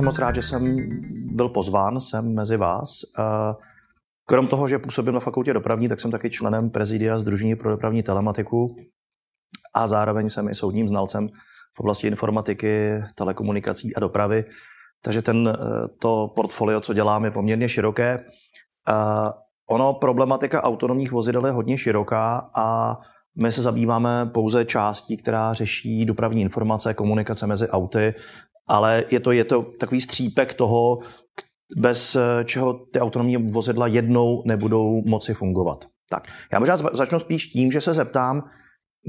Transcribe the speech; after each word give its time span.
Jsem 0.00 0.06
moc 0.06 0.18
rád, 0.18 0.34
že 0.34 0.42
jsem 0.42 0.88
byl 1.36 1.48
pozván 1.48 2.00
sem 2.00 2.34
mezi 2.34 2.56
vás. 2.56 2.90
Krom 4.26 4.46
toho, 4.46 4.68
že 4.68 4.78
působím 4.78 5.14
na 5.14 5.20
fakultě 5.20 5.52
dopravní, 5.52 5.88
tak 5.88 6.00
jsem 6.00 6.10
taky 6.10 6.30
členem 6.30 6.70
prezidia 6.70 7.18
Združení 7.18 7.56
pro 7.56 7.70
dopravní 7.70 8.02
telematiku 8.02 8.76
a 9.74 9.86
zároveň 9.86 10.28
jsem 10.28 10.48
i 10.48 10.54
soudním 10.54 10.88
znalcem 10.88 11.28
v 11.76 11.80
oblasti 11.80 12.06
informatiky, 12.06 13.02
telekomunikací 13.14 13.96
a 13.96 14.00
dopravy. 14.00 14.44
Takže 15.02 15.22
ten, 15.22 15.58
to 15.98 16.32
portfolio, 16.36 16.80
co 16.80 16.94
dělám, 16.94 17.24
je 17.24 17.30
poměrně 17.30 17.68
široké. 17.68 18.24
Ono, 19.70 19.94
problematika 19.94 20.62
autonomních 20.62 21.12
vozidel 21.12 21.46
je 21.46 21.52
hodně 21.52 21.78
široká 21.78 22.50
a 22.54 22.96
my 23.38 23.52
se 23.52 23.62
zabýváme 23.62 24.30
pouze 24.34 24.64
částí, 24.64 25.16
která 25.16 25.54
řeší 25.54 26.04
dopravní 26.04 26.42
informace, 26.42 26.94
komunikace 26.94 27.46
mezi 27.46 27.68
auty 27.68 28.14
ale 28.70 29.04
je 29.10 29.20
to, 29.20 29.32
je 29.32 29.44
to 29.44 29.62
takový 29.62 30.00
střípek 30.00 30.54
toho, 30.54 30.98
bez 31.76 32.16
eh, 32.16 32.44
čeho 32.44 32.86
ty 32.92 33.00
autonomní 33.00 33.36
vozidla 33.36 33.86
jednou 33.86 34.42
nebudou 34.46 35.02
moci 35.06 35.34
fungovat. 35.34 35.84
Tak, 36.08 36.22
já 36.52 36.58
možná 36.58 36.76
začnu 36.76 37.18
spíš 37.18 37.46
tím, 37.46 37.72
že 37.72 37.80
se 37.80 37.94
zeptám, 37.94 38.50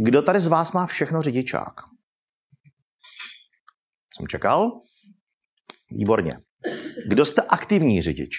kdo 0.04 0.22
tady 0.22 0.40
z 0.40 0.48
vás 0.48 0.72
má 0.72 0.86
všechno 0.86 1.22
řidičák? 1.22 1.74
Jsem 4.18 4.28
čekal? 4.28 4.72
Výborně. 5.92 6.32
Kdo 7.08 7.26
jste 7.26 7.42
aktivní 7.42 8.02
řidič? 8.02 8.36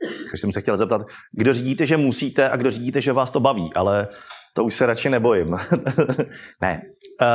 Takže 0.00 0.40
jsem 0.40 0.52
se 0.52 0.60
chtěl 0.60 0.76
zeptat, 0.76 1.02
kdo 1.32 1.54
řídíte, 1.54 1.86
že 1.86 1.96
musíte 1.96 2.50
a 2.50 2.56
kdo 2.56 2.70
řídíte, 2.70 3.00
že 3.00 3.12
vás 3.12 3.30
to 3.30 3.40
baví, 3.40 3.70
ale 3.74 4.08
to 4.54 4.64
už 4.64 4.74
se 4.74 4.86
radši 4.86 5.10
nebojím. 5.10 5.50
ne. 6.62 6.82
Uh, 7.20 7.26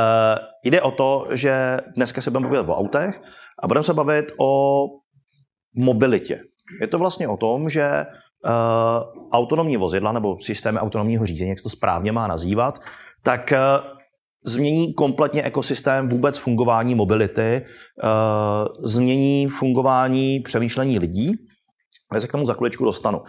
jde 0.64 0.82
o 0.82 0.90
to, 0.90 1.26
že 1.30 1.76
dneska 1.96 2.20
se 2.20 2.30
budeme 2.30 2.48
bavit 2.48 2.68
o 2.68 2.76
autech 2.76 3.20
a 3.62 3.68
budeme 3.68 3.84
se 3.84 3.94
bavit 3.94 4.32
o 4.40 4.84
mobilitě. 5.76 6.40
Je 6.80 6.86
to 6.86 6.98
vlastně 6.98 7.28
o 7.28 7.36
tom, 7.36 7.68
že 7.68 8.06
uh, 8.44 9.28
autonomní 9.32 9.76
vozidla 9.76 10.12
nebo 10.12 10.36
systémy 10.40 10.78
autonomního 10.78 11.26
řízení, 11.26 11.50
jak 11.50 11.58
se 11.58 11.62
to 11.62 11.70
správně 11.70 12.12
má 12.12 12.26
nazývat, 12.26 12.78
tak 13.22 13.52
uh, 13.52 13.86
změní 14.44 14.94
kompletně 14.94 15.42
ekosystém 15.42 16.08
vůbec 16.08 16.38
fungování 16.38 16.94
mobility, 16.94 17.64
uh, 18.02 18.84
změní 18.84 19.48
fungování 19.48 20.40
přemýšlení 20.40 20.98
lidí. 20.98 21.32
Já 22.14 22.20
se 22.20 22.28
k 22.28 22.32
tomu 22.32 22.44
za 22.44 22.54
chviličku 22.54 22.84
dostanu. 22.84 23.22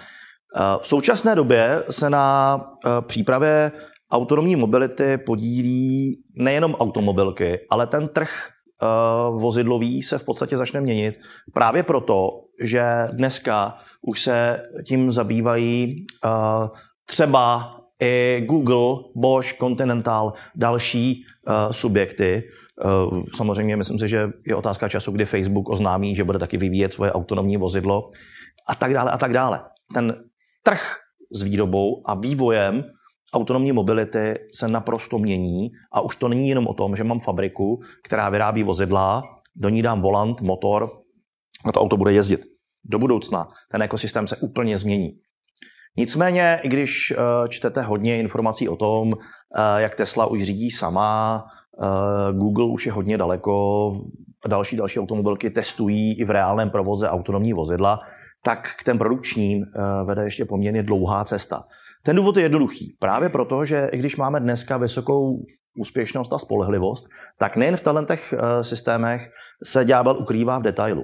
Eh, 0.56 0.78
v 0.82 0.88
současné 0.88 1.36
době 1.36 1.84
se 1.90 2.10
na 2.10 2.58
eh, 2.86 2.90
přípravě 3.02 3.72
autonomní 4.12 4.56
mobility 4.56 5.18
podílí 5.18 6.20
nejenom 6.36 6.76
automobilky, 6.76 7.60
ale 7.70 7.88
ten 7.88 8.08
trh 8.08 8.30
eh, 8.30 8.86
vozidlový 9.32 10.04
se 10.04 10.18
v 10.18 10.24
podstatě 10.24 10.58
začne 10.58 10.82
měnit 10.82 11.16
právě 11.54 11.84
proto, 11.84 12.30
že 12.64 12.84
dneska 13.12 13.78
už 14.02 14.22
se 14.22 14.64
tím 14.88 15.12
zabývají 15.12 16.06
třeba 17.06 17.72
i 18.02 18.46
Google, 18.46 19.04
Bosch, 19.16 19.58
Continental, 19.58 20.34
další 20.56 21.26
subjekty. 21.72 22.44
Samozřejmě 23.36 23.78
myslím 23.78 24.00
si, 24.00 24.08
že 24.08 24.30
je 24.48 24.56
otázka 24.56 24.90
času, 24.90 25.12
kdy 25.12 25.26
Facebook 25.26 25.70
oznámí, 25.70 26.16
že 26.16 26.24
bude 26.24 26.40
taky 26.40 26.58
vyvíjet 26.58 26.94
svoje 26.94 27.12
autonomní 27.12 27.58
vozidlo 27.58 28.10
a 28.68 28.76
tak 28.76 28.94
dále 28.94 29.12
a 29.12 29.18
tak 29.18 29.34
dále. 29.34 29.62
Ten 29.94 30.16
trh 30.66 30.96
s 31.31 31.42
výrobou 31.42 32.02
a 32.06 32.16
vývojem 32.16 32.84
autonomní 33.34 33.72
mobility 33.72 34.34
se 34.53 34.68
naprosto 34.68 35.20
mění 35.20 35.70
a 35.94 36.02
už 36.02 36.16
to 36.16 36.28
není 36.28 36.50
jenom 36.50 36.68
o 36.68 36.74
tom, 36.74 36.96
že 36.96 37.03
mám 37.03 37.20
fabriku, 37.20 37.80
která 38.03 38.30
vyrábí 38.30 38.64
vozidla, 38.64 39.22
do 39.56 39.70
ní 39.70 39.81
dám 39.81 40.02
volant, 40.02 40.42
motor 40.42 40.90
a 41.66 41.72
to 41.72 41.81
auto 41.81 41.98
bude 41.98 42.14
jezdit. 42.14 42.42
Do 42.84 43.00
budoucna 43.00 43.48
ten 43.72 43.81
ekosystém 43.81 44.28
se 44.28 44.38
úplně 44.38 44.78
změní. 44.78 45.09
Nicméně, 45.98 46.59
i 46.64 46.70
když 46.70 47.12
eh, 47.12 47.50
čtete 47.50 47.81
hodně 47.81 48.20
informací 48.20 48.70
o 48.70 48.75
tom, 48.75 49.12
eh, 49.14 49.81
jak 49.81 49.96
Tesla 49.96 50.25
už 50.25 50.44
řídí 50.44 50.72
sama, 50.72 51.44
eh, 51.84 52.34
Google 52.34 52.66
už 52.66 52.86
je 52.86 52.92
hodně 52.92 53.18
daleko, 53.18 53.92
další 54.48 54.75
další 54.78 55.00
automobilky 55.00 55.50
testují 55.50 56.20
i 56.20 56.24
v 56.25 56.30
reálném 56.30 56.70
provoze 56.70 57.09
autonomní 57.09 57.54
vozidla, 57.54 58.00
tak 58.45 58.75
k 58.79 58.83
těm 58.83 58.97
produkčním 58.97 59.63
eh, 59.63 59.67
vede 60.06 60.23
ještě 60.23 60.45
poměrně 60.45 60.83
dlouhá 60.83 61.23
cesta. 61.23 61.63
Ten 62.03 62.16
důvod 62.16 62.38
je 62.38 62.44
jednoduchý. 62.44 62.97
Právě 63.00 63.29
proto, 63.29 63.66
že 63.66 63.89
i 63.91 63.97
když 63.97 64.16
máme 64.16 64.39
dneska 64.39 64.78
vysokou 64.78 65.45
úspěšnost 65.79 66.33
a 66.33 66.38
spolehlivost, 66.38 67.06
tak 67.39 67.57
nejen 67.57 67.78
v 67.78 67.81
talentech 67.81 68.33
eh, 68.33 68.63
systémech 68.63 69.29
se 69.63 69.85
ďábel 69.85 70.17
ukrývá 70.17 70.59
v 70.59 70.61
detailu. 70.61 71.03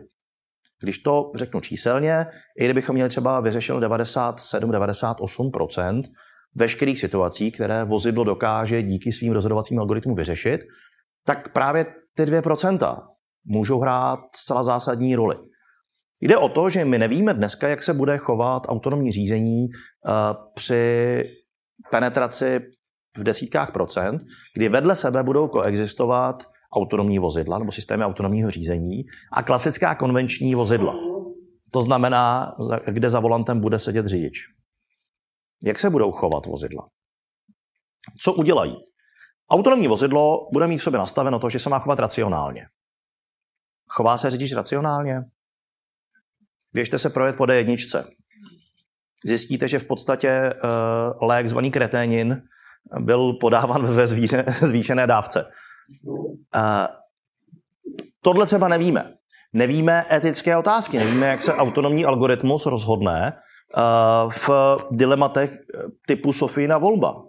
Když 0.84 1.00
to 1.00 1.32
řeknu 1.36 1.62
číselně, 1.62 2.26
i 2.60 2.66
kdybychom 2.66 2.94
měli 2.94 3.10
třeba 3.10 3.40
vyřešil 3.40 3.80
97-98% 3.80 6.04
veškerých 6.56 7.00
situací, 7.00 7.52
které 7.52 7.84
vozidlo 7.84 8.24
dokáže 8.24 8.84
díky 8.84 9.12
svým 9.12 9.34
rozhodovacím 9.34 9.80
algoritmům 9.80 10.16
vyřešit, 10.16 10.62
tak 11.26 11.54
právě 11.54 11.86
ty 12.16 12.26
2% 12.26 12.98
můžou 13.46 13.80
hrát 13.80 14.20
zcela 14.36 14.64
zásadní 14.64 15.16
roli. 15.16 15.36
Jde 16.22 16.38
o 16.38 16.50
to, 16.50 16.70
že 16.70 16.86
my 16.86 16.98
nevíme 16.98 17.34
dneska, 17.34 17.68
jak 17.68 17.84
se 17.84 17.94
bude 17.94 18.18
chovat 18.18 18.64
autonomní 18.68 19.12
řízení 19.12 19.66
eh, 19.66 20.12
při 20.54 21.24
penetraci 21.92 22.60
v 23.18 23.24
desítkách 23.24 23.72
procent, 23.72 24.22
kdy 24.56 24.70
vedle 24.70 24.96
sebe 24.96 25.24
budou 25.24 25.48
koexistovat 25.48 26.44
autonomní 26.74 27.20
vozidla 27.20 27.60
nebo 27.60 27.72
systémy 27.72 28.04
autonomního 28.04 28.50
řízení 28.50 29.04
a 29.34 29.44
klasická 29.44 29.96
konvenční 29.96 30.56
vozidla. 30.56 30.96
To 31.74 31.82
znamená, 31.82 32.56
kde 32.86 33.10
za 33.10 33.20
volantem 33.20 33.60
bude 33.60 33.80
sedět 33.80 34.06
řidič. 34.06 34.38
Jak 35.64 35.80
se 35.80 35.90
budou 35.90 36.12
chovat 36.12 36.46
vozidla? 36.46 36.88
Co 38.22 38.34
udělají? 38.34 38.76
Autonomní 39.50 39.88
vozidlo 39.88 40.50
bude 40.54 40.68
mít 40.68 40.78
v 40.78 40.84
sobě 40.84 40.98
nastaveno 40.98 41.40
to, 41.40 41.50
že 41.50 41.60
se 41.60 41.70
má 41.70 41.80
chovat 41.80 42.00
racionálně. 42.00 42.66
Chová 43.88 44.18
se 44.18 44.30
řidič 44.30 44.54
racionálně? 44.54 45.22
Běžte 46.74 46.98
se 47.00 47.10
projet 47.10 47.36
po 47.36 47.44
D1. 47.44 48.04
Zjistíte, 49.26 49.68
že 49.68 49.80
v 49.80 49.88
podstatě 49.88 50.54
uh, 50.54 51.28
lék 51.28 51.48
zvaný 51.48 51.72
kreténin 51.72 52.42
byl 53.00 53.34
podáván 53.34 53.88
ve 53.88 54.08
zvíře, 54.08 54.46
zvýšené 54.62 55.08
dávce. 55.08 55.46
Uh, 56.06 56.12
tohle 58.22 58.46
třeba 58.46 58.68
nevíme. 58.68 59.14
Nevíme 59.54 60.06
etické 60.12 60.58
otázky, 60.58 60.98
nevíme, 60.98 61.28
jak 61.28 61.42
se 61.42 61.54
autonomní 61.54 62.06
algoritmus 62.06 62.66
rozhodne 62.66 63.34
uh, 63.34 64.32
v 64.32 64.50
dilematech 64.92 65.52
typu 66.08 66.34
Sofína 66.34 66.78
volba. 66.78 67.24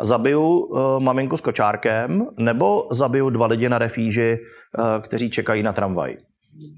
Zabiju 0.00 0.42
uh, 0.42 1.00
maminku 1.00 1.36
s 1.36 1.40
kočárkem 1.40 2.26
nebo 2.38 2.88
zabiju 2.90 3.30
dva 3.30 3.46
lidi 3.46 3.68
na 3.68 3.78
refíži, 3.78 4.36
uh, 4.78 5.02
kteří 5.02 5.30
čekají 5.30 5.62
na 5.62 5.72
tramvaj. 5.72 6.16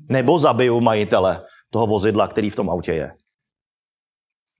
Nebo 0.08 0.38
zabiju 0.38 0.80
majitele 0.80 1.42
toho 1.70 1.86
vozidla, 1.86 2.28
který 2.28 2.50
v 2.50 2.56
tom 2.56 2.70
autě 2.70 2.92
je. 2.92 3.10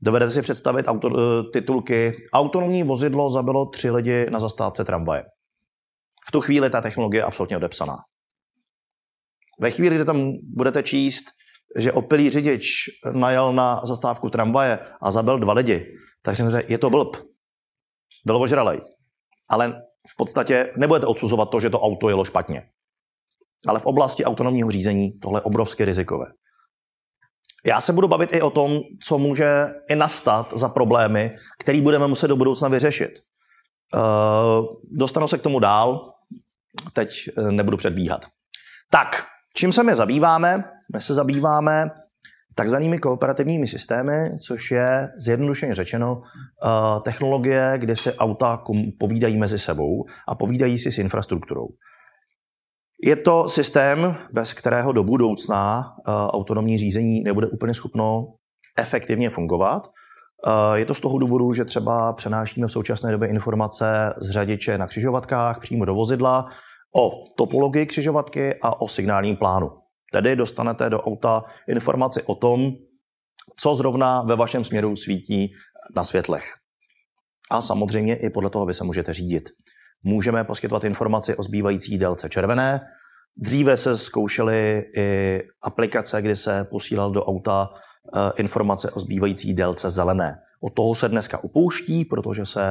Dovedete 0.02 0.30
si 0.30 0.42
představit 0.42 0.88
auto, 0.88 1.08
eh, 1.08 1.42
titulky 1.52 2.12
Autonomní 2.32 2.82
vozidlo 2.82 3.30
zabilo 3.30 3.66
tři 3.66 3.90
lidi 3.90 4.26
na 4.30 4.40
zastávce 4.40 4.84
tramvaje. 4.84 5.24
V 6.28 6.32
tu 6.32 6.40
chvíli 6.40 6.70
ta 6.70 6.80
technologie 6.80 7.20
je 7.20 7.24
absolutně 7.24 7.56
odepsaná. 7.56 7.96
Ve 9.60 9.70
chvíli, 9.70 9.94
kdy 9.96 10.04
tam 10.04 10.32
budete 10.54 10.82
číst, 10.82 11.24
že 11.78 11.92
opilý 11.92 12.30
řidič 12.30 12.64
najel 13.12 13.52
na 13.52 13.80
zastávku 13.84 14.30
tramvaje 14.30 14.78
a 15.02 15.10
zabil 15.10 15.38
dva 15.38 15.52
lidi, 15.52 15.86
tak 16.22 16.36
si 16.36 16.42
myslíte, 16.42 16.72
je 16.72 16.78
to 16.78 16.90
blb. 16.90 17.16
Byl 18.26 18.36
ožralej. 18.36 18.80
Ale 19.48 19.82
v 20.12 20.16
podstatě 20.16 20.72
nebudete 20.76 21.06
odsuzovat 21.06 21.50
to, 21.50 21.60
že 21.60 21.70
to 21.70 21.80
auto 21.80 22.08
jelo 22.08 22.24
špatně. 22.24 22.62
Ale 23.66 23.80
v 23.80 23.86
oblasti 23.86 24.24
autonomního 24.24 24.70
řízení 24.70 25.18
tohle 25.18 25.38
je 25.38 25.42
obrovsky 25.42 25.84
rizikové. 25.84 26.26
Já 27.66 27.80
se 27.80 27.92
budu 27.92 28.08
bavit 28.08 28.32
i 28.32 28.42
o 28.42 28.50
tom, 28.50 28.80
co 29.02 29.18
může 29.18 29.74
i 29.88 29.96
nastat 29.96 30.52
za 30.52 30.68
problémy, 30.68 31.36
které 31.60 31.80
budeme 31.80 32.06
muset 32.06 32.28
do 32.28 32.36
budoucna 32.36 32.68
vyřešit. 32.68 33.10
Uh, 33.94 34.66
dostanu 34.90 35.28
se 35.28 35.38
k 35.38 35.42
tomu 35.42 35.58
dál, 35.58 36.12
teď 36.92 37.08
eh, 37.38 37.52
nebudu 37.52 37.76
předbíhat. 37.76 38.26
Tak, 38.90 39.24
čím 39.54 39.72
se 39.72 39.82
my 39.82 39.94
zabýváme? 39.94 40.64
My 40.94 41.00
se 41.00 41.14
zabýváme 41.14 41.90
takzvanými 42.54 42.98
kooperativními 42.98 43.66
systémy, 43.66 44.38
což 44.46 44.70
je 44.70 45.08
zjednodušeně 45.18 45.74
řečeno 45.74 46.22
eh, 46.22 46.68
technologie, 47.04 47.72
kde 47.76 47.96
se 47.96 48.14
auta 48.14 48.62
povídají 48.98 49.36
mezi 49.36 49.58
sebou 49.58 50.04
a 50.28 50.34
povídají 50.34 50.78
si 50.78 50.92
s 50.92 50.98
infrastrukturou. 50.98 51.66
Je 53.04 53.16
to 53.16 53.48
systém, 53.48 54.16
bez 54.32 54.52
kterého 54.52 54.92
do 54.92 55.04
budoucna 55.04 55.94
eh, 55.98 56.12
autonomní 56.12 56.78
řízení 56.78 57.20
nebude 57.20 57.46
úplně 57.46 57.74
schopno 57.74 58.26
efektivně 58.78 59.30
fungovat. 59.30 59.90
Eh, 60.46 60.78
je 60.78 60.84
to 60.84 60.94
z 60.94 61.00
toho 61.00 61.18
důvodu, 61.18 61.52
že 61.52 61.64
třeba 61.64 62.12
přenášíme 62.12 62.66
v 62.66 62.72
současné 62.72 63.12
době 63.12 63.28
informace 63.28 64.14
z 64.20 64.30
řadiče 64.30 64.78
na 64.78 64.86
křižovatkách 64.86 65.60
přímo 65.60 65.84
do 65.84 65.94
vozidla 65.94 66.48
o 66.96 67.10
topologii 67.36 67.86
křižovatky 67.86 68.54
a 68.62 68.80
o 68.80 68.88
signálním 68.88 69.36
plánu. 69.36 69.70
Tedy 70.12 70.36
dostanete 70.36 70.90
do 70.90 71.02
auta 71.02 71.44
informaci 71.68 72.22
o 72.22 72.34
tom, 72.34 72.72
co 73.56 73.74
zrovna 73.74 74.22
ve 74.22 74.36
vašem 74.36 74.64
směru 74.64 74.96
svítí 74.96 75.52
na 75.96 76.04
světlech. 76.04 76.44
A 77.50 77.60
samozřejmě 77.60 78.16
i 78.16 78.30
podle 78.30 78.50
toho 78.50 78.66
vy 78.66 78.74
se 78.74 78.84
můžete 78.84 79.12
řídit. 79.12 79.48
Můžeme 80.08 80.44
poskytovat 80.44 80.84
informaci 80.84 81.36
o 81.36 81.42
zbývající 81.42 81.98
délce 81.98 82.28
červené. 82.28 82.80
Dříve 83.36 83.76
se 83.76 83.98
zkoušely 83.98 84.84
i 84.96 85.40
aplikace, 85.62 86.22
kdy 86.22 86.36
se 86.36 86.64
posílal 86.70 87.10
do 87.10 87.24
auta 87.24 87.70
eh, 87.70 88.32
informace 88.36 88.90
o 88.90 89.00
zbývající 89.00 89.54
délce 89.54 89.90
zelené. 89.90 90.38
Od 90.60 90.74
toho 90.74 90.94
se 90.94 91.08
dneska 91.08 91.44
upouští, 91.44 92.04
protože 92.04 92.46
se 92.46 92.62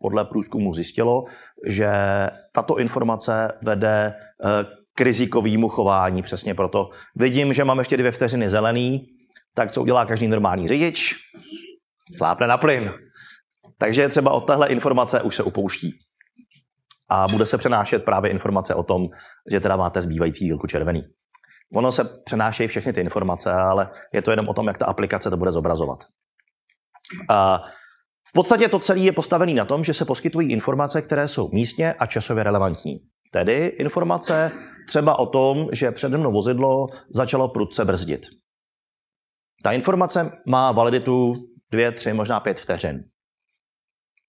podle 0.00 0.24
průzkumu 0.24 0.74
zjistilo, 0.74 1.24
že 1.66 1.92
tato 2.52 2.78
informace 2.78 3.52
vede 3.62 4.14
eh, 4.14 4.64
k 4.94 5.00
rizikovému 5.00 5.68
chování. 5.68 6.22
Přesně 6.22 6.54
proto 6.54 6.90
vidím, 7.16 7.52
že 7.52 7.64
mám 7.64 7.78
ještě 7.78 7.96
dvě 7.96 8.10
vteřiny 8.10 8.48
zelený, 8.48 9.06
tak 9.54 9.72
co 9.72 9.82
udělá 9.82 10.06
každý 10.06 10.28
normální 10.28 10.68
řidič? 10.68 11.14
Šlápne 12.16 12.46
na 12.46 12.56
plyn. 12.58 12.92
Takže 13.78 14.08
třeba 14.08 14.30
od 14.30 14.40
téhle 14.40 14.68
informace 14.68 15.22
už 15.22 15.36
se 15.36 15.42
upouští. 15.42 15.92
A 17.12 17.26
bude 17.30 17.46
se 17.46 17.58
přenášet 17.58 18.04
právě 18.04 18.30
informace 18.30 18.74
o 18.74 18.82
tom, 18.82 19.08
že 19.50 19.60
teda 19.60 19.76
máte 19.76 20.02
zbývající 20.02 20.44
dílku 20.44 20.66
červený. 20.66 21.02
Ono 21.74 21.92
se 21.92 22.04
přenášejí 22.24 22.68
všechny 22.68 22.92
ty 22.92 23.00
informace, 23.00 23.52
ale 23.52 23.90
je 24.12 24.22
to 24.22 24.30
jenom 24.30 24.48
o 24.48 24.54
tom, 24.54 24.66
jak 24.66 24.78
ta 24.78 24.86
aplikace 24.86 25.30
to 25.30 25.36
bude 25.36 25.52
zobrazovat. 25.52 26.04
A 27.28 27.58
v 28.28 28.32
podstatě 28.32 28.68
to 28.68 28.78
celé 28.78 28.98
je 28.98 29.12
postavené 29.12 29.54
na 29.54 29.64
tom, 29.64 29.84
že 29.84 29.94
se 29.94 30.04
poskytují 30.04 30.52
informace, 30.52 31.02
které 31.02 31.28
jsou 31.28 31.48
místně 31.52 31.92
a 31.92 32.06
časově 32.06 32.44
relevantní. 32.44 33.00
Tedy 33.30 33.66
informace 33.66 34.52
třeba 34.88 35.18
o 35.18 35.26
tom, 35.26 35.68
že 35.72 35.90
přede 35.90 36.18
mnou 36.18 36.32
vozidlo 36.32 36.86
začalo 37.14 37.48
prudce 37.48 37.84
brzdit. 37.84 38.26
Ta 39.62 39.72
informace 39.72 40.32
má 40.46 40.72
validitu 40.72 41.34
dvě, 41.70 41.92
tři, 41.92 42.12
možná 42.12 42.40
pět 42.40 42.60
vteřin. 42.60 43.04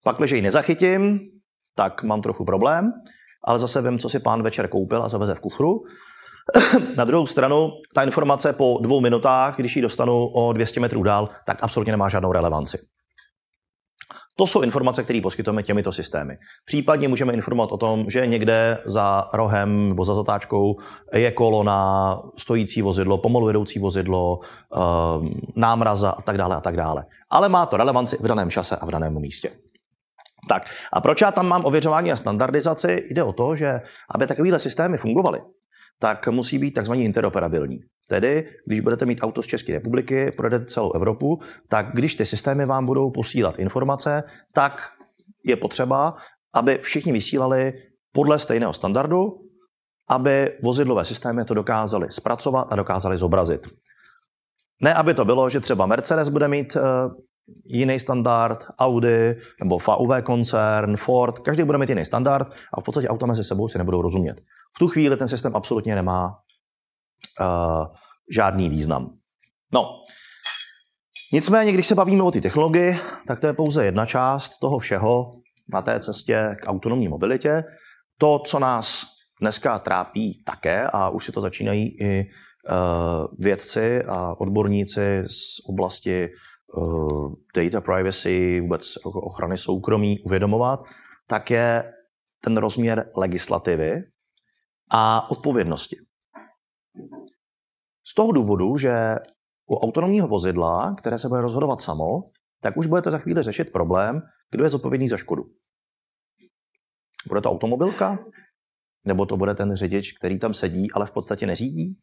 Pak, 0.04 0.18
když 0.18 0.32
ji 0.32 0.42
nezachytím, 0.42 1.20
tak 1.76 2.04
mám 2.04 2.22
trochu 2.22 2.46
problém, 2.46 2.94
ale 3.44 3.60
zase 3.60 3.82
vím, 3.82 4.00
co 4.00 4.10
si 4.10 4.20
pán 4.20 4.44
večer 4.44 4.68
koupil 4.68 5.04
a 5.04 5.10
zaveze 5.10 5.36
v 5.36 5.40
kufru. 5.40 5.82
Na 6.98 7.06
druhou 7.06 7.26
stranu, 7.26 7.72
ta 7.94 8.04
informace 8.04 8.54
po 8.54 8.80
dvou 8.82 9.02
minutách, 9.02 9.56
když 9.56 9.76
ji 9.76 9.82
dostanu 9.82 10.28
o 10.28 10.54
200 10.54 10.80
metrů 10.80 11.04
dál, 11.04 11.30
tak 11.46 11.58
absolutně 11.62 11.94
nemá 11.94 12.10
žádnou 12.10 12.32
relevanci. 12.32 12.78
To 14.36 14.48
jsou 14.48 14.62
informace, 14.62 15.04
které 15.04 15.22
poskytujeme 15.24 15.64
těmito 15.64 15.92
systémy. 15.92 16.38
Případně 16.66 17.08
můžeme 17.08 17.34
informovat 17.34 17.72
o 17.72 17.78
tom, 17.78 18.06
že 18.10 18.28
někde 18.28 18.78
za 18.86 19.30
rohem 19.34 19.90
nebo 19.90 20.06
za 20.06 20.14
zatáčkou 20.14 20.76
je 21.14 21.32
kolona, 21.32 22.22
stojící 22.38 22.82
vozidlo, 22.82 23.18
pomalu 23.18 23.48
jedoucí 23.48 23.80
vozidlo, 23.80 24.40
ehm, 24.76 25.30
námraza 25.56 26.10
a 26.10 26.22
tak 26.22 26.38
dále 26.38 26.56
a 26.56 26.62
tak 26.62 26.76
dále. 26.76 27.06
Ale 27.30 27.50
má 27.50 27.66
to 27.66 27.78
relevanci 27.78 28.18
v 28.18 28.28
daném 28.28 28.50
čase 28.50 28.76
a 28.76 28.86
v 28.86 28.92
daném 28.92 29.20
místě. 29.20 29.52
Tak 30.50 30.64
a 30.94 31.02
proč 31.02 31.22
já 31.22 31.32
tam 31.32 31.48
mám 31.48 31.66
ověřování 31.66 32.12
a 32.12 32.16
standardizaci? 32.16 33.08
Jde 33.10 33.24
o 33.24 33.34
to, 33.34 33.56
že 33.56 33.82
aby 34.16 34.28
takovéhle 34.28 34.60
systémy 34.60 34.98
fungovaly, 34.98 35.42
tak 36.00 36.28
musí 36.28 36.58
být 36.58 36.72
takzvaně 36.72 37.04
interoperabilní. 37.04 37.80
Tedy, 38.08 38.50
když 38.68 38.80
budete 38.80 39.06
mít 39.06 39.20
auto 39.22 39.42
z 39.42 39.46
České 39.46 39.74
republiky, 39.74 40.32
projedete 40.38 40.66
celou 40.66 40.94
Evropu, 40.94 41.40
tak 41.68 41.86
když 41.94 42.16
ty 42.16 42.26
systémy 42.26 42.66
vám 42.66 42.86
budou 42.86 43.12
posílat 43.12 43.60
informace, 43.60 44.24
tak 44.54 44.90
je 45.46 45.56
potřeba, 45.56 46.16
aby 46.54 46.78
všichni 46.82 47.12
vysílali 47.12 47.74
podle 48.12 48.40
stejného 48.40 48.74
standardu, 48.74 49.40
aby 50.10 50.52
vozidlové 50.64 51.06
systémy 51.06 51.46
to 51.46 51.54
dokázaly 51.54 52.08
zpracovat 52.12 52.68
a 52.72 52.76
dokázaly 52.76 53.18
zobrazit. 53.18 53.68
Ne, 54.82 54.94
aby 54.94 55.14
to 55.14 55.26
bylo, 55.26 55.50
že 55.50 55.60
třeba 55.60 55.86
Mercedes 55.86 56.30
bude 56.30 56.48
mít 56.48 56.76
eh, 56.76 56.82
jiný 57.66 58.00
standard, 58.00 58.66
Audi 58.80 59.36
nebo 59.60 59.78
VW 59.78 60.22
koncern, 60.24 60.98
Ford, 60.98 61.40
každý 61.40 61.64
bude 61.64 61.78
mít 61.78 61.90
jiný 61.90 62.06
standard 62.06 62.48
a 62.74 62.82
v 62.82 62.84
podstatě 62.84 63.08
auta 63.08 63.26
mezi 63.26 63.44
sebou 63.44 63.68
si 63.68 63.78
nebudou 63.78 64.02
rozumět. 64.02 64.42
V 64.76 64.80
tu 64.80 64.88
chvíli 64.88 65.18
ten 65.18 65.28
systém 65.28 65.56
absolutně 65.56 65.96
nemá 65.96 66.28
uh, 67.42 67.86
žádný 68.32 68.70
význam. 68.70 69.10
No, 69.74 69.90
nicméně, 71.34 71.72
když 71.72 71.88
se 71.88 71.96
bavíme 71.96 72.24
o 72.24 72.32
té 72.32 72.42
technologii, 72.42 73.00
tak 73.28 73.40
to 73.40 73.48
je 73.48 73.54
pouze 73.54 73.86
jedna 73.86 74.06
část 74.06 74.58
toho 74.60 74.80
všeho 74.80 75.32
na 75.74 75.82
té 75.82 76.00
cestě 76.00 76.56
k 76.62 76.68
autonomní 76.68 77.08
mobilitě. 77.08 77.64
To, 78.18 78.40
co 78.40 78.60
nás 78.60 79.06
dneska 79.42 79.80
trápí 79.80 80.44
také, 80.46 80.88
a 80.94 81.10
už 81.10 81.26
si 81.26 81.32
to 81.32 81.42
začínají 81.42 82.02
i 82.02 82.24
uh, 82.24 83.28
vědci 83.40 84.04
a 84.04 84.40
odborníci 84.40 85.24
z 85.28 85.60
oblasti 85.70 86.30
data 87.56 87.82
privacy, 87.82 88.62
vůbec 88.62 88.98
ochrany 89.04 89.58
soukromí 89.58 90.20
uvědomovat, 90.20 90.80
tak 91.28 91.52
je 91.52 91.94
ten 92.44 92.58
rozměr 92.58 93.12
legislativy 93.16 94.04
a 94.92 95.32
odpovědnosti. 95.32 95.98
Z 98.08 98.14
toho 98.16 98.32
důvodu, 98.32 98.78
že 98.78 99.16
u 99.70 99.76
autonomního 99.76 100.28
vozidla, 100.28 100.96
které 101.00 101.20
se 101.20 101.28
bude 101.28 101.42
rozhodovat 101.42 101.82
samo, 101.82 102.06
tak 102.62 102.78
už 102.78 102.88
budete 102.88 103.12
za 103.12 103.18
chvíli 103.18 103.44
řešit 103.44 103.72
problém, 103.72 104.22
kdo 104.52 104.64
je 104.64 104.70
zodpovědný 104.70 105.10
za 105.10 105.18
škodu. 105.18 105.44
Bude 107.28 107.42
to 107.42 107.52
automobilka? 107.52 108.18
Nebo 109.06 109.26
to 109.26 109.38
bude 109.38 109.56
ten 109.56 109.76
řidič, 109.76 110.14
který 110.18 110.40
tam 110.40 110.54
sedí, 110.54 110.92
ale 110.92 111.06
v 111.06 111.12
podstatě 111.12 111.46
neřídí? 111.46 112.00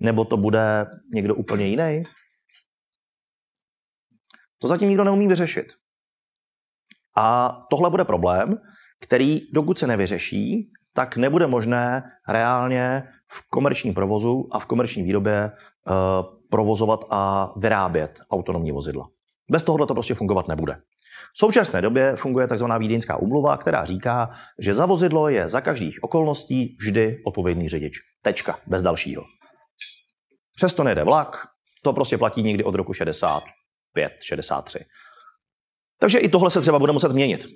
Nebo 0.00 0.24
to 0.24 0.36
bude 0.36 0.86
někdo 1.14 1.34
úplně 1.34 1.66
jiný? 1.66 2.02
To 4.62 4.68
zatím 4.68 4.88
nikdo 4.88 5.04
neumí 5.04 5.28
vyřešit. 5.28 5.66
A 7.16 7.58
tohle 7.70 7.90
bude 7.90 8.04
problém, 8.04 8.54
který 9.00 9.40
dokud 9.52 9.78
se 9.78 9.86
nevyřeší, 9.86 10.70
tak 10.94 11.16
nebude 11.16 11.46
možné 11.46 12.02
reálně 12.28 13.02
v 13.28 13.48
komerčním 13.48 13.94
provozu 13.94 14.48
a 14.52 14.58
v 14.58 14.66
komerční 14.66 15.02
výrobě 15.02 15.50
uh, 15.50 15.94
provozovat 16.50 17.04
a 17.10 17.52
vyrábět 17.56 18.20
autonomní 18.30 18.72
vozidla. 18.72 19.08
Bez 19.50 19.62
tohohle 19.62 19.86
to 19.86 19.94
prostě 19.94 20.14
fungovat 20.14 20.48
nebude. 20.48 20.76
V 21.34 21.38
současné 21.38 21.82
době 21.82 22.16
funguje 22.16 22.48
tzv. 22.48 22.64
Vídeňská 22.78 23.16
umluva, 23.16 23.56
která 23.56 23.84
říká, 23.84 24.30
že 24.58 24.74
za 24.74 24.86
vozidlo 24.86 25.28
je 25.28 25.48
za 25.48 25.60
každých 25.60 25.98
okolností 26.02 26.76
vždy 26.80 27.22
odpovědný 27.26 27.68
řidič. 27.68 27.98
Tečka, 28.22 28.58
bez 28.66 28.82
dalšího. 28.82 29.22
Přesto 30.56 30.84
nejde 30.84 31.04
vlak, 31.04 31.36
to 31.82 31.92
prostě 31.92 32.18
platí 32.18 32.42
někdy 32.42 32.64
od 32.64 32.74
roku 32.74 32.92
65, 32.92 33.61
63. 34.20 34.84
Takže 35.98 36.18
i 36.18 36.28
tohle 36.28 36.50
se 36.50 36.60
třeba 36.60 36.78
bude 36.78 36.92
muset 36.92 37.12
měnit. 37.12 37.46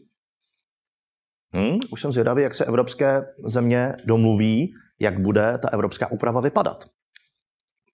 Hmm, 1.52 1.78
už 1.90 2.00
jsem 2.00 2.12
zvědavý, 2.12 2.42
jak 2.42 2.54
se 2.54 2.64
evropské 2.64 3.22
země 3.44 3.92
domluví, 4.04 4.72
jak 5.00 5.20
bude 5.20 5.58
ta 5.58 5.68
evropská 5.68 6.10
úprava 6.10 6.40
vypadat. 6.40 6.84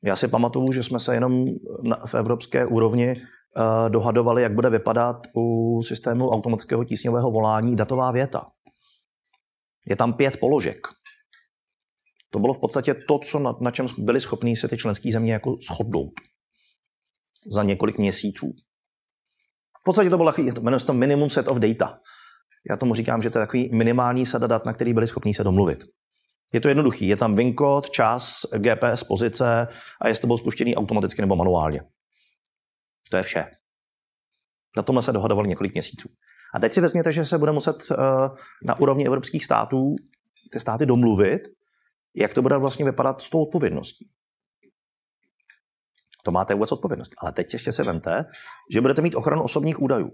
Já 0.05 0.17
si 0.17 0.29
pamatuju, 0.29 0.73
že 0.73 0.83
jsme 0.83 0.99
se 0.99 1.15
jenom 1.15 1.45
v 2.07 2.15
evropské 2.15 2.67
úrovni 2.67 3.15
uh, 3.17 3.91
dohadovali, 3.91 4.43
jak 4.43 4.55
bude 4.55 4.71
vypadat 4.71 5.17
u 5.37 5.81
systému 5.83 6.29
automatického 6.29 6.85
tísňového 6.85 7.31
volání 7.31 7.77
datová 7.77 8.11
věta. 8.11 8.51
Je 9.87 9.97
tam 9.97 10.13
pět 10.13 10.41
položek. 10.41 10.87
To 12.31 12.39
bylo 12.39 12.55
v 12.55 12.61
podstatě 12.61 12.95
to, 12.95 13.19
co 13.19 13.39
na, 13.39 13.57
na 13.61 13.71
čem 13.71 13.87
byli 13.99 14.21
schopní 14.21 14.57
se 14.57 14.69
ty 14.69 14.77
členské 14.77 15.13
země 15.13 15.33
jako 15.33 15.57
shodnout 15.67 16.13
za 17.47 17.63
několik 17.63 17.99
měsíců. 17.99 18.53
V 19.81 19.85
podstatě 19.85 20.11
to 20.11 20.17
bylo 20.17 20.29
takový, 20.29 20.53
jmenuje 20.61 20.81
se 20.81 20.87
to 20.87 20.93
minimum 20.93 21.31
set 21.31 21.49
of 21.49 21.59
data. 21.59 21.99
Já 22.71 22.77
tomu 22.77 22.95
říkám, 22.95 23.23
že 23.23 23.31
to 23.31 23.39
je 23.39 23.43
takový 23.47 23.71
minimální 23.73 24.27
sada 24.27 24.47
dat, 24.47 24.65
na 24.65 24.73
který 24.73 24.95
byli 24.95 25.07
schopni 25.07 25.35
se 25.35 25.45
domluvit. 25.45 25.85
Je 26.53 26.61
to 26.61 26.69
jednoduchý. 26.69 27.09
Je 27.09 27.17
tam 27.17 27.35
VIN 27.35 27.55
kód, 27.55 27.91
čas, 27.91 28.41
GPS, 28.59 29.05
pozice 29.05 29.69
a 30.01 30.09
je 30.09 30.15
to 30.15 30.27
bylo 30.27 30.39
spuštěný 30.39 30.77
automaticky 30.77 31.23
nebo 31.23 31.37
manuálně. 31.37 31.81
To 33.11 33.17
je 33.17 33.23
vše. 33.23 33.45
Na 34.77 34.83
tomhle 34.83 35.03
se 35.03 35.13
dohadovali 35.13 35.49
několik 35.49 35.73
měsíců. 35.73 36.09
A 36.55 36.59
teď 36.59 36.73
si 36.73 36.81
vezměte, 36.81 37.13
že 37.13 37.27
se 37.27 37.39
bude 37.39 37.53
muset 37.53 37.91
uh, 37.91 37.97
na 38.65 38.81
úrovni 38.81 39.07
evropských 39.07 39.45
států 39.45 39.95
ty 40.53 40.61
státy 40.61 40.87
domluvit, 40.87 41.43
jak 42.17 42.35
to 42.35 42.43
bude 42.43 42.57
vlastně 42.57 42.85
vypadat 42.85 43.21
s 43.21 43.31
tou 43.31 43.43
odpovědností. 43.43 44.11
To 46.23 46.31
máte 46.31 46.55
vůbec 46.55 46.73
odpovědnost. 46.73 47.13
Ale 47.19 47.33
teď 47.33 47.53
ještě 47.53 47.73
se 47.73 47.83
vemte, 47.83 48.25
že 48.73 48.81
budete 48.81 49.03
mít 49.03 49.15
ochranu 49.15 49.43
osobních 49.43 49.83
údajů. 49.83 50.11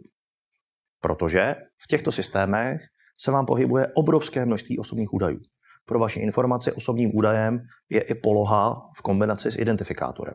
Protože 1.01 1.55
v 1.85 1.87
těchto 1.87 2.13
systémech 2.13 2.81
se 3.21 3.31
vám 3.31 3.47
pohybuje 3.47 3.87
obrovské 3.95 4.47
množství 4.47 4.79
osobních 4.79 5.13
údajů. 5.13 5.39
Pro 5.85 5.99
vaši 5.99 6.21
informaci 6.21 6.73
osobním 6.73 7.11
údajem 7.17 7.61
je 7.91 8.01
i 8.01 8.15
poloha 8.15 8.91
v 8.97 9.03
kombinaci 9.03 9.53
s 9.53 9.59
identifikátorem. 9.59 10.35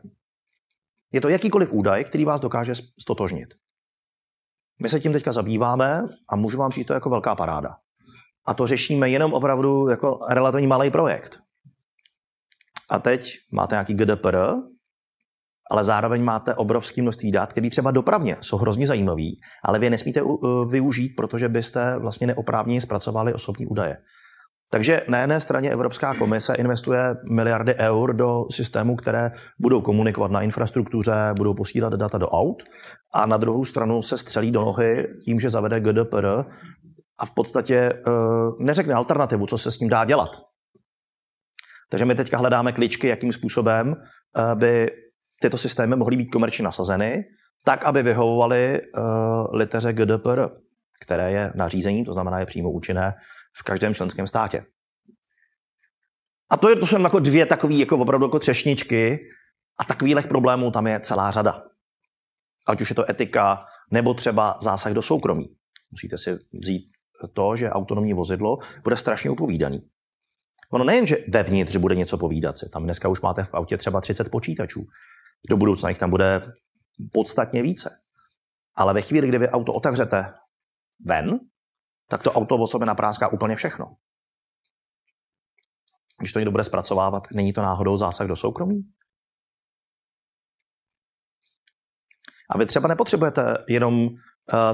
Je 1.12 1.20
to 1.20 1.28
jakýkoliv 1.28 1.72
údaj, 1.72 2.04
který 2.04 2.24
vás 2.24 2.40
dokáže 2.40 2.72
stotožnit. 3.00 3.54
My 4.82 4.88
se 4.88 5.00
tím 5.00 5.12
teďka 5.12 5.32
zabýváme 5.32 6.02
a 6.28 6.36
můžu 6.36 6.58
vám 6.58 6.70
říct 6.70 6.86
to 6.86 6.92
jako 6.92 7.10
velká 7.10 7.34
paráda. 7.34 7.76
A 8.46 8.54
to 8.54 8.66
řešíme 8.66 9.10
jenom 9.10 9.32
opravdu 9.32 9.88
jako 9.88 10.18
relativně 10.30 10.68
malý 10.68 10.90
projekt. 10.90 11.38
A 12.90 12.98
teď 12.98 13.30
máte 13.52 13.74
nějaký 13.74 13.94
GDPR, 13.94 14.36
ale 15.70 15.84
zároveň 15.84 16.22
máte 16.22 16.54
obrovské 16.54 17.02
množství 17.02 17.30
dat, 17.30 17.52
které 17.52 17.70
třeba 17.70 17.90
dopravně 17.90 18.36
jsou 18.40 18.56
hrozně 18.56 18.86
zajímavý, 18.86 19.40
ale 19.64 19.78
vy 19.78 19.86
je 19.86 19.90
nesmíte 19.90 20.20
využít, 20.68 21.12
protože 21.16 21.48
byste 21.48 21.98
vlastně 21.98 22.26
neoprávněně 22.26 22.80
zpracovali 22.80 23.34
osobní 23.34 23.66
údaje. 23.66 23.96
Takže 24.70 25.02
na 25.08 25.18
jedné 25.18 25.40
straně 25.40 25.70
Evropská 25.70 26.14
komise 26.14 26.54
investuje 26.54 27.16
miliardy 27.30 27.74
eur 27.74 28.14
do 28.14 28.44
systémů, 28.50 28.96
které 28.96 29.30
budou 29.60 29.80
komunikovat 29.80 30.30
na 30.30 30.42
infrastruktuře, 30.42 31.12
budou 31.36 31.54
posílat 31.54 31.92
data 31.92 32.18
do 32.18 32.28
aut 32.28 32.62
a 33.14 33.26
na 33.26 33.36
druhou 33.36 33.64
stranu 33.64 34.02
se 34.02 34.18
střelí 34.18 34.50
do 34.50 34.60
nohy 34.60 35.08
tím, 35.24 35.40
že 35.40 35.50
zavede 35.50 35.80
GDPR 35.80 36.26
a 37.18 37.26
v 37.26 37.30
podstatě 37.34 37.92
uh, 38.06 38.12
neřekne 38.58 38.94
alternativu, 38.94 39.46
co 39.46 39.58
se 39.58 39.70
s 39.70 39.78
tím 39.78 39.88
dá 39.88 40.04
dělat. 40.04 40.30
Takže 41.90 42.04
my 42.04 42.14
teďka 42.14 42.38
hledáme 42.38 42.72
kličky, 42.72 43.08
jakým 43.08 43.32
způsobem 43.32 43.88
uh, 43.88 44.58
by 44.58 44.90
tyto 45.44 45.58
systémy 45.58 45.96
mohly 45.96 46.16
být 46.16 46.30
komerčně 46.30 46.64
nasazeny, 46.64 47.24
tak, 47.64 47.84
aby 47.84 48.02
vyhovovaly 48.02 48.80
uh, 48.80 49.56
liteře 49.56 49.92
GDPR, 49.92 50.40
které 51.00 51.32
je 51.32 51.52
nařízení, 51.54 52.04
to 52.04 52.12
znamená 52.12 52.40
je 52.40 52.46
přímo 52.46 52.70
účinné 52.70 53.14
v 53.56 53.62
každém 53.62 53.94
členském 53.94 54.26
státě. 54.26 54.64
A 56.50 56.56
to, 56.56 56.68
je, 56.68 56.76
to 56.76 56.86
jsou 56.86 57.02
jako 57.02 57.18
dvě 57.18 57.46
takové 57.46 57.74
jako 57.74 57.98
opravdu 57.98 58.26
jako 58.26 58.38
třešničky 58.38 59.18
a 59.78 59.84
takových 59.84 60.26
problémů 60.26 60.70
tam 60.70 60.86
je 60.86 61.00
celá 61.00 61.30
řada. 61.30 61.62
Ať 62.66 62.80
už 62.80 62.90
je 62.90 62.96
to 62.96 63.10
etika, 63.10 63.64
nebo 63.90 64.14
třeba 64.14 64.56
zásah 64.60 64.92
do 64.92 65.02
soukromí. 65.02 65.56
Musíte 65.90 66.18
si 66.18 66.38
vzít 66.62 66.84
to, 67.32 67.56
že 67.56 67.70
autonomní 67.70 68.14
vozidlo 68.14 68.58
bude 68.82 68.96
strašně 68.96 69.30
upovídaný. 69.30 69.82
Ono 70.70 70.84
nejen, 70.84 71.06
že 71.06 71.16
vevnitř 71.28 71.76
bude 71.76 71.94
něco 71.94 72.18
povídat 72.18 72.58
si, 72.58 72.68
tam 72.68 72.84
dneska 72.84 73.08
už 73.08 73.20
máte 73.20 73.44
v 73.44 73.54
autě 73.54 73.76
třeba 73.76 74.00
30 74.00 74.30
počítačů. 74.30 74.86
Do 75.48 75.56
budoucna 75.56 75.88
jich 75.88 75.98
tam 75.98 76.10
bude 76.10 76.52
podstatně 77.12 77.62
více. 77.62 78.00
Ale 78.74 78.94
ve 78.94 79.02
chvíli, 79.02 79.28
kdy 79.28 79.38
vy 79.38 79.48
auto 79.48 79.72
otevřete 79.72 80.34
ven, 81.04 81.40
tak 82.08 82.22
to 82.22 82.32
auto 82.32 82.56
o 82.56 82.66
sobě 82.66 82.86
napráská 82.86 83.28
úplně 83.28 83.56
všechno. 83.56 83.96
Když 86.18 86.32
to 86.32 86.38
někdo 86.38 86.50
bude 86.50 86.64
zpracovávat, 86.64 87.22
není 87.32 87.52
to 87.52 87.62
náhodou 87.62 87.96
zásah 87.96 88.26
do 88.26 88.36
soukromí? 88.36 88.82
A 92.50 92.58
vy 92.58 92.66
třeba 92.66 92.88
nepotřebujete 92.88 93.64
jenom 93.68 94.06
uh, 94.06 94.16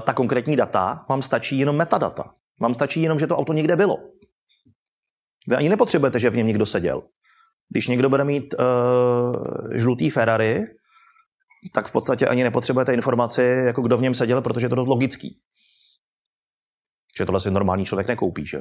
ta 0.07 0.12
konkrétní 0.12 0.57
data, 0.57 1.07
vám 1.09 1.23
stačí 1.23 1.59
jenom 1.59 1.76
metadata. 1.76 2.35
Vám 2.61 2.75
stačí 2.75 3.02
jenom, 3.02 3.19
že 3.19 3.26
to 3.26 3.37
auto 3.37 3.52
někde 3.52 3.76
bylo. 3.76 3.97
Vy 5.49 5.57
ani 5.57 5.69
nepotřebujete, 5.69 6.19
že 6.19 6.31
v 6.31 6.37
něm 6.37 6.47
někdo 6.47 6.67
seděl. 6.67 7.09
Když 7.70 7.88
někdo 7.88 8.08
bude 8.08 8.24
mít 8.24 8.54
uh, 8.54 9.74
žlutý 9.74 10.10
Ferrari, 10.10 10.64
tak 11.72 11.86
v 11.86 11.92
podstatě 11.92 12.26
ani 12.26 12.44
nepotřebujete 12.44 12.94
informaci, 12.94 13.42
jako 13.42 13.82
kdo 13.82 13.98
v 13.98 14.02
něm 14.02 14.14
seděl, 14.14 14.42
protože 14.42 14.66
je 14.66 14.70
to 14.70 14.74
dost 14.74 14.88
logický. 14.88 15.38
Že 17.18 17.26
tohle 17.26 17.40
si 17.40 17.50
normální 17.50 17.84
člověk 17.84 18.08
nekoupí. 18.08 18.46
Že? 18.46 18.58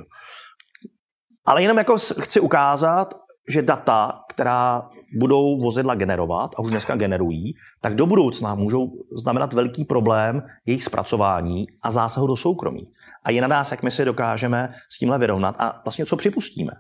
Ale 1.45 1.61
jenom 1.61 1.77
jako 1.77 1.97
chci 1.97 2.39
ukázat, 2.39 3.13
že 3.49 3.61
data, 3.61 4.21
která 4.29 4.89
budou 5.17 5.61
vozidla 5.61 5.95
generovat, 5.95 6.51
a 6.55 6.59
už 6.59 6.69
dneska 6.69 6.95
generují, 6.95 7.53
tak 7.81 7.95
do 7.95 8.05
budoucna 8.05 8.55
můžou 8.55 8.87
znamenat 9.17 9.53
velký 9.53 9.85
problém 9.85 10.41
jejich 10.65 10.83
zpracování 10.83 11.67
a 11.81 11.91
zásahu 11.91 12.27
do 12.27 12.35
soukromí. 12.35 12.91
A 13.23 13.31
je 13.31 13.41
na 13.41 13.47
nás, 13.47 13.71
jak 13.71 13.83
my 13.83 13.91
si 13.91 14.05
dokážeme 14.05 14.73
s 14.89 14.97
tímhle 14.97 15.19
vyrovnat 15.19 15.55
a 15.59 15.81
vlastně 15.85 16.05
co 16.05 16.17
připustíme. 16.17 16.71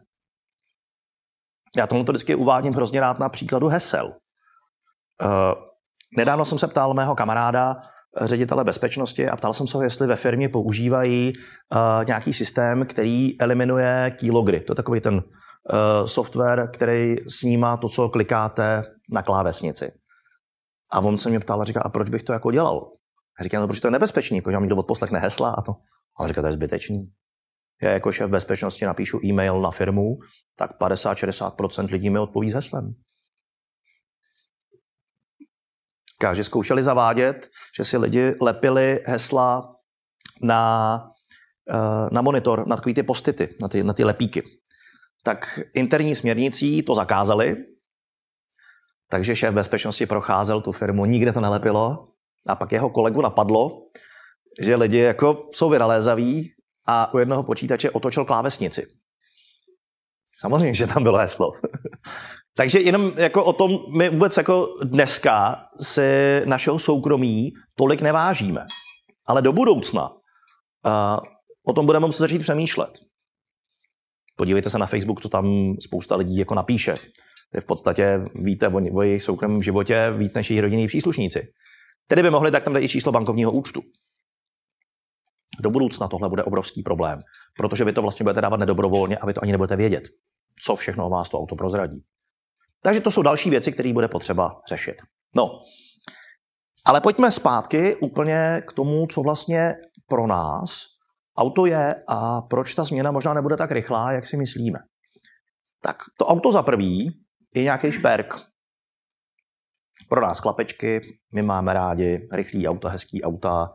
Já 1.77 1.87
tomu 1.87 2.03
to 2.03 2.11
vždycky 2.11 2.35
uvádím 2.35 2.73
hrozně 2.73 2.99
rád 2.99 3.19
na 3.19 3.29
příkladu 3.29 3.67
hesel. 3.67 4.05
Uh, 4.07 4.13
nedávno 6.17 6.45
jsem 6.45 6.59
se 6.59 6.67
ptal 6.67 6.93
mého 6.93 7.15
kamaráda, 7.15 7.77
ředitele 8.21 8.63
bezpečnosti 8.63 9.29
a 9.29 9.35
ptal 9.35 9.53
jsem 9.53 9.67
se 9.67 9.77
ho, 9.77 9.83
jestli 9.83 10.07
ve 10.07 10.15
firmě 10.15 10.49
používají 10.49 11.33
uh, 11.33 12.05
nějaký 12.05 12.33
systém, 12.33 12.85
který 12.85 13.41
eliminuje 13.41 14.15
keylogry. 14.19 14.59
To 14.59 14.71
je 14.71 14.75
takový 14.75 15.01
ten 15.01 15.23
software, 16.05 16.69
který 16.73 17.15
snímá 17.27 17.77
to, 17.77 17.89
co 17.89 18.09
klikáte 18.09 18.83
na 19.11 19.21
klávesnici. 19.21 19.91
A 20.91 20.99
on 20.99 21.17
se 21.17 21.29
mě 21.29 21.39
ptal 21.39 21.61
a 21.61 21.65
říká, 21.65 21.81
a 21.81 21.89
proč 21.89 22.09
bych 22.09 22.23
to 22.23 22.33
jako 22.33 22.51
dělal? 22.51 22.91
A 23.39 23.43
říkám, 23.43 23.61
no, 23.61 23.67
protože 23.67 23.81
to 23.81 23.87
je 23.87 23.91
nebezpečný, 23.91 24.37
jako 24.37 24.51
že 24.51 24.55
vám 24.55 24.63
někdo 24.63 24.75
odposlechne 24.75 25.19
hesla 25.19 25.51
a 25.51 25.61
to. 25.61 25.71
A 26.17 26.19
on 26.19 26.27
říká, 26.27 26.41
to 26.41 26.47
je 26.47 26.53
zbytečný. 26.53 27.11
Já 27.81 27.91
jako 27.91 28.11
šéf 28.11 28.29
bezpečnosti 28.29 28.85
napíšu 28.85 29.19
e-mail 29.25 29.61
na 29.61 29.71
firmu, 29.71 30.17
tak 30.55 30.71
50-60% 30.79 31.91
lidí 31.91 32.09
mi 32.09 32.19
odpoví 32.19 32.49
s 32.49 32.53
heslem. 32.53 32.93
že 36.33 36.43
zkoušeli 36.43 36.83
zavádět, 36.83 37.49
že 37.77 37.83
si 37.83 37.97
lidi 37.97 38.35
lepili 38.41 38.99
hesla 39.07 39.75
na, 40.41 41.03
eh, 41.69 42.09
na 42.11 42.21
monitor, 42.21 42.67
na 42.67 42.75
takové 42.75 42.93
ty 42.93 43.03
postity, 43.03 43.55
na 43.61 43.67
ty, 43.67 43.83
na 43.83 43.93
ty 43.93 44.03
lepíky. 44.03 44.43
Tak 45.23 45.59
interní 45.73 46.15
směrnicí 46.15 46.83
to 46.83 46.95
zakázali, 46.95 47.55
takže 49.09 49.35
šéf 49.35 49.53
bezpečnosti 49.53 50.05
procházel 50.05 50.61
tu 50.61 50.71
firmu, 50.71 51.05
nikde 51.05 51.33
to 51.33 51.41
nelepilo 51.41 52.07
a 52.47 52.55
pak 52.55 52.71
jeho 52.71 52.89
kolegu 52.89 53.21
napadlo, 53.21 53.87
že 54.61 54.75
lidi 54.75 54.97
jako 54.97 55.49
jsou 55.53 55.69
vynalézaví 55.69 56.53
a 56.89 57.13
u 57.13 57.17
jednoho 57.17 57.43
počítače 57.43 57.91
otočil 57.91 58.25
klávesnici. 58.25 58.87
Samozřejmě, 60.39 60.75
že 60.75 60.87
tam 60.87 61.03
bylo 61.03 61.17
heslo. 61.17 61.51
Takže 62.55 62.79
jenom 62.79 63.11
jako 63.15 63.45
o 63.45 63.53
tom 63.53 63.71
my 63.97 64.09
vůbec 64.09 64.37
jako 64.37 64.67
dneska 64.83 65.65
se 65.81 66.41
našeho 66.45 66.79
soukromí 66.79 67.51
tolik 67.75 68.01
nevážíme. 68.01 68.65
Ale 69.25 69.41
do 69.41 69.53
budoucna 69.53 70.09
uh, 70.09 71.19
o 71.67 71.73
tom 71.73 71.85
budeme 71.85 72.05
muset 72.05 72.23
začít 72.23 72.39
přemýšlet. 72.39 72.99
Podívejte 74.35 74.69
se 74.69 74.77
na 74.77 74.85
Facebook, 74.85 75.21
co 75.21 75.29
tam 75.29 75.75
spousta 75.81 76.15
lidí 76.15 76.37
jako 76.37 76.55
napíše. 76.55 76.97
Je 77.53 77.61
v 77.61 77.65
podstatě 77.65 78.21
víte 78.35 78.67
o, 78.67 78.81
o 78.93 79.01
jejich 79.01 79.23
soukromém 79.23 79.61
životě 79.61 80.13
víc 80.17 80.33
než 80.33 80.49
jejich 80.49 80.61
rodinní 80.61 80.87
příslušníci. 80.87 81.47
Tedy 82.07 82.23
by 82.23 82.29
mohli 82.29 82.51
tak 82.51 82.63
tam 82.63 82.73
dát 82.73 82.79
i 82.79 82.89
číslo 82.89 83.11
bankovního 83.11 83.51
účtu. 83.51 83.81
Do 85.61 85.69
budoucna 85.69 86.07
tohle 86.07 86.29
bude 86.29 86.43
obrovský 86.43 86.83
problém, 86.83 87.21
protože 87.57 87.85
vy 87.85 87.93
to 87.93 88.01
vlastně 88.01 88.23
budete 88.23 88.41
dávat 88.41 88.57
nedobrovolně 88.57 89.17
a 89.17 89.25
vy 89.25 89.33
to 89.33 89.43
ani 89.43 89.51
nebudete 89.51 89.75
vědět, 89.75 90.03
co 90.61 90.75
všechno 90.75 91.05
o 91.05 91.09
vás 91.09 91.29
to 91.29 91.39
auto 91.39 91.55
prozradí. 91.55 92.01
Takže 92.81 93.01
to 93.01 93.11
jsou 93.11 93.21
další 93.21 93.49
věci, 93.49 93.71
které 93.71 93.93
bude 93.93 94.07
potřeba 94.07 94.61
řešit. 94.69 94.95
No, 95.35 95.63
ale 96.85 97.01
pojďme 97.01 97.31
zpátky 97.31 97.95
úplně 97.95 98.63
k 98.67 98.73
tomu, 98.73 99.07
co 99.07 99.21
vlastně 99.21 99.75
pro 100.07 100.27
nás 100.27 100.85
auto 101.37 101.65
je 101.65 101.95
a 102.07 102.41
proč 102.41 102.73
ta 102.73 102.83
změna 102.83 103.11
možná 103.11 103.33
nebude 103.33 103.57
tak 103.57 103.71
rychlá, 103.71 104.11
jak 104.11 104.27
si 104.27 104.37
myslíme. 104.37 104.79
Tak 105.81 105.97
to 106.17 106.25
auto 106.25 106.51
za 106.51 106.63
prvý 106.63 107.09
je 107.55 107.63
nějaký 107.63 107.91
šperk. 107.91 108.35
Pro 110.09 110.21
nás 110.21 110.39
klapečky, 110.39 111.01
my 111.33 111.41
máme 111.41 111.73
rádi 111.73 112.27
rychlý 112.31 112.67
auta, 112.67 112.89
hezký 112.89 113.23
auta, 113.23 113.73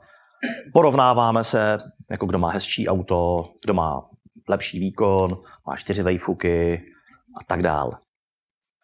porovnáváme 0.73 1.45
se, 1.45 1.79
jako 2.11 2.26
kdo 2.26 2.38
má 2.38 2.50
hezčí 2.50 2.88
auto, 2.88 3.49
kdo 3.64 3.75
má 3.75 4.09
lepší 4.49 4.81
výkon, 4.81 5.43
má 5.67 5.76
čtyři 5.76 6.03
vejfuky, 6.03 6.83
a 7.41 7.45
tak 7.45 7.62
dál. 7.62 7.99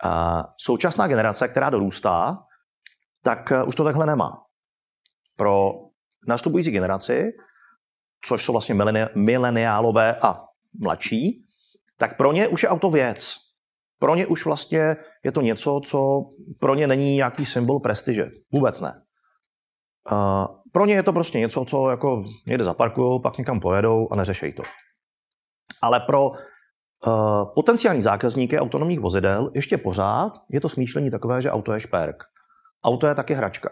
A 0.04 0.44
současná 0.56 1.06
generace, 1.06 1.48
která 1.48 1.70
dorůstá, 1.70 2.38
tak 3.22 3.52
už 3.66 3.74
to 3.74 3.84
takhle 3.84 4.06
nemá. 4.06 4.42
Pro 5.36 5.72
nastupující 6.28 6.70
generaci, 6.70 7.30
což 8.24 8.44
jsou 8.44 8.52
vlastně 8.52 8.74
mileniálové 9.14 10.16
a 10.16 10.44
mladší, 10.80 11.44
tak 11.98 12.16
pro 12.16 12.32
ně 12.32 12.48
už 12.48 12.62
je 12.62 12.68
auto 12.68 12.90
věc. 12.90 13.36
Pro 13.98 14.14
ně 14.14 14.26
už 14.26 14.44
vlastně 14.44 14.96
je 15.24 15.32
to 15.32 15.40
něco, 15.40 15.80
co 15.84 16.24
pro 16.58 16.74
ně 16.74 16.86
není 16.86 17.16
nějaký 17.16 17.46
symbol 17.46 17.80
prestiže. 17.80 18.30
Vůbec 18.52 18.80
ne. 18.80 19.02
Uh, 20.12 20.46
pro 20.72 20.86
ně 20.86 20.94
je 20.94 21.02
to 21.02 21.12
prostě 21.12 21.38
něco, 21.38 21.64
co 21.64 21.90
jako 21.90 22.24
někde 22.46 22.64
zaparkují, 22.64 23.20
pak 23.22 23.38
někam 23.38 23.60
pojedou 23.60 24.08
a 24.10 24.16
neřešejí 24.16 24.52
to. 24.52 24.62
Ale 25.82 26.00
pro 26.00 26.28
uh, 26.28 26.34
potenciální 27.54 28.02
zákazníky 28.02 28.58
autonomních 28.58 29.00
vozidel 29.00 29.50
ještě 29.54 29.78
pořád 29.78 30.32
je 30.50 30.60
to 30.60 30.68
smýšlení 30.68 31.10
takové, 31.10 31.42
že 31.42 31.50
auto 31.50 31.72
je 31.72 31.80
šperk. 31.80 32.16
Auto 32.84 33.06
je 33.06 33.14
taky 33.14 33.34
hračka. 33.34 33.70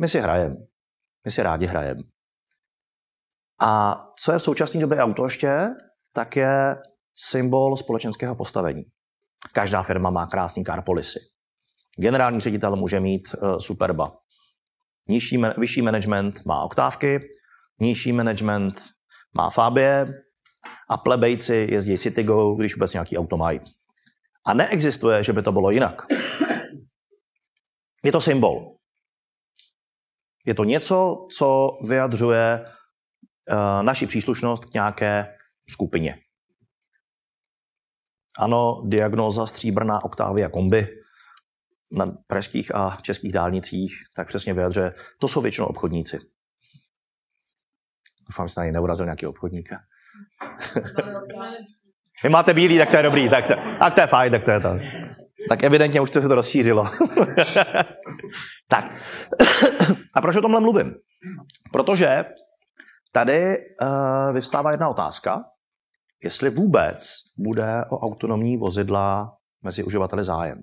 My 0.00 0.08
si 0.08 0.20
hrajeme. 0.20 0.56
My 1.24 1.30
si 1.30 1.42
rádi 1.42 1.66
hrajeme. 1.66 2.02
A 3.60 4.00
co 4.18 4.32
je 4.32 4.38
v 4.38 4.42
současné 4.42 4.80
době 4.80 4.98
auto 4.98 5.24
ještě, 5.24 5.68
tak 6.12 6.36
je 6.36 6.76
symbol 7.14 7.76
společenského 7.76 8.34
postavení. 8.34 8.82
Každá 9.52 9.82
firma 9.82 10.10
má 10.10 10.26
krásný 10.26 10.64
car 10.64 10.82
policy. 10.82 11.18
Generální 11.98 12.40
ředitel 12.40 12.76
může 12.76 13.00
mít 13.00 13.22
uh, 13.42 13.56
Superba. 13.58 14.21
Nižší, 15.08 15.42
vyšší 15.58 15.82
management 15.82 16.44
má 16.44 16.62
oktávky, 16.62 17.28
nižší 17.80 18.12
management 18.12 18.80
má 19.34 19.50
Fabie 19.50 20.22
a 20.90 20.96
plebejci 20.96 21.68
jezdí 21.70 21.98
Citygo, 21.98 22.54
když 22.54 22.76
vůbec 22.76 22.92
nějaký 22.92 23.18
auto 23.18 23.36
mají. 23.36 23.60
A 24.46 24.54
neexistuje, 24.54 25.24
že 25.24 25.32
by 25.32 25.42
to 25.42 25.52
bylo 25.52 25.70
jinak. 25.70 26.02
Je 28.04 28.12
to 28.12 28.20
symbol. 28.20 28.76
Je 30.46 30.54
to 30.54 30.64
něco, 30.64 31.26
co 31.36 31.68
vyjadřuje 31.88 32.64
uh, 33.50 33.82
naši 33.82 34.06
příslušnost 34.06 34.64
k 34.64 34.74
nějaké 34.74 35.36
skupině. 35.68 36.18
Ano, 38.38 38.82
diagnóza 38.84 39.46
stříbrná 39.46 40.04
Octavia 40.04 40.48
kombi 40.48 41.01
na 41.92 42.06
pražských 42.26 42.74
a 42.74 42.98
českých 43.02 43.32
dálnicích 43.32 43.94
tak 44.14 44.28
přesně 44.28 44.54
vyjadřuje, 44.54 44.94
to 45.20 45.28
jsou 45.28 45.40
většinou 45.40 45.66
obchodníci. 45.66 46.18
Doufám, 48.28 48.48
že 48.48 48.54
se 48.54 48.60
na 48.60 48.64
něj 48.64 48.72
neurazil 48.72 49.06
nějaký 49.06 49.26
obchodník. 49.26 49.68
Vy 52.22 52.28
máte 52.28 52.54
bílý, 52.54 52.78
tak 52.78 52.90
to 52.90 52.96
je 52.96 53.02
dobrý, 53.02 53.28
tak 53.28 53.46
to, 53.46 53.54
tak 53.78 53.94
to 53.94 54.00
je 54.00 54.06
fajn, 54.06 54.32
tak 54.32 54.44
to 54.44 54.50
je 54.50 54.60
to. 54.60 54.78
Tak 55.48 55.62
evidentně 55.62 56.00
už 56.00 56.10
to 56.10 56.22
se 56.22 56.28
to 56.28 56.34
rozšířilo. 56.34 56.84
tak. 58.68 58.84
A 60.14 60.20
proč 60.20 60.36
o 60.36 60.40
tomhle 60.40 60.60
mluvím? 60.60 60.94
Protože 61.72 62.24
tady 63.12 63.56
uh, 63.82 64.32
vyvstává 64.32 64.70
jedna 64.70 64.88
otázka, 64.88 65.44
jestli 66.24 66.50
vůbec 66.50 67.12
bude 67.38 67.84
o 67.90 67.98
autonomní 67.98 68.56
vozidla 68.56 69.36
mezi 69.62 69.84
uživateli 69.84 70.24
zájem. 70.24 70.62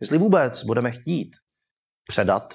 Jestli 0.00 0.18
vůbec 0.18 0.64
budeme 0.64 0.90
chtít 0.90 1.36
předat 2.08 2.54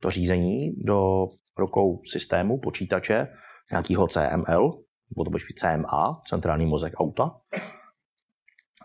to 0.00 0.10
řízení 0.10 0.72
do 0.76 1.26
rukou 1.58 2.02
systému, 2.12 2.60
počítače, 2.60 3.28
nějakého 3.70 4.08
CML, 4.08 4.70
nebo 5.10 5.24
to 5.24 5.30
bude 5.30 5.44
CMA, 5.58 6.22
centrální 6.28 6.66
mozek 6.66 6.92
auta. 6.96 7.30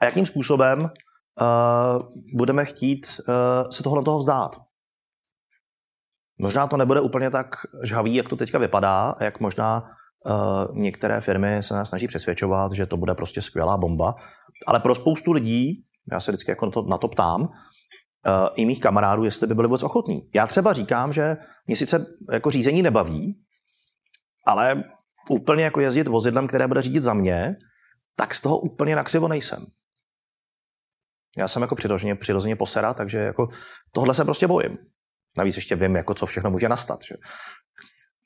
A 0.01 0.05
jakým 0.05 0.25
způsobem 0.25 0.79
uh, 0.81 0.89
budeme 2.37 2.65
chtít 2.65 3.21
uh, 3.27 3.69
se 3.69 3.83
tohle 3.83 4.03
toho 4.03 4.19
vzdát. 4.19 4.55
Možná 6.41 6.67
to 6.67 6.77
nebude 6.77 7.01
úplně 7.01 7.29
tak 7.29 7.55
žhavý, 7.83 8.15
jak 8.15 8.29
to 8.29 8.35
teďka 8.35 8.57
vypadá, 8.57 9.15
jak 9.21 9.39
možná 9.39 9.83
uh, 10.25 10.77
některé 10.77 11.21
firmy 11.21 11.63
se 11.63 11.73
nás 11.73 11.89
snaží 11.89 12.07
přesvědčovat, 12.07 12.71
že 12.71 12.85
to 12.85 12.97
bude 12.97 13.15
prostě 13.15 13.41
skvělá 13.41 13.77
bomba. 13.77 14.15
Ale 14.67 14.79
pro 14.79 14.95
spoustu 14.95 15.31
lidí, 15.31 15.85
já 16.11 16.19
se 16.19 16.31
vždycky 16.31 16.51
jako 16.51 16.65
na 16.65 16.71
to, 16.71 16.81
na 16.81 16.97
to 16.97 17.07
ptám, 17.07 17.41
uh, 17.41 17.49
i 18.55 18.65
mých 18.65 18.81
kamarádů, 18.81 19.23
jestli 19.23 19.47
by 19.47 19.55
byli 19.55 19.67
vůbec 19.67 19.83
ochotní. 19.83 20.29
Já 20.35 20.47
třeba 20.47 20.73
říkám, 20.73 21.13
že 21.13 21.37
mě 21.67 21.75
sice 21.75 22.05
jako 22.31 22.51
řízení 22.51 22.81
nebaví, 22.81 23.43
ale 24.47 24.83
úplně 25.29 25.63
jako 25.63 25.79
jezdit 25.79 26.07
vozidlem, 26.07 26.47
které 26.47 26.67
bude 26.67 26.81
řídit 26.81 27.03
za 27.03 27.13
mě, 27.13 27.55
tak 28.15 28.33
z 28.33 28.41
toho 28.41 28.59
úplně 28.59 28.95
nakřivo 28.95 29.27
nejsem. 29.27 29.65
Já 31.37 31.47
jsem 31.47 31.61
jako 31.61 31.75
přirozeně, 31.75 32.15
přirozeně 32.15 32.55
posera, 32.55 32.93
takže 32.93 33.17
jako 33.17 33.47
tohle 33.93 34.13
se 34.13 34.25
prostě 34.25 34.47
bojím. 34.47 34.77
Navíc 35.37 35.55
ještě 35.55 35.75
vím, 35.75 35.95
jako 35.95 36.13
co 36.13 36.25
všechno 36.25 36.51
může 36.51 36.69
nastat. 36.69 36.99
Že? 37.03 37.15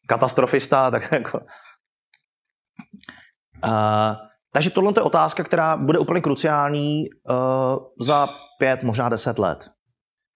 Katastrofista, 0.08 0.92
tak 0.92 1.12
jako... 1.12 1.40
Uh, 3.64 4.16
takže 4.54 4.70
tohle 4.70 4.94
je 4.98 5.02
otázka, 5.02 5.44
která 5.44 5.78
bude 5.78 6.00
úplně 6.00 6.22
kruciální 6.22 7.04
uh, 7.30 7.36
za 8.00 8.28
pět, 8.60 8.84
možná 8.84 9.10
deset 9.10 9.40
let. 9.40 9.70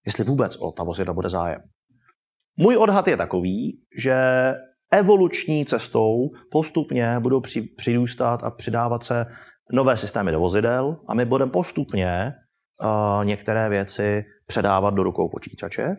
Jestli 0.05 0.23
vůbec 0.23 0.55
o 0.55 0.71
ta 0.71 0.83
vozidla 0.83 1.13
bude 1.13 1.29
zájem. 1.29 1.61
Můj 2.59 2.77
odhad 2.77 3.07
je 3.07 3.17
takový, 3.17 3.81
že 3.97 4.15
evoluční 4.91 5.65
cestou 5.65 6.29
postupně 6.51 7.19
budou 7.19 7.41
při, 7.41 7.61
přirůstat 7.61 8.43
a 8.43 8.51
přidávat 8.51 9.03
se 9.03 9.25
nové 9.71 9.97
systémy 9.97 10.31
do 10.31 10.39
vozidel 10.39 10.97
a 11.07 11.13
my 11.13 11.25
budeme 11.25 11.51
postupně 11.51 12.33
uh, 12.83 13.25
některé 13.25 13.69
věci 13.69 14.23
předávat 14.47 14.93
do 14.93 15.03
rukou 15.03 15.29
počítače. 15.29 15.95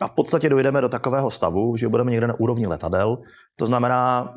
A 0.00 0.08
v 0.08 0.12
podstatě 0.12 0.48
dojdeme 0.48 0.80
do 0.80 0.88
takového 0.88 1.30
stavu, 1.30 1.76
že 1.76 1.88
budeme 1.88 2.10
někde 2.10 2.26
na 2.26 2.40
úrovni 2.40 2.66
letadel. 2.66 3.18
To 3.56 3.66
znamená, 3.66 4.34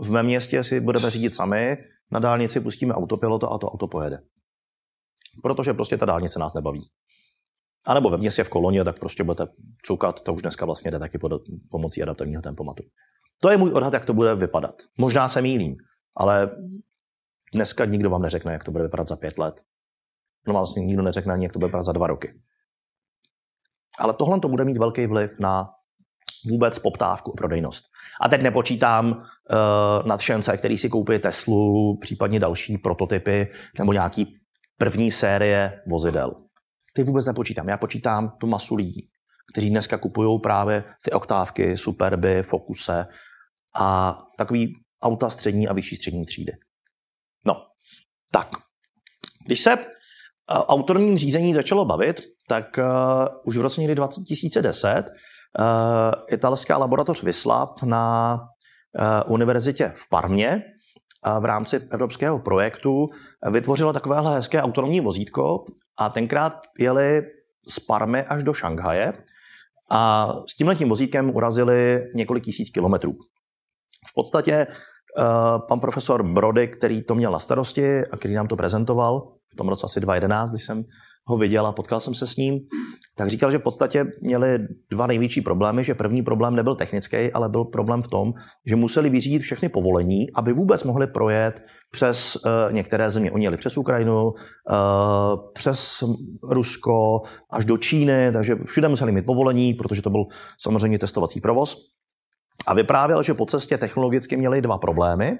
v 0.00 0.10
mém 0.10 0.26
městě 0.26 0.64
si 0.64 0.80
budeme 0.80 1.10
řídit 1.10 1.34
sami, 1.34 1.76
na 2.10 2.20
dálnici 2.20 2.60
pustíme 2.60 2.94
autopilota 2.94 3.46
a 3.46 3.58
to 3.58 3.70
auto 3.70 3.88
pojede. 3.88 4.18
Protože 5.42 5.74
prostě 5.74 5.96
ta 5.96 6.06
dálnice 6.06 6.38
nás 6.38 6.54
nebaví. 6.54 6.90
A 7.86 7.94
nebo 7.94 8.10
ve 8.10 8.18
městě 8.18 8.44
v 8.44 8.48
koloně, 8.48 8.84
tak 8.84 8.98
prostě 8.98 9.24
budete 9.24 9.52
cukat, 9.84 10.20
to 10.20 10.34
už 10.34 10.42
dneska 10.42 10.66
vlastně 10.66 10.90
jde 10.90 10.98
taky 10.98 11.18
pomocí 11.70 12.02
adaptivního 12.02 12.42
tempomatu. 12.42 12.82
To 13.42 13.50
je 13.50 13.56
můj 13.56 13.72
odhad, 13.72 13.92
jak 13.92 14.04
to 14.04 14.14
bude 14.14 14.34
vypadat. 14.34 14.74
Možná 14.98 15.28
se 15.28 15.42
mýlím, 15.42 15.76
ale 16.16 16.50
dneska 17.54 17.84
nikdo 17.84 18.10
vám 18.10 18.22
neřekne, 18.22 18.52
jak 18.52 18.64
to 18.64 18.70
bude 18.70 18.84
vypadat 18.84 19.06
za 19.06 19.16
pět 19.16 19.38
let. 19.38 19.60
No 20.46 20.52
vlastně 20.52 20.84
nikdo 20.84 21.02
neřekne 21.02 21.34
ani, 21.34 21.44
jak 21.44 21.52
to 21.52 21.58
bude 21.58 21.68
vypadat 21.68 21.82
za 21.82 21.92
dva 21.92 22.06
roky. 22.06 22.40
Ale 23.98 24.14
tohle 24.14 24.40
to 24.40 24.48
bude 24.48 24.64
mít 24.64 24.76
velký 24.76 25.06
vliv 25.06 25.30
na 25.40 25.70
vůbec 26.50 26.78
poptávku 26.78 27.32
a 27.32 27.36
prodejnost. 27.36 27.84
A 28.20 28.28
teď 28.28 28.42
nepočítám 28.42 29.24
nadšence, 30.06 30.56
který 30.56 30.78
si 30.78 30.88
koupí 30.88 31.18
Teslu, 31.18 31.98
případně 32.00 32.40
další 32.40 32.78
prototypy 32.78 33.48
nebo 33.78 33.92
nějaký 33.92 34.36
první 34.78 35.10
série 35.10 35.82
vozidel. 35.90 36.32
Ty 36.94 37.02
vůbec 37.02 37.26
nepočítám. 37.26 37.68
Já 37.68 37.76
počítám 37.76 38.32
tu 38.40 38.46
masu 38.46 38.74
lidí, 38.74 39.08
kteří 39.52 39.70
dneska 39.70 39.98
kupují 39.98 40.40
právě 40.40 40.84
ty 41.04 41.10
oktávky, 41.10 41.76
Superby, 41.76 42.42
Focuse 42.42 43.06
a 43.80 44.18
takový 44.38 44.72
auta 45.02 45.30
střední 45.30 45.68
a 45.68 45.72
vyšší 45.72 45.96
střední 45.96 46.26
třídy. 46.26 46.52
No, 47.46 47.62
tak. 48.32 48.48
Když 49.46 49.60
se 49.60 49.76
uh, 49.76 49.84
autorním 50.48 51.18
řízení 51.18 51.54
začalo 51.54 51.84
bavit, 51.84 52.22
tak 52.48 52.78
uh, 52.78 52.84
už 53.44 53.56
v 53.56 53.60
roce 53.60 53.80
někdy 53.80 53.94
2010 53.94 55.04
uh, 55.04 55.04
italská 56.32 56.76
laboratoř 56.78 57.22
Vyslab 57.22 57.82
na 57.82 58.38
univerzitě 59.26 59.92
v 59.94 60.08
Parmě 60.08 60.62
uh, 61.26 61.42
v 61.42 61.44
rámci 61.44 61.76
evropského 61.90 62.38
projektu 62.38 63.08
vytvořila 63.50 63.92
takovéhle 63.92 64.34
hezké 64.34 64.62
autonomní 64.62 65.00
vozítko 65.00 65.64
a 65.98 66.10
tenkrát 66.10 66.52
jeli 66.78 67.22
z 67.68 67.80
Parmy 67.80 68.22
až 68.22 68.42
do 68.42 68.54
Šanghaje 68.54 69.12
a 69.90 70.32
s 70.48 70.56
tímhle 70.56 70.74
vozítkem 70.74 71.36
urazili 71.36 72.06
několik 72.14 72.44
tisíc 72.44 72.70
kilometrů. 72.70 73.12
V 74.08 74.14
podstatě 74.14 74.66
uh, 74.66 75.24
pan 75.68 75.80
profesor 75.80 76.22
Brody, 76.22 76.68
který 76.68 77.02
to 77.02 77.14
měl 77.14 77.32
na 77.32 77.38
starosti 77.38 78.06
a 78.06 78.16
který 78.16 78.34
nám 78.34 78.48
to 78.48 78.56
prezentoval 78.56 79.32
v 79.52 79.56
tom 79.56 79.68
roce 79.68 79.84
asi 79.84 80.00
2011, 80.00 80.50
když 80.50 80.62
jsem 80.62 80.84
ho 81.26 81.36
viděl 81.36 81.66
a 81.66 81.72
potkal 81.72 82.00
jsem 82.00 82.14
se 82.14 82.26
s 82.26 82.36
ním, 82.36 82.60
tak 83.16 83.28
říkal, 83.28 83.50
že 83.50 83.58
v 83.58 83.62
podstatě 83.62 84.04
měli 84.20 84.58
dva 84.90 85.06
největší 85.06 85.40
problémy, 85.40 85.84
že 85.84 85.94
první 85.94 86.22
problém 86.22 86.56
nebyl 86.56 86.74
technický, 86.74 87.32
ale 87.32 87.48
byl 87.48 87.64
problém 87.64 88.02
v 88.02 88.08
tom, 88.08 88.32
že 88.66 88.76
museli 88.76 89.10
vyřídit 89.10 89.38
všechny 89.38 89.68
povolení, 89.68 90.26
aby 90.34 90.52
vůbec 90.52 90.84
mohli 90.84 91.06
projet 91.06 91.62
přes 91.90 92.36
uh, 92.36 92.72
některé 92.72 93.10
země. 93.10 93.32
Oni 93.32 93.46
jeli 93.46 93.56
přes 93.56 93.76
Ukrajinu, 93.76 94.24
uh, 94.24 94.32
přes 95.54 96.04
Rusko, 96.42 97.22
až 97.50 97.64
do 97.64 97.76
Číny, 97.76 98.32
takže 98.32 98.56
všude 98.66 98.88
museli 98.88 99.12
mít 99.12 99.26
povolení, 99.26 99.74
protože 99.74 100.02
to 100.02 100.10
byl 100.10 100.24
samozřejmě 100.58 100.98
testovací 100.98 101.40
provoz. 101.40 101.76
A 102.66 102.74
vyprávěl, 102.74 103.22
že 103.22 103.34
po 103.34 103.46
cestě 103.46 103.78
technologicky 103.78 104.36
měli 104.36 104.62
dva 104.62 104.78
problémy. 104.78 105.38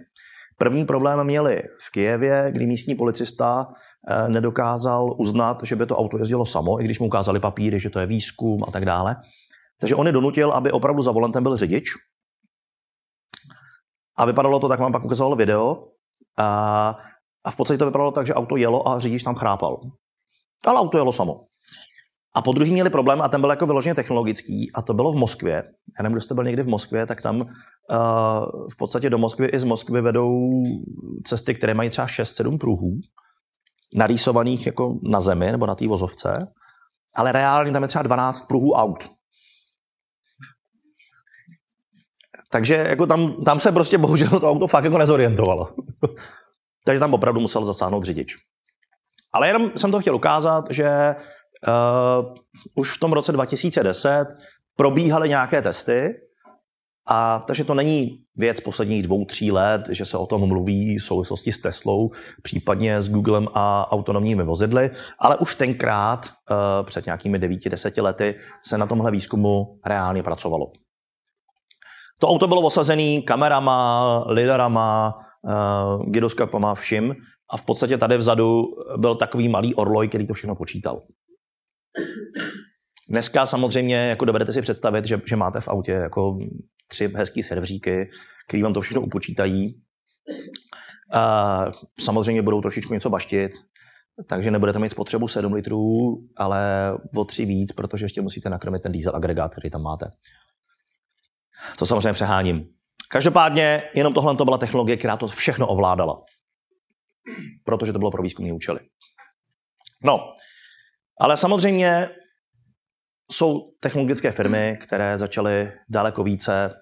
První 0.59 0.85
problém 0.85 1.25
měli 1.25 1.63
v 1.81 1.91
Kijevě, 1.91 2.47
kdy 2.51 2.67
místní 2.67 2.95
policista 2.95 3.67
nedokázal 4.29 5.15
uznat, 5.19 5.63
že 5.63 5.77
by 5.77 5.87
to 5.87 5.97
auto 5.97 6.19
jezdilo 6.19 6.45
samo, 6.45 6.81
i 6.81 6.85
když 6.85 7.01
mu 7.01 7.07
ukázali 7.07 7.41
papíry, 7.41 7.81
že 7.81 7.91
to 7.91 8.01
je 8.01 8.07
výzkum 8.07 8.65
a 8.69 8.71
tak 8.71 8.85
dále. 8.85 9.17
Takže 9.81 9.95
on 9.95 10.07
je 10.07 10.13
donutil, 10.13 10.53
aby 10.53 10.73
opravdu 10.73 11.03
za 11.03 11.13
volantem 11.13 11.43
byl 11.43 11.57
řidič. 11.57 11.89
A 14.17 14.25
vypadalo 14.25 14.61
to 14.61 14.69
tak, 14.69 14.81
mám 14.81 14.93
pak 14.93 15.05
ukazoval 15.05 15.37
video. 15.37 15.89
A, 16.39 16.49
a 17.45 17.51
v 17.51 17.57
podstatě 17.57 17.79
to 17.79 17.87
vypadalo 17.87 18.11
tak, 18.11 18.27
že 18.27 18.35
auto 18.35 18.57
jelo 18.57 18.89
a 18.89 19.01
řidič 19.01 19.23
tam 19.23 19.35
chrápal. 19.35 19.81
Ale 20.67 20.81
auto 20.81 20.99
jelo 20.99 21.13
samo. 21.13 21.41
A 22.37 22.43
po 22.43 22.53
druhý 22.53 22.73
měli 22.73 22.91
problém, 22.91 23.23
a 23.23 23.29
ten 23.29 23.41
byl 23.41 23.51
jako 23.51 23.67
vyloženě 23.67 23.95
technologický, 23.95 24.71
a 24.75 24.83
to 24.83 24.95
bylo 24.95 25.13
v 25.13 25.17
Moskvě. 25.17 25.55
Já 25.99 26.03
nevím, 26.03 26.15
kdo 26.15 26.21
jste 26.21 26.35
byl 26.35 26.45
někdy 26.45 26.63
v 26.63 26.69
Moskvě, 26.69 27.07
tak 27.07 27.21
tam 27.21 27.41
uh, 27.41 27.47
v 28.73 28.77
podstatě 28.79 29.11
do 29.11 29.19
Moskvy 29.19 29.47
i 29.47 29.59
z 29.59 29.65
Moskvy 29.65 30.01
vedou 30.01 30.51
cesty, 31.25 31.55
které 31.55 31.75
mají 31.75 31.91
třeba 31.91 32.07
6-7 32.07 32.59
pruhů, 32.59 32.91
narýsovaných 33.95 34.67
jako 34.67 34.99
na 35.03 35.21
zemi 35.21 35.53
nebo 35.53 35.67
na 35.67 35.75
té 35.75 35.89
vozovce, 35.89 36.53
ale 37.15 37.33
reálně 37.33 37.73
tam 37.73 37.83
je 37.83 37.89
třeba 37.89 38.03
12 38.03 38.43
pruhů 38.49 38.73
aut. 38.73 39.11
Takže 42.51 42.75
jako 42.75 43.07
tam, 43.07 43.45
tam 43.45 43.61
se 43.61 43.73
prostě 43.73 43.99
bohužel 43.99 44.41
to 44.41 44.51
auto 44.51 44.67
fakt 44.67 44.85
jako 44.85 44.99
nezorientovalo. 44.99 45.69
Takže 46.85 47.01
tam 47.01 47.15
opravdu 47.15 47.41
musel 47.41 47.65
zasáhnout 47.65 48.05
řidič. 48.05 48.37
Ale 49.33 49.49
jenom 49.49 49.71
jsem 49.77 49.91
to 49.91 50.01
chtěl 50.01 50.17
ukázat, 50.17 50.65
že 50.71 51.15
uh, 51.69 52.35
už 52.75 52.97
v 52.97 53.01
tom 53.01 53.13
roce 53.13 53.33
2010 53.33 54.27
probíhaly 54.77 55.29
nějaké 55.29 55.63
testy, 55.63 56.09
a 57.07 57.39
takže 57.47 57.65
to 57.65 57.75
není 57.75 58.19
věc 58.37 58.61
posledních 58.61 59.03
dvou, 59.03 59.25
tří 59.25 59.53
let, 59.53 59.83
že 59.89 60.05
se 60.05 60.19
o 60.19 60.27
tom 60.27 60.49
mluví 60.49 60.99
v 60.99 61.05
souvislosti 61.05 61.53
s 61.53 61.59
Teslou, 61.59 62.11
případně 62.43 63.01
s 63.01 63.09
Googlem 63.09 63.49
a 63.55 63.93
autonomními 63.93 64.45
vozidly, 64.45 64.91
ale 65.19 65.37
už 65.37 65.55
tenkrát, 65.55 66.27
uh, 66.27 66.87
před 66.87 67.07
nějakými 67.07 67.39
devíti, 67.39 67.71
deseti 67.71 68.01
lety, 68.01 68.35
se 68.63 68.79
na 68.79 68.87
tomhle 68.87 69.11
výzkumu 69.11 69.79
reálně 69.87 70.23
pracovalo. 70.23 70.73
To 72.19 72.29
auto 72.29 72.49
bylo 72.49 72.63
osazené 72.63 73.23
kamerama, 73.23 74.25
lidarama, 74.27 75.15
uh, 75.43 76.11
gyroskopama, 76.11 76.75
všim 76.75 77.15
a 77.51 77.57
v 77.57 77.63
podstatě 77.63 77.99
tady 77.99 78.17
vzadu 78.17 78.65
byl 78.97 79.15
takový 79.15 79.49
malý 79.49 79.75
orloj, 79.75 80.09
který 80.09 80.27
to 80.27 80.35
všechno 80.35 80.55
počítal. 80.55 81.03
Dneska 83.09 83.47
samozřejmě, 83.47 83.97
jako 83.97 84.25
dovedete 84.25 84.53
si 84.53 84.63
představit, 84.63 85.05
že, 85.05 85.21
že 85.27 85.37
máte 85.37 85.61
v 85.61 85.69
autě 85.69 85.93
jako 85.93 86.39
tři 86.95 87.09
hezký 87.15 87.43
serveříky, 87.43 88.11
který 88.49 88.63
vám 88.63 88.75
to 88.75 88.81
všechno 88.81 89.03
upočítají. 89.03 89.83
A 91.13 91.65
samozřejmě 92.01 92.43
budou 92.43 92.61
trošičku 92.61 92.95
něco 92.95 93.11
baštit, 93.11 93.53
takže 94.29 94.51
nebudete 94.51 94.79
mít 94.79 94.91
spotřebu 94.91 95.29
7 95.29 95.53
litrů, 95.53 96.17
ale 96.37 96.93
o 97.17 97.25
3 97.25 97.45
víc, 97.45 97.73
protože 97.73 98.05
ještě 98.05 98.23
musíte 98.23 98.51
nakrmit 98.51 98.83
ten 98.83 98.93
diesel 98.93 99.17
agregát, 99.17 99.53
který 99.53 99.71
tam 99.71 99.83
máte. 99.83 100.11
To 101.79 101.87
samozřejmě 101.87 102.13
přeháním. 102.13 102.69
Každopádně 103.11 103.83
jenom 103.95 104.15
tohle 104.15 104.37
to 104.37 104.45
byla 104.45 104.59
technologie, 104.59 104.97
která 104.97 105.17
to 105.17 105.29
všechno 105.29 105.67
ovládala. 105.67 106.23
Protože 107.65 107.93
to 107.93 107.99
bylo 107.99 108.11
pro 108.11 108.23
výzkumní 108.23 108.53
účely. 108.53 108.81
No, 110.05 110.35
ale 111.21 111.37
samozřejmě 111.37 112.11
jsou 113.33 113.73
technologické 113.81 114.31
firmy, 114.31 114.79
které 114.81 115.19
začaly 115.19 115.73
daleko 115.89 116.23
více 116.25 116.75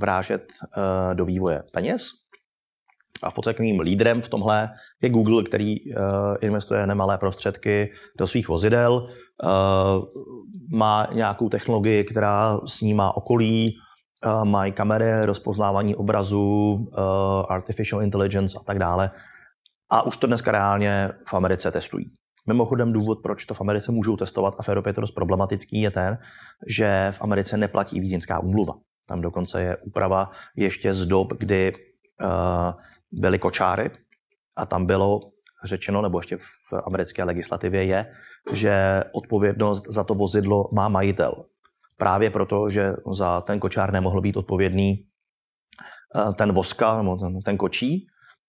vrážet 0.00 0.52
uh, 0.62 1.14
do 1.14 1.24
vývoje 1.24 1.62
peněz. 1.72 2.08
A 3.22 3.30
v 3.30 3.34
podstatě 3.34 3.62
mým 3.62 3.80
lídrem 3.80 4.22
v 4.22 4.28
tomhle 4.28 4.70
je 5.02 5.10
Google, 5.10 5.42
který 5.42 5.76
uh, 5.80 5.96
investuje 6.40 6.86
nemalé 6.86 7.18
prostředky 7.18 7.92
do 8.18 8.26
svých 8.26 8.48
vozidel, 8.48 8.92
uh, 8.92 10.04
má 10.70 11.08
nějakou 11.12 11.48
technologii, 11.48 12.04
která 12.04 12.60
snímá 12.66 13.16
okolí, 13.16 13.74
mají 14.44 14.72
kamery, 14.72 15.26
rozpoznávání 15.26 15.96
obrazu, 15.96 16.86
artificial 17.48 18.02
intelligence 18.02 18.58
a 18.60 18.64
tak 18.64 18.78
dále. 18.78 19.10
A 19.90 20.02
už 20.02 20.16
to 20.16 20.26
dneska 20.26 20.52
reálně 20.52 21.10
v 21.28 21.34
Americe 21.34 21.70
testují. 21.70 22.06
Mimochodem 22.48 22.92
důvod, 22.92 23.18
proč 23.22 23.44
to 23.44 23.54
v 23.54 23.60
Americe 23.60 23.92
můžou 23.92 24.16
testovat 24.16 24.54
a 24.58 24.62
v 24.62 24.68
Evropě 24.68 24.90
je 24.90 24.94
to 24.94 25.00
dost 25.00 25.10
problematický, 25.10 25.80
je 25.80 25.90
ten, 25.90 26.18
že 26.68 27.08
v 27.10 27.22
Americe 27.22 27.56
neplatí 27.56 28.00
vídeňská 28.00 28.38
úmluva. 28.38 28.74
Tam 29.06 29.20
dokonce 29.20 29.62
je 29.62 29.76
úprava 29.76 30.30
ještě 30.56 30.94
z 30.94 31.06
dob, 31.06 31.32
kdy 31.32 31.72
uh, 31.72 32.28
byly 33.12 33.38
kočáry 33.38 33.90
a 34.56 34.66
tam 34.66 34.86
bylo 34.86 35.20
řečeno, 35.64 36.02
nebo 36.02 36.18
ještě 36.18 36.36
v 36.36 36.72
americké 36.86 37.24
legislativě 37.24 37.84
je, 37.84 38.12
že 38.52 39.04
odpovědnost 39.12 39.86
za 39.88 40.04
to 40.04 40.14
vozidlo 40.14 40.68
má 40.72 40.88
majitel. 40.88 41.44
Právě 41.96 42.30
proto, 42.30 42.68
že 42.68 42.92
za 43.12 43.40
ten 43.40 43.60
kočár 43.60 43.92
nemohl 43.92 44.20
být 44.20 44.36
odpovědný 44.36 45.06
uh, 46.14 46.34
ten 46.34 46.52
voska, 46.52 47.04
ten, 47.20 47.40
ten 47.40 47.56
kočí, 47.56 48.06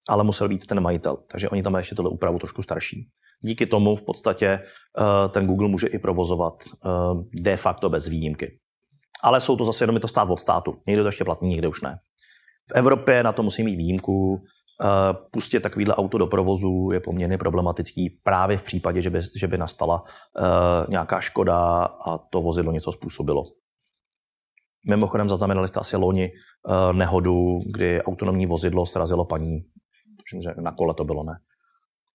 ale 0.09 0.23
musel 0.23 0.49
být 0.49 0.65
ten 0.65 0.79
majitel. 0.79 1.17
Takže 1.31 1.49
oni 1.49 1.63
tam 1.63 1.73
mají 1.73 1.81
ještě 1.81 1.95
tohle 1.95 2.11
úpravu 2.11 2.39
trošku 2.39 2.63
starší. 2.63 3.09
Díky 3.41 3.65
tomu 3.65 3.95
v 3.95 4.01
podstatě 4.01 4.59
uh, 4.99 5.31
ten 5.31 5.47
Google 5.47 5.67
může 5.67 5.87
i 5.87 5.99
provozovat 5.99 6.63
de 7.33 7.57
facto 7.57 7.89
bez 7.89 8.07
výjimky. 8.07 8.59
Ale 9.23 9.41
jsou 9.41 9.57
to 9.57 9.65
zase 9.65 9.83
jenom 9.83 9.95
je 9.95 9.99
to 9.99 10.07
stát 10.07 10.29
od 10.29 10.39
státu. 10.39 10.81
Někde 10.87 11.03
to 11.03 11.07
ještě 11.07 11.25
platný, 11.25 11.49
někde 11.49 11.67
už 11.67 11.81
ne. 11.81 11.99
V 12.69 12.75
Evropě 12.75 13.23
na 13.23 13.31
to 13.31 13.43
musí 13.43 13.63
mít 13.63 13.75
výjimku. 13.75 14.33
Uh, 14.83 15.27
pustit 15.31 15.59
takovýhle 15.59 15.95
auto 15.95 16.17
do 16.17 16.27
provozu 16.27 16.89
je 16.93 16.99
poměrně 16.99 17.37
problematický 17.37 18.09
právě 18.23 18.57
v 18.57 18.63
případě, 18.63 19.01
že 19.01 19.09
by, 19.09 19.19
že 19.35 19.47
by 19.47 19.57
nastala 19.57 20.01
uh, 20.01 20.89
nějaká 20.89 21.21
škoda 21.21 21.83
a 21.83 22.17
to 22.17 22.41
vozidlo 22.41 22.71
něco 22.71 22.91
způsobilo. 22.91 23.43
Mimochodem 24.89 25.29
zaznamenali 25.29 25.67
jste 25.67 25.79
asi 25.79 25.97
loni 25.97 26.29
uh, 26.29 26.93
nehodu, 26.93 27.59
kdy 27.73 28.03
autonomní 28.03 28.45
vozidlo 28.45 28.85
srazilo 28.85 29.25
paní, 29.25 29.59
že 30.43 30.49
na 30.61 30.71
kole 30.71 30.93
to 30.93 31.03
bylo, 31.03 31.23
ne? 31.23 31.33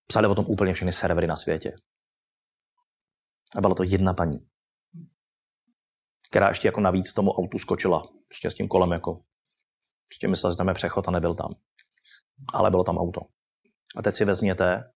Psali 0.07 0.29
o 0.29 0.35
tom 0.35 0.45
úplně 0.49 0.73
všechny 0.73 0.93
servery 0.93 1.27
na 1.27 1.37
světě. 1.37 1.73
A 3.57 3.61
byla 3.61 3.75
to 3.75 3.83
jedna 3.83 4.15
paní, 4.15 4.39
která 6.33 6.49
ještě 6.49 6.69
jako 6.69 6.81
navíc 6.81 7.13
tomu 7.13 7.31
autu 7.31 7.59
skočila. 7.59 8.03
Ještě 8.31 8.51
s 8.51 8.55
tím 8.55 8.69
kolem 8.69 8.93
jako. 8.93 9.21
Ještě 10.13 10.29
myslel, 10.29 10.53
že 10.53 10.57
tam 10.57 10.69
je 10.69 10.75
přechod 10.75 11.09
a 11.09 11.11
nebyl 11.11 11.35
tam. 11.35 11.55
Ale 12.53 12.71
bylo 12.71 12.85
tam 12.85 12.99
auto. 12.99 13.21
A 13.97 14.03
teď 14.03 14.15
si 14.15 14.25
vezměte. 14.25 14.91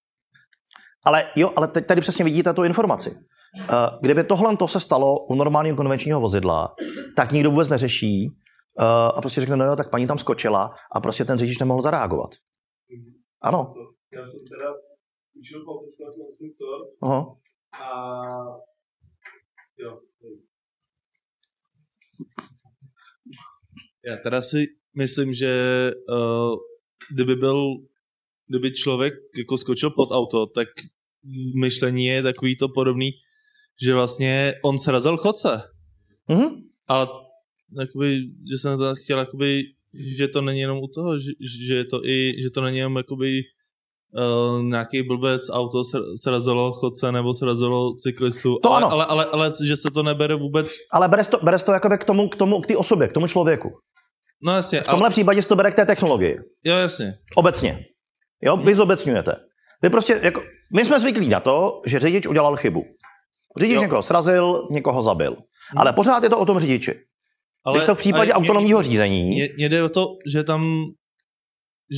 Ale 1.04 1.32
jo, 1.36 1.50
ale 1.56 1.68
teď 1.68 1.86
tady 1.86 2.00
přesně 2.00 2.24
vidíte 2.24 2.54
tu 2.54 2.64
informaci. 2.64 3.10
Uh, 3.10 4.00
kdyby 4.00 4.24
tohle 4.24 4.56
to 4.56 4.68
se 4.68 4.80
stalo 4.80 5.26
u 5.26 5.34
normálního 5.34 5.76
konvenčního 5.76 6.20
vozidla, 6.20 6.74
tak 7.16 7.32
nikdo 7.32 7.50
vůbec 7.50 7.68
neřeší 7.68 8.28
uh, 8.78 8.84
a 8.86 9.20
prostě 9.20 9.40
řekne, 9.40 9.56
no 9.56 9.64
jo, 9.64 9.76
tak 9.76 9.90
paní 9.90 10.06
tam 10.06 10.18
skočila 10.18 10.74
a 10.92 11.00
prostě 11.00 11.24
ten 11.24 11.38
řidič 11.38 11.58
nemohl 11.58 11.82
zareagovat. 11.82 12.30
Ano. 13.42 13.74
Já 14.12 14.22
jsem 14.22 14.40
teda 14.58 14.72
učil 15.38 15.64
po 15.64 15.72
instruktor 15.82 16.80
Aha. 17.02 17.36
a 17.72 17.86
jo. 19.78 20.00
Já 24.06 24.16
teda 24.16 24.42
si 24.42 24.66
myslím, 24.96 25.34
že 25.34 25.52
uh, 26.08 26.56
kdyby 27.10 27.36
byl, 27.36 27.76
kdyby 28.48 28.70
člověk 28.70 29.14
jako 29.38 29.58
skočil 29.58 29.90
pod 29.90 30.08
auto, 30.12 30.46
tak 30.46 30.68
myšlení 31.60 32.06
je 32.06 32.22
takový 32.22 32.56
to 32.56 32.68
podobný, 32.68 33.10
že 33.82 33.94
vlastně 33.94 34.54
on 34.64 34.78
srazil 34.78 35.16
chodce. 35.16 35.62
Mhm. 36.28 36.48
Ale 36.86 37.08
jakoby, 37.78 38.20
že 38.50 38.58
jsem 38.58 38.78
to 38.78 38.94
chtěl, 38.94 39.18
jakoby, 39.18 39.62
že 39.94 40.28
to 40.28 40.42
není 40.42 40.60
jenom 40.60 40.78
u 40.78 40.88
toho, 40.88 41.18
že, 41.18 41.32
že, 41.66 41.74
je 41.74 41.84
to 41.84 42.06
i, 42.06 42.34
že 42.42 42.50
to 42.50 42.60
není 42.60 42.78
jenom 42.78 42.96
jakoby 42.96 43.42
uh, 44.18 44.62
nějaký 44.62 45.02
blbec 45.02 45.42
auto 45.50 45.82
srazilo 46.22 46.72
chodce 46.72 47.12
nebo 47.12 47.34
srazilo 47.34 47.94
cyklistu, 47.94 48.58
To 48.62 48.72
ale, 48.72 48.76
ano. 48.76 48.92
ale, 48.92 49.04
ale, 49.06 49.24
ale, 49.32 49.50
že 49.66 49.76
se 49.76 49.90
to 49.94 50.02
nebere 50.02 50.34
vůbec, 50.34 50.72
Ale 50.92 51.08
bereš 51.08 51.26
to, 51.26 51.38
bereš 51.42 51.62
to 51.62 51.72
jakoby 51.72 51.98
k 51.98 52.04
tomu, 52.04 52.28
k 52.28 52.36
tomu, 52.36 52.60
k 52.60 52.66
té 52.66 52.76
osobě, 52.76 53.08
k 53.08 53.12
tomu 53.12 53.26
člověku. 53.26 53.68
no 54.42 54.52
jasně, 54.52 54.80
V 54.80 54.86
tomhle 54.86 55.10
případě 55.10 55.42
se 55.42 55.48
to 55.48 55.56
bere 55.56 55.70
k 55.70 55.74
té 55.76 55.86
technologii. 55.86 56.36
jo 56.64 56.76
jasně, 56.76 57.14
Obecně. 57.36 57.84
Jo, 58.42 58.56
vy 58.56 58.74
zobecňujete. 58.74 59.32
Vy 59.82 59.90
prostě, 59.90 60.20
jako, 60.22 60.42
my 60.74 60.84
jsme 60.84 61.00
zvyklí 61.00 61.28
na 61.28 61.40
to, 61.40 61.80
že 61.86 61.98
řidič 61.98 62.26
udělal 62.26 62.56
chybu. 62.56 62.82
Řidič 63.58 63.74
Jo. 63.74 63.82
někoho 63.82 64.02
srazil, 64.02 64.68
někoho 64.70 65.02
zabil. 65.02 65.36
Ale 65.76 65.92
pořád 65.92 66.22
je 66.22 66.30
to 66.30 66.38
o 66.38 66.46
tom 66.46 66.58
řidiči. 66.60 66.94
Ale, 67.64 67.78
Když 67.78 67.86
to 67.86 67.94
v 67.94 67.98
případě 67.98 68.32
ale 68.32 68.42
autonomního 68.42 68.82
řízení, 68.82 69.26
mě 69.56 69.68
jde 69.68 69.82
o 69.82 69.88
to, 69.88 70.06
že 70.32 70.44
tam, 70.44 70.84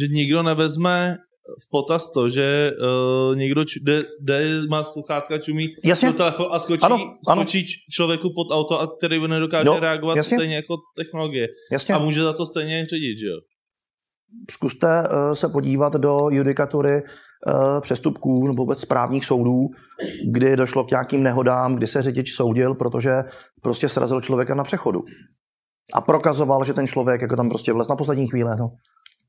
že 0.01 0.07
nikdo 0.07 0.43
nevezme 0.43 1.17
v 1.67 1.71
potaz 1.71 2.11
to, 2.11 2.29
že 2.29 2.73
uh, 3.31 3.37
někdo 3.37 3.65
č- 3.65 3.81
jde, 3.83 4.03
jde, 4.21 4.45
má 4.71 4.85
sluchátka, 4.85 5.39
čumí 5.39 5.67
Jasně. 5.85 6.09
do 6.09 6.15
telefon 6.17 6.47
a 6.51 6.59
skočí, 6.59 6.83
Ano, 6.83 6.97
ano. 7.29 7.43
skočí 7.43 7.65
člověku 7.93 8.29
pod 8.35 8.55
auto, 8.55 8.81
a 8.81 8.87
který 8.97 9.29
nedokáže 9.29 9.67
Jo, 9.67 9.77
reagovat 9.81 10.17
jasně. 10.17 10.37
stejně 10.39 10.57
jako 10.57 10.75
technologie. 10.97 11.49
jasně, 11.73 11.95
A 11.95 11.99
může 11.99 12.23
za 12.23 12.33
to 12.33 12.47
stejně 12.47 12.87
řidič, 12.87 13.19
že 13.21 13.27
jo? 13.27 13.39
zkuste 14.51 14.87
uh, 15.09 15.33
se 15.33 15.49
podívat 15.49 15.93
do 15.93 16.19
judikatury 16.31 17.03
uh, 17.03 17.81
přestupků 17.81 18.47
nebo 18.47 18.63
vůbec 18.63 18.81
správních 18.81 19.25
soudů, 19.25 19.61
kdy 20.33 20.57
došlo 20.57 20.85
k 20.85 20.91
nějakým 20.91 21.23
nehodám, 21.23 21.75
kdy 21.75 21.87
se 21.87 22.03
řidič 22.03 22.33
soudil, 22.35 22.75
protože 22.75 23.11
prostě 23.63 23.89
srazil 23.89 24.21
člověka 24.21 24.55
na 24.55 24.65
přechodu. 24.65 25.01
A 25.95 26.01
prokazoval, 26.01 26.65
že 26.65 26.75
ten 26.75 26.87
člověk 26.87 27.21
jako 27.21 27.37
tam 27.37 27.49
prostě 27.49 27.73
vlez 27.73 27.89
na 27.89 27.97
poslední 27.97 28.27
chvíli. 28.27 28.51
No. 28.59 28.69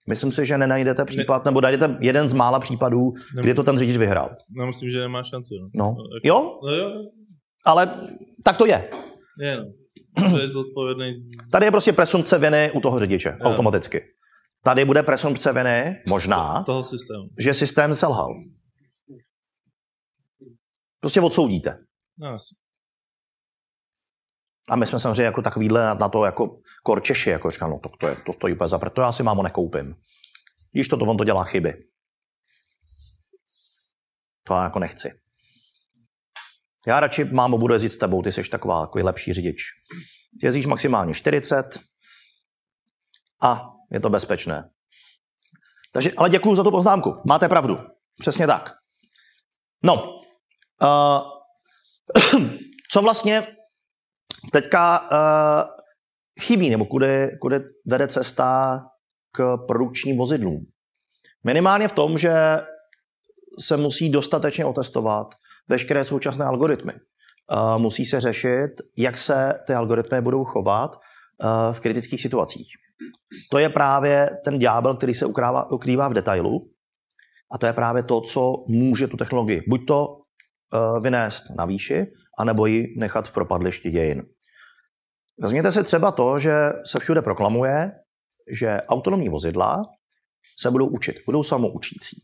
Myslím 0.08 0.32
si, 0.32 0.46
že 0.46 0.58
nenajdete 0.58 1.06
případ, 1.06 1.46
nebo 1.46 1.62
najdete 1.62 1.98
jeden 2.02 2.30
z 2.30 2.34
mála 2.34 2.60
případů, 2.60 3.14
ne, 3.36 3.42
kdy 3.42 3.54
to 3.54 3.64
ten 3.64 3.80
řidič 3.80 3.98
vyhrál. 3.98 4.30
No, 4.50 4.66
myslím, 4.68 4.90
že 4.90 5.00
nemá 5.00 5.24
šanci. 5.24 5.54
No. 5.76 5.86
No. 5.86 5.96
Jo? 6.24 6.60
No, 6.64 6.70
jo. 6.70 6.92
Ale 7.66 7.94
tak 8.44 8.58
to 8.58 8.66
je. 8.66 8.90
Je, 9.40 9.58
no. 9.58 10.38
Je 10.40 10.48
zodpovědný 10.48 11.14
z... 11.14 11.50
Tady 11.52 11.66
je 11.66 11.72
prostě 11.72 11.94
presumpce 11.94 12.38
viny 12.38 12.72
u 12.72 12.80
toho 12.82 13.00
řidiče, 13.00 13.30
Jo. 13.30 13.50
automaticky. 13.50 14.02
Tady 14.64 14.86
bude 14.86 15.04
presumpce 15.04 15.54
viny, 15.54 16.04
možná, 16.08 16.64
toho 16.64 16.84
systému. 16.84 17.24
že 17.40 17.54
systém 17.54 17.96
selhal. 17.96 18.30
Prostě 21.00 21.22
odsoudíte. 21.22 21.78
No, 22.18 22.28
asi. 22.30 22.56
A 24.70 24.76
my 24.76 24.86
jsme 24.88 25.00
samozřejmě 25.00 25.24
jako 25.24 25.42
takovýhle 25.42 25.96
na 25.96 26.10
to 26.10 26.26
jako 26.26 26.60
korčeši, 26.90 27.30
jako 27.30 27.52
říkám, 27.52 27.70
no 27.70 27.80
to, 27.80 27.90
to, 27.90 28.08
je, 28.08 28.16
to 28.16 28.34
stojí 28.34 28.54
úplně 28.54 28.68
za 28.68 28.80
to 28.80 29.02
já 29.02 29.12
si 29.12 29.24
mámo 29.24 29.44
nekoupím. 29.44 29.96
Když 30.72 30.88
to, 30.88 30.98
to 30.98 31.06
on 31.06 31.18
to 31.18 31.24
dělá 31.24 31.44
chyby. 31.44 31.84
To 34.44 34.54
já 34.54 34.64
jako 34.64 34.80
nechci. 34.80 35.12
Já 36.88 37.00
radši, 37.00 37.24
mámo, 37.24 37.58
budu 37.58 37.74
jezdit 37.74 37.94
s 37.94 37.98
tebou, 37.98 38.22
ty 38.22 38.32
jsi 38.32 38.50
taková, 38.50 38.82
takový 38.82 39.04
lepší 39.04 39.34
řidič. 39.34 39.62
Jezdíš 40.44 40.66
maximálně 40.66 41.14
40 41.14 41.80
a 43.42 43.72
je 43.92 44.00
to 44.00 44.10
bezpečné. 44.10 44.70
Takže, 45.92 46.12
ale 46.18 46.30
děkuji 46.30 46.56
za 46.56 46.64
tu 46.64 46.72
poznámku. 46.72 47.22
Máte 47.26 47.50
pravdu. 47.50 47.78
Přesně 48.20 48.48
tak. 48.48 48.72
No, 49.84 50.22
uh, 50.82 51.22
co 52.92 53.02
vlastně 53.02 53.48
teďka 54.52 55.02
uh, 55.02 55.79
chybí, 56.40 56.70
nebo 56.70 56.86
kudy, 56.86 57.30
kudy 57.42 57.60
vede 57.86 58.08
cesta 58.08 58.80
k 59.32 59.58
produkčním 59.68 60.18
vozidlům? 60.18 60.66
Minimálně 61.44 61.88
v 61.88 61.94
tom, 61.94 62.18
že 62.18 62.34
se 63.60 63.78
musí 63.78 64.10
dostatečně 64.10 64.66
otestovat 64.66 65.36
veškeré 65.68 66.06
současné 66.06 66.46
algoritmy. 66.46 66.94
Uh, 66.94 67.82
musí 67.82 68.06
se 68.06 68.20
řešit, 68.20 68.70
jak 68.98 69.18
se 69.18 69.54
ty 69.68 69.74
algoritmy 69.74 70.22
budou 70.22 70.44
chovat 70.44 70.96
uh, 70.96 71.74
v 71.74 71.80
kritických 71.80 72.22
situacích. 72.22 72.68
To 73.52 73.58
je 73.58 73.70
právě 73.70 74.30
ten 74.46 74.60
ďábel, 74.60 74.96
který 74.96 75.14
se 75.14 75.26
ukrává, 75.26 75.72
ukrývá 75.72 76.08
v 76.08 76.14
detailu. 76.14 76.70
A 77.52 77.58
to 77.58 77.66
je 77.66 77.74
právě 77.74 78.04
to, 78.04 78.22
co 78.22 78.64
může 78.68 79.08
tu 79.08 79.18
technologii 79.18 79.64
buď 79.68 79.88
to 79.88 80.08
uh, 80.08 81.04
vynést 81.04 81.44
na 81.58 81.66
výši, 81.66 82.06
anebo 82.40 82.66
ji 82.66 82.96
nechat 82.98 83.28
v 83.28 83.34
propadlišti 83.34 83.92
dějin. 83.92 84.24
Vezměte 85.42 85.72
si 85.72 85.84
třeba 85.84 86.12
to, 86.12 86.40
že 86.40 86.56
se 86.86 87.00
všude 87.00 87.22
proklamuje, 87.22 87.92
že 88.52 88.82
autonomní 88.82 89.30
vozidla 89.30 89.82
se 90.60 90.72
budou 90.72 90.88
učit, 90.88 91.16
budou 91.26 91.44
samoučící. 91.44 92.22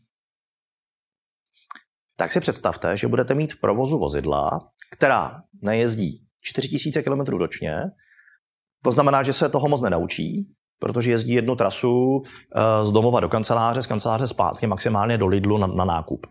Tak 2.16 2.32
si 2.32 2.40
představte, 2.40 2.96
že 2.96 3.08
budete 3.08 3.34
mít 3.34 3.52
v 3.52 3.60
provozu 3.60 3.98
vozidla, 3.98 4.50
která 4.90 5.42
nejezdí 5.62 6.26
4000 6.40 7.02
km 7.02 7.20
ročně, 7.20 7.76
to 8.84 8.92
znamená, 8.92 9.22
že 9.22 9.32
se 9.32 9.48
toho 9.48 9.68
moc 9.68 9.82
nenaučí, 9.82 10.54
protože 10.78 11.10
jezdí 11.10 11.32
jednu 11.32 11.56
trasu 11.56 12.22
eh, 12.22 12.84
z 12.84 12.90
domova 12.90 13.20
do 13.20 13.28
kanceláře, 13.28 13.82
z 13.82 13.86
kanceláře 13.86 14.28
zpátky, 14.28 14.66
maximálně 14.66 15.18
do 15.18 15.26
Lidlu 15.26 15.58
na, 15.58 15.66
na 15.66 15.84
nákup. 15.84 16.26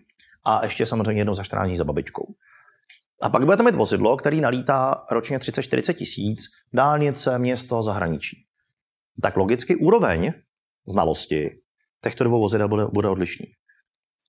A 0.45 0.65
ještě 0.65 0.86
samozřejmě 0.86 1.21
jednou 1.21 1.34
za 1.34 1.43
14 1.43 1.67
dní 1.67 1.78
za 1.78 1.84
babičkou. 1.84 2.26
A 3.21 3.30
pak 3.30 3.45
budete 3.45 3.63
mít 3.63 3.75
vozidlo, 3.75 4.17
který 4.17 4.41
nalítá 4.41 5.06
ročně 5.12 5.38
30-40 5.38 5.93
tisíc, 5.93 6.43
dálnice, 6.73 7.39
město, 7.39 7.84
zahraničí. 7.84 8.38
Tak 9.21 9.38
logicky 9.38 9.75
úroveň 9.75 10.34
znalosti 10.88 11.49
těchto 12.04 12.23
dvou 12.23 12.41
vozidel 12.41 12.67
bude, 12.67 12.86
bude 12.86 13.10
odlišný. 13.10 13.45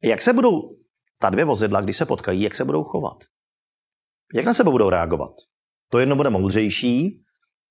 Jak 0.04 0.22
se 0.22 0.32
budou 0.32 0.76
ta 1.18 1.30
dvě 1.30 1.44
vozidla, 1.44 1.80
když 1.80 1.96
se 1.96 2.06
potkají, 2.06 2.42
jak 2.42 2.54
se 2.54 2.64
budou 2.64 2.84
chovat? 2.84 3.24
Jak 4.34 4.44
na 4.44 4.54
sebe 4.54 4.70
budou 4.70 4.90
reagovat? 4.90 5.34
To 5.90 5.98
jedno 5.98 6.16
bude 6.16 6.30
moudřejší, 6.30 7.22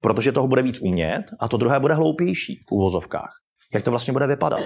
protože 0.01 0.32
toho 0.32 0.47
bude 0.47 0.62
víc 0.62 0.82
umět, 0.82 1.23
a 1.39 1.47
to 1.47 1.58
druhé 1.58 1.80
bude 1.80 1.93
hloupější 1.93 2.63
v 2.67 2.71
úvozovkách. 2.71 3.32
Jak 3.73 3.84
to 3.84 3.91
vlastně 3.91 4.13
bude 4.13 4.28
vypadat? 4.28 4.60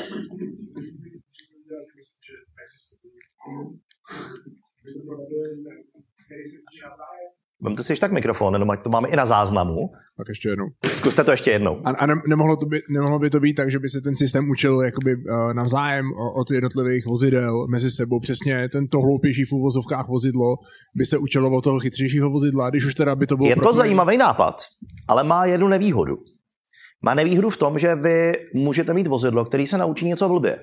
Vemte 7.62 7.84
si 7.84 7.92
ještě 7.92 8.02
tak 8.02 8.12
mikrofon, 8.12 8.54
jenom 8.54 8.70
ať 8.72 8.84
to 8.84 8.90
máme 8.90 9.08
i 9.08 9.16
na 9.16 9.26
záznamu. 9.26 9.88
Tak 10.18 10.30
ještě 10.30 10.50
jednou. 10.50 10.66
Zkuste 10.94 11.24
to 11.24 11.32
ještě 11.32 11.52
jednou. 11.52 11.82
A, 11.86 11.90
a 11.90 12.06
ne, 12.06 12.14
nemohlo, 12.28 12.58
to 12.58 12.66
by, 12.66 12.82
nemohlo 12.90 13.20
by 13.20 13.30
to 13.30 13.40
být 13.40 13.54
tak, 13.54 13.72
že 13.72 13.80
by 13.80 13.90
se 13.90 14.02
ten 14.02 14.16
systém 14.16 14.50
učil 14.50 14.82
jakoby 14.82 15.16
uh, 15.16 15.54
navzájem 15.54 16.06
o- 16.06 16.42
od 16.42 16.52
jednotlivých 16.52 17.06
vozidel 17.06 17.68
mezi 17.68 17.92
sebou. 17.92 18.20
Přesně 18.20 18.70
tento 18.70 19.02
hloupější 19.02 19.46
v 19.46 19.52
úvozovkách 19.54 20.08
vozidlo 20.08 20.56
by 20.96 21.06
se 21.06 21.18
učilo 21.18 21.50
od 21.58 21.64
toho 21.64 21.80
chytřejšího 21.80 22.30
vozidla, 22.30 22.70
když 22.70 22.86
už 22.86 22.94
teda 22.94 23.16
by 23.16 23.28
to 23.28 23.38
bylo... 23.38 23.50
Je 23.50 23.56
to 23.56 23.62
propojené- 23.62 23.78
zajímavý 23.78 24.18
nápad, 24.18 24.62
ale 25.08 25.24
má 25.24 25.46
jednu 25.46 25.68
nevýhodu. 25.68 26.18
Má 27.02 27.14
nevýhodu 27.14 27.50
v 27.50 27.58
tom, 27.58 27.80
že 27.80 27.96
vy 27.96 28.34
můžete 28.54 28.94
mít 28.94 29.08
vozidlo, 29.08 29.46
který 29.46 29.68
se 29.68 29.78
naučí 29.78 30.06
něco 30.06 30.30
blbě. 30.30 30.60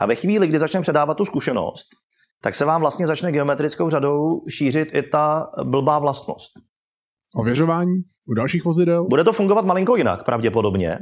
A 0.00 0.06
ve 0.06 0.14
chvíli, 0.14 0.46
kdy 0.46 0.58
začne 0.58 0.80
předávat 0.80 1.14
tu 1.16 1.24
zkušenost, 1.24 1.86
tak 2.42 2.54
se 2.54 2.64
vám 2.64 2.80
vlastně 2.80 3.06
začne 3.06 3.32
geometrickou 3.32 3.90
řadou 3.90 4.40
šířit 4.48 4.94
i 4.94 5.02
ta 5.02 5.50
blbá 5.64 5.98
vlastnost. 5.98 6.52
Ověřování 7.36 7.94
u 8.28 8.34
dalších 8.34 8.64
vozidel? 8.64 9.06
Bude 9.10 9.24
to 9.24 9.32
fungovat 9.32 9.64
malinko 9.64 9.96
jinak, 9.96 10.24
pravděpodobně. 10.24 10.98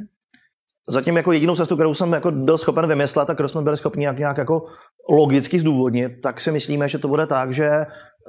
Zatím 0.88 1.16
jako 1.16 1.32
jedinou 1.32 1.56
cestu, 1.56 1.74
kterou 1.74 1.94
jsem 1.94 2.12
jako 2.12 2.30
byl 2.30 2.58
schopen 2.58 2.86
vymyslet 2.86 3.30
a 3.30 3.34
kterou 3.34 3.48
jsme 3.48 3.62
byli 3.62 3.76
schopni 3.76 4.00
nějak, 4.00 4.18
nějak 4.18 4.38
jako 4.38 4.62
logicky 5.10 5.58
zdůvodnit, 5.58 6.12
tak 6.22 6.40
si 6.40 6.52
myslíme, 6.52 6.88
že 6.88 6.98
to 6.98 7.08
bude 7.08 7.26
tak, 7.26 7.54
že 7.54 7.70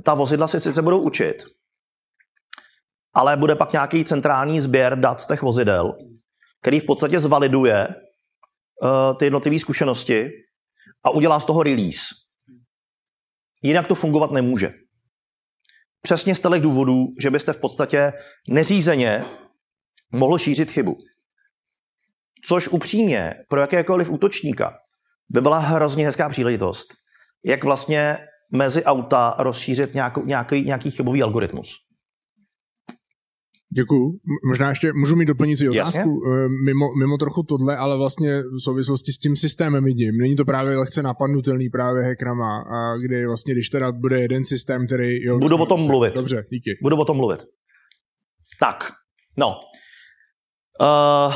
ta 0.03 0.13
vozidla 0.13 0.47
si 0.47 0.59
sice 0.59 0.81
budou 0.81 1.01
učit, 1.01 1.43
ale 3.13 3.37
bude 3.37 3.55
pak 3.55 3.71
nějaký 3.71 4.05
centrální 4.05 4.61
sběr 4.61 4.99
dat 4.99 5.21
z 5.21 5.27
těch 5.27 5.41
vozidel, 5.41 5.93
který 6.61 6.79
v 6.79 6.85
podstatě 6.85 7.19
zvaliduje 7.19 7.87
uh, 7.87 9.17
ty 9.17 9.25
jednotlivé 9.25 9.59
zkušenosti 9.59 10.29
a 11.03 11.09
udělá 11.09 11.39
z 11.39 11.45
toho 11.45 11.63
release. 11.63 12.26
Jinak 13.63 13.87
to 13.87 13.95
fungovat 13.95 14.31
nemůže. 14.31 14.73
Přesně 16.01 16.35
z 16.35 16.39
těch 16.39 16.61
důvodů, 16.61 17.07
že 17.21 17.31
byste 17.31 17.53
v 17.53 17.59
podstatě 17.59 18.13
neřízeně 18.49 19.23
mohl 20.11 20.37
šířit 20.37 20.71
chybu. 20.71 20.97
Což 22.45 22.67
upřímně 22.67 23.33
pro 23.49 23.61
jakékoliv 23.61 24.09
útočníka 24.09 24.77
by 25.29 25.41
byla 25.41 25.59
hrozně 25.59 26.05
hezká 26.05 26.29
příležitost, 26.29 26.87
jak 27.45 27.63
vlastně 27.63 28.17
mezi 28.51 28.83
auta 28.83 29.35
rozšířit 29.39 29.93
nějakou, 29.93 30.25
nějaký, 30.25 30.65
nějaký 30.65 30.91
chybový 30.91 31.23
algoritmus. 31.23 31.86
Děkuju. 33.75 34.19
Možná 34.49 34.69
ještě 34.69 34.93
můžu 34.93 35.15
mít 35.15 35.25
doplňující 35.25 35.69
otázku, 35.69 36.21
eh, 36.27 36.49
mimo, 36.65 36.95
mimo 36.99 37.17
trochu 37.17 37.43
tohle, 37.43 37.77
ale 37.77 37.97
vlastně 37.97 38.41
v 38.41 38.59
souvislosti 38.63 39.11
s 39.11 39.17
tím 39.17 39.35
systémem 39.35 39.83
vidím. 39.83 40.17
Není 40.17 40.35
to 40.35 40.45
právě 40.45 40.77
lehce 40.77 41.03
napadnutelný 41.03 41.69
právě 41.69 42.03
hackerama, 42.03 42.57
a 42.61 42.97
kdy 42.97 43.25
vlastně, 43.25 43.53
když 43.53 43.69
teda 43.69 43.91
bude 43.91 44.21
jeden 44.21 44.45
systém, 44.45 44.87
který... 44.87 45.23
Jo, 45.23 45.39
Budu 45.39 45.57
o 45.57 45.65
tom 45.65 45.79
se- 45.79 45.87
mluvit. 45.91 46.15
Dobře, 46.15 46.45
díky. 46.51 46.71
Budu 46.83 46.97
o 46.97 47.05
tom 47.05 47.17
mluvit. 47.17 47.45
Tak, 48.59 48.83
no. 49.37 49.55
Uh, 50.81 51.33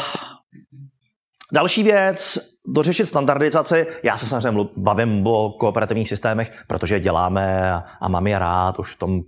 další 1.51 1.83
věc, 1.83 2.39
dořešit 2.67 3.05
standardizaci. 3.05 3.87
Já 4.03 4.17
se 4.17 4.25
samozřejmě 4.25 4.69
bavím 4.77 5.27
o 5.27 5.49
kooperativních 5.59 6.09
systémech, 6.09 6.51
protože 6.67 6.99
děláme 6.99 7.73
a, 8.01 8.07
mám 8.07 8.27
je 8.27 8.39
rád, 8.39 8.79
už 8.79 8.95
v 8.95 8.99
tom 8.99 9.11
mm, 9.11 9.21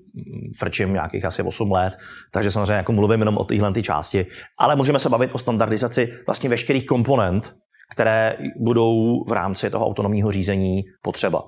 frčím 0.59 0.93
nějakých 0.93 1.25
asi 1.25 1.43
8 1.43 1.71
let, 1.71 1.97
takže 2.31 2.51
samozřejmě 2.51 2.73
jako 2.73 2.91
mluvím 2.91 3.19
jenom 3.19 3.37
o 3.37 3.43
téhle 3.43 3.81
části, 3.81 4.25
ale 4.59 4.75
můžeme 4.75 4.99
se 4.99 5.09
bavit 5.09 5.29
o 5.33 5.37
standardizaci 5.37 6.13
vlastně 6.27 6.49
veškerých 6.49 6.85
komponent, 6.85 7.55
které 7.91 8.37
budou 8.59 9.23
v 9.27 9.31
rámci 9.31 9.69
toho 9.69 9.87
autonomního 9.87 10.31
řízení 10.31 10.81
potřeba. 11.01 11.43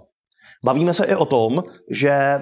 Bavíme 0.65 0.93
se 0.93 1.05
i 1.05 1.15
o 1.15 1.25
tom, 1.25 1.63
že 1.91 2.41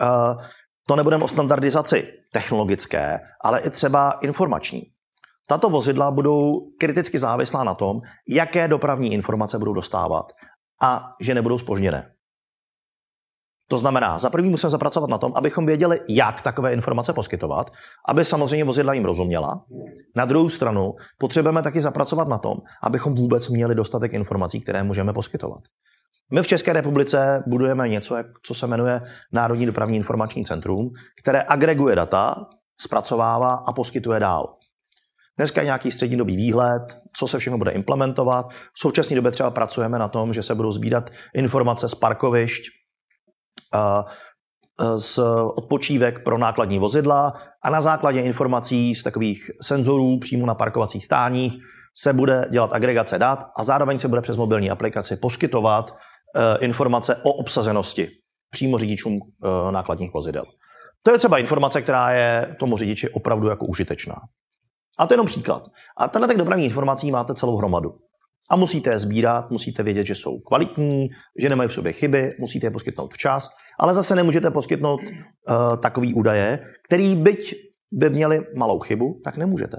uh, 0.00 0.42
to 0.86 0.96
nebudeme 0.96 1.24
o 1.24 1.28
standardizaci 1.28 2.12
technologické, 2.32 3.20
ale 3.44 3.60
i 3.60 3.70
třeba 3.70 4.10
informační. 4.10 4.82
Tato 5.50 5.70
vozidla 5.70 6.10
budou 6.10 6.60
kriticky 6.78 7.18
závislá 7.18 7.64
na 7.64 7.74
tom, 7.74 8.00
jaké 8.28 8.68
dopravní 8.68 9.12
informace 9.12 9.58
budou 9.58 9.72
dostávat 9.72 10.32
a 10.82 11.14
že 11.20 11.34
nebudou 11.34 11.58
spožděné. 11.58 12.10
To 13.68 13.78
znamená, 13.78 14.18
za 14.18 14.30
první 14.30 14.50
musíme 14.50 14.70
zapracovat 14.70 15.10
na 15.10 15.18
tom, 15.18 15.32
abychom 15.34 15.66
věděli, 15.66 16.00
jak 16.08 16.42
takové 16.42 16.72
informace 16.72 17.12
poskytovat, 17.12 17.70
aby 18.08 18.24
samozřejmě 18.24 18.64
vozidla 18.64 18.92
jim 18.92 19.04
rozuměla. 19.04 19.64
Na 20.16 20.24
druhou 20.24 20.48
stranu 20.48 20.94
potřebujeme 21.18 21.62
taky 21.62 21.80
zapracovat 21.80 22.28
na 22.28 22.38
tom, 22.38 22.54
abychom 22.82 23.14
vůbec 23.14 23.48
měli 23.48 23.74
dostatek 23.74 24.12
informací, 24.12 24.60
které 24.60 24.82
můžeme 24.82 25.12
poskytovat. 25.12 25.60
My 26.32 26.42
v 26.42 26.46
České 26.46 26.72
republice 26.72 27.44
budujeme 27.46 27.88
něco, 27.88 28.16
co 28.42 28.54
se 28.54 28.66
jmenuje 28.66 29.00
Národní 29.32 29.66
dopravní 29.66 29.96
informační 29.96 30.44
centrum, 30.44 30.90
které 31.22 31.42
agreguje 31.42 31.96
data, 31.96 32.46
zpracovává 32.80 33.54
a 33.54 33.72
poskytuje 33.72 34.20
dál. 34.20 34.59
Dneska 35.40 35.60
je 35.60 35.64
nějaký 35.64 35.90
střednědobý 35.90 36.36
výhled, 36.36 36.82
co 37.16 37.26
se 37.26 37.38
všechno 37.38 37.58
bude 37.58 37.70
implementovat. 37.70 38.46
V 38.48 38.80
současné 38.80 39.16
době 39.16 39.30
třeba 39.30 39.50
pracujeme 39.50 39.98
na 39.98 40.08
tom, 40.08 40.32
že 40.32 40.42
se 40.42 40.54
budou 40.54 40.70
sbírat 40.70 41.10
informace 41.34 41.88
z 41.88 41.94
parkovišť, 41.94 42.62
z 44.94 45.18
odpočívek 45.56 46.24
pro 46.24 46.38
nákladní 46.38 46.78
vozidla 46.78 47.32
a 47.64 47.70
na 47.70 47.80
základě 47.80 48.20
informací 48.20 48.94
z 48.94 49.02
takových 49.02 49.50
senzorů 49.62 50.18
přímo 50.18 50.46
na 50.46 50.54
parkovacích 50.54 51.04
stáních 51.04 51.56
se 51.96 52.12
bude 52.12 52.46
dělat 52.50 52.72
agregace 52.72 53.18
dat 53.18 53.44
a 53.56 53.64
zároveň 53.64 53.98
se 53.98 54.08
bude 54.08 54.20
přes 54.20 54.36
mobilní 54.36 54.70
aplikaci 54.70 55.16
poskytovat 55.16 55.94
e, 56.36 56.58
informace 56.58 57.16
o 57.16 57.32
obsazenosti 57.32 58.08
přímo 58.50 58.78
řidičům 58.78 59.18
nákladních 59.70 60.12
vozidel. 60.14 60.44
To 61.04 61.10
je 61.12 61.18
třeba 61.18 61.38
informace, 61.38 61.82
která 61.82 62.10
je 62.10 62.56
tomu 62.58 62.76
řidiči 62.76 63.08
opravdu 63.08 63.48
jako 63.48 63.66
užitečná. 63.66 64.16
A 65.00 65.06
to 65.06 65.12
je 65.12 65.14
jenom 65.14 65.26
příklad. 65.26 65.68
A 65.96 66.08
tenhle 66.08 66.28
tak 66.28 66.36
dopravní 66.36 66.64
informací 66.64 67.10
máte 67.10 67.34
celou 67.34 67.56
hromadu. 67.56 67.90
A 68.50 68.56
musíte 68.56 68.90
je 68.90 68.98
sbírat, 68.98 69.50
musíte 69.50 69.82
vědět, 69.82 70.06
že 70.06 70.14
jsou 70.14 70.38
kvalitní, 70.38 71.08
že 71.38 71.48
nemají 71.48 71.68
v 71.68 71.72
sobě 71.72 71.92
chyby, 71.92 72.36
musíte 72.38 72.66
je 72.66 72.70
poskytnout 72.70 73.14
včas, 73.14 73.50
ale 73.78 73.94
zase 73.94 74.14
nemůžete 74.14 74.50
poskytnout 74.50 75.00
uh, 75.00 75.76
takový 75.76 76.14
údaje, 76.14 76.64
který 76.86 77.14
byť 77.14 77.54
by 77.92 78.10
měli 78.10 78.46
malou 78.56 78.78
chybu, 78.80 79.20
tak 79.24 79.36
nemůžete. 79.36 79.76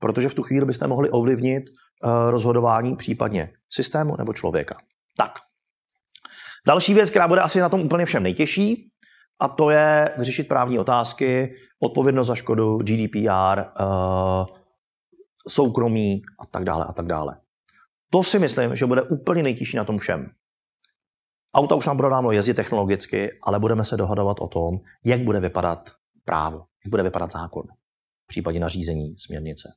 Protože 0.00 0.28
v 0.28 0.34
tu 0.34 0.42
chvíli 0.42 0.66
byste 0.66 0.86
mohli 0.86 1.10
ovlivnit 1.10 1.64
uh, 1.68 2.10
rozhodování 2.30 2.96
případně 2.96 3.50
systému 3.72 4.16
nebo 4.18 4.32
člověka. 4.32 4.76
Tak. 5.16 5.32
Další 6.66 6.94
věc, 6.94 7.10
která 7.10 7.28
bude 7.28 7.40
asi 7.40 7.60
na 7.60 7.68
tom 7.68 7.80
úplně 7.80 8.06
všem 8.06 8.22
nejtěžší, 8.22 8.90
a 9.40 9.48
to 9.48 9.70
je 9.70 10.14
řešit 10.18 10.48
právní 10.48 10.78
otázky, 10.78 11.54
odpovědnost 11.82 12.26
za 12.26 12.34
škodu, 12.34 12.78
GDPR, 12.78 13.60
uh, 13.80 14.46
soukromí 15.48 16.22
a 16.38 16.46
tak 16.46 16.64
dále 16.64 16.84
a 16.84 16.92
tak 16.92 17.06
dále. 17.06 17.40
To 18.10 18.22
si 18.22 18.38
myslím, 18.38 18.76
že 18.76 18.86
bude 18.86 19.02
úplně 19.02 19.42
nejtěžší 19.42 19.76
na 19.76 19.84
tom 19.84 19.98
všem. 19.98 20.30
Auta 21.54 21.74
už 21.74 21.86
nám 21.86 21.96
budou 21.96 22.08
dávno 22.08 22.32
jezdit 22.32 22.54
technologicky, 22.54 23.38
ale 23.42 23.60
budeme 23.60 23.84
se 23.84 23.96
dohadovat 23.96 24.40
o 24.40 24.48
tom, 24.48 24.78
jak 25.04 25.20
bude 25.20 25.40
vypadat 25.40 25.90
právo, 26.24 26.58
jak 26.84 26.90
bude 26.90 27.02
vypadat 27.02 27.30
zákon, 27.30 27.62
v 28.24 28.26
případě 28.26 28.60
nařízení 28.60 29.18
směrnice. 29.18 29.68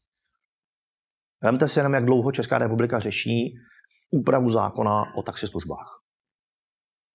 Vemte 1.44 1.68
si 1.68 1.80
jenom, 1.80 1.94
jak 1.94 2.06
dlouho 2.06 2.32
Česká 2.32 2.58
republika 2.58 3.00
řeší 3.00 3.54
úpravu 4.12 4.50
zákona 4.50 5.16
o 5.16 5.24
taxislužbách. 5.24 6.02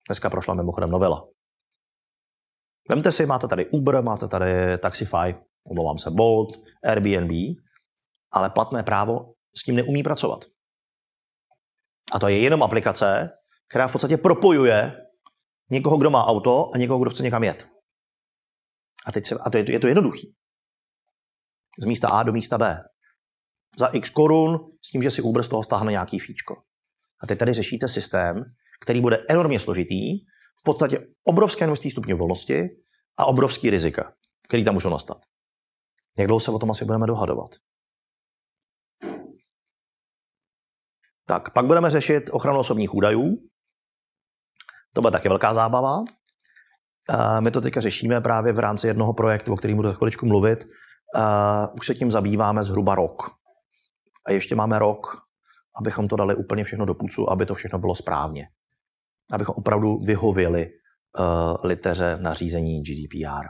Dneska 0.07 0.29
prošla 0.29 0.53
mimochodem 0.53 0.89
novela. 0.89 1.27
Vemte 2.89 3.11
si, 3.11 3.25
máte 3.25 3.47
tady 3.47 3.69
Uber, 3.69 4.03
máte 4.03 4.27
tady 4.27 4.77
Taxify, 4.77 5.35
omlouvám 5.63 5.97
se, 5.97 6.11
Bolt, 6.11 6.61
Airbnb, 6.83 7.31
ale 8.31 8.49
platné 8.49 8.83
právo 8.83 9.33
s 9.57 9.63
tím 9.63 9.75
neumí 9.75 10.03
pracovat. 10.03 10.45
A 12.11 12.19
to 12.19 12.27
je 12.27 12.39
jenom 12.39 12.63
aplikace, 12.63 13.29
která 13.69 13.87
v 13.87 13.91
podstatě 13.91 14.17
propojuje 14.17 15.05
někoho, 15.71 15.97
kdo 15.97 16.09
má 16.09 16.25
auto 16.25 16.71
a 16.73 16.77
někoho, 16.77 16.99
kdo 16.99 17.09
chce 17.09 17.23
někam 17.23 17.43
jet. 17.43 17.67
A, 19.05 19.11
teď 19.11 19.25
se, 19.25 19.35
a 19.35 19.49
to 19.49 19.57
je, 19.57 19.71
je 19.71 19.79
to 19.79 19.87
jednoduchý. 19.87 20.35
Z 21.79 21.85
místa 21.85 22.07
A 22.07 22.23
do 22.23 22.33
místa 22.33 22.57
B. 22.57 22.83
Za 23.77 23.87
x 23.87 24.09
korun 24.09 24.59
s 24.81 24.89
tím, 24.89 25.03
že 25.03 25.11
si 25.11 25.21
Uber 25.21 25.43
z 25.43 25.47
toho 25.47 25.63
stáhne 25.63 25.91
nějaký 25.91 26.19
fíčko. 26.19 26.55
A 27.23 27.27
teď 27.27 27.39
tady 27.39 27.53
řešíte 27.53 27.87
systém, 27.87 28.43
který 28.81 29.01
bude 29.01 29.25
enormně 29.29 29.59
složitý, 29.59 30.19
v 30.59 30.63
podstatě 30.63 31.07
obrovské 31.23 31.67
množství 31.67 31.91
stupňů 31.91 32.17
volnosti 32.17 32.69
a 33.17 33.25
obrovský 33.25 33.69
rizika, 33.69 34.13
který 34.47 34.65
tam 34.65 34.73
můžou 34.73 34.89
nastat. 34.89 35.17
Jak 36.17 36.27
dlouho 36.27 36.39
se 36.39 36.51
o 36.51 36.59
tom 36.59 36.71
asi 36.71 36.85
budeme 36.85 37.07
dohadovat? 37.07 37.55
Tak, 41.25 41.53
pak 41.53 41.65
budeme 41.65 41.89
řešit 41.89 42.29
ochranu 42.33 42.59
osobních 42.59 42.93
údajů. 42.93 43.37
To 44.93 45.01
bude 45.01 45.11
taky 45.11 45.29
velká 45.29 45.53
zábava. 45.53 46.03
My 47.39 47.51
to 47.51 47.61
teďka 47.61 47.81
řešíme 47.81 48.21
právě 48.21 48.53
v 48.53 48.59
rámci 48.59 48.87
jednoho 48.87 49.13
projektu, 49.13 49.53
o 49.53 49.55
kterém 49.55 49.77
budu 49.77 49.87
za 49.87 49.93
chviličku 49.93 50.25
mluvit. 50.25 50.67
Už 51.77 51.87
se 51.87 51.95
tím 51.95 52.11
zabýváme 52.11 52.63
zhruba 52.63 52.95
rok. 52.95 53.23
A 54.25 54.31
ještě 54.31 54.55
máme 54.55 54.79
rok, 54.79 55.17
abychom 55.81 56.07
to 56.07 56.15
dali 56.15 56.35
úplně 56.35 56.63
všechno 56.63 56.85
do 56.85 56.95
půcu, 56.95 57.29
aby 57.29 57.45
to 57.45 57.55
všechno 57.55 57.79
bylo 57.79 57.95
správně. 57.95 58.47
Abychom 59.31 59.55
opravdu 59.57 59.99
vyhověli 59.99 60.69
uh, 61.19 61.55
liteře 61.63 62.17
nařízení 62.21 62.81
GDPR. 62.81 63.47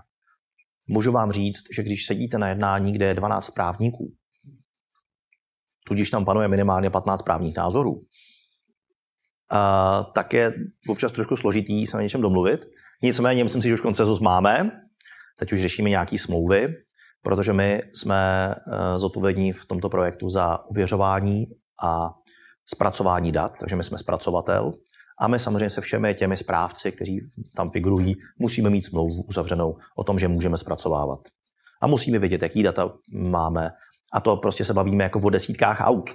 Můžu 0.88 1.12
vám 1.12 1.32
říct, 1.32 1.64
že 1.76 1.84
když 1.84 2.06
sedíte 2.06 2.38
na 2.38 2.50
jednání, 2.50 2.94
kde 2.94 3.06
je 3.06 3.14
12 3.14 3.50
právníků, 3.50 4.14
tudíž 5.88 6.10
tam 6.10 6.26
panuje 6.26 6.48
minimálně 6.48 6.90
15 6.90 7.22
právních 7.22 7.58
názorů, 7.58 7.92
uh, 7.92 8.02
tak 10.14 10.34
je 10.34 10.54
občas 10.88 11.12
trošku 11.12 11.36
složitý 11.36 11.86
se 11.86 11.98
na 11.98 12.04
něčem 12.04 12.22
domluvit. 12.22 12.66
Nicméně, 13.04 13.44
myslím 13.44 13.62
si, 13.62 13.68
že 13.68 13.74
už 13.74 13.82
koncesus 13.82 14.20
máme, 14.20 14.72
teď 15.40 15.52
už 15.52 15.62
řešíme 15.62 15.90
nějaké 15.90 16.18
smlouvy, 16.18 16.76
protože 17.22 17.54
my 17.54 17.82
jsme 17.94 18.56
uh, 18.68 18.98
zodpovědní 18.98 19.52
v 19.52 19.66
tomto 19.66 19.90
projektu 19.90 20.30
za 20.30 20.70
uvěřování 20.70 21.46
a 21.84 22.10
zpracování 22.66 23.32
dat, 23.32 23.58
takže 23.60 23.76
my 23.76 23.84
jsme 23.84 23.98
zpracovatel 23.98 24.74
a 25.20 25.28
my 25.28 25.40
samozřejmě 25.40 25.70
se 25.70 25.82
všemi 25.82 26.16
těmi 26.16 26.38
správci, 26.38 26.92
kteří 26.92 27.22
tam 27.56 27.70
figurují, 27.70 28.16
musíme 28.40 28.70
mít 28.70 28.82
smlouvu 28.82 29.24
uzavřenou 29.24 29.78
o 29.96 30.04
tom, 30.04 30.20
že 30.20 30.28
můžeme 30.28 30.58
zpracovávat. 30.58 31.20
A 31.82 31.88
musíme 31.88 32.20
vědět, 32.20 32.42
jaký 32.42 32.64
data 32.64 32.94
máme. 33.14 33.70
A 34.14 34.22
to 34.22 34.38
prostě 34.38 34.66
se 34.66 34.74
bavíme 34.74 35.04
jako 35.04 35.20
o 35.20 35.30
desítkách 35.30 35.82
aut. 35.82 36.10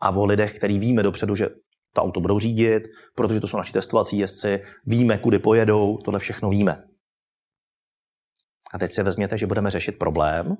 A 0.00 0.10
o 0.10 0.24
lidech, 0.24 0.56
který 0.56 0.78
víme 0.78 1.02
dopředu, 1.02 1.34
že 1.34 1.48
to 1.94 2.02
auto 2.02 2.20
budou 2.20 2.38
řídit, 2.38 2.82
protože 3.14 3.40
to 3.40 3.48
jsou 3.48 3.56
naši 3.56 3.72
testovací 3.72 4.18
jezdci, 4.18 4.62
víme, 4.86 5.18
kudy 5.18 5.38
pojedou, 5.38 5.98
tohle 6.04 6.20
všechno 6.20 6.50
víme. 6.50 6.84
A 8.74 8.78
teď 8.78 8.92
si 8.92 9.02
vezměte, 9.02 9.38
že 9.38 9.46
budeme 9.46 9.70
řešit 9.70 9.98
problém, 9.98 10.56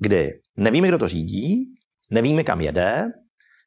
kdy 0.00 0.40
nevíme, 0.56 0.88
kdo 0.88 0.98
to 0.98 1.08
řídí, 1.08 1.64
nevíme, 2.10 2.44
kam 2.44 2.60
jede, 2.60 3.04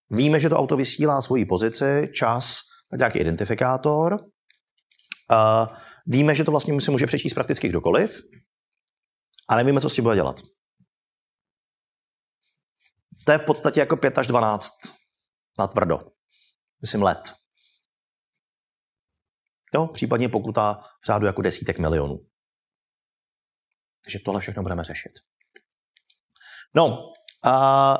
víme, 0.10 0.40
že 0.40 0.50
to 0.50 0.58
auto 0.58 0.78
vysílá 0.78 1.22
svoji 1.22 1.46
pozici, 1.46 2.10
čas, 2.14 2.67
nějaký 2.98 3.20
identifikátor. 3.20 4.14
Uh, 4.14 5.78
víme, 6.06 6.36
že 6.36 6.44
to 6.44 6.52
vlastně 6.52 6.82
si 6.82 6.92
může 6.92 7.08
přečíst 7.08 7.34
prakticky 7.34 7.70
kdokoliv, 7.70 8.22
a 9.50 9.56
nevíme, 9.56 9.82
co 9.82 9.90
s 9.90 9.94
tím 9.94 10.04
bude 10.04 10.16
dělat. 10.16 10.42
To 13.26 13.32
je 13.32 13.38
v 13.38 13.46
podstatě 13.46 13.80
jako 13.80 13.98
5 13.98 14.18
až 14.18 14.28
12 14.28 14.74
na 15.60 15.68
tvrdo. 15.68 16.00
Myslím 16.82 17.04
let. 17.04 17.34
Jo, 19.74 19.88
případně 19.88 20.30
pokuta 20.30 20.84
v 21.04 21.06
řádu 21.06 21.26
jako 21.26 21.42
desítek 21.42 21.80
milionů. 21.80 22.28
Takže 24.04 24.20
tohle 24.26 24.42
všechno 24.42 24.64
budeme 24.64 24.84
řešit. 24.84 25.12
No, 26.76 27.14
a 27.44 27.98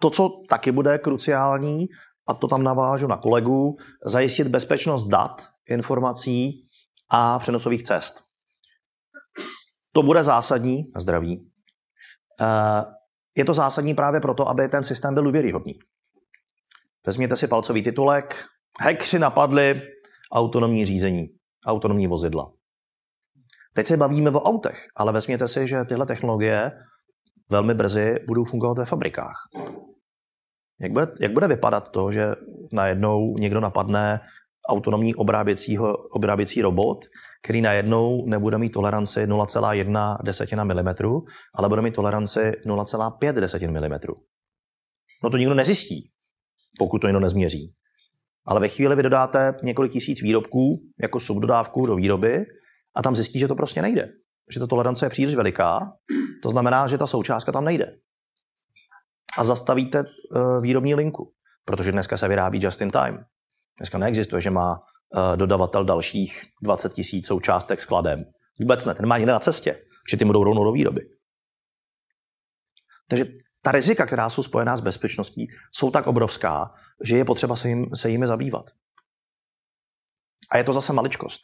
to, 0.00 0.10
co 0.10 0.28
taky 0.48 0.72
bude 0.72 0.98
kruciální, 0.98 1.86
a 2.26 2.34
to 2.34 2.48
tam 2.48 2.62
navážu 2.62 3.06
na 3.06 3.16
kolegu, 3.16 3.76
zajistit 4.04 4.48
bezpečnost 4.48 5.06
dat, 5.06 5.42
informací 5.68 6.68
a 7.10 7.38
přenosových 7.38 7.82
cest. 7.82 8.24
To 9.92 10.02
bude 10.02 10.24
zásadní 10.24 10.84
na 10.94 11.00
zdraví. 11.00 11.50
Eh, 12.40 12.84
je 13.36 13.44
to 13.44 13.54
zásadní 13.54 13.94
právě 13.94 14.20
proto, 14.20 14.48
aby 14.48 14.68
ten 14.68 14.84
systém 14.84 15.14
byl 15.14 15.22
důvěryhodný. 15.22 15.78
Vezměte 17.06 17.36
si 17.36 17.48
palcový 17.48 17.82
titulek. 17.82 18.44
Hekři 18.80 19.18
napadli 19.18 19.82
autonomní 20.32 20.86
řízení, 20.86 21.28
autonomní 21.66 22.06
vozidla. 22.06 22.52
Teď 23.74 23.86
se 23.86 23.96
bavíme 23.96 24.30
o 24.30 24.42
autech, 24.42 24.86
ale 24.96 25.12
vezměte 25.12 25.48
si, 25.48 25.68
že 25.68 25.84
tyhle 25.84 26.06
technologie 26.06 26.72
velmi 27.50 27.74
brzy 27.74 28.14
budou 28.26 28.44
fungovat 28.44 28.78
ve 28.78 28.84
fabrikách. 28.84 29.36
Jak 30.80 30.92
bude, 30.92 31.06
jak 31.20 31.32
bude 31.32 31.48
vypadat 31.48 31.88
to, 31.88 32.10
že 32.10 32.34
najednou 32.72 33.34
někdo 33.38 33.60
napadne 33.60 34.20
autonomní 34.68 35.14
obráběcího, 35.14 35.96
obráběcí 35.96 36.62
robot, 36.62 37.04
který 37.42 37.60
najednou 37.60 38.26
nebude 38.26 38.58
mít 38.58 38.72
toleranci 38.72 39.26
0,1 39.26 40.16
desetina 40.22 40.64
milimetru, 40.64 41.24
ale 41.54 41.68
bude 41.68 41.82
mít 41.82 41.94
toleranci 41.94 42.52
0,5 42.66 43.32
desetin 43.32 43.72
milimetru. 43.72 44.14
No 45.24 45.30
to 45.30 45.36
nikdo 45.36 45.54
nezjistí, 45.54 46.10
pokud 46.78 46.98
to 46.98 47.06
někdo 47.06 47.20
nezměří. 47.20 47.74
Ale 48.46 48.60
ve 48.60 48.68
chvíli 48.68 48.96
vy 48.96 49.02
dodáte 49.02 49.54
několik 49.62 49.92
tisíc 49.92 50.22
výrobků 50.22 50.82
jako 51.02 51.20
subdodávku 51.20 51.86
do 51.86 51.96
výroby 51.96 52.44
a 52.96 53.02
tam 53.02 53.16
zjistí, 53.16 53.38
že 53.38 53.48
to 53.48 53.54
prostě 53.54 53.82
nejde. 53.82 54.08
Že 54.54 54.60
ta 54.60 54.66
tolerance 54.66 55.06
je 55.06 55.10
příliš 55.10 55.34
veliká, 55.34 55.92
to 56.42 56.50
znamená, 56.50 56.86
že 56.86 56.98
ta 56.98 57.06
součástka 57.06 57.52
tam 57.52 57.64
nejde. 57.64 57.96
A 59.36 59.44
zastavíte 59.44 60.04
uh, 60.04 60.62
výrobní 60.62 60.94
linku, 60.94 61.32
protože 61.64 61.92
dneska 61.92 62.16
se 62.16 62.28
vyrábí 62.28 62.62
just 62.62 62.80
in 62.80 62.90
time. 62.90 63.24
Dneska 63.78 63.98
neexistuje, 63.98 64.42
že 64.42 64.50
má 64.50 64.72
uh, 64.72 65.36
dodavatel 65.36 65.84
dalších 65.84 66.44
20 66.62 66.92
tisíc 66.92 67.26
součástek 67.26 67.80
skladem. 67.80 68.24
Vůbec 68.60 68.84
ne, 68.84 68.94
ten 68.94 69.06
má 69.06 69.18
někde 69.18 69.32
na 69.32 69.40
cestě, 69.40 69.82
že 70.10 70.16
ty 70.16 70.24
budou 70.24 70.44
rovnou 70.44 70.64
do 70.64 70.72
výroby. 70.72 71.00
Takže 73.08 73.24
ta 73.62 73.72
rizika, 73.72 74.06
která 74.06 74.30
jsou 74.30 74.42
spojená 74.42 74.76
s 74.76 74.80
bezpečností, 74.80 75.46
jsou 75.72 75.90
tak 75.90 76.06
obrovská, 76.06 76.74
že 77.04 77.16
je 77.16 77.24
potřeba 77.24 77.56
se, 77.56 77.68
jim, 77.68 77.96
se 77.96 78.10
jimi 78.10 78.26
zabývat. 78.26 78.70
A 80.50 80.58
je 80.58 80.64
to 80.64 80.72
zase 80.72 80.92
maličkost. 80.92 81.40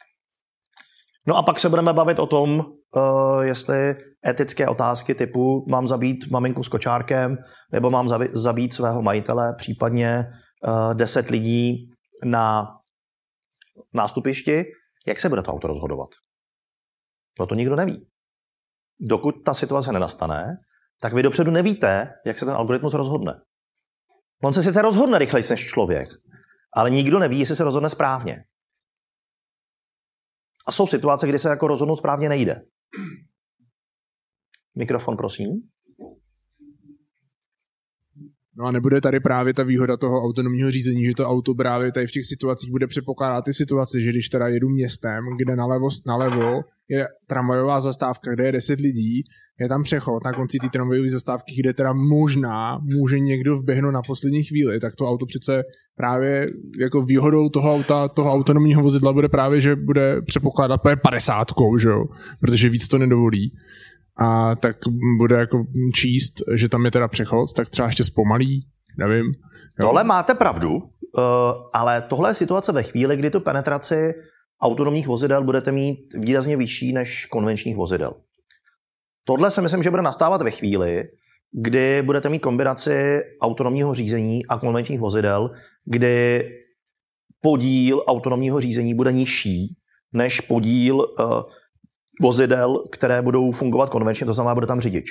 No 1.27 1.37
a 1.37 1.43
pak 1.43 1.59
se 1.59 1.69
budeme 1.69 1.93
bavit 1.93 2.19
o 2.19 2.27
tom, 2.27 2.59
uh, 2.59 3.41
jestli 3.41 3.95
etické 4.27 4.67
otázky 4.67 5.15
typu 5.15 5.65
mám 5.69 5.87
zabít 5.87 6.31
maminku 6.31 6.63
s 6.63 6.67
kočárkem, 6.67 7.37
nebo 7.71 7.89
mám 7.89 8.09
zabít 8.33 8.73
svého 8.73 9.01
majitele, 9.01 9.55
případně 9.57 10.25
uh, 10.67 10.93
deset 10.93 11.29
lidí 11.29 11.89
na 12.23 12.67
nástupišti, 13.93 14.63
jak 15.07 15.19
se 15.19 15.29
bude 15.29 15.41
to 15.41 15.51
auto 15.51 15.67
rozhodovat? 15.67 16.09
No 17.39 17.45
to 17.45 17.55
nikdo 17.55 17.75
neví. 17.75 18.07
Dokud 18.99 19.35
ta 19.45 19.53
situace 19.53 19.91
nenastane, 19.91 20.57
tak 21.01 21.13
vy 21.13 21.23
dopředu 21.23 21.51
nevíte, 21.51 22.13
jak 22.25 22.37
se 22.39 22.45
ten 22.45 22.53
algoritmus 22.53 22.93
rozhodne. 22.93 23.33
On 24.43 24.53
se 24.53 24.63
sice 24.63 24.81
rozhodne 24.81 25.17
rychleji 25.17 25.43
než 25.49 25.65
člověk, 25.65 26.09
ale 26.73 26.89
nikdo 26.89 27.19
neví, 27.19 27.39
jestli 27.39 27.55
se 27.55 27.63
rozhodne 27.63 27.89
správně. 27.89 28.43
A 30.65 30.71
jsou 30.71 30.87
situace, 30.87 31.27
kdy 31.27 31.39
se 31.39 31.49
jako 31.49 31.67
rozhodnout 31.67 31.95
správně 31.95 32.29
nejde. 32.29 32.61
Mikrofon, 34.75 35.17
prosím. 35.17 35.72
No 38.57 38.65
a 38.65 38.71
nebude 38.71 39.01
tady 39.01 39.19
právě 39.19 39.53
ta 39.53 39.63
výhoda 39.63 39.97
toho 39.97 40.23
autonomního 40.23 40.71
řízení, 40.71 41.05
že 41.05 41.13
to 41.17 41.29
auto 41.29 41.55
právě 41.55 41.91
tady 41.91 42.07
v 42.07 42.11
těch 42.11 42.25
situacích 42.25 42.71
bude 42.71 42.87
přepokládat 42.87 43.45
ty 43.45 43.53
situace, 43.53 44.01
že 44.01 44.09
když 44.09 44.29
teda 44.29 44.47
jedu 44.47 44.69
městem, 44.69 45.23
kde 45.37 45.55
nalevo, 45.55 45.87
nalevo 46.07 46.61
je 46.89 47.07
tramvajová 47.27 47.79
zastávka, 47.79 48.33
kde 48.33 48.45
je 48.45 48.51
10 48.51 48.79
lidí, 48.79 49.23
je 49.59 49.69
tam 49.69 49.83
přechod 49.83 50.25
na 50.25 50.33
konci 50.33 50.57
té 50.59 50.69
tramvajové 50.69 51.09
zastávky, 51.09 51.55
kde 51.59 51.73
teda 51.73 51.93
možná 51.93 52.79
může 52.83 53.19
někdo 53.19 53.57
vběhnout 53.57 53.91
na 53.91 54.01
poslední 54.01 54.43
chvíli, 54.43 54.79
tak 54.79 54.95
to 54.95 55.09
auto 55.09 55.25
přece 55.25 55.63
právě 55.95 56.47
jako 56.79 57.01
výhodou 57.01 57.49
toho 57.49 57.73
auta, 57.73 58.07
toho 58.07 58.33
autonomního 58.33 58.81
vozidla 58.81 59.13
bude 59.13 59.29
právě, 59.29 59.61
že 59.61 59.75
bude 59.75 60.21
přepokládat 60.21 60.81
50, 61.01 61.47
že 61.79 61.89
jo, 61.89 62.05
protože 62.39 62.69
víc 62.69 62.87
to 62.87 62.97
nedovolí 62.97 63.53
a 64.19 64.55
tak 64.55 64.77
bude 65.19 65.35
jako 65.35 65.65
číst, 65.95 66.33
že 66.55 66.69
tam 66.69 66.85
je 66.85 66.91
teda 66.91 67.07
přechod, 67.07 67.53
tak 67.53 67.69
třeba 67.69 67.87
ještě 67.87 68.03
zpomalí, 68.03 68.67
nevím. 68.97 69.25
Jo. 69.25 69.85
Tohle 69.87 70.03
máte 70.03 70.33
pravdu, 70.33 70.75
uh, 70.75 70.83
ale 71.73 72.01
tohle 72.01 72.29
je 72.29 72.35
situace 72.35 72.71
ve 72.71 72.83
chvíli, 72.83 73.17
kdy 73.17 73.29
tu 73.29 73.39
penetraci 73.39 74.13
autonomních 74.61 75.07
vozidel 75.07 75.43
budete 75.43 75.71
mít 75.71 76.13
výrazně 76.13 76.57
vyšší 76.57 76.93
než 76.93 77.25
konvenčních 77.25 77.75
vozidel. 77.75 78.13
Tohle 79.23 79.51
si 79.51 79.61
myslím, 79.61 79.83
že 79.83 79.89
bude 79.89 80.01
nastávat 80.01 80.41
ve 80.41 80.51
chvíli, 80.51 81.03
kdy 81.51 82.01
budete 82.01 82.29
mít 82.29 82.39
kombinaci 82.39 83.21
autonomního 83.41 83.93
řízení 83.93 84.45
a 84.45 84.57
konvenčních 84.57 84.99
vozidel, 84.99 85.51
kdy 85.85 86.43
podíl 87.41 88.03
autonomního 88.07 88.61
řízení 88.61 88.93
bude 88.93 89.11
nižší 89.11 89.77
než 90.13 90.41
podíl 90.41 90.95
uh, 90.95 91.41
vozidel, 92.21 92.83
které 92.91 93.21
budou 93.21 93.51
fungovat 93.51 93.89
konvenčně, 93.89 94.25
to 94.25 94.33
znamená, 94.33 94.55
bude 94.55 94.67
tam 94.67 94.81
řidič. 94.81 95.05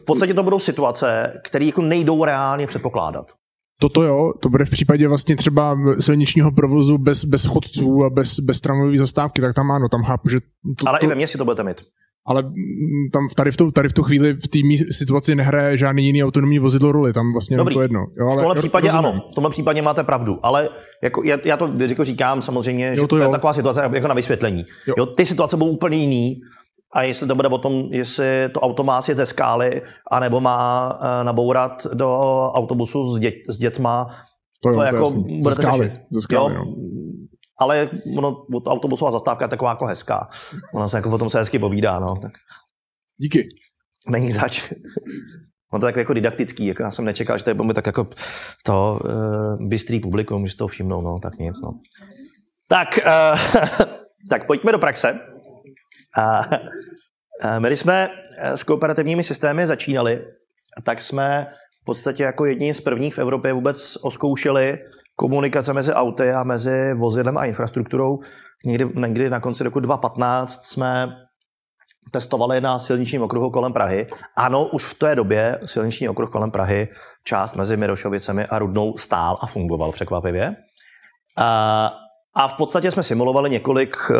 V 0.00 0.04
podstatě 0.04 0.34
to 0.34 0.42
budou 0.42 0.58
situace, 0.58 1.40
které 1.44 1.64
jako 1.64 1.82
nejdou 1.82 2.24
reálně 2.24 2.66
předpokládat. 2.66 3.32
Toto 3.80 4.02
jo, 4.02 4.32
to 4.40 4.48
bude 4.48 4.64
v 4.64 4.70
případě 4.70 5.08
vlastně 5.08 5.36
třeba 5.36 5.78
silničního 5.98 6.52
provozu 6.52 6.98
bez, 6.98 7.24
bez 7.24 7.44
chodců 7.44 8.04
a 8.04 8.10
bez, 8.10 8.40
bez 8.40 8.60
tramvajové 8.60 8.98
zastávky, 8.98 9.40
tak 9.40 9.54
tam 9.54 9.70
ano, 9.70 9.88
tam 9.88 10.02
chápu, 10.02 10.28
že... 10.28 10.40
To, 10.80 10.88
Ale 10.88 10.98
to... 10.98 11.06
i 11.06 11.08
ve 11.08 11.14
městě 11.14 11.38
to 11.38 11.44
budete 11.44 11.64
mít 11.64 11.82
ale 12.30 12.42
tam 13.12 13.22
tady 13.36 13.50
v, 13.50 13.56
tu, 13.56 13.70
tady 13.70 13.88
v 13.88 13.92
tu 13.92 14.02
chvíli 14.02 14.32
v 14.32 14.48
té 14.48 14.58
situaci 14.90 15.34
nehraje 15.34 15.78
žádný 15.78 16.06
jiný 16.06 16.24
autonomní 16.24 16.58
vozidlo 16.58 16.92
roli, 16.92 17.12
tam 17.12 17.32
vlastně 17.32 17.56
Dobrý. 17.56 17.74
to 17.74 17.82
jedno. 17.82 18.00
Jo, 18.18 18.26
ale 18.26 18.36
v 18.36 18.38
tomhle 18.38 18.54
případě 18.54 18.88
rozumím. 18.88 19.06
ano, 19.06 19.22
v 19.32 19.34
tomhle 19.34 19.50
případě 19.50 19.82
máte 19.82 20.04
pravdu, 20.04 20.38
ale 20.42 20.68
jako, 21.02 21.22
já, 21.24 21.38
já 21.44 21.56
to 21.56 21.70
jako 21.88 22.04
říkám 22.04 22.42
samozřejmě, 22.42 22.86
jo, 22.86 22.94
že 22.94 23.00
to, 23.00 23.06
to 23.06 23.16
je 23.16 23.28
taková 23.28 23.52
situace 23.52 23.90
jako 23.92 24.08
na 24.08 24.14
vysvětlení. 24.14 24.64
Jo. 24.86 24.94
Jo, 24.98 25.06
ty 25.06 25.26
situace 25.26 25.56
budou 25.56 25.70
úplně 25.70 25.96
jiný, 25.96 26.40
a 26.92 27.02
jestli 27.02 27.26
to 27.26 27.34
bude 27.34 27.48
o 27.48 27.58
tom, 27.58 27.88
jestli 27.90 28.26
to 28.54 28.60
auto 28.60 28.84
má 28.84 29.02
sjet 29.02 29.16
ze 29.16 29.26
skály, 29.26 29.82
anebo 30.10 30.40
má 30.40 30.92
uh, 30.94 31.26
nabourat 31.26 31.86
do 31.94 32.18
autobusu 32.54 33.16
s, 33.16 33.18
dět, 33.18 33.34
s 33.48 33.58
dětma, 33.58 34.06
to, 34.62 34.68
jo, 34.68 34.74
to, 34.74 34.80
to 34.80 34.86
jako 34.86 35.06
ze 35.42 35.50
skály, 35.50 35.92
ze 36.10 36.20
skály, 36.20 36.54
jo, 36.54 36.64
ale 37.60 37.90
ono, 38.18 38.46
autobusová 38.66 39.10
zastávka 39.10 39.44
je 39.44 39.48
taková 39.48 39.70
jako 39.70 39.86
hezká. 39.86 40.28
Ona 40.74 40.88
se 40.88 40.96
jako 40.96 41.10
potom 41.10 41.30
se 41.30 41.38
hezky 41.38 41.58
povídá, 41.58 41.98
no. 41.98 42.16
Tak. 42.16 42.32
Díky. 43.16 43.48
Není 44.08 44.32
zač. 44.32 44.72
On 45.72 45.80
to 45.80 45.86
tak 45.86 45.96
jako 45.96 46.12
didaktický, 46.12 46.66
jako 46.66 46.82
já 46.82 46.90
jsem 46.90 47.04
nečekal, 47.04 47.38
že 47.38 47.44
to 47.44 47.54
bude 47.54 47.74
tak 47.74 47.86
jako 47.86 48.06
to 48.64 49.00
uh, 49.04 49.68
bystrý 49.68 50.00
publikum, 50.00 50.46
že 50.46 50.56
to 50.56 50.68
všimnou, 50.68 51.00
no, 51.00 51.18
tak 51.18 51.38
nic, 51.38 51.60
no. 51.62 51.80
Tak, 52.68 52.98
uh, 53.06 53.66
tak 54.30 54.46
pojďme 54.46 54.72
do 54.72 54.78
praxe. 54.78 55.12
Uh, 56.18 56.44
uh, 57.44 57.60
my 57.60 57.76
jsme 57.76 58.08
s 58.38 58.62
kooperativními 58.62 59.24
systémy 59.24 59.66
začínali, 59.66 60.24
tak 60.84 61.02
jsme 61.02 61.46
v 61.82 61.84
podstatě 61.84 62.22
jako 62.22 62.44
jedni 62.44 62.74
z 62.74 62.80
prvních 62.80 63.14
v 63.14 63.18
Evropě 63.18 63.52
vůbec 63.52 63.96
oskoušeli 64.02 64.78
komunikace 65.16 65.72
mezi 65.72 65.92
auty 65.92 66.32
a 66.32 66.44
mezi 66.44 66.94
vozidlem 66.94 67.38
a 67.38 67.44
infrastrukturou. 67.44 68.18
Někdy, 68.64 68.88
někdy 68.94 69.30
na 69.30 69.40
konci 69.40 69.64
roku 69.64 69.80
2015 69.80 70.64
jsme 70.64 71.16
testovali 72.10 72.60
na 72.60 72.78
silničním 72.78 73.22
okruhu 73.22 73.50
kolem 73.50 73.72
Prahy. 73.72 74.06
Ano, 74.36 74.66
už 74.66 74.84
v 74.84 74.98
té 74.98 75.14
době 75.14 75.58
silniční 75.64 76.08
okruh 76.08 76.30
kolem 76.30 76.50
Prahy, 76.50 76.88
část 77.24 77.56
mezi 77.56 77.76
Mirošovicemi 77.76 78.46
a 78.46 78.58
Rudnou 78.58 78.96
stál 78.96 79.38
a 79.40 79.46
fungoval 79.46 79.92
překvapivě. 79.92 80.56
A, 81.38 81.92
a 82.34 82.48
v 82.48 82.56
podstatě 82.56 82.90
jsme 82.90 83.02
simulovali 83.02 83.50
několik 83.50 83.96
uh, 84.10 84.16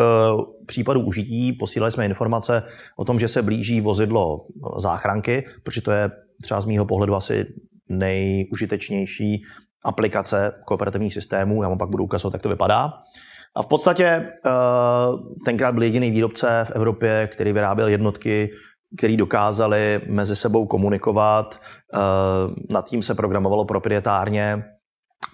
případů 0.65 1.01
užití, 1.01 1.53
posílali 1.53 1.91
jsme 1.91 2.05
informace 2.05 2.63
o 2.97 3.05
tom, 3.05 3.19
že 3.19 3.27
se 3.27 3.41
blíží 3.41 3.81
vozidlo 3.81 4.37
záchranky, 4.77 5.45
protože 5.63 5.81
to 5.81 5.91
je 5.91 6.11
třeba 6.41 6.61
z 6.61 6.65
mýho 6.65 6.85
pohledu 6.85 7.15
asi 7.15 7.45
nejužitečnější 7.89 9.43
aplikace 9.83 10.51
kooperativních 10.65 11.13
systémů, 11.13 11.63
já 11.63 11.69
vám 11.69 11.77
pak 11.77 11.89
budu 11.89 12.03
ukazovat, 12.03 12.33
jak 12.33 12.41
to 12.41 12.49
vypadá. 12.49 12.93
A 13.55 13.61
v 13.63 13.67
podstatě 13.67 14.05
eh, 14.05 14.29
tenkrát 15.45 15.71
byl 15.71 15.83
jediný 15.83 16.11
výrobce 16.11 16.65
v 16.69 16.71
Evropě, 16.75 17.29
který 17.31 17.53
vyráběl 17.53 17.87
jednotky, 17.87 18.49
který 18.97 19.17
dokázali 19.17 20.01
mezi 20.07 20.35
sebou 20.35 20.65
komunikovat. 20.65 21.61
Eh, 21.93 21.97
nad 22.69 22.89
tím 22.89 23.01
se 23.01 23.15
programovalo 23.15 23.65
proprietárně. 23.65 24.63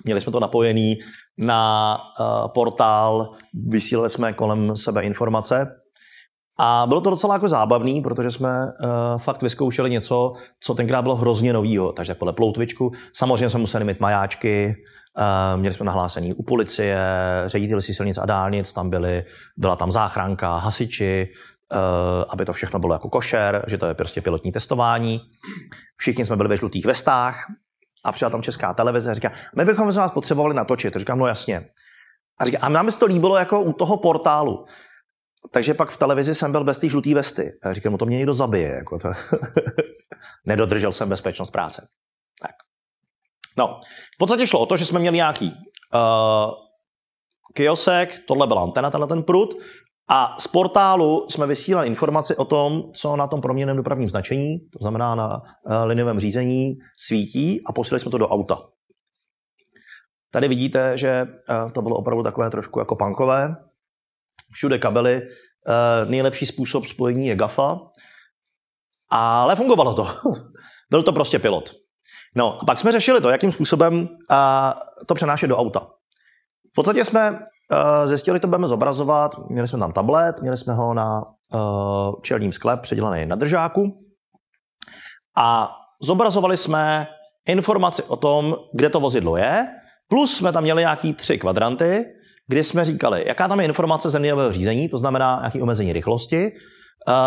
Měli 0.03 0.21
jsme 0.21 0.31
to 0.31 0.39
napojený 0.39 0.95
na 1.37 1.97
eh, 1.97 2.23
portál, 2.53 3.35
vysílali 3.67 4.09
jsme 4.09 4.33
kolem 4.33 4.75
sebe 4.75 5.03
informace 5.03 5.67
a 6.59 6.85
bylo 6.87 7.01
to 7.01 7.09
docela 7.09 7.33
jako 7.33 7.49
zábavný, 7.49 8.01
protože 8.01 8.31
jsme 8.31 8.65
uh, 8.65 9.21
fakt 9.21 9.41
vyzkoušeli 9.41 9.89
něco, 9.89 10.33
co 10.59 10.75
tenkrát 10.75 11.01
bylo 11.01 11.15
hrozně 11.15 11.53
novýho. 11.53 11.91
Takže 11.91 12.15
podle 12.15 12.33
ploutvičku. 12.33 12.91
Samozřejmě 13.13 13.49
jsme 13.49 13.59
museli 13.59 13.85
mít 13.85 13.99
majáčky, 13.99 14.75
uh, 15.17 15.59
měli 15.59 15.75
jsme 15.75 15.85
nahlásení 15.85 16.33
u 16.33 16.43
policie, 16.43 16.99
řediteli 17.45 17.81
si 17.81 17.93
silnic 17.93 18.17
a 18.17 18.25
dálnic, 18.25 18.73
tam 18.73 18.89
byly, 18.89 19.25
byla 19.57 19.75
tam 19.75 19.91
záchranka, 19.91 20.57
hasiči, 20.57 21.27
uh, 21.71 21.79
aby 22.29 22.45
to 22.45 22.53
všechno 22.53 22.79
bylo 22.79 22.93
jako 22.93 23.09
košer, 23.09 23.65
že 23.67 23.77
to 23.77 23.85
je 23.85 23.93
prostě 23.93 24.21
pilotní 24.21 24.51
testování. 24.51 25.21
Všichni 25.97 26.25
jsme 26.25 26.35
byli 26.35 26.49
ve 26.49 26.57
žlutých 26.57 26.85
vestách 26.85 27.35
a 28.03 28.11
přijela 28.11 28.29
tam 28.29 28.41
česká 28.41 28.73
televize 28.73 29.11
a 29.11 29.13
říká, 29.13 29.31
my 29.55 29.65
bychom 29.65 29.91
se 29.91 29.99
vás 29.99 30.11
potřebovali 30.11 30.55
natočit. 30.55 30.93
To 30.93 30.99
říkám, 30.99 31.19
no 31.19 31.27
jasně. 31.27 31.65
A 32.39 32.45
říká, 32.45 32.57
a 32.61 32.69
nám 32.69 32.91
se 32.91 32.99
to 32.99 33.05
líbilo 33.05 33.37
jako 33.37 33.61
u 33.61 33.73
toho 33.73 33.97
portálu. 33.97 34.65
Takže 35.51 35.73
pak 35.73 35.89
v 35.89 35.97
televizi 35.97 36.35
jsem 36.35 36.51
byl 36.51 36.63
bez 36.63 36.77
té 36.77 36.89
žluté 36.89 37.15
vesty. 37.15 37.51
A 37.63 37.73
říkám, 37.73 37.91
no 37.91 37.97
to 37.97 38.05
mě 38.05 38.17
někdo 38.17 38.33
zabije. 38.33 38.69
Jako 38.69 38.99
to. 38.99 39.11
Nedodržel 40.47 40.91
jsem 40.91 41.09
bezpečnost 41.09 41.51
práce. 41.51 41.87
Tak. 42.41 42.51
No, 43.57 43.79
v 44.15 44.17
podstatě 44.17 44.47
šlo 44.47 44.59
o 44.59 44.65
to, 44.65 44.77
že 44.77 44.85
jsme 44.85 44.99
měli 44.99 45.15
nějaký 45.15 45.53
uh, 45.93 46.51
kiosek, 47.53 48.19
tohle 48.27 48.47
byla 48.47 48.61
antena, 48.61 48.91
tenhle 48.91 49.07
ten 49.07 49.23
prut, 49.23 49.53
a 50.09 50.35
z 50.39 50.47
portálu 50.47 51.25
jsme 51.29 51.47
vysílali 51.47 51.87
informaci 51.87 52.35
o 52.35 52.45
tom, 52.45 52.91
co 52.93 53.15
na 53.15 53.27
tom 53.27 53.41
proměném 53.41 53.77
dopravním 53.77 54.09
značení, 54.09 54.59
to 54.59 54.79
znamená 54.81 55.15
na 55.15 55.35
uh, 55.37 55.73
liniovém 55.83 56.19
řízení, 56.19 56.77
svítí 56.97 57.61
a 57.65 57.73
posílali 57.73 57.99
jsme 57.99 58.11
to 58.11 58.17
do 58.17 58.27
auta. 58.27 58.61
Tady 60.31 60.47
vidíte, 60.47 60.97
že 60.97 61.23
uh, 61.23 61.71
to 61.71 61.81
bylo 61.81 61.95
opravdu 61.95 62.23
takové 62.23 62.49
trošku 62.49 62.79
jako 62.79 62.95
punkové. 62.95 63.55
Všude 64.51 64.77
kabely. 64.77 65.21
Uh, 65.21 66.09
nejlepší 66.09 66.45
způsob 66.45 66.85
spojení 66.85 67.27
je 67.27 67.35
GAFA. 67.35 67.79
Ale 69.09 69.55
fungovalo 69.55 69.93
to. 69.93 70.07
Byl 70.89 71.03
to 71.03 71.13
prostě 71.13 71.39
pilot. 71.39 71.73
No 72.35 72.61
a 72.61 72.65
pak 72.65 72.79
jsme 72.79 72.91
řešili 72.91 73.21
to, 73.21 73.29
jakým 73.29 73.51
způsobem 73.51 73.99
uh, 73.99 74.07
to 75.05 75.13
přenášet 75.13 75.47
do 75.47 75.57
auta. 75.57 75.79
V 76.71 76.75
podstatě 76.75 77.05
jsme 77.05 77.31
uh, 77.31 77.37
zjistili, 78.05 78.39
to 78.39 78.47
budeme 78.47 78.67
zobrazovat. 78.67 79.49
Měli 79.49 79.67
jsme 79.67 79.79
tam 79.79 79.93
tablet, 79.93 80.41
měli 80.41 80.57
jsme 80.57 80.73
ho 80.73 80.93
na 80.93 81.23
čelním 82.21 82.51
skle 82.51 82.77
předělaný 82.77 83.25
na 83.25 83.35
držáku. 83.35 84.07
A 85.37 85.71
zobrazovali 86.01 86.57
jsme 86.57 87.07
informaci 87.47 88.03
o 88.03 88.15
tom, 88.15 88.55
kde 88.73 88.89
to 88.89 88.99
vozidlo 88.99 89.37
je, 89.37 89.67
plus 90.07 90.37
jsme 90.37 90.51
tam 90.51 90.63
měli 90.63 90.81
nějaký 90.81 91.13
tři 91.13 91.37
kvadranty, 91.37 92.05
kdy 92.47 92.63
jsme 92.63 92.85
říkali, 92.85 93.23
jaká 93.27 93.47
tam 93.47 93.59
je 93.59 93.65
informace 93.65 94.09
zemědělského 94.09 94.53
řízení, 94.53 94.89
to 94.89 94.97
znamená 94.97 95.37
nějaké 95.41 95.61
omezení 95.61 95.93
rychlosti, 95.93 96.51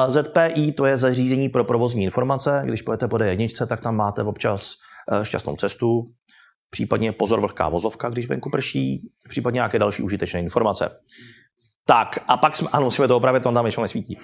ZPI 0.08 0.72
to 0.72 0.86
je 0.86 0.96
zařízení 0.96 1.48
pro 1.48 1.64
provozní 1.64 2.04
informace. 2.04 2.62
Když 2.64 2.82
pojete 2.82 3.08
po 3.08 3.16
D1, 3.16 3.66
tak 3.66 3.80
tam 3.80 3.96
máte 3.96 4.22
občas 4.22 4.72
eh, 5.12 5.24
šťastnou 5.24 5.56
cestu, 5.56 6.10
případně 6.70 7.12
pozor 7.12 7.40
vlhká 7.40 7.68
vozovka, 7.68 8.08
když 8.08 8.28
venku 8.28 8.50
prší, 8.50 9.10
případně 9.28 9.56
nějaké 9.56 9.78
další 9.78 10.02
užitečné 10.02 10.40
informace. 10.40 10.90
Tak 11.86 12.18
a 12.28 12.36
pak 12.36 12.56
jsme, 12.56 12.68
ano, 12.72 12.84
musíme 12.84 13.08
to 13.08 13.16
opravit, 13.16 13.42
to 13.42 13.52
tam 13.52 13.66
ještě 13.66 13.80
nesvítí. 13.80 14.18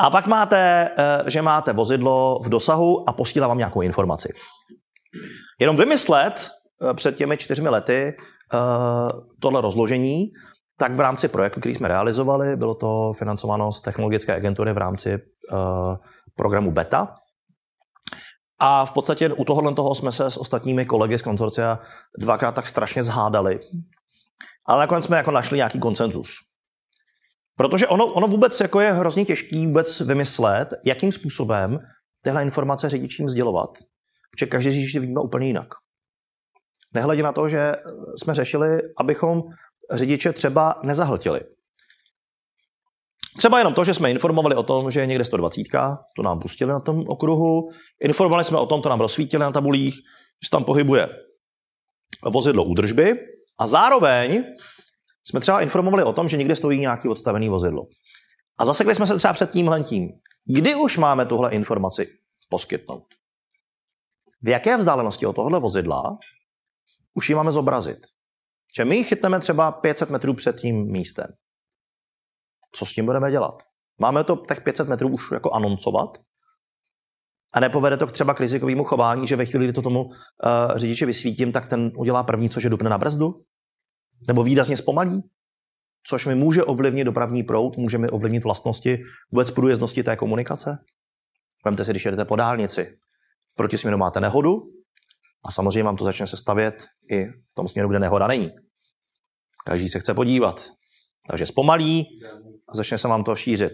A 0.00 0.10
pak 0.10 0.26
máte, 0.26 0.90
eh, 0.98 1.30
že 1.30 1.42
máte 1.42 1.72
vozidlo 1.72 2.40
v 2.44 2.48
dosahu 2.48 3.08
a 3.08 3.12
posílá 3.12 3.48
vám 3.48 3.58
nějakou 3.58 3.80
informaci. 3.80 4.32
Jenom 5.60 5.76
vymyslet 5.76 6.48
eh, 6.90 6.94
před 6.94 7.16
těmi 7.16 7.36
čtyřmi 7.36 7.68
lety 7.68 8.16
tohle 9.40 9.60
rozložení 9.60 10.32
tak 10.80 10.92
v 10.92 11.00
rámci 11.00 11.28
projektu, 11.28 11.60
který 11.60 11.74
jsme 11.74 11.88
realizovali, 11.88 12.56
bylo 12.56 12.74
to 12.74 13.12
financováno 13.12 13.72
z 13.72 13.80
technologické 13.80 14.34
agentury 14.34 14.72
v 14.72 14.78
rámci 14.78 15.14
uh, 15.14 15.96
programu 16.36 16.70
BETA. 16.70 17.14
A 18.58 18.84
v 18.84 18.92
podstatě 18.92 19.28
u 19.28 19.44
tohohle 19.44 19.74
toho 19.74 19.94
jsme 19.94 20.12
se 20.12 20.30
s 20.30 20.36
ostatními 20.36 20.86
kolegy 20.86 21.18
z 21.18 21.22
konzorcia 21.22 21.78
dvakrát 22.18 22.54
tak 22.54 22.66
strašně 22.66 23.02
zhádali. 23.02 23.60
Ale 24.66 24.80
nakonec 24.80 25.04
jsme 25.04 25.16
jako 25.16 25.30
našli 25.30 25.56
nějaký 25.56 25.80
konsenzus. 25.80 26.30
Protože 27.56 27.88
ono, 27.88 28.06
ono 28.06 28.28
vůbec 28.28 28.60
jako 28.60 28.80
je 28.80 28.92
hrozně 28.92 29.24
těžký 29.24 29.66
vůbec 29.66 30.00
vymyslet, 30.00 30.68
jakým 30.84 31.12
způsobem 31.12 31.78
tyhle 32.24 32.42
informace 32.42 32.88
řidičům 32.88 33.28
sdělovat. 33.28 33.70
Protože 34.30 34.46
každý 34.46 34.70
řidič 34.70 34.94
vidíme 34.94 35.20
úplně 35.20 35.46
jinak. 35.46 35.68
Nehledě 36.94 37.22
na 37.22 37.32
to, 37.32 37.48
že 37.48 37.72
jsme 38.16 38.34
řešili, 38.34 38.78
abychom 38.96 39.42
řidiče 39.92 40.32
třeba 40.32 40.80
nezahltili. 40.82 41.40
Třeba 43.36 43.58
jenom 43.58 43.74
to, 43.74 43.84
že 43.84 43.94
jsme 43.94 44.10
informovali 44.10 44.54
o 44.54 44.62
tom, 44.62 44.90
že 44.90 45.00
je 45.00 45.06
někde 45.06 45.24
120, 45.24 45.62
to 46.16 46.22
nám 46.22 46.40
pustili 46.40 46.70
na 46.70 46.80
tom 46.80 47.04
okruhu, 47.08 47.70
informovali 48.00 48.44
jsme 48.44 48.58
o 48.58 48.66
tom, 48.66 48.82
to 48.82 48.88
nám 48.88 49.00
rozsvítili 49.00 49.40
na 49.40 49.50
tabulích, 49.50 49.94
že 50.44 50.50
tam 50.50 50.64
pohybuje 50.64 51.08
vozidlo 52.24 52.64
údržby 52.64 53.14
a 53.58 53.66
zároveň 53.66 54.44
jsme 55.24 55.40
třeba 55.40 55.60
informovali 55.60 56.02
o 56.02 56.12
tom, 56.12 56.28
že 56.28 56.36
někde 56.36 56.56
stojí 56.56 56.80
nějaký 56.80 57.08
odstavený 57.08 57.48
vozidlo. 57.48 57.82
A 58.58 58.64
zasekli 58.64 58.94
jsme 58.94 59.06
se 59.06 59.16
třeba 59.16 59.32
před 59.32 59.50
tímhle 59.50 59.82
tím. 59.82 60.08
Kdy 60.44 60.74
už 60.74 60.98
máme 60.98 61.26
tuhle 61.26 61.50
informaci 61.50 62.08
poskytnout? 62.48 63.04
V 64.42 64.48
jaké 64.48 64.76
vzdálenosti 64.76 65.26
od 65.26 65.32
tohohle 65.32 65.60
vozidla 65.60 66.16
už 67.14 67.28
ji 67.28 67.34
máme 67.34 67.52
zobrazit? 67.52 68.06
Že 68.76 68.84
my 68.84 69.04
chytneme 69.04 69.40
třeba 69.40 69.72
500 69.72 70.10
metrů 70.10 70.34
před 70.34 70.56
tím 70.56 70.92
místem. 70.92 71.26
Co 72.72 72.86
s 72.86 72.92
tím 72.92 73.06
budeme 73.06 73.30
dělat? 73.30 73.62
Máme 73.98 74.24
to 74.24 74.36
tak 74.36 74.64
500 74.64 74.88
metrů 74.88 75.08
už 75.08 75.30
jako 75.32 75.50
anoncovat? 75.52 76.18
A 77.52 77.60
nepovede 77.60 77.96
to 77.96 78.06
třeba 78.06 78.34
k 78.34 78.40
rizikovému 78.40 78.84
chování, 78.84 79.26
že 79.26 79.36
ve 79.36 79.46
chvíli, 79.46 79.64
kdy 79.64 79.72
to 79.72 79.82
tomu 79.82 80.04
uh, 80.04 80.12
řidiči 80.76 81.06
vysvítím, 81.06 81.52
tak 81.52 81.66
ten 81.66 81.92
udělá 81.96 82.22
první, 82.22 82.50
což 82.50 82.64
je 82.64 82.70
dupne 82.70 82.90
na 82.90 82.98
brzdu? 82.98 83.44
Nebo 84.28 84.44
výrazně 84.44 84.76
zpomalí? 84.76 85.22
Což 86.06 86.26
mi 86.26 86.34
může 86.34 86.64
ovlivnit 86.64 87.04
dopravní 87.04 87.42
proud, 87.42 87.76
může 87.76 87.98
mi 87.98 88.08
ovlivnit 88.08 88.44
vlastnosti 88.44 89.02
vůbec 89.32 89.50
průjezdnosti 89.50 90.02
té 90.02 90.16
komunikace? 90.16 90.78
Vemte 91.64 91.84
si, 91.84 91.90
když 91.90 92.04
jedete 92.04 92.24
po 92.24 92.36
dálnici. 92.36 92.98
Proti 93.56 93.78
směru 93.78 93.98
máte 93.98 94.20
nehodu, 94.20 94.62
a 95.44 95.50
samozřejmě 95.50 95.82
vám 95.82 95.96
to 95.96 96.04
začne 96.04 96.26
se 96.26 96.36
stavět 96.36 96.86
i 97.10 97.24
v 97.24 97.54
tom 97.54 97.68
směru, 97.68 97.88
kde 97.88 97.98
nehoda 97.98 98.26
není. 98.26 98.50
Každý 99.66 99.88
se 99.88 100.00
chce 100.00 100.14
podívat. 100.14 100.70
Takže 101.28 101.46
zpomalí 101.46 102.06
a 102.68 102.76
začne 102.76 102.98
se 102.98 103.08
vám 103.08 103.24
to 103.24 103.36
šířit. 103.36 103.72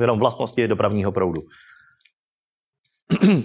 Jenom 0.00 0.18
vlastnosti 0.18 0.68
dopravního 0.68 1.12
proudu. 1.12 1.42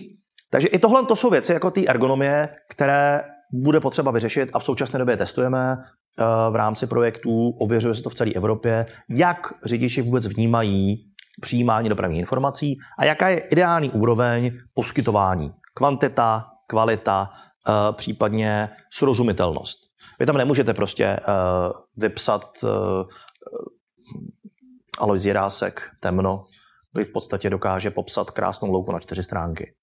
Takže 0.49 0.67
i 0.67 0.79
tohle 0.79 1.05
to 1.05 1.15
jsou 1.15 1.29
věci 1.29 1.53
jako 1.53 1.71
ty 1.71 1.87
ergonomie, 1.87 2.49
které 2.69 3.21
bude 3.53 3.79
potřeba 3.79 4.11
vyřešit 4.11 4.49
a 4.53 4.59
v 4.59 4.63
současné 4.63 4.99
době 4.99 5.17
testujeme 5.17 5.77
eh, 5.77 6.23
v 6.51 6.55
rámci 6.55 6.87
projektů, 6.87 7.49
ověřuje 7.49 7.95
se 7.95 8.03
to 8.03 8.09
v 8.09 8.15
celé 8.15 8.31
Evropě, 8.31 8.85
jak 9.09 9.53
řidiči 9.65 10.01
vůbec 10.01 10.27
vnímají 10.27 11.11
přijímání 11.41 11.89
dopravních 11.89 12.19
informací 12.19 12.77
a 12.99 13.05
jaká 13.05 13.29
je 13.29 13.39
ideální 13.39 13.91
úroveň 13.91 14.51
poskytování 14.73 15.51
kvantita, 15.77 16.45
kvalita, 16.67 17.29
uh, 17.29 17.95
případně 17.95 18.69
srozumitelnost. 18.93 19.79
Vy 20.19 20.25
tam 20.25 20.37
nemůžete 20.37 20.73
prostě 20.73 21.19
uh, 21.19 21.71
vypsat 21.97 22.63
uh, 22.63 22.69
Alois 24.99 25.25
Jirásek 25.25 25.81
temno, 25.99 26.45
který 26.91 27.05
v 27.05 27.11
podstatě 27.11 27.49
dokáže 27.49 27.91
popsat 27.91 28.31
krásnou 28.31 28.71
louku 28.71 28.91
na 28.91 28.99
čtyři 28.99 29.23
stránky. 29.23 29.73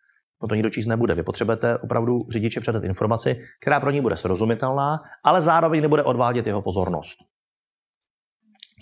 No 0.42 0.48
to 0.48 0.54
nikdo 0.54 0.70
číst 0.70 0.86
nebude. 0.86 1.14
Vy 1.14 1.22
potřebujete 1.22 1.78
opravdu 1.78 2.26
řidiče 2.30 2.60
předat 2.60 2.84
informaci, 2.84 3.40
která 3.60 3.80
pro 3.80 3.90
ní 3.90 4.00
bude 4.00 4.16
srozumitelná, 4.16 4.98
ale 5.24 5.42
zároveň 5.42 5.82
nebude 5.82 6.02
odvádět 6.02 6.46
jeho 6.46 6.62
pozornost. 6.62 7.16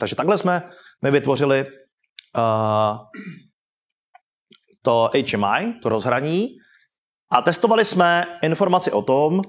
Takže 0.00 0.16
takhle 0.16 0.38
jsme 0.38 0.70
my 1.02 1.10
vytvořili 1.10 1.66
uh, 1.66 2.98
to 4.82 5.10
HMI, 5.14 5.74
to 5.82 5.88
rozhraní, 5.88 6.48
a 7.32 7.42
testovali 7.42 7.84
jsme 7.84 8.24
informaci 8.42 8.92
o 8.92 9.02
tom, 9.02 9.40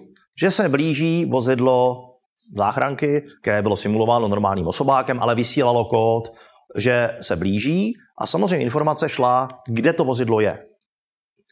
že 0.41 0.51
se 0.51 0.69
blíží 0.69 1.25
vozidlo 1.25 2.09
záchranky, 2.57 3.25
které 3.41 3.61
bylo 3.61 3.75
simulováno 3.75 4.27
normálním 4.27 4.67
osobákem, 4.67 5.19
ale 5.21 5.35
vysílalo 5.35 5.85
kód, 5.85 6.33
že 6.75 7.17
se 7.21 7.35
blíží 7.35 7.93
a 8.17 8.25
samozřejmě 8.25 8.65
informace 8.65 9.09
šla, 9.09 9.49
kde 9.67 9.93
to 9.93 10.05
vozidlo 10.05 10.39
je. 10.39 10.65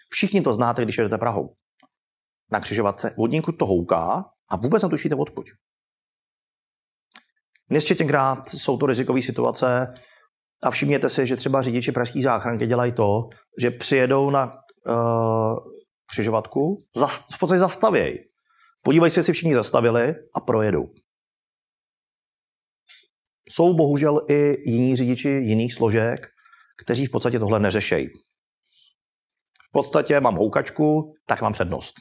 Všichni 0.09 0.41
to 0.41 0.53
znáte, 0.53 0.83
když 0.83 0.97
jedete 0.97 1.17
Prahou. 1.17 1.55
Na 2.51 2.59
křižovatce 2.59 3.13
vodníku 3.17 3.51
to 3.51 3.65
houká 3.65 4.25
a 4.49 4.55
vůbec 4.55 4.83
netušíte 4.83 5.15
odkud. 5.15 5.45
Nesčetněkrát 7.69 8.49
jsou 8.49 8.77
to 8.77 8.85
rizikové 8.85 9.21
situace 9.21 9.93
a 10.63 10.71
všimněte 10.71 11.09
si, 11.09 11.27
že 11.27 11.35
třeba 11.35 11.61
řidiči 11.61 11.91
pražské 11.91 12.21
záchranky 12.21 12.67
dělají 12.67 12.91
to, 12.91 13.29
že 13.61 13.71
přijedou 13.71 14.29
na 14.29 14.45
uh, 14.87 15.70
křižovatku, 16.11 16.83
v 17.35 17.39
podstatě 17.39 17.59
zastavěj. 17.59 18.29
Podívej 18.81 19.11
se, 19.11 19.19
jestli 19.19 19.33
všichni 19.33 19.55
zastavili 19.55 20.15
a 20.33 20.39
projedou. 20.39 20.93
Jsou 23.49 23.73
bohužel 23.73 24.25
i 24.29 24.69
jiní 24.69 24.95
řidiči 24.95 25.29
jiných 25.29 25.73
složek, 25.73 26.27
kteří 26.77 27.05
v 27.05 27.11
podstatě 27.11 27.39
tohle 27.39 27.59
neřešejí. 27.59 28.07
V 29.69 29.71
podstatě 29.71 30.19
mám 30.19 30.35
houkačku, 30.35 31.15
tak 31.25 31.41
mám 31.41 31.53
přednost. 31.53 31.93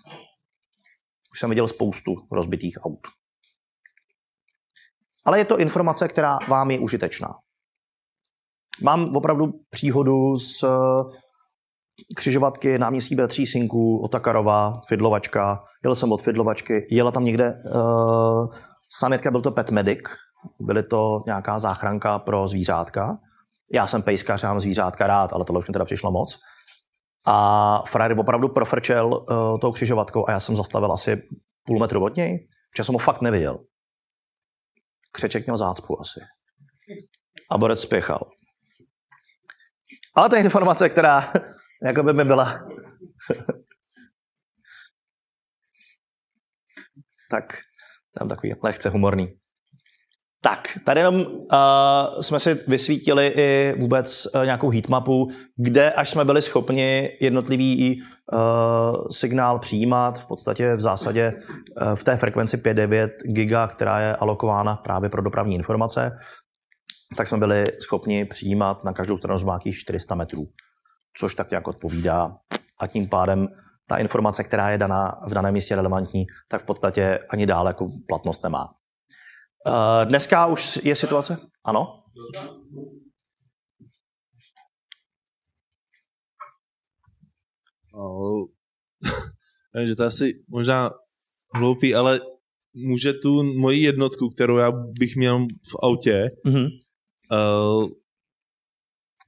Už 1.33 1.41
jsem 1.41 1.51
viděl 1.51 1.69
spoustu 1.69 2.15
rozbitých 2.33 2.79
aut. 2.83 3.07
Ale 5.25 5.39
je 5.39 5.45
to 5.45 5.59
informace, 5.59 6.09
která 6.09 6.39
vám 6.49 6.71
je 6.71 6.79
užitečná. 6.79 7.35
Mám 8.83 9.17
opravdu 9.17 9.53
příhodu 9.71 10.37
s 10.37 10.65
křižovatky 12.17 12.79
náměstí 12.79 13.15
Bratří 13.15 13.47
Synků, 13.47 14.05
Otakarova, 14.05 14.81
Fidlovačka. 14.89 15.65
Jel 15.85 15.95
jsem 15.95 16.13
od 16.13 16.23
Fidlovačky, 16.23 16.87
jela 16.91 17.11
tam 17.11 17.25
někde 17.25 17.63
uh, 17.75 18.55
sanitka, 18.89 19.31
byl 19.31 19.41
to 19.41 19.51
Pet 19.51 19.71
Medic, 19.71 19.99
byly 20.61 20.83
to 20.83 21.23
nějaká 21.27 21.59
záchranka 21.59 22.19
pro 22.19 22.49
zvířátka. 22.49 23.19
Já 23.73 23.87
jsem 23.87 24.03
pejskař, 24.03 24.43
mám 24.43 24.61
zvířátka 24.61 25.07
rád, 25.07 25.33
ale 25.33 25.45
tohle 25.45 25.59
už 25.59 25.69
mi 25.69 25.73
teda 25.73 25.85
přišlo 25.85 26.11
moc. 26.11 26.39
A 27.27 27.83
frajer 27.89 28.19
opravdu 28.19 28.49
profrčel 28.49 29.07
uh, 29.07 29.59
tou 29.61 29.73
křižovatkou 29.73 30.29
a 30.29 30.33
já 30.33 30.41
jsem 30.41 30.57
zastavil 30.57 30.93
asi 30.93 31.23
půl 31.67 31.79
metru 31.79 32.05
od 32.05 32.17
něj, 32.17 32.49
protože 32.73 32.85
jsem 32.85 32.93
ho 32.93 32.99
fakt 32.99 33.21
neviděl. 33.21 33.59
Křeček 35.13 35.47
měl 35.47 35.57
zácpu 35.57 36.01
asi. 36.01 36.21
A 37.51 37.59
borec 37.59 37.81
spěchal. 37.81 38.21
Ale 40.15 40.29
je 40.33 40.45
informace, 40.45 40.89
která 40.89 41.33
jako 41.85 42.03
by 42.03 42.13
mi 42.13 42.25
byla. 42.25 42.69
tak 47.31 47.45
tam 48.19 48.29
takový 48.29 48.55
lehce 48.63 48.89
humorný. 48.89 49.41
Tak, 50.43 50.69
tady 50.87 51.01
jenom 51.01 51.15
uh, 51.17 52.21
jsme 52.21 52.41
si 52.41 52.55
vysvítili 52.55 53.27
i 53.27 53.75
vůbec 53.79 54.27
uh, 54.35 54.45
nějakou 54.45 54.71
heatmapu, 54.71 55.31
kde 55.57 55.93
až 55.93 56.11
jsme 56.11 56.25
byli 56.25 56.43
schopni 56.43 57.11
jednotlivý 57.21 58.03
uh, 58.33 58.39
signál 59.11 59.59
přijímat 59.59 60.19
v 60.19 60.27
podstatě 60.27 60.75
v 60.77 60.81
zásadě 60.81 61.33
uh, 61.35 61.95
v 61.95 62.05
té 62.05 62.17
frekvenci 62.17 62.57
5,9 62.57 63.11
giga, 63.25 63.67
která 63.67 64.01
je 64.01 64.17
alokována 64.17 64.77
právě 64.77 65.11
pro 65.11 65.23
dopravní 65.23 65.55
informace, 65.55 66.19
tak 67.17 67.27
jsme 67.27 67.39
byli 67.39 67.65
schopni 67.83 68.25
přijímat 68.25 68.85
na 68.85 68.93
každou 68.93 69.17
stranu 69.17 69.39
z 69.39 69.45
nějakých 69.45 69.79
400 69.79 70.15
metrů, 70.15 70.47
což 71.17 71.35
tak 71.35 71.51
nějak 71.51 71.69
odpovídá 71.69 72.39
a 72.79 72.87
tím 72.87 73.09
pádem 73.09 73.49
ta 73.87 73.97
informace, 73.97 74.45
která 74.45 74.71
je 74.71 74.79
daná 74.79 75.21
v 75.27 75.35
daném 75.35 75.55
místě 75.55 75.77
relevantní, 75.77 76.27
tak 76.49 76.63
v 76.63 76.67
podstatě 76.67 77.19
ani 77.31 77.47
dál 77.47 77.67
jako 77.67 77.91
platnost 78.09 78.43
nemá. 78.43 78.75
Uh, 79.67 80.09
dneska 80.09 80.47
už 80.47 80.81
je 80.85 80.97
situace? 80.97 81.39
Ano? 81.65 82.03
No, 87.95 88.47
nevím, 89.75 89.87
že 89.87 89.97
to 89.97 90.03
je 90.03 90.07
asi 90.07 90.45
možná 90.49 90.91
hloupý, 91.55 91.95
ale 91.95 92.21
může 92.75 93.13
tu 93.13 93.43
moji 93.43 93.83
jednotku, 93.83 94.29
kterou 94.29 94.57
já 94.57 94.71
bych 94.71 95.17
měl 95.17 95.47
v 95.71 95.77
autě, 95.83 96.31
Mm-hmm. 96.47 96.69
uh, 97.33 97.89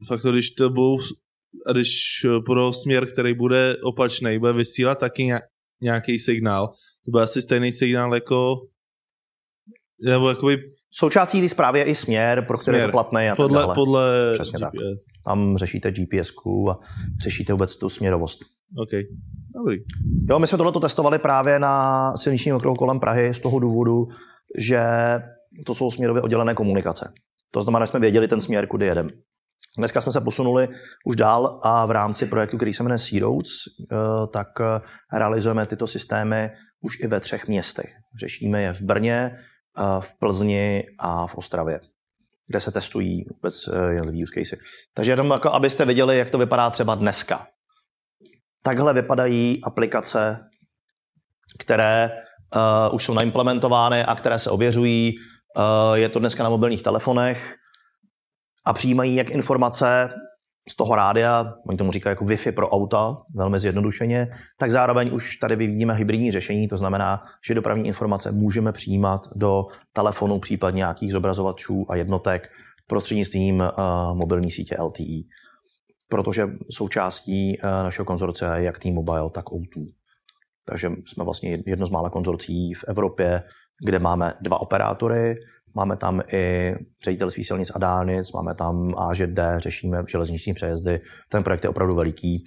fakt 0.07 0.22
to, 0.22 0.33
když 0.33 0.51
to 0.51 0.70
budou, 0.70 0.99
a 1.66 1.72
když 1.72 2.26
pro 2.46 2.72
směr, 2.72 3.07
který 3.07 3.34
bude 3.34 3.76
opačný, 3.84 4.38
bude 4.38 4.53
vysílat 4.53 4.98
taky 4.98 5.24
nějak, 5.24 5.44
nějaký 5.82 6.18
signál, 6.18 6.68
to 7.05 7.11
bude 7.11 7.22
asi 7.22 7.42
stejný 7.42 7.72
signál 7.72 8.14
jako 8.14 8.57
nebo 10.05 10.28
jakoby 10.28 10.59
Součástí 10.94 11.40
té 11.40 11.48
zprávy 11.48 11.78
je 11.78 11.84
i 11.84 11.94
směr, 11.94 12.44
pro 12.46 12.59
který 12.59 12.78
je 12.78 12.86
to 12.86 12.90
platný 12.90 13.28
a 13.28 13.36
podle, 13.36 13.59
tak 13.59 13.66
dále. 13.66 13.74
podle 13.74 14.32
Přesně 14.34 14.59
tak. 14.59 14.72
GPS. 14.72 15.05
Tam 15.24 15.57
řešíte 15.57 15.92
gps 15.92 16.32
a 16.70 16.78
řešíte 17.22 17.53
vůbec 17.53 17.76
tu 17.76 17.88
směrovost. 17.88 18.40
OK, 18.78 18.90
dobrý. 19.55 19.76
Jo, 20.28 20.38
my 20.38 20.46
jsme 20.46 20.59
tohle 20.59 20.80
testovali 20.80 21.18
právě 21.18 21.59
na 21.59 22.16
silničním 22.16 22.55
okruhu 22.55 22.76
kolem 22.76 23.00
Prahy 23.00 23.34
z 23.34 23.38
toho 23.38 23.59
důvodu, 23.59 24.09
že 24.59 24.82
to 25.66 25.74
jsou 25.74 25.90
směrově 25.90 26.22
oddělené 26.22 26.55
komunikace. 26.55 27.12
To 27.53 27.62
znamená, 27.62 27.84
že 27.84 27.90
jsme 27.90 28.00
věděli 28.00 28.28
ten 28.28 28.40
směr, 28.40 28.66
kudy 28.66 28.86
jedeme. 28.86 29.11
Dneska 29.79 30.01
jsme 30.01 30.13
se 30.13 30.21
posunuli 30.21 30.69
už 31.05 31.17
dál 31.17 31.61
a 31.63 31.87
v 31.87 31.91
rámci 31.91 32.27
projektu, 32.27 32.57
který 32.57 32.75
se 32.75 32.83
jmenuje 32.83 32.99
Sea 32.99 33.21
Roads, 33.21 33.49
eh, 33.93 33.97
tak 34.33 34.49
eh, 34.61 34.81
realizujeme 35.19 35.67
tyto 35.67 35.87
systémy 35.87 36.51
už 36.81 37.01
i 37.01 37.07
ve 37.07 37.21
třech 37.21 37.49
městech. 37.49 37.93
Řešíme 38.21 38.63
je 38.63 38.73
v 38.73 38.81
Brně, 38.81 39.39
eh, 39.79 40.01
v 40.01 40.19
Plzni 40.19 40.85
a 40.99 41.27
v 41.27 41.35
Ostravě, 41.35 41.81
kde 42.47 42.61
se 42.61 42.73
testují 42.73 43.25
vůbec 43.35 43.55
jednotlivý 43.91 44.23
use 44.23 44.33
casey. 44.35 44.59
Takže 44.95 45.13
jenom 45.13 45.31
jako, 45.31 45.51
abyste 45.51 45.85
viděli, 45.85 46.19
jak 46.19 46.31
to 46.31 46.39
vypadá 46.39 46.71
třeba 46.71 46.95
dneska. 46.95 47.47
Takhle 48.63 48.95
vypadají 48.95 49.65
aplikace, 49.65 50.39
které 51.59 52.11
uh, 52.57 52.95
už 52.95 53.05
jsou 53.05 53.15
naimplementovány 53.15 54.05
a 54.05 54.15
které 54.15 54.39
se 54.39 54.51
ověřují. 54.51 55.15
Uh, 55.57 55.95
je 55.95 56.09
to 56.09 56.19
dneska 56.19 56.43
na 56.43 56.49
mobilních 56.49 56.83
telefonech 56.83 57.55
a 58.65 58.73
přijímají 58.73 59.15
jak 59.15 59.31
informace 59.31 60.11
z 60.69 60.77
toho 60.77 60.95
rádia, 60.95 61.55
oni 61.69 61.79
tomu 61.79 61.93
říkají 61.93 62.13
jako 62.13 62.25
Wi-Fi 62.25 62.53
pro 62.53 62.69
auta, 62.69 63.17
velmi 63.35 63.61
zjednodušeně, 63.61 64.29
tak 64.59 64.71
zároveň 64.71 65.15
už 65.15 65.37
tady 65.37 65.57
vyvíjíme 65.57 65.95
hybridní 65.95 66.33
řešení, 66.33 66.69
to 66.69 66.77
znamená, 66.77 67.23
že 67.47 67.55
dopravní 67.55 67.87
informace 67.89 68.33
můžeme 68.33 68.73
přijímat 68.73 69.29
do 69.35 69.65
telefonu, 69.93 70.39
případně 70.39 70.79
nějakých 70.79 71.13
zobrazovačů 71.13 71.87
a 71.89 71.97
jednotek 71.97 72.49
prostřednictvím 72.87 73.61
uh, 73.61 74.17
mobilní 74.17 74.51
sítě 74.51 74.77
LTE 74.81 75.23
protože 76.13 76.47
součástí 76.71 77.57
eh, 77.57 77.67
našeho 77.67 78.07
konzorcia 78.07 78.57
je 78.57 78.65
jak 78.65 78.79
T-Mobile, 78.79 79.31
tak 79.31 79.45
O2. 79.45 79.93
Takže 80.69 80.91
jsme 81.07 81.25
vlastně 81.25 81.59
jedno 81.67 81.87
z 81.87 81.91
mála 81.91 82.11
konzorcí 82.11 82.75
v 82.75 82.85
Evropě, 82.89 83.43
kde 83.85 83.99
máme 83.99 84.35
dva 84.41 84.61
operátory, 84.61 85.35
máme 85.75 85.97
tam 85.97 86.23
i 86.33 86.75
ředitelství 87.05 87.45
silnic 87.45 87.70
a 87.75 87.79
dálnic, 87.79 88.33
máme 88.33 88.55
tam 88.55 88.95
AŽD, 88.99 89.39
řešíme 89.57 90.03
železniční 90.09 90.55
přejezdy. 90.55 91.01
Ten 91.29 91.43
projekt 91.43 91.64
je 91.64 91.70
opravdu 91.70 91.95
veliký 91.95 92.45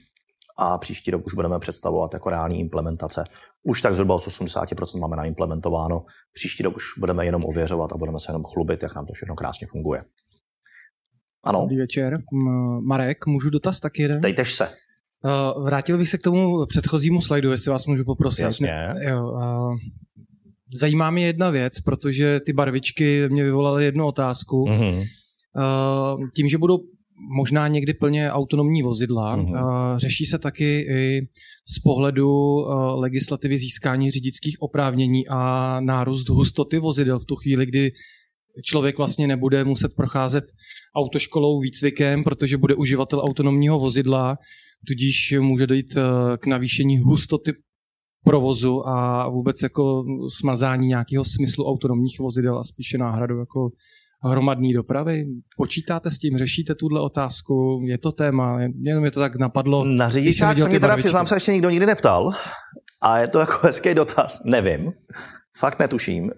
a 0.57 0.77
příští 0.77 1.11
rok 1.11 1.25
už 1.25 1.33
budeme 1.33 1.59
představovat 1.59 2.13
jako 2.13 2.29
reální 2.29 2.59
implementace. 2.59 3.23
Už 3.63 3.81
tak 3.81 3.93
zhruba 3.93 4.17
z 4.17 4.27
80% 4.27 4.99
máme 4.99 5.15
naimplementováno. 5.15 6.05
Příští 6.33 6.63
rok 6.63 6.75
už 6.75 6.83
budeme 6.99 7.25
jenom 7.25 7.45
ověřovat 7.45 7.93
a 7.93 7.97
budeme 7.97 8.19
se 8.19 8.29
jenom 8.29 8.43
chlubit, 8.43 8.83
jak 8.83 8.95
nám 8.95 9.05
to 9.05 9.13
všechno 9.13 9.35
krásně 9.35 9.67
funguje. 9.67 10.01
Ano, 11.43 11.61
Dobrý 11.61 11.77
večer. 11.77 12.17
Marek, 12.87 13.25
můžu 13.25 13.49
dotaz 13.49 13.79
taky 13.79 14.01
jeden? 14.01 14.21
dejtež 14.21 14.53
se. 14.53 14.69
Uh, 15.25 15.65
vrátil 15.65 15.97
bych 15.97 16.09
se 16.09 16.17
k 16.17 16.23
tomu 16.23 16.65
předchozímu 16.65 17.21
slajdu, 17.21 17.51
jestli 17.51 17.71
vás 17.71 17.85
můžu 17.87 18.05
poprosit. 18.05 18.43
Jasně. 18.43 18.87
Jo, 18.99 19.31
uh, 19.31 19.75
zajímá 20.73 21.11
mě 21.11 21.25
jedna 21.25 21.49
věc, 21.49 21.79
protože 21.79 22.39
ty 22.45 22.53
barvičky 22.53 23.29
mě 23.29 23.43
vyvolaly 23.43 23.85
jednu 23.85 24.05
otázku. 24.05 24.65
Mhm. 24.69 24.87
Uh, 24.97 26.27
tím, 26.35 26.49
že 26.49 26.57
budou 26.57 26.77
možná 27.37 27.67
někdy 27.67 27.93
plně 27.93 28.31
autonomní 28.31 28.81
vozidla, 28.83 29.35
Mhm. 29.35 29.45
uh, 29.45 29.97
řeší 29.97 30.25
se 30.25 30.39
taky 30.39 30.79
i 30.79 31.21
z 31.75 31.79
pohledu 31.79 32.29
uh, 32.29 32.99
legislativy 32.99 33.57
získání 33.57 34.11
řidičských 34.11 34.55
oprávnění 34.61 35.27
a 35.27 35.79
nárůst 35.79 36.29
hustoty 36.29 36.79
vozidel 36.79 37.19
v 37.19 37.25
tu 37.25 37.35
chvíli, 37.35 37.65
kdy 37.65 37.91
člověk 38.63 38.97
vlastně 38.97 39.27
nebude 39.27 39.63
muset 39.63 39.91
procházet 39.95 40.43
autoškolou 40.95 41.59
výcvikem, 41.59 42.23
protože 42.23 42.57
bude 42.57 42.75
uživatel 42.75 43.19
autonomního 43.19 43.79
vozidla, 43.79 44.37
tudíž 44.87 45.33
může 45.39 45.67
dojít 45.67 45.97
eh, 45.97 46.01
k 46.37 46.45
navýšení 46.45 46.97
hustoty 46.99 47.51
provozu 48.25 48.87
a 48.87 49.29
vůbec 49.29 49.61
jako 49.61 50.03
smazání 50.39 50.87
nějakého 50.87 51.25
smyslu 51.25 51.65
autonomních 51.65 52.19
vozidel 52.19 52.59
a 52.59 52.63
spíše 52.63 52.97
náhradu 52.97 53.39
jako 53.39 53.69
hromadné 54.23 54.73
dopravy. 54.73 55.25
Počítáte 55.57 56.11
s 56.11 56.17
tím, 56.17 56.37
řešíte 56.37 56.75
tuhle 56.75 57.01
otázku, 57.01 57.81
je 57.85 57.97
to 57.97 58.11
téma, 58.11 58.59
jenom 58.81 59.01
mě 59.01 59.11
to 59.11 59.19
tak 59.19 59.35
napadlo. 59.35 59.85
Na 59.85 60.09
řidičák 60.09 60.59
se 60.59 60.69
mě 60.69 60.79
teda 60.79 60.97
přiznám 60.97 61.27
se 61.27 61.35
ještě 61.35 61.51
nikdo 61.51 61.69
nikdy 61.69 61.85
neptal. 61.85 62.33
A 63.01 63.17
je 63.19 63.27
to 63.27 63.39
jako 63.39 63.53
hezký 63.67 63.93
dotaz. 63.93 64.41
Nevím. 64.45 64.91
Fakt 65.57 65.79
netuším. 65.79 66.23
Uh, 66.23 66.31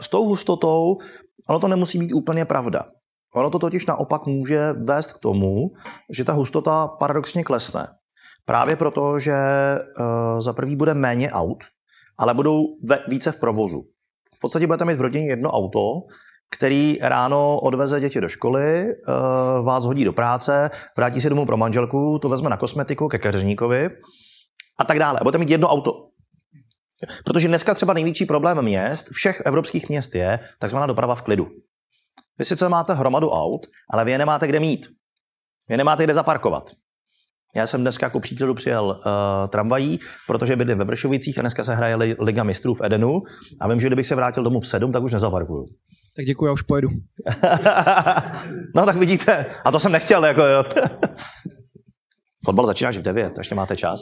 s 0.00 0.08
tou 0.08 0.24
hustotou, 0.24 0.96
ono 1.48 1.58
to 1.58 1.68
nemusí 1.68 1.98
být 1.98 2.12
úplně 2.12 2.44
pravda. 2.44 2.84
Ono 3.34 3.50
to 3.50 3.58
totiž 3.58 3.86
naopak 3.86 4.26
může 4.26 4.72
vést 4.72 5.12
k 5.12 5.18
tomu, 5.18 5.70
že 6.10 6.24
ta 6.24 6.32
hustota 6.32 6.88
paradoxně 6.88 7.44
klesne. 7.44 7.86
Právě 8.44 8.76
proto, 8.76 9.18
že 9.18 9.34
uh, 9.98 10.40
za 10.40 10.52
prvý 10.52 10.76
bude 10.76 10.94
méně 10.94 11.32
aut, 11.32 11.64
ale 12.18 12.34
budou 12.34 12.64
více 13.08 13.32
v 13.32 13.40
provozu. 13.40 13.82
V 14.36 14.40
podstatě 14.40 14.66
budete 14.66 14.84
mít 14.84 14.94
v 14.94 15.00
rodině 15.00 15.26
jedno 15.26 15.50
auto, 15.50 15.80
který 16.50 16.98
ráno 17.02 17.60
odveze 17.60 18.00
děti 18.00 18.20
do 18.20 18.28
školy, 18.28 18.84
uh, 18.84 19.66
vás 19.66 19.84
hodí 19.84 20.04
do 20.04 20.12
práce, 20.12 20.70
vrátí 20.96 21.20
se 21.20 21.28
domů 21.28 21.46
pro 21.46 21.56
manželku, 21.56 22.18
to 22.18 22.28
vezme 22.28 22.50
na 22.50 22.56
kosmetiku 22.56 23.08
ke 23.08 23.18
keřníkovi 23.18 23.90
a 24.78 24.84
tak 24.84 24.98
dále. 24.98 25.20
Budete 25.22 25.38
mít 25.38 25.50
jedno 25.50 25.68
auto. 25.68 26.08
Protože 27.24 27.48
dneska 27.48 27.74
třeba 27.74 27.92
největší 27.92 28.26
problém 28.26 28.62
měst, 28.62 29.08
všech 29.12 29.42
evropských 29.44 29.88
měst 29.88 30.14
je 30.14 30.40
takzvaná 30.58 30.86
doprava 30.86 31.14
v 31.14 31.22
klidu. 31.22 31.48
Vy 32.38 32.44
sice 32.44 32.68
máte 32.68 32.94
hromadu 32.94 33.30
aut, 33.30 33.66
ale 33.90 34.04
vy 34.04 34.10
je 34.10 34.18
nemáte 34.18 34.46
kde 34.46 34.60
mít. 34.60 34.86
Vy 35.68 35.76
nemáte 35.76 36.04
kde 36.04 36.14
zaparkovat. 36.14 36.70
Já 37.56 37.66
jsem 37.66 37.80
dneska 37.80 38.06
jako 38.06 38.20
příkladu 38.20 38.54
přijel 38.54 38.84
uh, 38.84 39.48
tramvají, 39.48 40.00
protože 40.26 40.56
bydlím 40.56 40.78
ve 40.78 40.84
Vršovicích 40.84 41.38
a 41.38 41.40
dneska 41.40 41.64
se 41.64 41.74
hraje 41.74 41.96
li- 41.96 42.16
Liga 42.18 42.42
mistrů 42.42 42.74
v 42.74 42.80
Edenu 42.84 43.22
a 43.60 43.68
vím, 43.68 43.80
že 43.80 43.86
kdybych 43.86 44.06
se 44.06 44.14
vrátil 44.14 44.44
domů 44.44 44.60
v 44.60 44.68
7, 44.68 44.92
tak 44.92 45.02
už 45.02 45.12
nezaparkuju. 45.12 45.66
Tak 46.16 46.24
děkuji, 46.24 46.46
já 46.46 46.52
už 46.52 46.62
pojedu. 46.62 46.88
no 48.74 48.86
tak 48.86 48.96
vidíte, 48.96 49.46
a 49.64 49.70
to 49.70 49.80
jsem 49.80 49.92
nechtěl. 49.92 50.24
Jako, 50.24 50.42
jo. 50.42 50.64
Fotbal 52.44 52.66
začínáš 52.66 52.96
v 52.96 53.02
9, 53.02 53.38
ještě 53.38 53.54
máte 53.54 53.76
čas. 53.76 54.00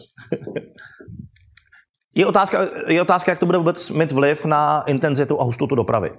je, 2.14 2.26
otázka, 2.26 2.58
je 2.88 3.02
otázka, 3.02 3.32
jak 3.32 3.38
to 3.38 3.46
bude 3.46 3.58
vůbec 3.58 3.90
mít 3.90 4.12
vliv 4.12 4.44
na 4.44 4.82
intenzitu 4.82 5.40
a 5.40 5.44
hustotu 5.44 5.74
dopravy. 5.74 6.10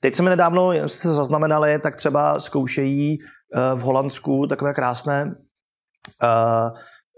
Teď 0.00 0.14
jsme 0.14 0.30
nedávno, 0.30 0.72
jste 0.72 1.08
zaznamenali, 1.08 1.78
tak 1.78 1.96
třeba 1.96 2.40
zkoušejí 2.40 3.18
eh, 3.20 3.74
v 3.74 3.80
Holandsku 3.80 4.46
takové 4.46 4.74
krásné 4.74 5.34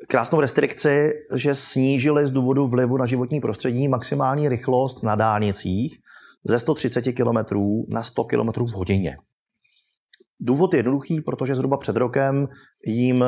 krásnou 0.08 0.40
restrikci, 0.40 1.12
že 1.36 1.54
snížili 1.54 2.26
z 2.26 2.30
důvodu 2.30 2.68
vlivu 2.68 2.96
na 2.96 3.06
životní 3.06 3.40
prostředí 3.40 3.88
maximální 3.88 4.48
rychlost 4.48 5.02
na 5.02 5.14
dálnicích 5.14 5.98
ze 6.44 6.58
130 6.58 7.02
km 7.02 7.58
na 7.88 8.02
100 8.02 8.24
km 8.24 8.64
v 8.64 8.72
hodině. 8.72 9.16
Důvod 10.40 10.74
je 10.74 10.78
jednoduchý, 10.78 11.20
protože 11.20 11.54
zhruba 11.54 11.76
před 11.76 11.96
rokem 11.96 12.48
jim 12.86 13.22
eh, 13.22 13.26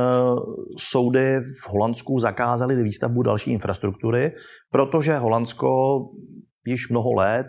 soudy 0.78 1.40
v 1.40 1.68
Holandsku 1.68 2.18
zakázaly 2.18 2.82
výstavbu 2.82 3.22
další 3.22 3.52
infrastruktury, 3.52 4.32
protože 4.70 5.18
Holandsko 5.18 5.98
již 6.66 6.88
mnoho 6.88 7.12
let 7.12 7.46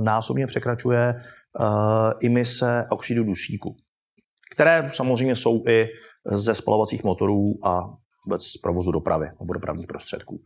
násobně 0.00 0.46
překračuje 0.46 1.14
emise 2.24 2.86
oxidu 2.90 3.24
dusíku, 3.24 3.76
které 4.52 4.90
samozřejmě 4.92 5.36
jsou 5.36 5.62
i 5.68 5.86
ze 6.24 6.54
spalovacích 6.54 7.04
motorů 7.04 7.66
a 7.66 7.80
vůbec 8.26 8.44
z 8.44 8.56
provozu 8.56 8.90
dopravy 8.90 9.26
nebo 9.40 9.54
dopravních 9.54 9.86
prostředků. 9.86 10.42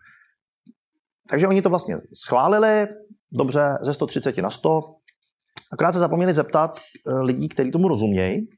Takže 1.29 1.49
oni 1.49 1.62
to 1.62 1.70
vlastně 1.70 1.97
schválili, 2.14 2.87
dobře, 3.33 3.79
ze 3.83 3.93
130 3.93 4.39
na 4.39 4.51
100. 4.51 4.81
Akorát 5.72 5.93
se 5.93 5.99
zapomněli 5.99 6.35
zeptat 6.35 6.79
eh, 6.79 7.12
lidí, 7.12 7.49
kteří 7.49 7.70
tomu 7.70 7.89
rozumějí. 7.89 8.49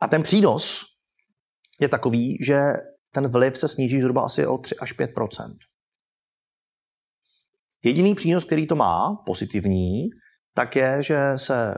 A 0.00 0.08
ten 0.08 0.22
přínos 0.22 0.80
je 1.80 1.88
takový, 1.88 2.38
že 2.44 2.72
ten 3.12 3.28
vliv 3.28 3.58
se 3.58 3.68
sníží 3.68 4.00
zhruba 4.00 4.22
asi 4.22 4.46
o 4.46 4.58
3 4.58 4.76
až 4.76 4.98
5% 4.98 5.56
Jediný 7.84 8.14
přínos, 8.14 8.44
který 8.44 8.66
to 8.66 8.76
má, 8.76 9.22
pozitivní, 9.26 10.08
tak 10.54 10.76
je, 10.76 11.02
že 11.02 11.18
se 11.36 11.74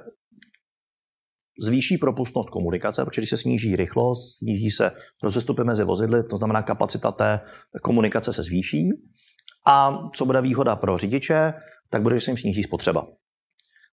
zvýší 1.61 1.99
propustnost 1.99 2.51
komunikace, 2.51 3.05
protože 3.05 3.21
když 3.21 3.31
se 3.31 3.37
sníží 3.37 3.77
rychlost, 3.77 4.39
sníží 4.39 4.71
se 4.71 4.93
rozestupy 5.23 5.65
mezi 5.65 5.85
vozidly, 5.85 6.25
to 6.25 6.37
znamená 6.37 6.63
kapacita 6.63 7.13
té 7.13 7.41
komunikace 7.83 8.33
se 8.33 8.43
zvýší. 8.43 8.91
A 9.67 9.99
co 10.15 10.27
bude 10.27 10.41
výhoda 10.41 10.77
pro 10.77 10.99
řidiče, 10.99 11.53
tak 11.91 12.03
bude, 12.03 12.15
že 12.15 12.21
se 12.21 12.31
jim 12.31 12.39
sníží 12.39 12.63
spotřeba. 12.63 13.07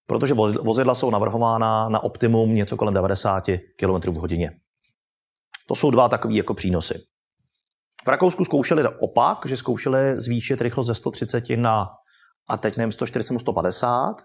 Protože 0.08 0.34
vozidla 0.64 0.96
jsou 0.96 1.10
navrhována 1.10 1.90
na 1.90 2.04
optimum 2.04 2.54
něco 2.54 2.78
kolem 2.78 2.94
90 2.94 3.44
km 3.80 4.12
v 4.12 4.16
hodině. 4.16 4.52
To 5.68 5.76
jsou 5.76 5.92
dva 5.92 6.10
takové 6.10 6.34
jako 6.34 6.54
přínosy. 6.54 6.94
V 8.06 8.08
Rakousku 8.08 8.46
zkoušeli 8.46 8.84
opak, 9.00 9.38
že 9.46 9.58
zkoušeli 9.58 10.22
zvýšit 10.22 10.62
rychlost 10.62 10.88
ze 10.88 10.96
130 10.96 11.44
na, 11.56 11.88
a 12.50 12.58
teď 12.58 12.78
nevím, 12.78 12.92
140 12.92 13.40
150 13.40 14.16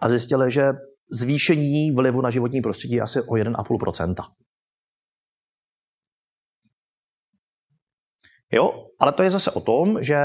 a 0.00 0.08
zjistili, 0.08 0.50
že 0.50 0.72
zvýšení 1.12 1.92
vlivu 1.92 2.20
na 2.20 2.30
životní 2.30 2.60
prostředí 2.60 2.94
je 2.94 3.02
asi 3.02 3.20
o 3.22 3.34
1,5% 3.34 4.14
Jo, 8.52 8.86
ale 9.00 9.12
to 9.12 9.22
je 9.22 9.30
zase 9.30 9.50
o 9.50 9.60
tom, 9.60 10.02
že 10.02 10.18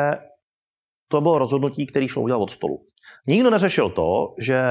to 1.07 1.21
bylo 1.21 1.39
rozhodnutí, 1.39 1.87
které 1.87 2.07
šlo 2.07 2.21
udělat 2.21 2.41
od 2.41 2.49
stolu. 2.49 2.85
Nikdo 3.27 3.49
neřešil 3.49 3.89
to, 3.89 4.35
že 4.39 4.63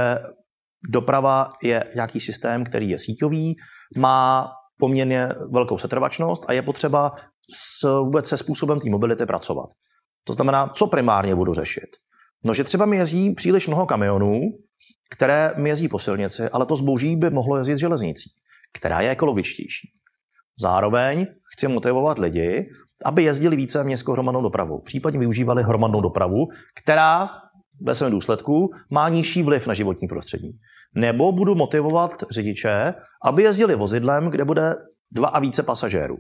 doprava 0.91 1.53
je 1.63 1.85
nějaký 1.95 2.21
systém, 2.21 2.65
který 2.65 2.91
je 2.91 2.99
síťový, 2.99 3.57
má 3.97 4.51
poměrně 4.79 5.29
velkou 5.51 5.79
setrvačnost 5.79 6.45
a 6.49 6.53
je 6.53 6.63
potřeba 6.63 7.13
s, 7.51 8.01
vůbec 8.01 8.29
se 8.29 8.37
způsobem 8.37 8.81
té 8.81 8.91
mobility 8.91 9.27
pracovat. 9.27 9.67
To 10.25 10.33
znamená, 10.33 10.69
co 10.69 10.87
primárně 10.87 11.35
budu 11.35 11.55
řešit? 11.55 11.89
No, 12.45 12.55
že 12.55 12.65
třeba 12.65 12.87
mi 12.87 12.97
jezdí 12.97 13.35
příliš 13.35 13.67
mnoho 13.67 13.87
kamionů, 13.87 14.41
které 15.13 15.55
mi 15.57 15.69
jezdí 15.69 15.89
po 15.89 15.99
silnici, 15.99 16.49
ale 16.49 16.67
to 16.67 16.77
zboží 16.77 17.17
by 17.17 17.31
mohlo 17.31 17.57
jezdit 17.57 17.79
železnicí, 17.79 18.31
která 18.73 19.01
je 19.01 19.11
ekologičtější. 19.11 19.89
Zároveň 20.61 21.27
chci 21.57 21.69
motivovat 21.69 22.19
lidi, 22.19 22.69
aby 23.05 23.23
jezdili 23.23 23.57
více 23.57 23.85
městskou 23.85 24.13
hromadnou 24.13 24.43
dopravou, 24.43 24.81
případně 24.81 25.19
využívali 25.19 25.63
hromadnou 25.63 26.01
dopravu, 26.01 26.47
která 26.83 27.31
ve 27.81 27.95
svém 27.95 28.11
důsledku 28.11 28.71
má 28.91 29.09
nižší 29.09 29.43
vliv 29.43 29.67
na 29.67 29.75
životní 29.75 30.09
prostředí. 30.09 30.59
Nebo 30.95 31.33
budu 31.33 31.55
motivovat 31.55 32.25
řidiče, 32.31 32.95
aby 33.25 33.43
jezdili 33.43 33.75
vozidlem, 33.75 34.31
kde 34.31 34.45
bude 34.45 34.75
dva 35.11 35.29
a 35.29 35.39
více 35.39 35.63
pasažérů. 35.63 36.17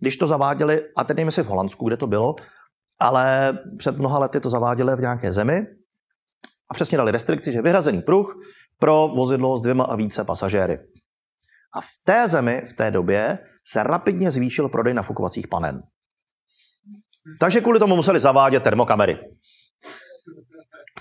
Když 0.00 0.16
to 0.16 0.26
zaváděli, 0.26 0.82
a 0.96 1.04
teď 1.04 1.16
nevím, 1.16 1.28
jestli 1.28 1.42
v 1.42 1.46
Holandsku, 1.46 1.88
kde 1.88 1.96
to 1.96 2.06
bylo, 2.06 2.34
ale 3.00 3.58
před 3.78 3.98
mnoha 3.98 4.18
lety 4.18 4.40
to 4.40 4.50
zaváděli 4.50 4.96
v 4.96 5.00
nějaké 5.00 5.32
zemi 5.32 5.66
a 6.70 6.74
přesně 6.74 6.98
dali 6.98 7.12
restrikci, 7.12 7.52
že 7.52 7.62
vyhrazený 7.62 8.02
pruh 8.02 8.36
pro 8.78 9.08
vozidlo 9.16 9.56
s 9.56 9.62
dvěma 9.62 9.84
a 9.84 9.96
více 9.96 10.24
pasažéry. 10.24 10.78
A 11.74 11.80
v 11.80 12.04
té 12.04 12.28
zemi 12.28 12.62
v 12.70 12.72
té 12.72 12.90
době 12.90 13.38
se 13.66 13.82
rapidně 13.82 14.30
zvýšil 14.30 14.68
prodej 14.68 14.94
nafukovacích 14.94 15.48
panen. 15.48 15.82
Takže 17.40 17.60
kvůli 17.60 17.78
tomu 17.78 17.96
museli 17.96 18.20
zavádět 18.20 18.62
termokamery. 18.62 19.18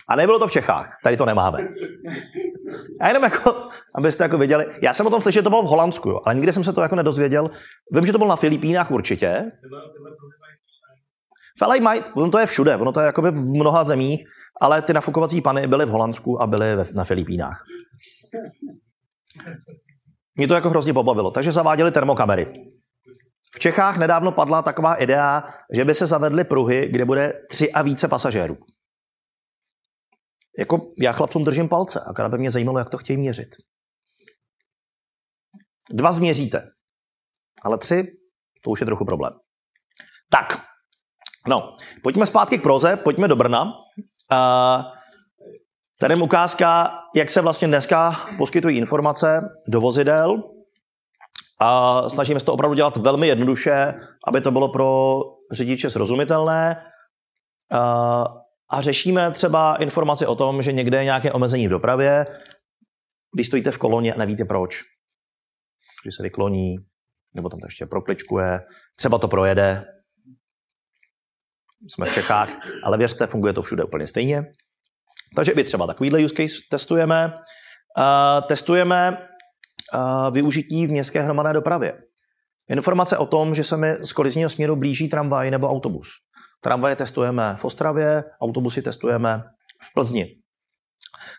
A 0.09 0.15
nebylo 0.15 0.39
to 0.39 0.47
v 0.47 0.51
Čechách, 0.51 0.97
tady 1.03 1.17
to 1.17 1.25
nemáme. 1.25 1.67
A 3.01 3.07
jenom 3.07 3.23
jako, 3.23 3.69
abyste 3.95 4.23
jako 4.23 4.37
viděli, 4.37 4.65
já 4.81 4.93
jsem 4.93 5.07
o 5.07 5.09
tom 5.09 5.21
slyšel, 5.21 5.43
to 5.43 5.49
bylo 5.49 5.63
v 5.63 5.67
Holandsku, 5.67 6.09
jo, 6.09 6.19
ale 6.25 6.35
nikdy 6.35 6.53
jsem 6.53 6.63
se 6.63 6.73
to 6.73 6.81
jako 6.81 6.95
nedozvěděl. 6.95 7.49
Vím, 7.91 8.05
že 8.05 8.11
to 8.11 8.17
bylo 8.17 8.29
na 8.29 8.35
Filipínách 8.35 8.91
určitě. 8.91 9.51
Felej 11.59 11.81
mají, 11.81 12.01
ono 12.15 12.31
to 12.31 12.39
je 12.39 12.45
všude, 12.45 12.75
ono 12.75 12.91
to 12.91 12.99
je 12.99 13.05
jako 13.05 13.21
v 13.21 13.35
mnoha 13.35 13.83
zemích, 13.83 14.23
ale 14.61 14.81
ty 14.81 14.93
nafukovací 14.93 15.41
pany 15.41 15.67
byly 15.67 15.85
v 15.85 15.89
Holandsku 15.89 16.41
a 16.41 16.47
byly 16.47 16.65
na 16.95 17.03
Filipínách. 17.03 17.63
Mě 20.35 20.47
to 20.47 20.53
jako 20.53 20.69
hrozně 20.69 20.93
pobavilo, 20.93 21.31
takže 21.31 21.51
zaváděli 21.51 21.91
termokamery. 21.91 22.53
V 23.55 23.59
Čechách 23.59 23.97
nedávno 23.97 24.31
padla 24.31 24.61
taková 24.61 24.95
idea, 24.95 25.43
že 25.73 25.85
by 25.85 25.95
se 25.95 26.05
zavedly 26.05 26.43
pruhy, 26.43 26.87
kde 26.91 27.05
bude 27.05 27.33
tři 27.49 27.71
a 27.71 27.81
více 27.81 28.07
pasažérů. 28.07 28.57
Jako 30.59 30.93
já 30.99 31.11
chlapcům 31.11 31.43
držím 31.43 31.69
palce, 31.69 31.99
akorát 32.07 32.29
by 32.29 32.37
mě 32.37 32.51
zajímalo, 32.51 32.79
jak 32.79 32.89
to 32.89 32.97
chtějí 32.97 33.17
měřit. 33.17 33.49
Dva 35.89 36.11
změříte, 36.11 36.69
ale 37.61 37.77
tři, 37.77 38.03
to 38.63 38.69
už 38.69 38.79
je 38.79 38.85
trochu 38.85 39.05
problém. 39.05 39.33
Tak, 40.29 40.65
no, 41.47 41.77
pojďme 42.03 42.25
zpátky 42.25 42.57
k 42.57 42.63
proze, 42.63 42.97
pojďme 42.97 43.27
do 43.27 43.35
Brna. 43.35 43.73
Tady 45.99 46.13
je 46.13 46.21
ukázka, 46.21 46.99
jak 47.15 47.29
se 47.29 47.41
vlastně 47.41 47.67
dneska 47.67 48.27
poskytují 48.37 48.77
informace 48.77 49.41
do 49.67 49.81
vozidel. 49.81 50.43
A 51.59 52.09
snažíme 52.09 52.39
se 52.39 52.45
to 52.45 52.53
opravdu 52.53 52.75
dělat 52.75 52.97
velmi 52.97 53.27
jednoduše, 53.27 53.93
aby 54.27 54.41
to 54.41 54.51
bylo 54.51 54.69
pro 54.69 55.19
řidiče 55.51 55.89
srozumitelné. 55.89 56.85
A 58.69 58.81
řešíme 58.81 59.31
třeba 59.31 59.75
informaci 59.75 60.25
o 60.25 60.35
tom, 60.35 60.61
že 60.61 60.71
někde 60.71 60.97
je 60.97 61.03
nějaké 61.03 61.31
omezení 61.31 61.67
v 61.67 61.71
dopravě, 61.71 62.25
když 63.35 63.47
stojíte 63.47 63.71
v 63.71 63.77
koloně 63.77 64.13
a 64.13 64.17
nevíte 64.17 64.45
proč. 64.45 64.81
Když 66.03 66.15
se 66.15 66.23
vykloní, 66.23 66.75
nebo 67.33 67.49
tam 67.49 67.59
to 67.59 67.67
ještě 67.67 67.85
prokličkuje, 67.85 68.59
třeba 68.97 69.17
to 69.17 69.27
projede. 69.27 69.85
Jsme 71.87 72.05
v 72.05 72.13
Čechách, 72.13 72.49
ale 72.83 72.97
věřte, 72.97 73.27
funguje 73.27 73.53
to 73.53 73.61
všude 73.61 73.83
úplně 73.83 74.07
stejně. 74.07 74.43
Takže 75.35 75.53
my 75.55 75.63
třeba 75.63 75.87
takovýhle 75.87 76.25
use 76.25 76.35
case 76.35 76.55
testujeme. 76.69 77.33
Uh, 77.97 78.47
testujeme 78.47 79.17
uh, 79.93 80.33
využití 80.33 80.85
v 80.85 80.91
městské 80.91 81.21
hromadné 81.21 81.53
dopravě. 81.53 81.93
Informace 82.69 83.17
o 83.17 83.25
tom, 83.25 83.55
že 83.55 83.63
se 83.63 83.77
mi 83.77 83.95
z 84.01 84.11
kolizního 84.11 84.49
směru 84.49 84.75
blíží 84.75 85.09
tramvaj 85.09 85.51
nebo 85.51 85.69
autobus. 85.69 86.09
Tramvaje 86.61 86.95
testujeme 86.95 87.57
v 87.59 87.65
Ostravě, 87.65 88.23
autobusy 88.41 88.81
testujeme 88.81 89.43
v 89.83 89.93
Plzni. 89.93 90.35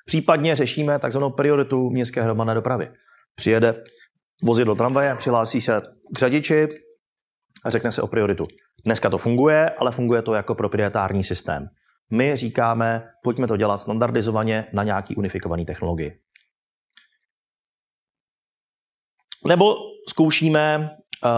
Případně 0.07 0.57
řešíme 0.57 0.99
takzvanou 0.99 1.31
prioritu 1.31 1.91
městské 1.91 2.23
hromadné 2.23 2.55
dopravy. 2.55 2.91
Přijede 3.35 3.85
vozidlo 4.43 4.75
tramvaje, 4.75 5.15
přihlásí 5.15 5.61
se 5.61 5.81
k 6.15 6.19
řadiči 6.19 6.69
a 7.65 7.71
řekne 7.71 7.93
se 7.93 8.03
o 8.03 8.07
prioritu. 8.07 8.47
Dneska 8.87 9.11
to 9.11 9.19
funguje, 9.19 9.71
ale 9.71 9.93
funguje 9.93 10.23
to 10.23 10.35
jako 10.35 10.55
proprietární 10.55 11.25
systém. 11.25 11.69
My 12.11 12.37
říkáme, 12.37 13.09
pojďme 13.23 13.47
to 13.47 13.57
dělat 13.57 13.79
standardizovaně 13.79 14.67
na 14.73 14.85
nějaký 14.85 15.17
unifikovaný 15.17 15.67
technologii. 15.67 16.21
Nebo 19.47 19.75
zkoušíme 20.09 20.79
uh, 20.79 21.31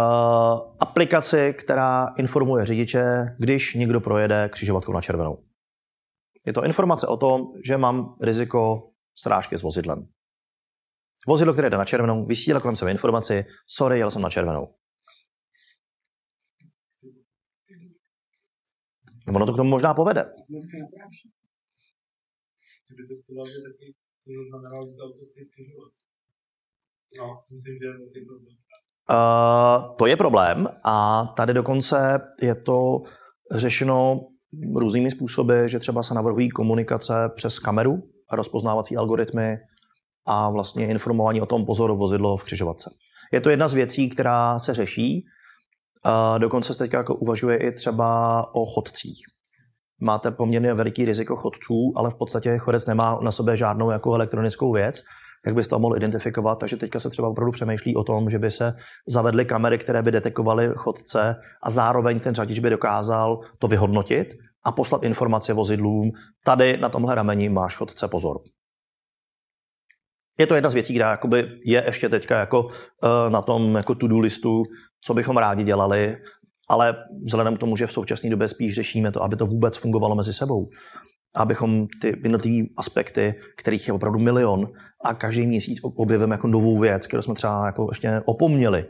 aplikaci, 0.81 1.55
která 1.59 2.15
informuje 2.19 2.67
řidiče, 2.67 3.37
když 3.39 3.75
někdo 3.75 4.01
projede 4.01 4.49
křižovatkou 4.49 4.93
na 4.93 5.01
červenou. 5.01 5.45
Je 6.47 6.53
to 6.53 6.65
informace 6.65 7.07
o 7.07 7.17
tom, 7.17 7.47
že 7.65 7.77
mám 7.77 8.17
riziko 8.23 8.91
srážky 9.19 9.59
s 9.59 9.63
vozidlem. 9.63 10.09
Vozidlo, 11.29 11.53
které 11.53 11.71
jde 11.71 11.77
na 11.77 11.85
červenou, 11.85 12.25
vysílá 12.25 12.61
kolem 12.61 12.77
sebe 12.77 12.91
informaci, 12.91 13.45
sorry, 13.67 13.99
jel 13.99 14.11
jsem 14.11 14.23
na 14.23 14.31
červenou. 14.31 14.75
Ono 19.35 19.47
to 19.47 19.53
k 19.53 19.57
tomu 19.57 19.71
možná 19.71 19.95
povede. 19.95 20.25
No, 20.49 20.59
Uh, 29.11 29.97
to 29.97 30.07
je 30.07 30.17
problém 30.17 30.69
a 30.85 31.27
tady 31.37 31.55
dokonce 31.55 32.21
je 32.43 32.55
to 32.55 33.03
řešeno 33.55 34.21
různými 34.77 35.11
způsoby, 35.11 35.67
že 35.67 35.79
třeba 35.79 36.03
se 36.03 36.15
navrhují 36.15 36.49
komunikace 36.49 37.15
přes 37.35 37.59
kameru 37.59 38.03
a 38.29 38.37
rozpoznávací 38.37 38.97
algoritmy 38.97 39.57
a 40.27 40.51
vlastně 40.51 40.89
informování 40.89 41.41
o 41.41 41.47
tom 41.47 41.67
pozoru 41.67 41.97
vozidlo 41.97 42.37
v 42.37 42.45
křižovatce. 42.45 42.91
Je 43.33 43.41
to 43.41 43.51
jedna 43.51 43.69
z 43.69 43.75
věcí, 43.75 44.09
která 44.11 44.59
se 44.59 44.75
řeší. 44.75 45.25
Uh, 46.09 46.39
dokonce 46.39 46.73
se 46.73 46.79
teď 46.79 46.93
jako 46.93 47.15
uvažuje 47.15 47.57
i 47.57 47.73
třeba 47.73 48.41
o 48.55 48.65
chodcích. 48.67 49.19
máte 50.01 50.31
poměrně 50.31 50.75
veliký 50.75 51.05
riziko 51.05 51.37
chodců, 51.37 51.93
ale 51.97 52.11
v 52.11 52.15
podstatě 52.15 52.59
chodec 52.59 52.87
nemá 52.87 53.19
na 53.23 53.31
sobě 53.31 53.57
žádnou 53.57 53.91
jako 53.91 54.15
elektronickou 54.15 54.73
věc, 54.73 55.03
jak 55.47 55.55
byste 55.55 55.71
to 55.71 55.79
mohl 55.79 55.97
identifikovat. 55.97 56.59
Takže 56.59 56.77
teďka 56.77 57.01
se 57.01 57.11
třeba 57.11 57.29
opravdu 57.29 57.53
přemýšlí 57.53 57.97
o 57.97 58.05
tom, 58.05 58.31
že 58.31 58.39
by 58.39 58.51
se 58.51 58.73
zavedly 59.09 59.45
kamery, 59.45 59.79
které 59.79 60.03
by 60.03 60.11
detekovaly 60.11 60.71
chodce 60.77 61.37
a 61.63 61.71
zároveň 61.71 62.21
ten 62.21 62.35
řadič 62.35 62.59
by 62.59 62.71
dokázal 62.71 63.41
to 63.59 63.69
vyhodnotit 63.69 64.29
a 64.65 64.73
poslat 64.73 65.03
informace 65.03 65.53
vozidlům, 65.53 66.11
tady 66.45 66.77
na 66.77 66.89
tomhle 66.89 67.15
rameni 67.15 67.49
máš 67.49 67.77
chodce 67.77 68.09
pozor. 68.09 68.37
Je 70.39 70.47
to 70.47 70.55
jedna 70.55 70.71
z 70.71 70.75
věcí, 70.75 70.95
která 70.95 71.11
jakoby 71.11 71.49
je 71.65 71.83
ještě 71.87 72.09
teďka 72.09 72.39
jako 72.39 72.63
uh, 72.63 72.71
na 73.29 73.43
tom 73.43 73.75
jako 73.75 73.95
to-do 73.95 74.19
listu, 74.19 74.63
co 75.05 75.15
bychom 75.15 75.37
rádi 75.37 75.65
dělali, 75.65 76.17
ale 76.69 76.95
vzhledem 77.25 77.57
k 77.57 77.61
tomu, 77.61 77.77
že 77.77 77.87
v 77.87 77.93
současné 77.93 78.31
době 78.31 78.49
spíš 78.49 78.75
řešíme 78.75 79.13
to, 79.13 79.23
aby 79.23 79.37
to 79.37 79.47
vůbec 79.47 79.77
fungovalo 79.77 80.15
mezi 80.15 80.33
sebou, 80.33 80.69
abychom 81.35 81.87
ty 82.01 82.09
jednotlivé 82.09 82.67
aspekty, 82.77 83.35
kterých 83.57 83.89
je 83.89 83.95
opravdu 83.95 84.19
milion 84.19 84.69
a 85.05 85.15
každý 85.15 85.47
měsíc 85.47 85.79
objevíme 85.83 86.35
jako 86.35 86.47
novou 86.47 86.79
věc, 86.79 87.07
kterou 87.07 87.23
jsme 87.23 87.35
třeba 87.35 87.67
jako 87.67 87.87
ještě 87.91 88.23
opomněli, 88.25 88.87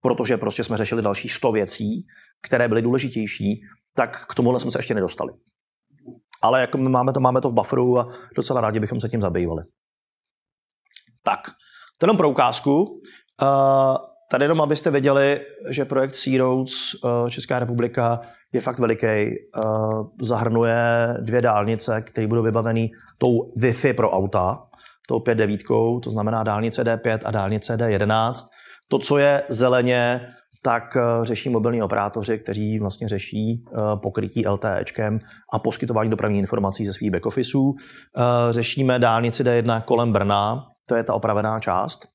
protože 0.00 0.36
prostě 0.36 0.64
jsme 0.64 0.76
řešili 0.76 1.02
dalších 1.02 1.32
100 1.32 1.52
věcí, 1.52 2.06
které 2.42 2.68
byly 2.68 2.82
důležitější, 2.82 3.60
tak 3.94 4.26
k 4.30 4.34
tomuhle 4.34 4.60
jsme 4.60 4.70
se 4.70 4.78
ještě 4.78 4.94
nedostali. 4.94 5.32
Ale 6.42 6.60
jako 6.60 6.78
my 6.78 6.88
máme 6.88 7.12
to, 7.12 7.20
máme 7.20 7.40
to 7.40 7.48
v 7.48 7.54
bufferu 7.54 7.98
a 7.98 8.08
docela 8.36 8.60
rádi 8.60 8.80
bychom 8.80 9.00
se 9.00 9.08
tím 9.08 9.20
zabývali. 9.20 9.62
Tak, 11.22 11.40
to 11.98 12.04
jenom 12.04 12.16
pro 12.16 12.30
ukázku. 12.30 12.82
Uh, 12.82 13.96
tady 14.32 14.44
jenom, 14.44 14.60
abyste 14.60 14.90
věděli, 14.90 15.40
že 15.68 15.84
projekt 15.84 16.14
Sea 16.14 16.38
Roads 16.38 16.72
uh, 16.94 17.28
Česká 17.28 17.58
republika 17.58 18.20
je 18.52 18.60
fakt 18.60 18.78
veliký. 18.78 19.06
Uh, 19.06 20.06
zahrnuje 20.20 20.76
dvě 21.20 21.42
dálnice, 21.42 22.02
které 22.02 22.26
budou 22.26 22.42
vybaveny 22.42 22.90
tou 23.18 23.52
Wi-Fi 23.58 23.94
pro 23.94 24.10
auta, 24.10 24.62
tou 25.08 25.18
5.9, 25.18 26.00
to 26.00 26.10
znamená 26.10 26.42
dálnice 26.42 26.84
D5 26.84 27.18
a 27.24 27.30
dálnice 27.30 27.76
D11. 27.76 28.32
To, 28.88 28.98
co 28.98 29.18
je 29.18 29.42
zeleně, 29.48 30.20
tak 30.62 30.96
řeší 31.22 31.48
mobilní 31.48 31.82
operátoři, 31.82 32.38
kteří 32.38 32.78
vlastně 32.78 33.08
řeší 33.08 33.64
pokrytí 34.02 34.48
LTEčkem 34.48 35.18
a 35.52 35.58
poskytování 35.58 36.10
dopravních 36.10 36.40
informací 36.40 36.84
ze 36.84 36.92
svých 36.92 37.10
backofficeů. 37.10 37.74
Řešíme 38.50 38.98
dálnici 38.98 39.44
D1 39.44 39.82
kolem 39.82 40.12
Brna, 40.12 40.66
to 40.86 40.94
je 40.94 41.04
ta 41.04 41.14
opravená 41.14 41.60
část. 41.60 42.06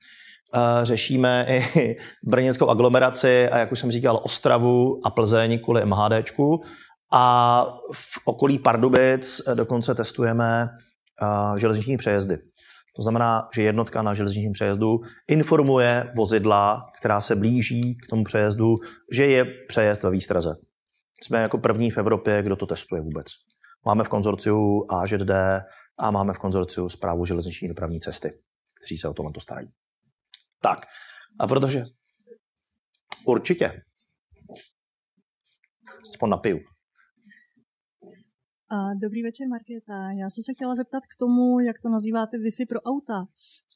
Řešíme 0.84 1.46
i 1.50 1.96
brněnskou 2.24 2.70
aglomeraci 2.70 3.50
a 3.50 3.58
jak 3.58 3.72
už 3.72 3.80
jsem 3.80 3.92
říkal, 3.92 4.20
Ostravu 4.24 5.02
a 5.04 5.10
Plzeň 5.10 5.60
kvůli 5.60 5.86
MHDčku. 5.86 6.62
A 7.12 7.66
v 7.94 8.20
okolí 8.26 8.60
Pardubic 8.60 9.42
dokonce 9.54 9.96
testujeme 9.96 10.70
železniční 11.58 11.98
přejezdy. 11.98 12.38
To 12.96 13.02
znamená, 13.02 13.48
že 13.56 13.62
jednotka 13.62 14.02
na 14.02 14.14
železničním 14.14 14.52
přejezdu 14.52 15.00
informuje 15.28 16.12
vozidla, 16.16 16.86
která 17.00 17.22
se 17.22 17.36
blíží 17.36 17.96
k 17.96 18.08
tomu 18.10 18.24
přejezdu, 18.24 18.76
že 19.14 19.26
je 19.26 19.46
přejezd 19.68 20.04
ve 20.04 20.12
výstraze. 20.12 20.56
Jsme 21.24 21.42
jako 21.42 21.58
první 21.58 21.92
v 21.92 21.98
Evropě, 21.98 22.44
kdo 22.44 22.56
to 22.56 22.66
testuje 22.66 23.02
vůbec. 23.02 23.26
Máme 23.86 24.04
v 24.04 24.10
konzorciu 24.10 24.86
AŽD 24.90 25.32
a 26.00 26.12
máme 26.12 26.34
v 26.34 26.40
konzorciu 26.40 26.90
zprávu 26.90 27.26
železniční 27.26 27.68
dopravní 27.68 28.00
cesty 28.00 28.32
kteří 28.78 28.98
se 28.98 29.08
o 29.08 29.14
tohle 29.14 29.32
starají. 29.40 29.68
Tak, 30.62 30.80
a 31.40 31.48
protože... 31.48 31.84
Určitě. 33.26 33.72
Aspoň 36.10 36.30
napiju. 36.30 36.60
Dobrý 39.02 39.24
večer, 39.24 39.48
Markéta. 39.48 40.12
Já 40.12 40.30
jsem 40.30 40.44
se 40.44 40.54
chtěla 40.54 40.76
zeptat 40.76 41.04
k 41.06 41.20
tomu, 41.20 41.60
jak 41.60 41.76
to 41.84 41.90
nazýváte 41.90 42.38
Wi-Fi 42.38 42.66
pro 42.70 42.82
auta. 42.82 43.28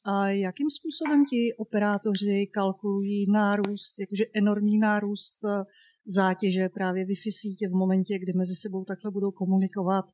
A 0.04 0.28
jakým 0.28 0.70
způsobem 0.70 1.24
ti 1.24 1.54
operátoři 1.58 2.46
kalkulují 2.52 3.30
nárůst, 3.32 4.00
jakože 4.00 4.24
enormní 4.34 4.78
nárůst 4.78 5.38
eh, 5.44 5.64
zátěže 6.06 6.68
právě 6.68 7.04
Wi-Fi 7.04 7.30
sítě 7.30 7.68
v 7.68 7.72
momentě, 7.72 8.18
kdy 8.18 8.32
mezi 8.36 8.54
sebou 8.54 8.84
takhle 8.84 9.10
budou 9.10 9.30
komunikovat 9.30 10.04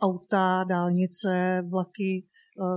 auta, 0.00 0.64
dálnice, 0.64 1.62
vlaky, 1.68 2.26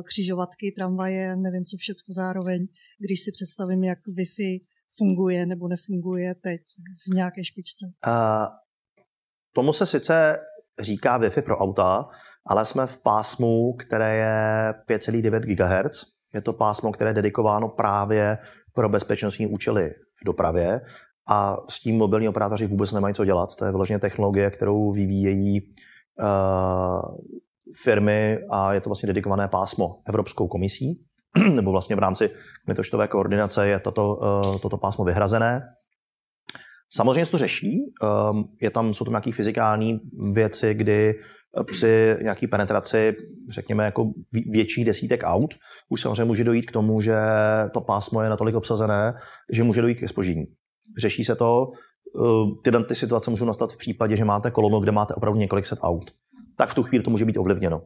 křižovatky, 0.06 0.72
tramvaje, 0.78 1.36
nevím 1.36 1.66
co 1.66 1.78
všechno 1.78 2.14
zároveň, 2.14 2.64
když 3.00 3.22
si 3.22 3.32
představím, 3.32 3.84
jak 3.84 4.00
Wi-Fi 4.00 4.60
funguje 4.98 5.46
nebo 5.46 5.68
nefunguje 5.68 6.36
teď 6.36 6.62
v 7.08 7.14
nějaké 7.14 7.44
špičce. 7.44 7.86
Uh, 8.08 8.46
tomu 9.54 9.74
se 9.74 9.86
sice 9.86 10.40
říká 10.80 11.20
Wi-Fi 11.20 11.42
pro 11.42 11.58
auta, 11.58 12.10
ale 12.46 12.66
jsme 12.66 12.88
v 12.88 12.98
pásmu, 12.98 13.74
které 13.74 14.16
je 14.16 14.74
5,9 14.98 15.40
GHz. 15.40 16.06
Je 16.34 16.42
to 16.42 16.54
pásmo, 16.54 16.92
které 16.92 17.10
je 17.10 17.14
dedikováno 17.14 17.70
právě 17.70 18.38
pro 18.74 18.90
bezpečnostní 18.90 19.48
účely 19.48 19.90
v 20.22 20.26
dopravě 20.26 20.82
a 21.30 21.58
s 21.70 21.80
tím 21.80 21.98
mobilní 21.98 22.30
operátoři 22.30 22.68
vůbec 22.68 22.92
nemají 22.92 23.16
co 23.16 23.26
dělat. 23.26 23.56
To 23.56 23.66
je 23.66 23.72
vyloženě 23.72 24.00
technologie, 24.00 24.52
kterou 24.52 24.92
vyvíjejí 24.92 25.62
uh, 25.62 27.18
firmy 27.84 28.38
a 28.52 28.74
je 28.74 28.82
to 28.82 28.90
vlastně 28.90 29.08
dedikované 29.08 29.48
pásmo 29.48 30.02
Evropskou 30.08 30.48
komisí, 30.48 31.06
nebo 31.54 31.72
vlastně 31.72 31.96
v 31.96 32.00
rámci 32.00 32.30
metočtové 32.68 33.08
koordinace 33.08 33.68
je 33.68 33.80
tato, 33.80 34.16
uh, 34.16 34.60
toto 34.60 34.78
pásmo 34.78 35.06
vyhrazené. 35.06 35.62
Samozřejmě 36.92 37.26
se 37.26 37.32
to 37.32 37.38
řeší, 37.38 37.78
ehm, 38.04 38.44
je 38.62 38.70
tam, 38.70 38.94
jsou 38.94 39.06
tam 39.06 39.12
nějaké 39.12 39.32
fyzikální 39.32 40.00
věci, 40.34 40.74
kdy 40.74 41.14
eh, 41.60 41.64
při 41.64 42.16
nějaké 42.22 42.48
penetraci, 42.48 43.16
řekněme, 43.50 43.86
jako 43.86 44.12
větší 44.52 44.84
desítek 44.84 45.22
aut, 45.24 45.54
už 45.90 46.02
samozřejmě 46.02 46.26
může 46.26 46.44
dojít 46.44 46.66
k 46.66 46.72
tomu, 46.72 47.02
že 47.02 47.18
to 47.74 47.82
pásmo 47.82 48.22
je 48.22 48.30
natolik 48.30 48.56
obsazené, 48.56 49.14
že 49.54 49.64
může 49.64 49.82
dojít 49.82 50.00
ke 50.00 50.08
spoždění. 50.08 50.46
Řeší 50.98 51.24
se 51.24 51.36
to, 51.36 51.68
eh, 51.72 52.62
tyhle 52.64 52.84
ty 52.84 52.96
situace 52.96 53.32
můžou 53.32 53.46
nastat 53.46 53.72
v 53.74 53.78
případě, 53.78 54.16
že 54.16 54.26
máte 54.26 54.52
kolonu, 54.52 54.80
kde 54.80 54.92
máte 54.92 55.14
opravdu 55.14 55.40
několik 55.40 55.66
set 55.66 55.80
aut. 55.82 56.12
Tak 56.60 56.70
v 56.70 56.76
tu 56.76 56.84
chvíli 56.84 57.04
to 57.04 57.12
může 57.12 57.26
být 57.26 57.38
ovlivněno. 57.38 57.82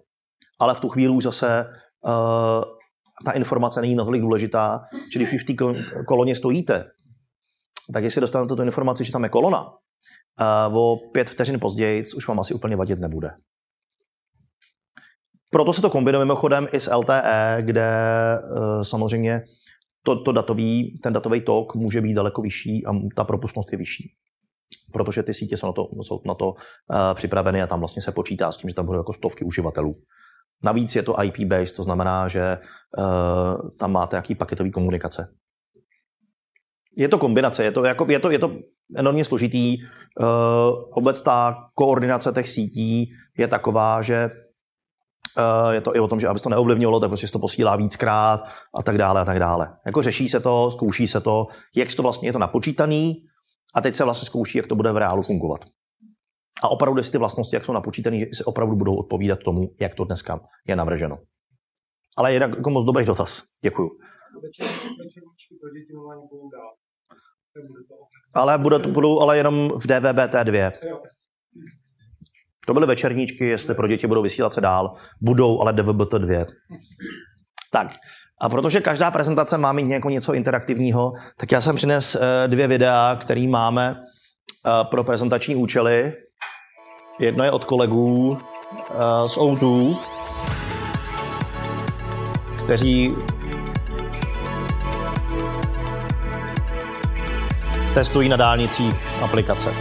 Ale 0.60 0.76
v 0.76 0.82
tu 0.82 0.90
chvíli 0.90 1.14
už 1.14 1.24
zase 1.24 1.66
uh, 2.06 2.64
ta 3.26 3.32
informace 3.32 3.82
není 3.82 3.96
natolik 3.96 4.22
důležitá, 4.22 4.82
že 5.14 5.20
když 5.20 5.44
v 5.44 5.46
té 5.46 5.54
koloně 6.08 6.36
stojíte 6.36 6.86
tak 7.94 8.04
jestli 8.04 8.22
dostanete 8.22 8.56
tu 8.56 8.64
informaci, 8.64 9.06
že 9.06 9.12
tam 9.12 9.24
je 9.24 9.30
kolona, 9.30 9.64
uh, 9.64 10.78
o 10.78 10.98
pět 11.14 11.30
vteřin 11.30 11.60
později 11.60 12.04
už 12.18 12.28
vám 12.28 12.40
asi 12.40 12.54
úplně 12.54 12.76
vadit 12.76 13.00
nebude. 13.00 13.30
Proto 15.50 15.74
se 15.74 15.82
to 15.82 15.90
kombinuje 15.90 16.26
mimochodem 16.26 16.68
i 16.72 16.80
s 16.80 16.96
LTE, 16.96 17.58
kde 17.62 17.92
uh, 18.58 18.82
samozřejmě 18.82 19.42
to, 20.04 20.24
to 20.24 20.32
datový, 20.32 21.00
ten 21.04 21.14
datový 21.14 21.42
tok 21.42 21.76
může 21.76 22.02
být 22.02 22.14
daleko 22.14 22.42
vyšší 22.42 22.86
a 22.86 22.92
ta 23.16 23.24
propustnost 23.24 23.72
je 23.72 23.78
vyšší. 23.78 24.14
Protože 24.94 25.24
ty 25.24 25.34
sítě 25.34 25.58
jsou 25.58 25.68
na 25.68 25.74
to, 25.74 25.88
jsou 26.02 26.22
na 26.26 26.34
to 26.34 26.48
uh, 26.48 26.56
připraveny 27.14 27.62
a 27.62 27.68
tam 27.68 27.80
vlastně 27.80 28.02
se 28.02 28.12
počítá 28.12 28.52
s 28.52 28.58
tím, 28.58 28.70
že 28.70 28.76
tam 28.76 28.86
budou 28.86 29.00
jako 29.00 29.14
stovky 29.14 29.46
uživatelů. 29.46 29.96
Navíc 30.64 30.96
je 30.96 31.04
to 31.04 31.14
IP-based, 31.14 31.76
to 31.76 31.84
znamená, 31.84 32.28
že 32.28 32.58
uh, 32.98 33.70
tam 33.80 33.92
máte 33.92 34.16
jaký 34.16 34.36
paketový 34.36 34.72
komunikace. 34.72 35.28
Je 36.96 37.08
to 37.08 37.18
kombinace, 37.18 37.64
je 37.64 37.72
to, 37.72 37.84
jako, 37.84 38.06
je 38.10 38.20
to, 38.20 38.32
je 38.32 38.40
to 38.40 38.52
enormně 38.96 39.26
složitý. 39.26 39.78
Uh, 40.20 40.28
vůbec 40.96 41.22
ta 41.22 41.56
koordinace 41.76 42.32
těch 42.32 42.50
sítí 42.50 43.10
je 43.38 43.48
taková, 43.48 44.02
že 44.02 44.30
uh, 45.66 45.72
je 45.72 45.82
to 45.82 45.96
i 45.96 46.00
o 46.00 46.08
tom, 46.08 46.20
že 46.20 46.28
aby 46.28 46.40
se 46.40 46.44
to 46.44 46.50
neovlivňovalo, 46.50 47.00
tak 47.00 47.10
prostě 47.10 47.28
se 47.28 47.34
to 47.34 47.40
posílá 47.40 47.76
víckrát 47.76 48.44
a 48.76 48.84
tak 48.84 48.98
dále 48.98 49.22
a 49.22 49.26
tak 49.26 49.40
dále. 49.40 49.78
Jako 49.86 50.02
řeší 50.02 50.30
se 50.30 50.40
to, 50.40 50.72
zkouší 50.72 51.08
se 51.08 51.22
to, 51.22 51.48
jak 51.76 51.96
to 51.96 52.04
vlastně 52.04 52.30
je 52.30 52.34
to 52.34 52.40
napočítaný 52.40 53.26
a 53.76 53.82
teď 53.82 53.96
se 53.96 54.04
vlastně 54.04 54.26
zkouší, 54.26 54.58
jak 54.58 54.68
to 54.68 54.76
bude 54.76 54.92
v 54.92 54.98
reálu 54.98 55.22
fungovat. 55.22 55.66
A 56.64 56.70
opravdu, 56.70 57.00
jestli 57.00 57.12
ty 57.12 57.18
vlastnosti, 57.18 57.56
jak 57.56 57.66
jsou 57.66 57.74
napočítané, 57.74 58.20
že 58.20 58.26
se 58.34 58.44
opravdu 58.44 58.76
budou 58.76 58.96
odpovídat 58.96 59.40
tomu, 59.40 59.70
jak 59.82 59.96
to 59.96 60.04
dneska 60.04 60.40
je 60.68 60.76
navrženo. 60.76 61.18
Ale 62.18 62.34
je 62.34 62.40
jako 62.40 62.70
moc 62.70 62.86
dobrý 62.86 63.06
dotaz. 63.06 63.42
Děkuju. 63.64 63.90
Ale 68.34 68.58
budou, 68.58 68.92
budou 68.92 69.20
ale 69.20 69.38
jenom 69.38 69.70
v 69.70 69.86
DVB-T2. 69.86 70.72
To 72.68 72.74
byly 72.74 72.88
večerníčky, 72.88 73.46
jestli 73.46 73.76
pro 73.76 73.88
děti 73.88 74.08
budou 74.08 74.22
vysílat 74.22 74.54
se 74.54 74.62
dál. 74.62 74.94
Budou, 75.22 75.62
ale 75.62 75.74
DVB-T2. 75.74 76.46
Tak, 77.72 77.88
a 78.44 78.50
protože 78.50 78.82
každá 78.82 79.12
prezentace 79.12 79.58
má 79.58 79.72
mít 79.72 79.84
nějakou 79.84 80.10
něco 80.10 80.34
interaktivního, 80.34 81.14
tak 81.38 81.52
já 81.52 81.62
jsem 81.62 81.76
přines 81.76 82.16
eh, 82.16 82.48
dvě 82.48 82.68
videa, 82.68 83.18
které 83.22 83.48
máme 83.48 83.96
eh, 83.96 84.84
pro 84.84 85.04
prezentační 85.04 85.56
účely. 85.56 86.14
Jedno 87.20 87.44
je 87.44 87.52
od 87.52 87.66
kolegů 87.66 88.38
eh, 88.38 88.94
z 89.28 89.38
O2, 89.38 89.98
kteří 92.64 93.16
testují 97.94 98.30
na 98.30 98.38
dálnicích 98.38 98.96
aplikace. 99.22 99.74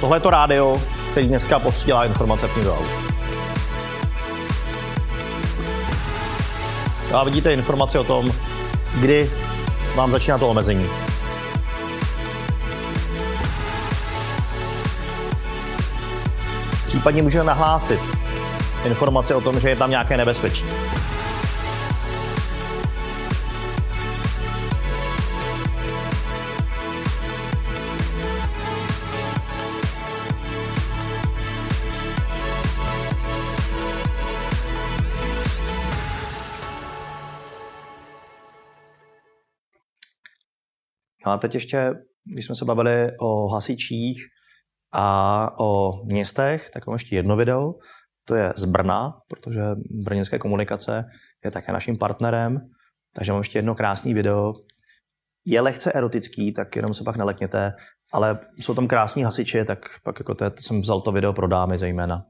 Tohle 0.00 0.16
je 0.16 0.20
to 0.20 0.30
rádio, 0.30 0.95
který 1.16 1.28
dneska 1.28 1.58
posílá 1.58 2.04
informace 2.04 2.48
k 2.48 2.64
do 2.64 2.74
aut. 2.74 2.88
A 7.14 7.24
vidíte 7.24 7.52
informace 7.52 7.98
o 7.98 8.04
tom, 8.04 8.32
kdy 9.00 9.30
vám 9.94 10.10
začíná 10.10 10.38
to 10.38 10.48
omezení. 10.48 10.86
Případně 16.86 17.22
můžeme 17.22 17.44
nahlásit 17.44 18.00
informace 18.84 19.34
o 19.34 19.40
tom, 19.40 19.60
že 19.60 19.68
je 19.68 19.76
tam 19.76 19.90
nějaké 19.90 20.16
nebezpečí. 20.16 20.64
A 41.26 41.38
teď 41.38 41.54
ještě, 41.54 41.94
když 42.34 42.46
jsme 42.46 42.56
se 42.56 42.64
bavili 42.64 43.12
o 43.20 43.48
hasičích 43.48 44.18
a 44.92 45.48
o 45.60 45.92
městech, 46.04 46.70
tak 46.72 46.86
mám 46.86 46.94
ještě 46.94 47.16
jedno 47.16 47.36
video. 47.36 47.74
To 48.28 48.34
je 48.34 48.52
z 48.56 48.64
Brna, 48.64 49.14
protože 49.28 49.62
brněnské 50.04 50.38
komunikace 50.38 51.04
je 51.44 51.50
také 51.50 51.72
naším 51.72 51.98
partnerem. 51.98 52.60
Takže 53.14 53.32
mám 53.32 53.40
ještě 53.40 53.58
jedno 53.58 53.74
krásné 53.74 54.14
video. 54.14 54.52
Je 55.46 55.60
lehce 55.60 55.92
erotický, 55.92 56.52
tak 56.52 56.76
jenom 56.76 56.94
se 56.94 57.04
pak 57.04 57.16
nelekněte, 57.16 57.72
ale 58.12 58.38
jsou 58.58 58.74
tam 58.74 58.88
krásní 58.88 59.22
hasiči, 59.22 59.64
tak 59.64 59.78
pak 60.04 60.18
jako 60.18 60.34
to, 60.34 60.44
je, 60.44 60.50
to 60.50 60.62
jsem 60.62 60.80
vzal 60.80 61.00
to 61.00 61.12
video 61.12 61.32
pro 61.32 61.48
dámy 61.48 61.78
zejména. 61.78 62.24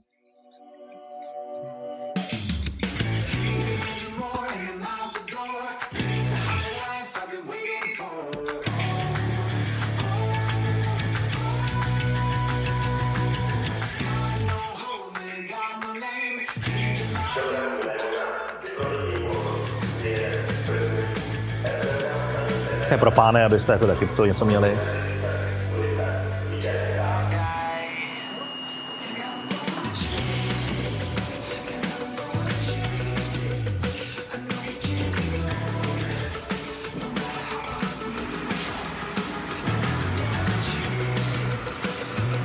Je 22.91 22.99
pro 22.99 23.11
pány, 23.11 23.45
abyste 23.45 23.73
jako 23.73 23.87
taky 23.87 24.09
co 24.09 24.25
něco 24.25 24.45
měli. 24.45 24.79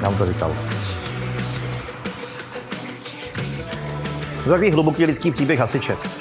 Nám 0.01 0.17
to 0.17 0.25
říkal. 0.25 0.51
To 4.43 4.49
je 4.49 4.53
takový 4.53 4.71
hluboký 4.71 5.05
lidský 5.05 5.31
příběh 5.31 5.59
hasiče. 5.59 6.20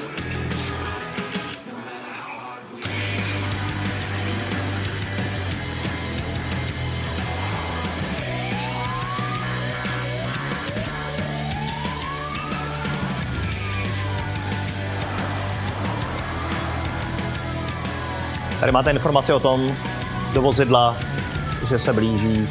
Tady 18.71 18.75
máte 18.75 18.91
informace 18.91 19.35
o 19.35 19.41
tom, 19.41 19.77
do 20.33 20.43
vozidla, 20.43 20.97
že 21.68 21.79
se 21.79 21.93
blíží. 21.93 22.49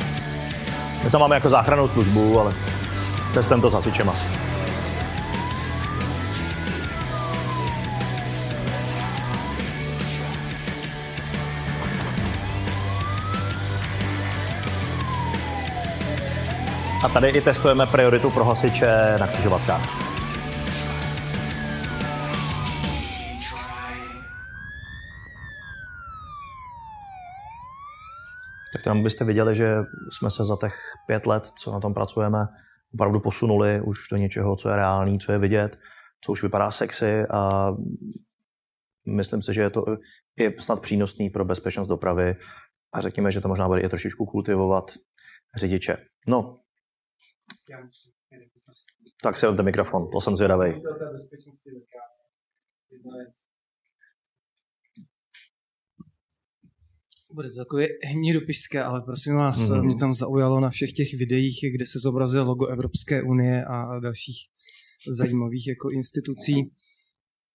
My 1.03 1.09
to 1.09 1.19
máme 1.19 1.35
jako 1.35 1.49
záchrannou 1.49 1.87
službu, 1.87 2.39
ale 2.39 2.53
testem 3.33 3.61
to 3.61 3.69
s 3.69 3.73
hasičema. 3.73 4.13
A 17.03 17.09
tady 17.09 17.29
i 17.29 17.41
testujeme 17.41 17.85
prioritu 17.85 18.29
pro 18.29 18.45
hasiče 18.45 19.15
na 19.19 19.27
křižovatkách. 19.27 20.08
Tak 28.79 28.85
jenom 28.85 29.03
byste 29.03 29.25
viděli, 29.25 29.55
že 29.55 29.75
jsme 30.11 30.31
se 30.31 30.45
za 30.45 30.57
těch 30.61 30.75
pět 31.07 31.25
let, 31.25 31.51
co 31.59 31.71
na 31.71 31.79
tom 31.79 31.93
pracujeme, 31.93 32.47
opravdu 32.93 33.19
posunuli 33.19 33.81
už 33.81 33.97
do 34.11 34.17
něčeho, 34.17 34.55
co 34.55 34.69
je 34.69 34.75
reálný, 34.75 35.19
co 35.19 35.31
je 35.31 35.37
vidět, 35.37 35.79
co 36.21 36.31
už 36.31 36.43
vypadá 36.43 36.71
sexy 36.71 37.25
a 37.31 37.71
myslím 39.07 39.41
si, 39.41 39.53
že 39.53 39.61
je 39.61 39.69
to 39.69 39.85
i 40.39 40.61
snad 40.61 40.81
přínosný 40.81 41.29
pro 41.29 41.45
bezpečnost 41.45 41.87
dopravy 41.87 42.35
a 42.93 43.01
řekněme, 43.01 43.31
že 43.31 43.41
to 43.41 43.47
možná 43.47 43.67
bude 43.67 43.81
i 43.81 43.89
trošičku 43.89 44.25
kultivovat 44.25 44.85
řidiče. 45.55 45.97
No, 46.27 46.59
tak 49.23 49.37
si 49.37 49.45
ten 49.55 49.65
mikrofon, 49.65 50.09
to 50.09 50.21
jsem 50.21 50.35
zvědavý. 50.35 50.81
Bude 57.33 57.49
to 57.49 57.55
takové 57.57 57.85
hnidopišské, 58.05 58.83
ale 58.83 59.01
prosím 59.01 59.35
vás, 59.35 59.69
mm. 59.69 59.85
mě 59.85 59.95
tam 59.95 60.13
zaujalo 60.13 60.59
na 60.59 60.69
všech 60.69 60.93
těch 60.93 61.13
videích, 61.13 61.59
kde 61.75 61.87
se 61.87 61.99
zobrazuje 61.99 62.43
logo 62.43 62.67
Evropské 62.67 63.23
unie 63.23 63.65
a 63.65 63.99
dalších 63.99 64.37
zajímavých 65.17 65.67
jako 65.67 65.89
institucí. 65.89 66.71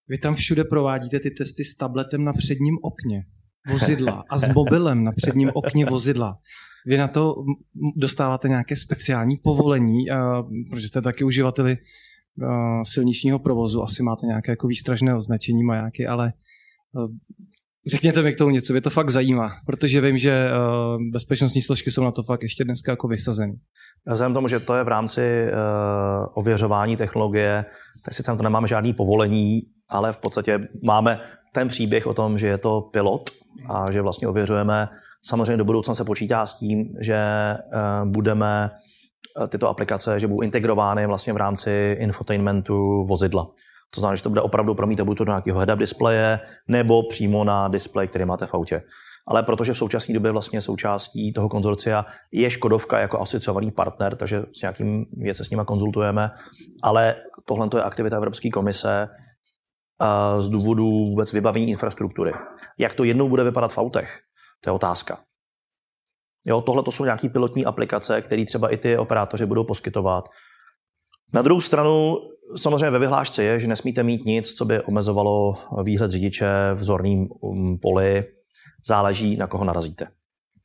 Vy 0.07 0.17
tam 0.17 0.35
všude 0.35 0.63
provádíte 0.63 1.19
ty 1.19 1.31
testy 1.31 1.65
s 1.65 1.75
tabletem 1.75 2.23
na 2.23 2.33
předním 2.33 2.77
okně 2.83 3.25
vozidla 3.69 4.23
a 4.29 4.39
s 4.39 4.53
mobilem 4.53 5.03
na 5.03 5.11
předním 5.11 5.51
okně 5.53 5.85
vozidla. 5.85 6.37
Vy 6.87 6.97
na 6.97 7.07
to 7.07 7.35
dostáváte 7.95 8.47
nějaké 8.47 8.75
speciální 8.75 9.37
povolení, 9.37 10.05
protože 10.69 10.87
jste 10.87 11.01
taky 11.01 11.23
uživateli 11.23 11.77
silničního 12.83 13.39
provozu, 13.39 13.83
asi 13.83 14.03
máte 14.03 14.25
nějaké 14.25 14.51
jako 14.51 14.67
výstražné 14.67 15.15
označení 15.15 15.63
majáky, 15.63 16.07
ale 16.07 16.33
Řekněte 17.91 18.21
mi 18.21 18.33
k 18.33 18.37
tomu 18.37 18.49
něco, 18.51 18.73
mě 18.73 18.81
to 18.81 18.89
fakt 18.89 19.09
zajímá, 19.09 19.49
protože 19.65 20.01
vím, 20.01 20.17
že 20.17 20.49
uh, 20.51 21.01
bezpečnostní 21.11 21.61
složky 21.61 21.91
jsou 21.91 22.03
na 22.03 22.11
to 22.11 22.23
fakt 22.23 22.43
ještě 22.43 22.63
dneska 22.63 22.91
jako 22.91 23.07
vysazeny. 23.07 23.53
Vzhledem 24.11 24.33
tomu, 24.33 24.47
že 24.47 24.59
to 24.59 24.75
je 24.75 24.83
v 24.83 24.87
rámci 24.87 25.45
uh, 25.45 26.25
ověřování 26.33 26.97
technologie, 26.97 27.65
tak 28.05 28.13
sice 28.13 28.31
na 28.31 28.37
to 28.37 28.43
nemáme 28.43 28.67
žádný 28.67 28.93
povolení, 28.93 29.61
ale 29.89 30.13
v 30.13 30.17
podstatě 30.17 30.59
máme 30.83 31.19
ten 31.53 31.67
příběh 31.67 32.07
o 32.07 32.13
tom, 32.13 32.37
že 32.37 32.47
je 32.47 32.57
to 32.57 32.81
pilot 32.81 33.29
a 33.69 33.91
že 33.91 34.01
vlastně 34.01 34.27
ověřujeme. 34.27 34.87
Samozřejmě 35.25 35.57
do 35.57 35.65
budoucna 35.65 35.95
se 35.95 36.03
počítá 36.03 36.45
s 36.45 36.59
tím, 36.59 36.85
že 37.01 37.17
uh, 37.57 38.11
budeme 38.11 38.71
tyto 39.49 39.69
aplikace, 39.69 40.19
že 40.19 40.27
budou 40.27 40.41
integrovány 40.41 41.07
vlastně 41.07 41.33
v 41.33 41.37
rámci 41.37 41.97
infotainmentu 41.99 43.05
vozidla. 43.09 43.47
To 43.95 44.01
znamená, 44.01 44.15
že 44.15 44.23
to 44.23 44.29
bude 44.29 44.41
opravdu 44.41 44.75
promítat 44.75 45.05
buď 45.05 45.17
to 45.17 45.23
do 45.23 45.31
nějakého 45.31 45.59
head-up 45.59 45.77
displeje 45.77 46.39
nebo 46.67 47.03
přímo 47.09 47.43
na 47.43 47.67
displej, 47.67 48.07
který 48.07 48.25
máte 48.25 48.45
v 48.45 48.53
autě. 48.53 48.81
Ale 49.27 49.43
protože 49.43 49.73
v 49.73 49.77
současné 49.77 50.13
době 50.13 50.31
vlastně 50.31 50.61
součástí 50.61 51.33
toho 51.33 51.49
konzorcia 51.49 52.05
je 52.31 52.49
Škodovka 52.49 52.99
jako 52.99 53.21
asociovaný 53.21 53.71
partner, 53.71 54.15
takže 54.15 54.43
s 54.57 54.61
nějakým 54.61 55.05
věce 55.17 55.43
s 55.43 55.49
nimi 55.49 55.63
konzultujeme, 55.65 56.31
ale 56.83 57.15
tohle 57.47 57.69
je 57.75 57.83
aktivita 57.83 58.17
Evropské 58.17 58.49
komise 58.49 59.07
z 60.39 60.49
důvodu 60.49 60.83
vůbec 60.83 61.33
vybavení 61.33 61.69
infrastruktury. 61.69 62.33
Jak 62.79 62.95
to 62.95 63.03
jednou 63.03 63.29
bude 63.29 63.43
vypadat 63.43 63.73
v 63.73 63.77
autech, 63.77 64.19
to 64.63 64.69
je 64.69 64.73
otázka. 64.73 65.19
Jo, 66.47 66.61
tohle 66.61 66.83
to 66.83 66.91
jsou 66.91 67.03
nějaké 67.03 67.29
pilotní 67.29 67.65
aplikace, 67.65 68.21
které 68.21 68.45
třeba 68.45 68.69
i 68.69 68.77
ty 68.77 68.97
operátoři 68.97 69.45
budou 69.45 69.63
poskytovat. 69.63 70.25
Na 71.33 71.41
druhou 71.41 71.61
stranu 71.61 72.17
samozřejmě 72.55 72.89
ve 72.89 72.99
vyhlášce 72.99 73.43
je, 73.43 73.59
že 73.59 73.67
nesmíte 73.67 74.03
mít 74.03 74.25
nic, 74.25 74.53
co 74.53 74.65
by 74.65 74.81
omezovalo 74.81 75.55
výhled 75.83 76.11
řidiče 76.11 76.47
v 76.73 76.83
zorným 76.83 77.27
um, 77.41 77.79
poli. 77.81 78.23
Záleží, 78.85 79.37
na 79.37 79.47
koho 79.47 79.65
narazíte. 79.65 80.07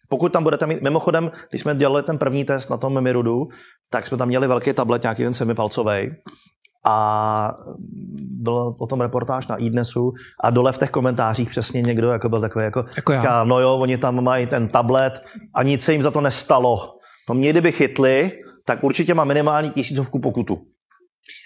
Pokud 0.09 0.33
tam 0.33 0.43
budete 0.43 0.67
mít, 0.67 0.83
mimochodem, 0.83 1.31
když 1.51 1.61
jsme 1.61 1.75
dělali 1.75 2.03
ten 2.03 2.19
první 2.19 2.45
test 2.45 2.69
na 2.69 2.77
tom 2.77 3.01
Mirudu, 3.01 3.49
tak 3.91 4.07
jsme 4.07 4.17
tam 4.17 4.29
měli 4.29 4.47
velký 4.47 4.73
tablet, 4.73 5.03
nějaký 5.03 5.23
ten 5.23 5.35
semipalcový, 5.35 6.11
a 6.85 7.55
byl 8.19 8.75
o 8.79 8.87
tom 8.87 9.01
reportáž 9.01 9.47
na 9.47 9.57
iDnesu 9.57 10.13
a 10.41 10.51
dole 10.51 10.73
v 10.73 10.79
těch 10.79 10.91
komentářích 10.91 11.51
přesně 11.51 11.83
někdo 11.83 12.11
jako 12.11 12.29
byl 12.29 12.41
takový 12.41 12.65
jako, 12.65 12.85
jako 12.97 13.13
já. 13.13 13.45
no 13.45 13.61
jo, 13.61 13.77
oni 13.77 13.99
tam 13.99 14.25
mají 14.25 14.47
ten 14.47 14.69
tablet 14.69 15.23
a 15.55 15.63
nic 15.63 15.85
se 15.85 15.93
jim 15.93 16.03
za 16.03 16.11
to 16.11 16.21
nestalo 16.21 17.01
No 17.31 17.35
mě 17.35 17.51
kdyby 17.51 17.73
chytli, 17.73 18.33
tak 18.67 18.85
určitě 18.85 19.15
má 19.15 19.25
minimální 19.25 19.71
tisícovku 19.71 20.19
pokutu. 20.19 20.59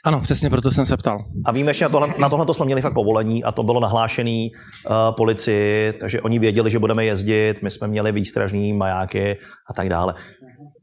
Ano, 0.05 0.21
přesně 0.21 0.51
proto 0.51 0.71
jsem 0.71 0.87
se 0.87 0.97
ptal. 0.97 1.19
A 1.45 1.53
víme, 1.53 1.75
že 1.75 1.85
na 1.85 1.89
tohle, 1.89 2.15
na 2.19 2.29
tohle 2.29 2.55
jsme 2.55 2.65
měli 2.65 2.83
fakt 2.83 2.95
povolení 2.95 3.45
a 3.45 3.53
to 3.53 3.63
bylo 3.63 3.81
nahlášený 3.81 4.51
uh, 4.51 4.93
policii, 5.17 5.93
takže 5.93 6.21
oni 6.21 6.39
věděli, 6.39 6.71
že 6.71 6.79
budeme 6.79 7.05
jezdit, 7.05 7.63
my 7.63 7.71
jsme 7.71 7.89
měli 7.89 8.13
výstražní 8.13 8.73
majáky 8.73 9.39
a 9.71 9.75
tak 9.75 9.89
dále. 9.89 10.15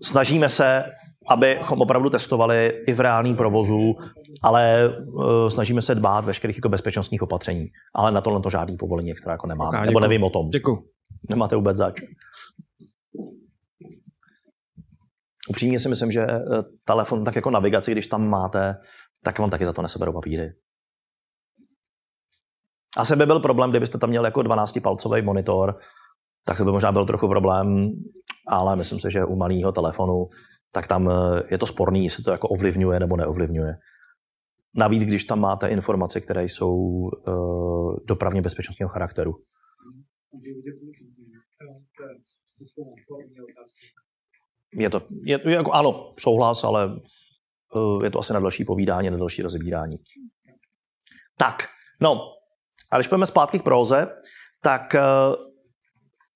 Snažíme 0.03 0.49
se, 0.49 0.83
abychom 1.27 1.81
opravdu 1.81 2.09
testovali 2.09 2.73
i 2.87 2.93
v 2.93 2.99
reálném 2.99 3.35
provozu, 3.35 3.95
ale 4.43 4.89
uh, 4.89 5.23
snažíme 5.47 5.81
se 5.81 5.95
dbát 5.95 6.25
veškerých 6.25 6.57
jako 6.57 6.69
bezpečnostních 6.69 7.21
opatření. 7.21 7.67
Ale 7.95 8.11
na 8.11 8.21
tohle 8.21 8.41
to 8.41 8.49
žádný 8.49 8.77
povolení 8.77 9.11
extra 9.11 9.31
jako 9.31 9.47
nemáme. 9.47 9.79
Ok, 9.79 9.85
Nebo 9.85 9.99
nevím 9.99 10.23
o 10.23 10.29
tom. 10.29 10.49
Děkuji. 10.49 10.83
Nemáte 11.29 11.55
vůbec 11.55 11.77
zač. 11.77 12.01
Upřímně 15.51 15.79
si 15.79 15.89
myslím, 15.89 16.11
že 16.11 16.21
eh, 16.21 16.39
telefon, 16.85 17.23
tak 17.23 17.35
jako 17.35 17.51
navigaci, 17.51 17.91
když 17.91 18.07
tam 18.07 18.29
máte, 18.29 18.75
tak 19.23 19.39
vám 19.39 19.49
taky 19.49 19.65
za 19.65 19.73
to 19.73 19.81
neseberou 19.81 20.13
papíry. 20.13 20.53
Asi 22.97 23.15
by 23.15 23.25
byl 23.25 23.39
problém, 23.39 23.69
kdybyste 23.69 23.97
tam 23.97 24.09
měl 24.09 24.25
jako 24.25 24.39
12-palcový 24.39 25.23
monitor, 25.23 25.75
tak 26.45 26.61
by 26.61 26.71
možná 26.71 26.91
byl 26.91 27.05
trochu 27.05 27.27
problém, 27.27 27.91
ale 28.47 28.75
myslím 28.75 28.99
si, 28.99 29.11
že 29.11 29.25
u 29.25 29.35
malého 29.35 29.71
telefonu, 29.71 30.29
tak 30.71 30.87
tam 30.87 31.09
eh, 31.09 31.43
je 31.51 31.57
to 31.57 31.65
sporný, 31.65 32.03
jestli 32.03 32.23
to 32.23 32.31
jako 32.31 32.47
ovlivňuje 32.47 32.99
nebo 32.99 33.17
neovlivňuje. 33.17 33.73
Navíc, 34.75 35.03
když 35.03 35.23
tam 35.23 35.39
máte 35.39 35.67
informace, 35.67 36.21
které 36.21 36.43
jsou 36.43 36.75
uh, 36.75 37.95
dopravně 38.07 38.41
bezpečnostního 38.41 38.89
charakteru. 38.89 39.31
Je 44.73 44.89
to, 44.89 45.01
je, 45.25 45.39
jako, 45.45 45.71
ano, 45.71 46.13
souhlas, 46.19 46.63
ale 46.63 46.87
uh, 47.75 48.03
je 48.03 48.11
to 48.11 48.19
asi 48.19 48.33
na 48.33 48.39
další 48.39 48.65
povídání, 48.65 49.09
na 49.09 49.17
další 49.17 49.41
rozebírání. 49.41 49.97
Tak, 51.37 51.63
no, 52.01 52.21
a 52.91 52.97
když 52.97 53.07
půjdeme 53.07 53.25
zpátky 53.25 53.59
k 53.59 53.63
próze, 53.63 54.07
tak 54.63 54.95
uh, 54.95 55.35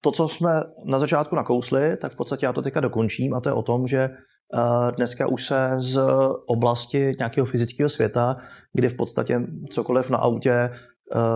to, 0.02 0.12
co 0.12 0.28
jsme 0.28 0.62
na 0.86 1.00
začátku 1.00 1.36
nakousli, 1.36 1.98
tak 1.98 2.12
v 2.12 2.16
podstatě 2.16 2.46
já 2.46 2.54
to 2.54 2.62
teďka 2.62 2.80
dokončím 2.80 3.34
a 3.34 3.42
to 3.42 3.50
je 3.50 3.54
o 3.54 3.62
tom, 3.62 3.88
že 3.88 4.10
uh, 4.10 4.92
dneska 4.92 5.28
už 5.28 5.46
se 5.46 5.72
z 5.78 6.02
oblasti 6.46 7.12
nějakého 7.20 7.46
fyzického 7.46 7.90
světa, 7.90 8.38
kdy 8.74 8.90
v 8.90 8.98
podstatě 8.98 9.42
cokoliv 9.72 10.10
na 10.10 10.18
autě 10.18 10.70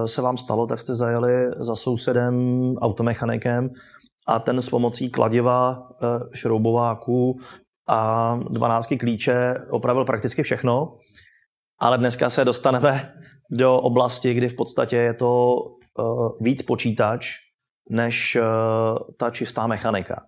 se 0.05 0.21
vám 0.21 0.37
stalo, 0.37 0.67
tak 0.67 0.79
jste 0.79 0.95
zajeli 0.95 1.51
za 1.59 1.75
sousedem 1.75 2.35
automechanikem 2.77 3.69
a 4.27 4.39
ten 4.39 4.61
s 4.61 4.69
pomocí 4.69 5.09
kladiva, 5.09 5.77
uh, 5.79 6.33
šroubováků 6.33 7.39
a 7.87 8.35
12 8.49 8.93
klíče 8.99 9.55
opravil 9.69 10.05
prakticky 10.05 10.43
všechno. 10.43 10.97
Ale 11.79 11.97
dneska 11.97 12.29
se 12.29 12.45
dostaneme 12.45 13.13
do 13.51 13.77
oblasti, 13.81 14.33
kdy 14.33 14.49
v 14.49 14.55
podstatě 14.55 14.95
je 14.95 15.13
to 15.13 15.53
uh, 15.53 16.29
víc 16.41 16.61
počítač, 16.61 17.31
než 17.89 18.35
uh, 18.35 18.97
ta 19.17 19.29
čistá 19.29 19.67
mechanika. 19.67 20.25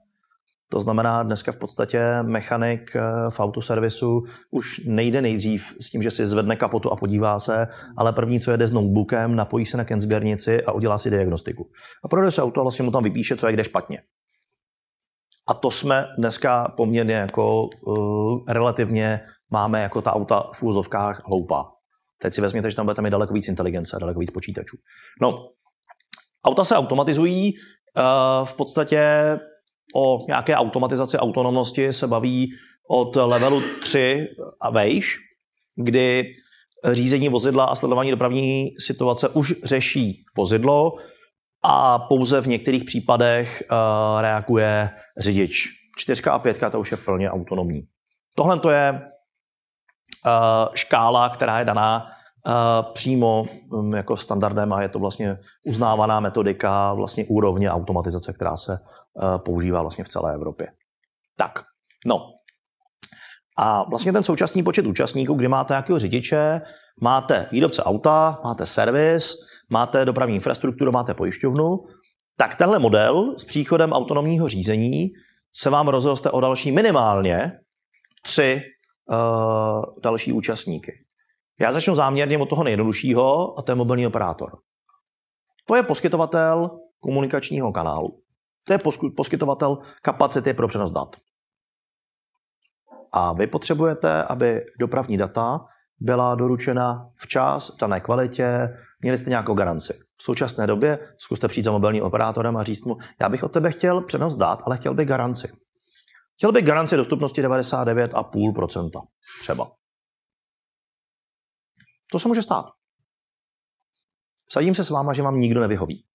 To 0.72 0.80
znamená, 0.80 1.24
dneska 1.24 1.51
v 1.51 1.57
podstatě 1.57 2.24
mechanik 2.24 2.91
uh, 2.95 3.30
v 3.30 3.39
autoservisu 3.39 4.24
už 4.51 4.82
nejde 4.86 5.22
nejdřív 5.22 5.76
s 5.82 5.89
tím, 5.89 6.03
že 6.03 6.11
si 6.11 6.28
zvedne 6.28 6.55
kapotu 6.55 6.91
a 6.91 6.95
podívá 6.95 7.39
se, 7.39 7.67
ale 7.97 8.13
první, 8.13 8.39
co 8.39 8.51
jede 8.51 8.67
s 8.67 8.72
notebookem, 8.72 9.36
napojí 9.36 9.65
se 9.65 9.78
na 9.78 9.86
kenzběrnici 9.86 10.63
a 10.63 10.72
udělá 10.72 10.97
si 10.97 11.09
diagnostiku. 11.09 11.69
A 12.03 12.07
projde 12.07 12.32
se 12.32 12.41
auto 12.41 12.59
a 12.59 12.63
vlastně 12.63 12.84
mu 12.84 12.91
tam 12.91 13.03
vypíše, 13.03 13.36
co 13.36 13.47
je 13.47 13.53
kde 13.53 13.63
špatně. 13.63 14.01
A 15.47 15.53
to 15.53 15.72
jsme 15.72 16.07
dneska 16.17 16.74
poměrně 16.78 17.13
jako 17.13 17.65
uh, 17.65 18.43
relativně 18.47 19.22
máme 19.49 19.82
jako 19.82 20.01
ta 20.01 20.13
auta 20.13 20.51
v 20.55 20.63
úzovkách 20.63 21.22
hloupá. 21.26 21.65
Teď 22.22 22.34
si 22.34 22.41
vezměte, 22.41 22.69
že 22.69 22.76
tam 22.76 22.86
budete 22.86 23.01
mít 23.01 23.09
daleko 23.09 23.34
víc 23.34 23.47
inteligence, 23.47 23.97
daleko 23.99 24.19
víc 24.19 24.32
počítačů. 24.32 24.78
No, 25.22 25.49
auta 26.45 26.63
se 26.63 26.76
automatizují, 26.76 27.53
uh, 27.53 28.47
v 28.47 28.53
podstatě 28.53 29.39
o 29.95 30.25
nějaké 30.27 30.55
automatizaci 30.55 31.17
autonomnosti 31.17 31.93
se 31.93 32.07
baví 32.07 32.51
od 32.89 33.15
levelu 33.15 33.61
3 33.81 34.27
a 34.61 34.69
vejš, 34.69 35.17
kdy 35.75 36.33
řízení 36.91 37.29
vozidla 37.29 37.65
a 37.65 37.75
sledování 37.75 38.11
dopravní 38.11 38.69
situace 38.79 39.29
už 39.29 39.53
řeší 39.63 40.23
vozidlo 40.37 40.93
a 41.63 41.99
pouze 41.99 42.41
v 42.41 42.47
některých 42.47 42.83
případech 42.83 43.63
uh, 43.71 44.21
reaguje 44.21 44.89
řidič. 45.17 45.67
Čtyřka 45.97 46.31
a 46.31 46.39
pětka 46.39 46.69
to 46.69 46.79
už 46.79 46.91
je 46.91 46.97
plně 46.97 47.31
autonomní. 47.31 47.81
Tohle 48.35 48.59
to 48.59 48.69
je 48.69 48.91
uh, 48.91 50.73
škála, 50.73 51.29
která 51.29 51.59
je 51.59 51.65
daná 51.65 52.05
uh, 52.05 52.93
přímo 52.93 53.45
um, 53.71 53.93
jako 53.93 54.17
standardem 54.17 54.73
a 54.73 54.81
je 54.81 54.89
to 54.89 54.99
vlastně 54.99 55.37
uznávaná 55.65 56.19
metodika 56.19 56.93
vlastně 56.93 57.25
úrovně 57.29 57.71
automatizace, 57.71 58.33
která 58.33 58.57
se 58.57 58.77
používá 59.38 59.82
vlastně 59.82 60.03
v 60.03 60.09
celé 60.09 60.34
Evropě. 60.34 60.68
Tak, 61.38 61.59
no. 62.05 62.34
A 63.57 63.89
vlastně 63.89 64.14
ten 64.14 64.24
současný 64.24 64.64
počet 64.64 64.86
účastníků, 64.86 65.34
kdy 65.34 65.47
máte 65.47 65.74
nějakého 65.74 65.99
řidiče, 65.99 66.62
máte 67.01 67.47
výrobce 67.51 67.84
auta, 67.84 68.39
máte 68.43 68.66
servis, 68.66 69.34
máte 69.70 70.05
dopravní 70.05 70.36
infrastrukturu, 70.36 70.91
máte 70.91 71.14
pojišťovnu, 71.14 71.80
tak 72.38 72.55
tenhle 72.55 72.80
model 72.80 73.36
s 73.38 73.43
příchodem 73.43 73.91
autonomního 73.91 74.47
řízení 74.47 75.09
se 75.55 75.70
vám 75.70 75.88
rozroste 75.88 76.32
o 76.32 76.39
další 76.39 76.72
minimálně 76.72 77.51
tři 78.24 78.62
uh, 79.09 79.86
další 80.03 80.34
účastníky. 80.34 80.91
Já 81.59 81.74
začnu 81.74 81.95
záměrně 81.95 82.38
od 82.38 82.49
toho 82.49 82.64
nejjednoduššího, 82.64 83.59
a 83.59 83.62
to 83.62 83.72
je 83.72 83.76
mobilní 83.76 84.07
operátor. 84.07 84.57
To 85.66 85.76
je 85.76 85.84
poskytovatel 85.84 86.70
komunikačního 86.99 87.72
kanálu. 87.72 88.22
To 88.68 88.74
je 88.74 88.80
poskytovatel 89.18 89.78
kapacity 90.01 90.53
pro 90.53 90.68
přenos 90.68 90.91
dat. 90.91 91.16
A 93.12 93.34
vy 93.34 93.47
potřebujete, 93.47 94.24
aby 94.24 94.66
dopravní 94.80 95.18
data 95.18 95.66
byla 95.99 96.36
doručena 96.36 97.09
včas, 97.16 97.70
v 97.70 97.78
dané 97.78 97.99
kvalitě, 97.99 98.70
měli 99.01 99.18
jste 99.18 99.30
nějakou 99.30 99.53
garanci. 99.53 99.93
V 100.18 100.24
současné 100.24 100.68
době 100.68 101.14
zkuste 101.18 101.47
přijít 101.47 101.64
za 101.64 101.72
mobilním 101.72 102.03
operátorem 102.03 102.57
a 102.57 102.64
říct 102.64 102.86
mu, 102.86 102.97
já 103.22 103.30
bych 103.30 103.43
od 103.43 103.53
tebe 103.53 103.72
chtěl 103.72 104.01
přenos 104.01 104.36
dát, 104.36 104.59
ale 104.66 104.78
chtěl 104.78 104.93
bych 104.93 105.07
garanci. 105.07 105.51
Chtěl 106.34 106.51
bych 106.51 106.66
garanci 106.66 106.98
dostupnosti 106.98 107.44
99,5% 107.44 108.90
třeba. 109.41 109.72
To 112.11 112.19
se 112.19 112.27
může 112.27 112.41
stát. 112.41 112.65
Sadím 114.49 114.76
se 114.76 114.84
s 114.84 114.90
váma, 114.90 115.14
že 115.14 115.23
vám 115.23 115.40
nikdo 115.40 115.61
nevyhoví. 115.61 116.06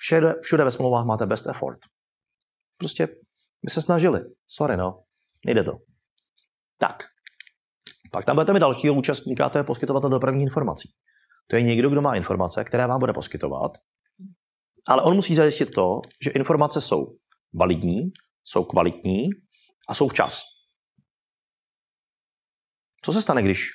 Všude, 0.00 0.34
všude 0.42 0.64
ve 0.64 0.70
smlouvách 0.70 1.06
máte 1.06 1.26
best 1.26 1.46
effort. 1.46 1.78
Prostě 2.76 3.08
my 3.64 3.70
se 3.70 3.82
snažili. 3.82 4.20
Sorry, 4.48 4.76
no. 4.76 5.02
Nejde 5.46 5.64
to. 5.64 5.72
Tak. 6.78 7.02
Pak 8.12 8.24
tam 8.24 8.36
budete 8.36 8.52
mít 8.52 8.60
dalšího 8.60 8.94
účastníka, 8.94 9.48
to 9.48 9.58
je 9.58 9.64
poskytovatel 9.64 10.10
dopravních 10.10 10.42
informací. 10.42 10.88
To 11.46 11.56
je 11.56 11.62
někdo, 11.62 11.90
kdo 11.90 12.02
má 12.02 12.14
informace, 12.14 12.64
které 12.64 12.86
vám 12.86 13.00
bude 13.00 13.12
poskytovat, 13.12 13.72
ale 14.88 15.02
on 15.02 15.14
musí 15.14 15.34
zajistit 15.34 15.70
to, 15.74 16.00
že 16.24 16.30
informace 16.30 16.80
jsou 16.80 17.06
validní, 17.54 18.00
jsou 18.44 18.64
kvalitní 18.64 19.28
a 19.88 19.94
jsou 19.94 20.08
včas. 20.08 20.42
Co 23.04 23.12
se 23.12 23.22
stane, 23.22 23.42
když 23.42 23.68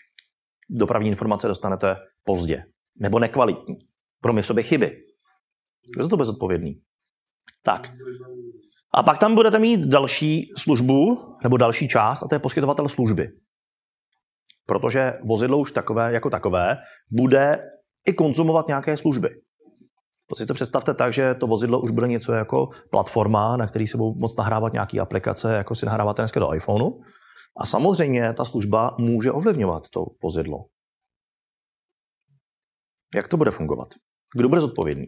dopravní 0.69 1.09
informace 1.09 1.47
dostanete 1.47 1.95
pozdě 2.23 2.63
nebo 2.95 3.19
nekvalitní? 3.19 3.75
Pro 4.21 4.33
mě 4.33 4.41
v 4.41 4.47
sobě 4.47 4.63
chyby. 4.63 5.01
Kdo 5.93 6.03
za 6.03 6.09
to 6.09 6.17
bezodpovědný? 6.17 6.81
Tak. 7.63 7.91
A 8.93 9.03
pak 9.03 9.19
tam 9.19 9.35
budete 9.35 9.59
mít 9.59 9.79
další 9.79 10.51
službu 10.57 11.17
nebo 11.43 11.57
další 11.57 11.87
část 11.87 12.23
a 12.23 12.27
to 12.27 12.35
je 12.35 12.39
poskytovatel 12.39 12.89
služby. 12.89 13.27
Protože 14.65 15.13
vozidlo 15.23 15.57
už 15.57 15.71
takové 15.71 16.13
jako 16.13 16.29
takové 16.29 16.77
bude 17.11 17.69
i 18.07 18.13
konzumovat 18.13 18.67
nějaké 18.67 18.97
služby. 18.97 19.29
To 20.29 20.35
si 20.35 20.45
to 20.45 20.53
představte 20.53 20.93
tak, 20.93 21.13
že 21.13 21.35
to 21.35 21.47
vozidlo 21.47 21.81
už 21.81 21.91
bude 21.91 22.07
něco 22.07 22.33
jako 22.33 22.69
platforma, 22.91 23.57
na 23.57 23.67
který 23.67 23.87
se 23.87 23.97
budou 23.97 24.15
moct 24.15 24.37
nahrávat 24.37 24.73
nějaké 24.73 24.99
aplikace, 24.99 25.55
jako 25.55 25.75
si 25.75 25.85
nahráváte 25.85 26.21
dneska 26.21 26.39
do 26.39 26.53
iPhoneu. 26.53 26.89
A 27.57 27.65
samozřejmě 27.65 28.33
ta 28.33 28.45
služba 28.45 28.95
může 28.99 29.31
ovlivňovat 29.31 29.89
to 29.89 30.05
vozidlo. 30.23 30.65
Jak 33.15 33.27
to 33.27 33.37
bude 33.37 33.51
fungovat? 33.51 33.87
Kdo 34.35 34.49
bude 34.49 34.61
zodpovědný? 34.61 35.05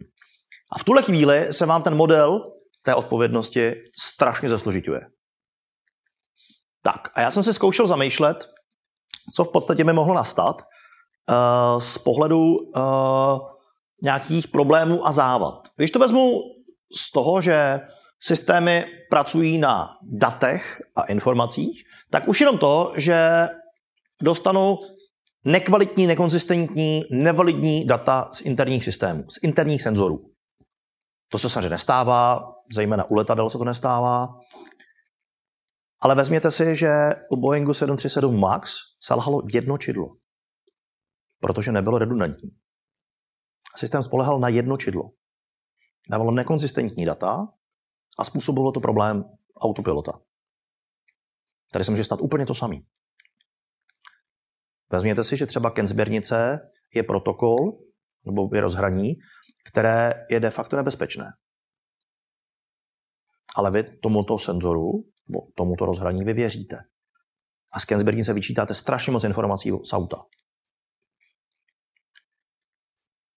A 0.72 0.78
v 0.78 0.84
tuhle 0.84 1.02
chvíli 1.02 1.48
se 1.50 1.66
vám 1.66 1.82
ten 1.82 1.94
model 1.94 2.52
té 2.84 2.94
odpovědnosti 2.94 3.74
strašně 4.02 4.48
zasložituje. 4.48 5.00
Tak, 6.82 7.08
a 7.14 7.20
já 7.20 7.30
jsem 7.30 7.42
se 7.42 7.52
zkoušel 7.52 7.86
zamýšlet, 7.86 8.50
co 9.34 9.44
v 9.44 9.52
podstatě 9.52 9.84
by 9.84 9.92
mohlo 9.92 10.14
nastat 10.14 10.62
uh, 10.62 11.80
z 11.80 11.98
pohledu 11.98 12.56
uh, 12.56 12.82
nějakých 14.02 14.48
problémů 14.48 15.06
a 15.06 15.12
závad. 15.12 15.68
Když 15.76 15.90
to 15.90 15.98
vezmu 15.98 16.40
z 16.96 17.12
toho, 17.12 17.40
že 17.40 17.80
systémy 18.20 18.84
pracují 19.10 19.58
na 19.58 19.88
datech 20.02 20.82
a 20.96 21.02
informacích, 21.02 21.82
tak 22.10 22.28
už 22.28 22.40
jenom 22.40 22.58
to, 22.58 22.92
že 22.96 23.48
dostanou 24.22 24.78
nekvalitní, 25.44 26.06
nekonzistentní, 26.06 27.04
nevalidní 27.10 27.86
data 27.86 28.28
z 28.32 28.40
interních 28.40 28.84
systémů, 28.84 29.24
z 29.28 29.42
interních 29.42 29.82
senzorů. 29.82 30.30
To 31.28 31.38
se 31.38 31.48
samozřejmě 31.48 31.68
nestává, 31.68 32.52
zejména 32.74 33.10
u 33.10 33.14
letadel 33.14 33.50
se 33.50 33.58
to 33.58 33.64
nestává. 33.64 34.28
Ale 36.00 36.14
vezměte 36.14 36.50
si, 36.50 36.76
že 36.76 36.90
u 37.30 37.36
Boeingu 37.36 37.74
737 37.74 38.40
MAX 38.40 38.74
selhalo 39.00 39.42
jedno 39.52 39.78
čidlo, 39.78 40.06
protože 41.40 41.72
nebylo 41.72 41.98
redundantní. 41.98 42.50
Systém 43.76 44.02
spolehal 44.02 44.40
na 44.40 44.48
jedno 44.48 44.76
čidlo. 44.76 45.02
Dávalo 46.10 46.30
nekonzistentní 46.30 47.04
data 47.04 47.48
a 48.18 48.24
způsobilo 48.24 48.72
to 48.72 48.80
problém 48.80 49.24
autopilota. 49.56 50.12
Tady 51.72 51.84
se 51.84 51.90
může 51.90 52.04
stát 52.04 52.20
úplně 52.20 52.46
to 52.46 52.54
samé. 52.54 52.76
Vezměte 54.92 55.24
si, 55.24 55.36
že 55.36 55.46
třeba 55.46 55.70
Kensběrnice 55.70 56.60
je 56.94 57.02
protokol 57.02 57.58
nebo 58.26 58.50
je 58.54 58.60
rozhraní, 58.60 59.14
které 59.68 60.26
je 60.30 60.40
de 60.40 60.50
facto 60.50 60.76
nebezpečné. 60.76 61.32
Ale 63.56 63.70
vy 63.70 63.82
tomuto 63.82 64.38
senzoru 64.38 65.04
nebo 65.28 65.40
tomuto 65.54 65.86
rozhraní 65.86 66.24
vy 66.24 66.32
věříte. 66.32 66.78
A 67.72 67.80
z 67.80 67.84
Kensběrnice 67.84 68.32
vyčítáte 68.32 68.74
strašně 68.74 69.12
moc 69.12 69.24
informací 69.24 69.72
z 69.84 69.92
auta. 69.92 70.16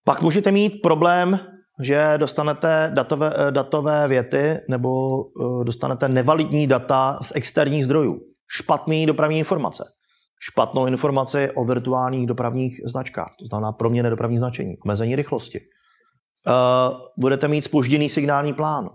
Pak 0.06 0.22
můžete 0.22 0.52
mít 0.52 0.82
problém, 0.82 1.40
že 1.82 2.14
dostanete 2.18 2.92
datové, 2.94 3.34
eh, 3.38 3.52
datové 3.52 4.08
věty 4.08 4.58
nebo 4.70 5.22
eh, 5.26 5.64
dostanete 5.64 6.10
nevalidní 6.10 6.68
data 6.68 7.20
z 7.22 7.36
externích 7.36 7.86
zdrojů. 7.86 8.20
Špatný 8.48 9.06
dopravní 9.06 9.40
informace. 9.40 9.84
Špatnou 10.40 10.88
informaci 10.88 11.52
o 11.56 11.66
virtuálních 11.66 12.28
dopravních 12.28 12.82
značkách, 12.86 13.36
to 13.40 13.46
znamená 13.46 13.72
proměny 13.72 14.10
dopravní 14.10 14.38
značení, 14.38 14.78
omezení 14.86 15.16
rychlosti. 15.16 15.60
Uh, 16.48 17.02
budete 17.18 17.48
mít 17.48 17.62
spožděný 17.62 18.10
signální 18.10 18.54
plán. 18.54 18.90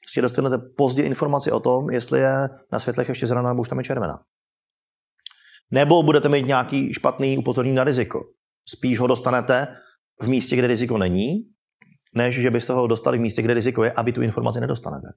Prostě 0.00 0.22
dostanete 0.22 0.58
pozdě 0.76 1.02
informaci 1.02 1.52
o 1.52 1.60
tom, 1.60 1.90
jestli 1.90 2.20
je 2.20 2.48
na 2.72 2.78
světlech 2.78 3.08
ještě 3.08 3.26
zelená 3.26 3.48
nebo 3.48 3.60
už 3.60 3.68
tam 3.68 3.78
je 3.78 3.84
červená. 3.84 4.22
Nebo 5.70 6.02
budete 6.02 6.28
mít 6.28 6.46
nějaký 6.46 6.94
špatný 6.94 7.38
upozornění 7.38 7.76
na 7.76 7.84
riziko. 7.84 8.20
Spíš 8.68 8.98
ho 8.98 9.06
dostanete 9.06 9.76
v 10.22 10.28
místě, 10.28 10.56
kde 10.56 10.66
riziko 10.66 10.98
není, 10.98 11.34
než 12.14 12.34
že 12.34 12.50
byste 12.50 12.72
ho 12.72 12.86
dostali 12.86 13.18
v 13.18 13.20
místě, 13.20 13.42
kde 13.42 13.54
riziko 13.54 13.84
je 13.84 13.92
a 13.92 14.02
vy 14.02 14.12
tu 14.12 14.22
informaci 14.22 14.60
nedostanete. 14.60 15.08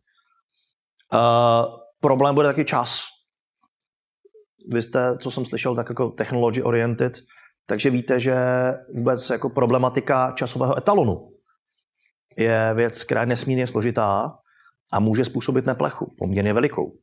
Uh, 1.13 1.75
problém 1.99 2.35
bude 2.35 2.47
taky 2.47 2.65
čas. 2.65 3.03
Vy 4.71 4.81
jste, 4.81 5.17
co 5.17 5.31
jsem 5.31 5.45
slyšel, 5.45 5.75
tak 5.75 5.89
jako 5.89 6.09
technology 6.09 6.61
oriented, 6.61 7.13
takže 7.65 7.89
víte, 7.89 8.19
že 8.19 8.35
vůbec 8.93 9.29
jako 9.29 9.49
problematika 9.49 10.31
časového 10.31 10.77
etalonu 10.77 11.29
je 12.37 12.73
věc, 12.73 13.03
která 13.03 13.21
je 13.21 13.27
nesmírně 13.27 13.67
složitá 13.67 14.37
a 14.93 14.99
může 14.99 15.25
způsobit 15.25 15.65
neplechu, 15.65 16.15
poměrně 16.17 16.53
velikou. 16.53 16.97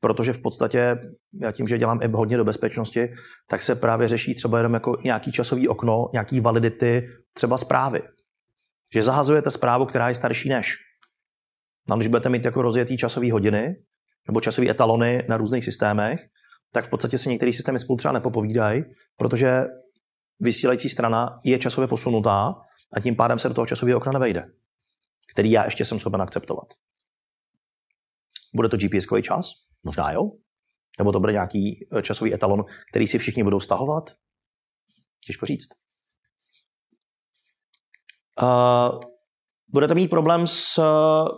Protože 0.00 0.32
v 0.32 0.42
podstatě, 0.42 0.98
já 1.40 1.52
tím, 1.52 1.66
že 1.66 1.78
dělám 1.78 2.02
i 2.02 2.08
hodně 2.08 2.36
do 2.36 2.44
bezpečnosti, 2.44 3.08
tak 3.48 3.62
se 3.62 3.74
právě 3.74 4.08
řeší 4.08 4.34
třeba 4.34 4.58
jenom 4.58 4.74
jako 4.74 4.96
nějaký 5.04 5.32
časový 5.32 5.68
okno, 5.68 6.08
nějaký 6.12 6.40
validity, 6.40 7.08
třeba 7.32 7.58
zprávy. 7.58 8.02
Že 8.94 9.02
zahazujete 9.02 9.50
zprávu, 9.50 9.86
která 9.86 10.08
je 10.08 10.14
starší 10.14 10.48
než. 10.48 10.74
No, 11.88 11.96
když 11.96 12.08
budete 12.08 12.28
mít 12.28 12.44
jako 12.44 12.62
rozjetý 12.62 12.96
časové 12.96 13.32
hodiny 13.32 13.76
nebo 14.28 14.40
časové 14.40 14.70
etalony 14.70 15.24
na 15.28 15.36
různých 15.36 15.64
systémech, 15.64 16.20
tak 16.74 16.84
v 16.86 16.90
podstatě 16.90 17.18
se 17.18 17.28
některé 17.28 17.52
systémy 17.52 17.78
spolu 17.78 17.96
třeba 17.96 18.12
nepopovídají, 18.12 18.84
protože 19.16 19.64
vysílající 20.40 20.88
strana 20.88 21.40
je 21.44 21.58
časově 21.58 21.88
posunutá 21.88 22.54
a 22.92 23.00
tím 23.00 23.16
pádem 23.16 23.38
se 23.38 23.48
do 23.48 23.54
toho 23.54 23.66
časového 23.66 23.98
okna 23.98 24.12
nevejde, 24.12 24.44
který 25.32 25.50
já 25.50 25.64
ještě 25.64 25.84
jsem 25.84 25.98
schopen 25.98 26.22
akceptovat. 26.22 26.64
Bude 28.54 28.68
to 28.68 28.76
gps 28.76 29.06
čas? 29.22 29.50
Možná 29.82 30.12
jo. 30.12 30.30
Nebo 30.98 31.12
to 31.12 31.20
bude 31.20 31.32
nějaký 31.32 31.88
eh, 31.92 32.02
časový 32.02 32.34
etalon, 32.34 32.64
který 32.90 33.06
si 33.06 33.18
všichni 33.18 33.44
budou 33.44 33.60
stahovat? 33.60 34.10
Těžko 35.26 35.46
říct. 35.46 35.68
Uh, 38.42 39.00
budete 39.68 39.94
mít 39.94 40.08
problém 40.08 40.46
s 40.46 40.78
uh, 40.78 41.28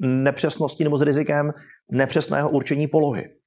nepřesností 0.00 0.84
nebo 0.84 0.96
s 0.96 1.02
rizikem 1.02 1.50
nepřesného 1.90 2.50
určení 2.50 2.88
polohy. 2.88 3.43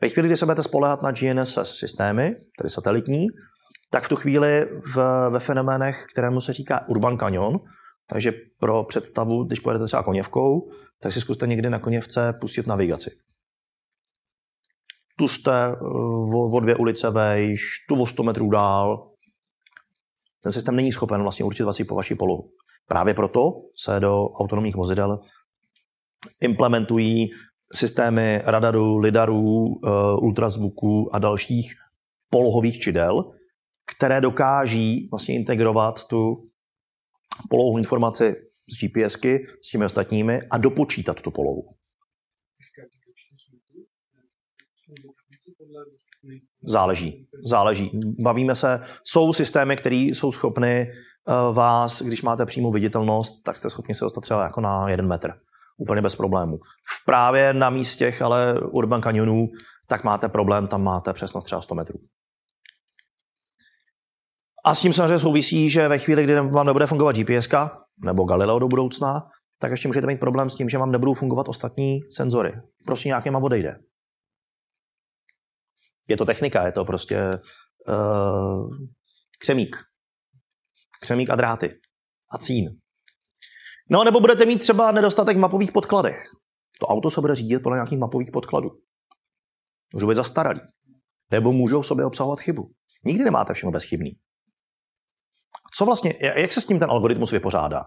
Ve 0.00 0.08
chvíli, 0.08 0.28
kdy 0.28 0.36
se 0.36 0.44
budete 0.44 0.62
spolehat 0.62 1.02
na 1.02 1.10
GNSS 1.10 1.78
systémy, 1.78 2.36
tedy 2.58 2.70
satelitní, 2.70 3.26
tak 3.90 4.04
v 4.04 4.08
tu 4.08 4.16
chvíli 4.16 4.66
v, 4.94 5.28
ve 5.30 5.40
fenoménech, 5.40 6.06
kterému 6.12 6.40
se 6.40 6.52
říká 6.52 6.88
Urban 6.88 7.18
Canyon, 7.18 7.58
takže 8.06 8.32
pro 8.58 8.84
představu, 8.84 9.44
když 9.44 9.60
pojedete 9.60 9.86
třeba 9.86 10.02
koněvkou, 10.02 10.70
tak 11.02 11.12
si 11.12 11.20
zkuste 11.20 11.46
někdy 11.46 11.70
na 11.70 11.78
koněvce 11.78 12.32
pustit 12.40 12.66
navigaci. 12.66 13.10
Tu 15.18 15.28
jste 15.28 15.66
eh, 15.66 15.76
o, 16.34 16.56
o 16.56 16.60
dvě 16.60 16.76
ulice 16.76 17.10
vejš, 17.10 17.60
tu 17.88 18.02
o 18.02 18.06
100 18.06 18.22
metrů 18.22 18.50
dál. 18.50 19.10
Ten 20.42 20.52
systém 20.52 20.76
není 20.76 20.92
schopen 20.92 21.22
vlastně 21.22 21.44
určit 21.44 21.62
vás 21.62 21.82
po 21.88 21.94
vaší 21.94 22.14
polohu. 22.14 22.50
Právě 22.88 23.14
proto 23.14 23.52
se 23.76 24.00
do 24.00 24.28
autonomních 24.28 24.76
vozidel 24.76 25.20
implementují 26.42 27.30
systémy 27.72 28.42
radaru, 28.44 28.98
lidarů, 28.98 29.66
eh, 29.66 29.90
ultrazvuku 30.20 31.14
a 31.14 31.18
dalších 31.18 31.74
polohových 32.30 32.78
čidel, 32.78 33.32
které 33.96 34.20
dokáží 34.20 35.08
vlastně 35.10 35.34
integrovat 35.34 36.06
tu 36.06 36.50
polohu 37.50 37.78
informaci 37.78 38.34
z 38.70 38.78
GPSky 38.78 39.46
s 39.62 39.70
těmi 39.70 39.84
ostatními 39.84 40.42
a 40.50 40.58
dopočítat 40.58 41.20
tu 41.22 41.30
polohu. 41.30 41.66
Záleží, 46.62 47.28
záleží. 47.44 47.90
Bavíme 48.18 48.54
se, 48.54 48.80
jsou 49.04 49.32
systémy, 49.32 49.76
které 49.76 49.96
jsou 49.96 50.32
schopny 50.32 50.86
uh, 50.88 51.56
vás, 51.56 52.02
když 52.02 52.22
máte 52.22 52.46
přímou 52.46 52.72
viditelnost, 52.72 53.42
tak 53.42 53.56
jste 53.56 53.70
schopni 53.70 53.94
se 53.94 54.04
dostat 54.04 54.20
třeba 54.20 54.42
jako 54.42 54.60
na 54.60 54.88
jeden 54.88 55.08
metr. 55.08 55.32
Úplně 55.80 56.02
bez 56.02 56.16
problémů. 56.16 56.58
V 56.88 57.04
právě 57.04 57.54
na 57.54 57.70
místech, 57.70 58.22
ale 58.22 58.60
Urban 58.60 59.02
Canyonů, 59.02 59.48
tak 59.86 60.04
máte 60.04 60.28
problém, 60.28 60.68
tam 60.68 60.82
máte 60.82 61.12
přesnost 61.12 61.44
třeba 61.44 61.60
100 61.60 61.74
metrů. 61.74 61.98
A 64.64 64.74
s 64.74 64.80
tím 64.80 64.92
samozřejmě 64.92 65.18
souvisí, 65.18 65.70
že 65.70 65.88
ve 65.88 65.98
chvíli, 65.98 66.24
kdy 66.24 66.34
vám 66.34 66.66
nebude 66.66 66.86
fungovat 66.86 67.16
GPS 67.16 67.48
nebo 68.04 68.24
Galileo 68.24 68.58
do 68.58 68.68
budoucna, 68.68 69.28
tak 69.58 69.70
ještě 69.70 69.88
můžete 69.88 70.06
mít 70.06 70.20
problém 70.20 70.50
s 70.50 70.54
tím, 70.54 70.68
že 70.68 70.78
vám 70.78 70.90
nebudou 70.90 71.14
fungovat 71.14 71.48
ostatní 71.48 72.00
senzory. 72.10 72.52
Prostě 72.86 73.08
nějakýma 73.08 73.38
odejde. 73.38 73.78
Je 76.08 76.16
to 76.16 76.24
technika, 76.24 76.66
je 76.66 76.72
to 76.72 76.84
prostě 76.84 77.38
uh, 77.88 78.70
křemík. 79.38 79.76
Křemík 81.02 81.30
a 81.30 81.36
dráty. 81.36 81.80
A 82.32 82.38
cín. 82.38 82.80
No 83.90 84.04
nebo 84.04 84.20
budete 84.20 84.46
mít 84.46 84.58
třeba 84.58 84.92
nedostatek 84.92 85.36
mapových 85.36 85.72
podkladech. 85.72 86.16
To 86.80 86.86
auto 86.86 87.10
se 87.10 87.20
bude 87.20 87.34
řídit 87.34 87.58
podle 87.58 87.76
nějakých 87.76 87.98
mapových 87.98 88.30
podkladů. 88.30 88.70
Můžou 89.94 90.08
být 90.08 90.14
zastaralý. 90.14 90.60
Nebo 91.30 91.52
můžou 91.52 91.80
v 91.80 91.86
sobě 91.86 92.04
obsahovat 92.04 92.40
chybu. 92.40 92.70
Nikdy 93.04 93.24
nemáte 93.24 93.54
všechno 93.54 93.70
bezchybný. 93.70 94.10
Co 95.74 95.84
vlastně, 95.84 96.14
jak 96.20 96.52
se 96.52 96.60
s 96.60 96.66
tím 96.66 96.78
ten 96.78 96.90
algoritmus 96.90 97.30
vypořádá? 97.30 97.84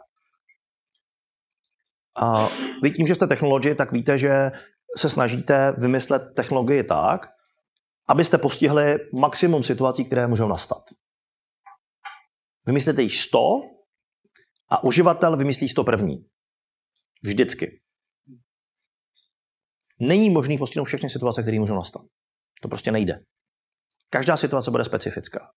A 2.16 2.48
vy 2.82 2.92
tím, 2.92 3.08
že 3.08 3.16
jste 3.16 3.28
technologie, 3.28 3.76
tak 3.76 3.92
víte, 3.92 4.18
že 4.18 4.52
se 4.98 5.10
snažíte 5.10 5.72
vymyslet 5.72 6.24
technologii 6.36 6.84
tak, 6.84 7.22
abyste 8.08 8.38
postihli 8.38 8.96
maximum 9.14 9.64
situací, 9.64 10.06
které 10.06 10.28
můžou 10.28 10.48
nastat. 10.48 10.84
Vymyslíte 12.66 13.02
jich 13.02 13.18
100 13.18 13.40
a 14.74 14.84
uživatel 14.84 15.38
vymyslí 15.38 15.70
100 15.70 15.84
první. 15.84 16.26
Vždycky. 17.24 17.82
Není 20.00 20.30
možný 20.30 20.58
postihnout 20.58 20.86
všechny 20.86 21.10
situace, 21.10 21.42
které 21.42 21.60
můžou 21.60 21.76
nastat. 21.76 22.02
To 22.62 22.68
prostě 22.68 22.92
nejde. 22.92 23.20
Každá 24.10 24.38
situace 24.38 24.72
bude 24.72 24.84
specifická. 24.84 25.52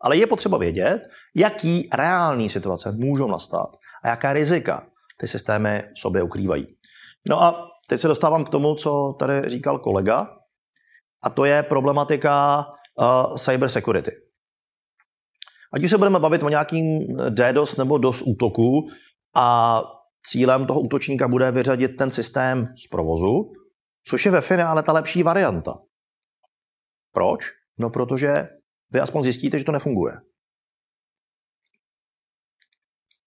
Ale 0.00 0.16
je 0.16 0.26
potřeba 0.26 0.58
vědět, 0.58 1.02
jaký 1.36 1.88
reální 1.92 2.48
situace 2.48 2.92
můžou 2.92 3.28
nastat 3.28 3.76
a 4.04 4.08
jaká 4.08 4.32
rizika 4.32 4.86
ty 5.20 5.28
systémy 5.28 5.82
sobě 5.96 6.22
ukrývají. 6.22 6.66
No 7.28 7.42
a 7.42 7.68
teď 7.88 8.00
se 8.00 8.08
dostávám 8.08 8.44
k 8.44 8.48
tomu, 8.48 8.74
co 8.74 9.16
tady 9.18 9.48
říkal 9.48 9.78
kolega, 9.78 10.36
a 11.22 11.30
to 11.30 11.44
je 11.44 11.62
problematika 11.62 12.66
uh, 12.98 13.36
cyber 13.36 13.68
security. 13.68 14.10
Ať 15.72 15.84
už 15.84 15.90
se 15.90 15.98
budeme 15.98 16.20
bavit 16.20 16.42
o 16.42 16.48
nějakým 16.48 17.16
DDoS 17.28 17.76
nebo 17.76 17.98
DOS 17.98 18.22
útoku 18.22 18.88
a 19.34 19.80
cílem 20.26 20.66
toho 20.66 20.80
útočníka 20.80 21.28
bude 21.28 21.50
vyřadit 21.50 21.88
ten 21.88 22.10
systém 22.10 22.74
z 22.84 22.86
provozu, 22.86 23.52
což 24.06 24.26
je 24.26 24.32
ve 24.32 24.40
finále 24.40 24.82
ta 24.82 24.92
lepší 24.92 25.22
varianta. 25.22 25.78
Proč? 27.12 27.44
No 27.78 27.90
protože 27.90 28.48
vy 28.90 29.00
aspoň 29.00 29.22
zjistíte, 29.22 29.58
že 29.58 29.64
to 29.64 29.72
nefunguje. 29.72 30.14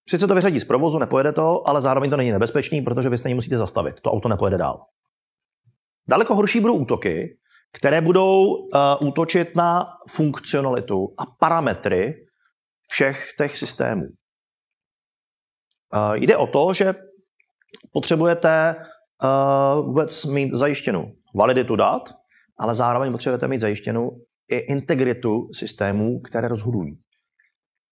Sice 0.09 0.27
to 0.27 0.35
vyřadí 0.35 0.59
z 0.59 0.65
provozu, 0.65 0.99
nepojede 0.99 1.31
to, 1.31 1.67
ale 1.67 1.81
zároveň 1.81 2.09
to 2.09 2.17
není 2.17 2.31
nebezpečný, 2.31 2.81
protože 2.81 3.09
vy 3.09 3.17
stejně 3.17 3.35
musíte 3.35 3.57
zastavit. 3.57 4.01
To 4.01 4.11
auto 4.11 4.29
nepojede 4.29 4.57
dál. 4.57 4.85
Daleko 6.09 6.35
horší 6.35 6.59
budou 6.59 6.75
útoky, 6.75 7.37
které 7.73 8.01
budou 8.01 8.45
uh, 8.45 9.07
útočit 9.07 9.55
na 9.55 9.87
funkcionalitu 10.09 11.13
a 11.17 11.25
parametry 11.25 12.24
všech 12.87 13.33
těch 13.37 13.57
systémů. 13.57 14.05
Jde 16.13 16.37
o 16.37 16.47
to, 16.47 16.73
že 16.73 16.93
potřebujete 17.91 18.75
vůbec 19.81 20.25
mít 20.25 20.55
zajištěnou 20.55 21.11
validitu 21.35 21.75
dat, 21.75 22.13
ale 22.57 22.75
zároveň 22.75 23.11
potřebujete 23.11 23.47
mít 23.47 23.61
zajištěnou 23.61 24.21
i 24.47 24.57
integritu 24.57 25.49
systémů, 25.53 26.19
které 26.19 26.47
rozhodují. 26.47 26.97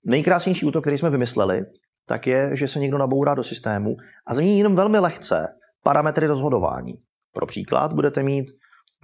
Nejkrásnější 0.06 0.66
útok, 0.66 0.84
který 0.84 0.98
jsme 0.98 1.10
vymysleli, 1.10 1.62
tak 2.08 2.28
je, 2.28 2.50
že 2.54 2.68
se 2.68 2.80
někdo 2.80 2.98
nabourá 2.98 3.36
do 3.36 3.44
systému 3.44 3.96
a 4.28 4.34
změní 4.34 4.58
jenom 4.58 4.76
velmi 4.76 5.00
lehce 5.00 5.48
parametry 5.84 6.28
rozhodování. 6.28 6.94
Pro 7.34 7.46
příklad 7.46 7.94
budete 7.94 8.24
mít 8.24 8.46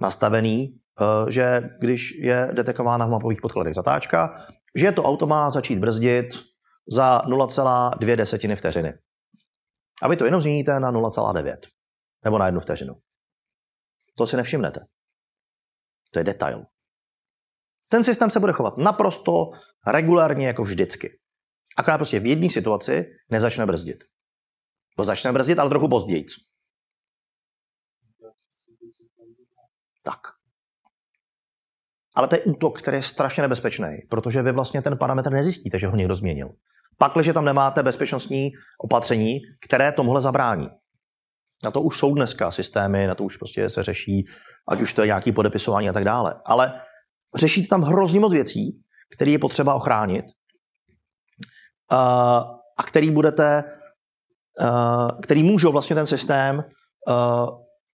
nastavený, 0.00 0.74
eh, 1.00 1.30
že 1.30 1.62
když 1.80 2.18
je 2.18 2.48
detekována 2.52 3.06
v 3.06 3.10
mapových 3.10 3.40
podkladech 3.40 3.74
zatáčka, 3.74 4.46
že 4.76 4.92
to 4.92 5.02
auto 5.02 5.26
má 5.26 5.50
začít 5.50 5.78
brzdit 5.78 6.26
za 6.92 7.18
0,2 7.18 8.16
desetiny 8.16 8.56
vteřiny. 8.56 8.92
A 10.02 10.08
vy 10.08 10.16
to 10.16 10.24
jenom 10.24 10.40
změníte 10.40 10.80
na 10.80 10.92
0,9 10.92 11.56
nebo 12.24 12.38
na 12.38 12.46
jednu 12.46 12.60
vteřinu. 12.60 12.94
To 14.16 14.26
si 14.26 14.36
nevšimnete. 14.36 14.80
To 16.12 16.18
je 16.18 16.24
detail. 16.24 16.66
Ten 17.88 18.04
systém 18.04 18.30
se 18.30 18.40
bude 18.40 18.52
chovat 18.52 18.76
naprosto 18.76 19.50
regulárně 19.86 20.46
jako 20.46 20.62
vždycky. 20.62 21.20
Akorát 21.76 21.98
prostě 21.98 22.20
v 22.20 22.26
jedné 22.26 22.50
situaci 22.50 23.04
nezačne 23.30 23.66
brzdit. 23.66 24.04
To 24.96 25.04
začne 25.04 25.32
brzdit, 25.32 25.58
ale 25.58 25.70
trochu 25.70 25.88
později. 25.88 26.24
Tak. 30.02 30.39
Ale 32.20 32.28
to 32.28 32.34
je 32.34 32.40
útok, 32.40 32.78
který 32.78 32.96
je 32.96 33.02
strašně 33.02 33.40
nebezpečný, 33.40 33.98
protože 34.08 34.42
vy 34.42 34.52
vlastně 34.52 34.82
ten 34.82 34.98
parametr 34.98 35.32
nezjistíte, 35.32 35.78
že 35.78 35.86
ho 35.86 35.96
někdo 35.96 36.14
změnil. 36.14 36.50
Pak, 36.98 37.12
když 37.14 37.30
tam 37.34 37.44
nemáte 37.44 37.82
bezpečnostní 37.82 38.50
opatření, 38.78 39.38
které 39.64 39.92
tomuhle 39.92 40.20
zabrání. 40.20 40.68
Na 41.64 41.70
to 41.70 41.82
už 41.82 41.98
jsou 41.98 42.14
dneska 42.14 42.50
systémy, 42.50 43.06
na 43.06 43.14
to 43.14 43.24
už 43.24 43.36
prostě 43.36 43.68
se 43.68 43.82
řeší, 43.82 44.26
ať 44.68 44.80
už 44.80 44.92
to 44.92 45.00
je 45.00 45.06
nějaký 45.06 45.32
podepisování 45.32 45.88
a 45.88 45.92
tak 45.92 46.04
dále. 46.04 46.34
Ale 46.44 46.80
řešíte 47.34 47.68
tam 47.68 47.82
hrozně 47.82 48.20
moc 48.20 48.32
věcí, 48.32 48.82
které 49.16 49.30
je 49.30 49.38
potřeba 49.38 49.74
ochránit 49.74 50.24
a 52.78 52.82
který 52.86 53.10
budete, 53.10 53.64
který 55.22 55.42
můžou 55.42 55.72
vlastně 55.72 55.96
ten 55.96 56.06
systém 56.06 56.64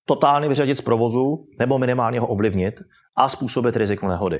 totálně 0.09 0.49
vyřadit 0.49 0.75
z 0.75 0.81
provozu 0.81 1.47
nebo 1.59 1.79
minimálně 1.79 2.21
ho 2.21 2.27
ovlivnit 2.27 2.81
a 3.17 3.29
způsobit 3.29 3.77
riziko 3.77 4.09
nehody. 4.09 4.39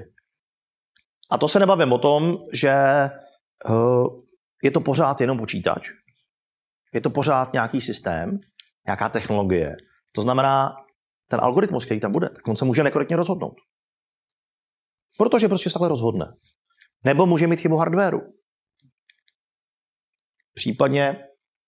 A 1.31 1.39
to 1.39 1.49
se 1.49 1.59
nebavím 1.59 1.93
o 1.93 1.99
tom, 1.99 2.37
že 2.53 2.75
je 4.63 4.71
to 4.71 4.81
pořád 4.81 5.21
jenom 5.21 5.39
počítač. 5.39 5.89
Je 6.95 7.01
to 7.01 7.11
pořád 7.11 7.53
nějaký 7.53 7.81
systém, 7.81 8.39
nějaká 8.87 9.09
technologie. 9.09 9.77
To 10.13 10.23
znamená, 10.23 10.75
ten 11.29 11.41
algoritmus, 11.41 11.85
který 11.85 12.01
tam 12.01 12.13
bude, 12.13 12.29
tak 12.29 12.49
on 12.49 12.57
se 12.57 12.65
může 12.65 12.83
nekorektně 12.83 13.17
rozhodnout. 13.17 13.55
Protože 15.19 15.49
prostě 15.49 15.71
se 15.71 15.75
takhle 15.75 15.89
rozhodne. 15.89 16.37
Nebo 17.05 17.27
může 17.27 17.47
mít 17.47 17.61
chybu 17.61 17.77
hardwareu. 17.77 18.21
Případně 20.55 21.25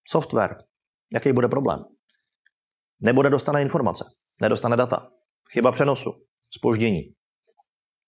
software. 0.09 0.57
Jaký 1.13 1.33
bude 1.33 1.49
problém? 1.49 1.85
Nebude 3.03 3.31
dostane 3.31 3.63
informace, 3.63 4.05
nedostane 4.41 4.77
data. 4.77 5.11
Chyba 5.53 5.73
přenosu, 5.73 6.11
spoždění. 6.51 7.03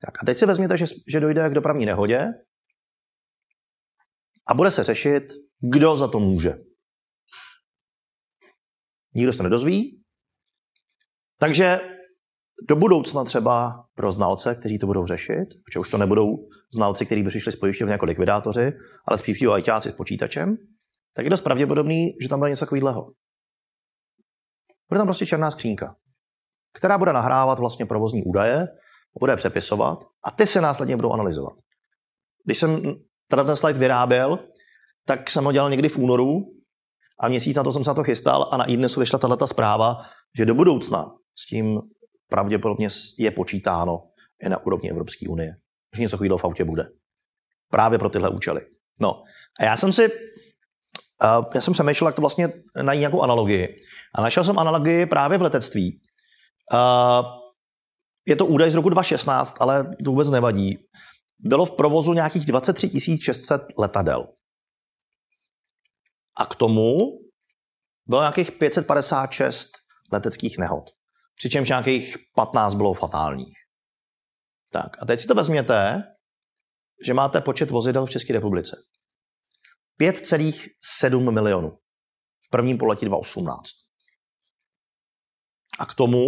Tak 0.07 0.23
a 0.23 0.27
teď 0.27 0.39
si 0.39 0.47
vezměte, 0.47 0.79
že, 0.79 0.85
že 1.09 1.21
dojde 1.21 1.51
k 1.51 1.55
dopravní 1.55 1.87
nehodě 1.87 2.29
a 4.47 4.55
bude 4.55 4.71
se 4.71 4.85
řešit, 4.85 5.23
kdo 5.73 5.97
za 5.97 6.09
to 6.09 6.21
může. 6.21 6.55
Nikdo 9.15 9.33
se 9.33 9.43
nedozví, 9.43 10.03
takže 11.39 11.81
do 12.69 12.77
budoucna 12.77 13.25
třeba 13.25 13.85
pro 13.95 14.13
znalce, 14.13 14.55
kteří 14.55 14.79
to 14.79 14.87
budou 14.87 15.07
řešit, 15.07 15.47
protože 15.65 15.79
už 15.79 15.91
to 15.91 15.99
nebudou 15.99 16.49
znalci, 16.75 17.07
kteří 17.07 17.23
by 17.23 17.29
přišli 17.29 17.53
z 17.53 17.57
pojišťovny 17.57 17.93
jako 17.93 18.05
likvidátoři, 18.05 18.73
ale 19.09 19.19
spíš 19.19 19.35
přijdou 19.35 19.53
ajťáci 19.53 19.89
s 19.89 19.95
počítačem, 19.95 20.57
tak 21.15 21.25
je 21.25 21.31
dost 21.31 21.41
pravděpodobný, 21.41 22.07
že 22.23 22.29
tam 22.29 22.39
bude 22.39 22.51
něco 22.51 22.67
takového. 22.67 23.13
Bude 24.91 24.99
tam 24.99 25.07
prostě 25.07 25.27
černá 25.27 25.51
skřínka, 25.51 25.97
která 26.73 26.99
bude 26.99 27.13
nahrávat 27.13 27.59
vlastně 27.59 27.87
provozní 27.87 28.23
údaje, 28.23 28.69
bude 29.21 29.37
přepisovat 29.37 30.05
a 30.25 30.31
ty 30.31 30.47
se 30.47 30.61
následně 30.61 30.97
budou 30.97 31.13
analyzovat. 31.13 31.53
Když 32.45 32.59
jsem 32.59 32.95
teda 33.29 33.45
ten 33.45 33.57
slide 33.57 33.79
vyráběl, 33.79 34.39
tak 35.07 35.31
jsem 35.31 35.45
ho 35.45 35.53
dělal 35.53 35.71
někdy 35.71 35.89
v 35.89 35.99
únoru 35.99 36.41
a 37.21 37.29
měsíc 37.29 37.57
na 37.57 37.65
to 37.65 37.73
jsem 37.73 37.85
se 37.85 37.91
na 37.91 37.95
to 37.95 38.05
chystal 38.05 38.49
a 38.53 38.57
na 38.57 38.65
iDnesu 38.65 39.01
vyšla 39.01 39.19
tato 39.19 39.47
zpráva, 39.47 39.97
že 40.39 40.47
do 40.47 40.55
budoucna 40.55 41.15
s 41.39 41.47
tím 41.47 41.81
pravděpodobně 42.31 42.89
je 43.19 43.31
počítáno 43.31 44.03
i 44.43 44.49
na 44.49 44.67
úrovni 44.67 44.91
Evropské 44.91 45.29
unie. 45.29 45.57
Že 45.97 46.03
něco 46.03 46.17
takového 46.17 46.39
v 46.39 46.45
autě 46.45 46.65
bude. 46.65 46.89
Právě 47.71 47.99
pro 47.99 48.09
tyhle 48.09 48.31
účely. 48.31 48.67
No 49.01 49.23
a 49.61 49.65
já 49.65 49.77
jsem 49.77 49.93
si 49.93 50.09
Uh, 51.39 51.45
já 51.55 51.61
jsem 51.61 51.73
přemýšlel, 51.73 52.09
jak 52.09 52.15
to 52.15 52.23
vlastně 52.23 52.53
najít 52.83 52.99
nějakou 52.99 53.23
analogii. 53.23 53.77
A 54.15 54.23
našel 54.23 54.45
jsem 54.45 54.59
analogii 54.59 55.07
právě 55.07 55.39
v 55.39 55.43
letectví. 55.43 56.01
Je 58.27 58.37
to 58.37 58.47
údaj 58.47 58.71
z 58.71 58.75
roku 58.75 58.89
2016, 58.89 59.57
ale 59.61 59.97
to 60.05 60.11
vůbec 60.11 60.31
nevadí. 60.31 60.79
Bylo 61.39 61.67
v 61.67 61.77
provozu 61.77 62.13
nějakých 62.13 62.47
23 62.47 62.91
600 63.23 63.63
letadel. 63.79 64.27
A 66.37 66.47
k 66.47 66.55
tomu 66.55 66.97
bylo 68.07 68.21
nějakých 68.21 68.53
556 68.53 69.71
leteckých 70.13 70.59
nehod. 70.59 70.85
Přičemž 71.37 71.69
nějakých 71.69 72.17
15 72.35 72.75
bylo 72.75 72.95
fatálních. 72.95 73.55
Tak 74.73 75.03
a 75.03 75.07
teď 75.07 75.21
si 75.21 75.27
to 75.27 75.35
vezměte, 75.35 76.03
že 77.07 77.15
máte 77.15 77.41
počet 77.41 77.71
vozidel 77.71 78.07
v 78.07 78.11
České 78.11 78.33
republice. 78.33 78.77
5,7 80.01 81.31
milionů 81.31 81.79
v 82.47 82.51
prvním 82.51 82.79
poletí 82.79 83.07
2018. 83.07 83.90
A 85.81 85.87
k 85.87 85.95
tomu 85.95 86.27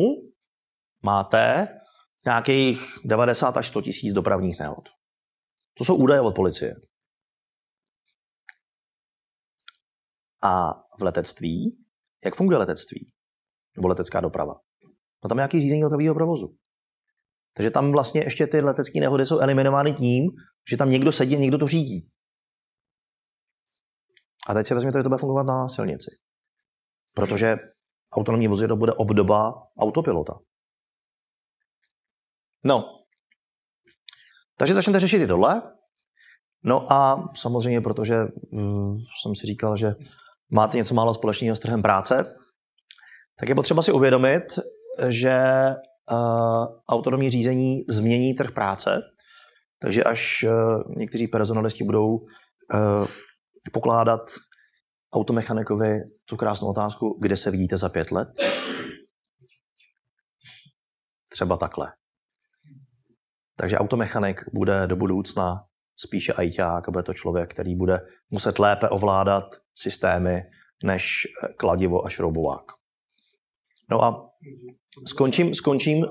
máte 1.02 1.68
nějakých 2.24 2.80
90 3.04 3.56
až 3.56 3.68
100 3.68 3.82
tisíc 3.82 4.12
dopravních 4.12 4.58
nehod. 4.60 4.88
To 5.78 5.84
jsou 5.84 5.96
údaje 5.96 6.20
od 6.20 6.34
policie. 6.34 6.74
A 10.42 10.72
v 10.98 11.02
letectví, 11.02 11.84
jak 12.24 12.34
funguje 12.34 12.58
letectví? 12.58 13.10
Nebo 13.76 13.88
letecká 13.88 14.20
doprava? 14.20 14.54
No 15.24 15.28
tam 15.28 15.38
je 15.38 15.40
nějaký 15.40 15.60
řízení 15.60 15.84
letového 15.84 16.14
provozu. 16.14 16.56
Takže 17.54 17.70
tam 17.70 17.92
vlastně 17.92 18.20
ještě 18.20 18.46
ty 18.46 18.60
letecké 18.60 19.00
nehody 19.00 19.26
jsou 19.26 19.38
eliminovány 19.38 19.92
tím, 19.92 20.24
že 20.70 20.76
tam 20.76 20.90
někdo 20.90 21.12
sedí 21.12 21.36
a 21.36 21.38
někdo 21.38 21.58
to 21.58 21.68
řídí. 21.68 22.10
A 24.48 24.54
teď 24.54 24.66
si 24.66 24.74
vezměte, 24.74 24.98
že 24.98 25.02
to 25.02 25.08
bude 25.08 25.20
fungovat 25.20 25.42
na 25.42 25.68
silnici. 25.68 26.10
Protože 27.14 27.56
autonomní 28.12 28.48
vozidlo 28.48 28.76
bude 28.76 28.92
obdoba 28.92 29.54
autopilota. 29.78 30.38
No. 32.64 32.84
Takže 34.58 34.74
začnete 34.74 35.00
řešit 35.00 35.22
i 35.22 35.26
tohle. 35.26 35.62
No 36.64 36.92
a 36.92 37.28
samozřejmě, 37.34 37.80
protože 37.80 38.16
uh, 38.52 38.96
jsem 39.22 39.34
si 39.34 39.46
říkal, 39.46 39.76
že 39.76 39.94
máte 40.50 40.76
něco 40.76 40.94
málo 40.94 41.14
společného 41.14 41.56
s 41.56 41.60
trhem 41.60 41.82
práce, 41.82 42.34
tak 43.40 43.48
je 43.48 43.54
potřeba 43.54 43.82
si 43.82 43.92
uvědomit, 43.92 44.42
že 45.08 45.36
uh, 46.10 46.66
autonomní 46.88 47.30
řízení 47.30 47.84
změní 47.88 48.34
trh 48.34 48.50
práce, 48.50 49.00
takže 49.80 50.04
až 50.04 50.44
uh, 50.44 50.94
někteří 50.96 51.28
personalisti 51.28 51.84
budou 51.84 52.08
uh, 52.08 53.06
pokládat 53.72 54.20
automechanikovi 55.12 56.00
tu 56.24 56.36
krásnou 56.36 56.68
otázku, 56.68 57.18
kde 57.20 57.36
se 57.36 57.50
vidíte 57.50 57.76
za 57.76 57.88
pět 57.88 58.10
let? 58.10 58.28
Třeba 61.28 61.56
takhle. 61.56 61.92
Takže 63.56 63.78
automechanik 63.78 64.40
bude 64.52 64.86
do 64.86 64.96
budoucna 64.96 65.64
spíše 65.96 66.32
ajťák, 66.32 66.88
bude 66.90 67.02
to 67.02 67.14
člověk, 67.14 67.50
který 67.50 67.76
bude 67.76 68.00
muset 68.30 68.58
lépe 68.58 68.88
ovládat 68.88 69.44
systémy, 69.74 70.42
než 70.84 71.22
kladivo 71.56 72.06
a 72.06 72.08
šroubovák. 72.08 72.64
No 73.90 74.04
a 74.04 74.30
skončím, 75.06 75.54
skončím, 75.54 76.06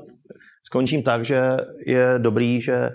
skončím 0.64 1.04
tak, 1.04 1.26
že 1.26 1.58
je 1.86 2.20
dobrý, 2.20 2.62
že 2.62 2.90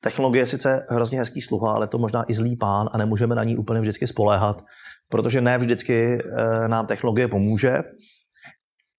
technologie 0.00 0.42
je 0.42 0.46
sice 0.46 0.86
hrozně 0.90 1.18
hezký 1.18 1.40
sluha, 1.40 1.72
ale 1.72 1.88
to 1.88 1.98
možná 1.98 2.24
i 2.28 2.34
zlý 2.34 2.56
pán 2.56 2.88
a 2.92 2.98
nemůžeme 2.98 3.34
na 3.34 3.44
ní 3.44 3.56
úplně 3.56 3.80
vždycky 3.80 4.06
spoléhat, 4.06 4.64
protože 5.08 5.40
ne 5.40 5.58
vždycky 5.58 6.18
eh, 6.18 6.68
nám 6.68 6.86
technologie 6.86 7.28
pomůže. 7.28 7.78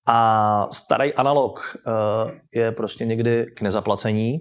A 0.07 0.67
starý 0.71 1.13
analog 1.13 1.77
eh, 1.77 2.59
je 2.59 2.71
prostě 2.71 3.05
někdy 3.05 3.45
k 3.45 3.61
nezaplacení. 3.61 4.37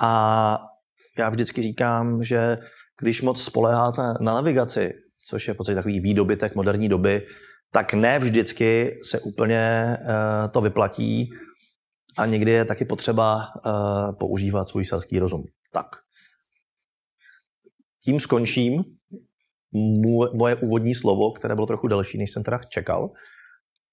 A 0.00 0.58
já 1.18 1.28
vždycky 1.28 1.62
říkám, 1.62 2.22
že 2.22 2.58
když 3.00 3.22
moc 3.22 3.42
spoleháte 3.42 4.02
na 4.02 4.34
navigaci, 4.34 4.92
což 5.28 5.48
je 5.48 5.54
v 5.54 5.56
podstatě 5.56 5.76
takový 5.76 6.00
výdobytek 6.00 6.54
moderní 6.54 6.88
doby, 6.88 7.26
tak 7.72 7.94
ne 7.94 8.18
vždycky 8.18 8.98
se 9.02 9.20
úplně 9.20 9.96
uh, 10.00 10.50
to 10.50 10.60
vyplatí 10.60 11.30
a 12.18 12.26
někdy 12.26 12.50
je 12.50 12.64
taky 12.64 12.84
potřeba 12.84 13.46
používat 14.18 14.64
svůj 14.64 14.84
selský 14.84 15.18
rozum. 15.18 15.44
Tak. 15.72 15.86
Tím 18.04 18.20
skončím 18.20 18.84
moje 20.34 20.56
úvodní 20.56 20.94
slovo, 20.94 21.32
které 21.32 21.54
bylo 21.54 21.66
trochu 21.66 21.88
delší, 21.88 22.18
než 22.18 22.30
jsem 22.30 22.42
teda 22.42 22.60
čekal. 22.68 23.10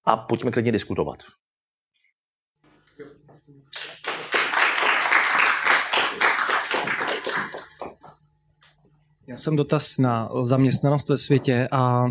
A 0.04 0.16
pojďme 0.16 0.50
klidně 0.50 0.72
diskutovat. 0.72 1.22
Já 9.26 9.36
jsem 9.36 9.56
dotaz 9.56 9.98
na 9.98 10.28
zaměstnanost 10.42 11.08
ve 11.08 11.18
světě 11.18 11.68
a 11.72 12.04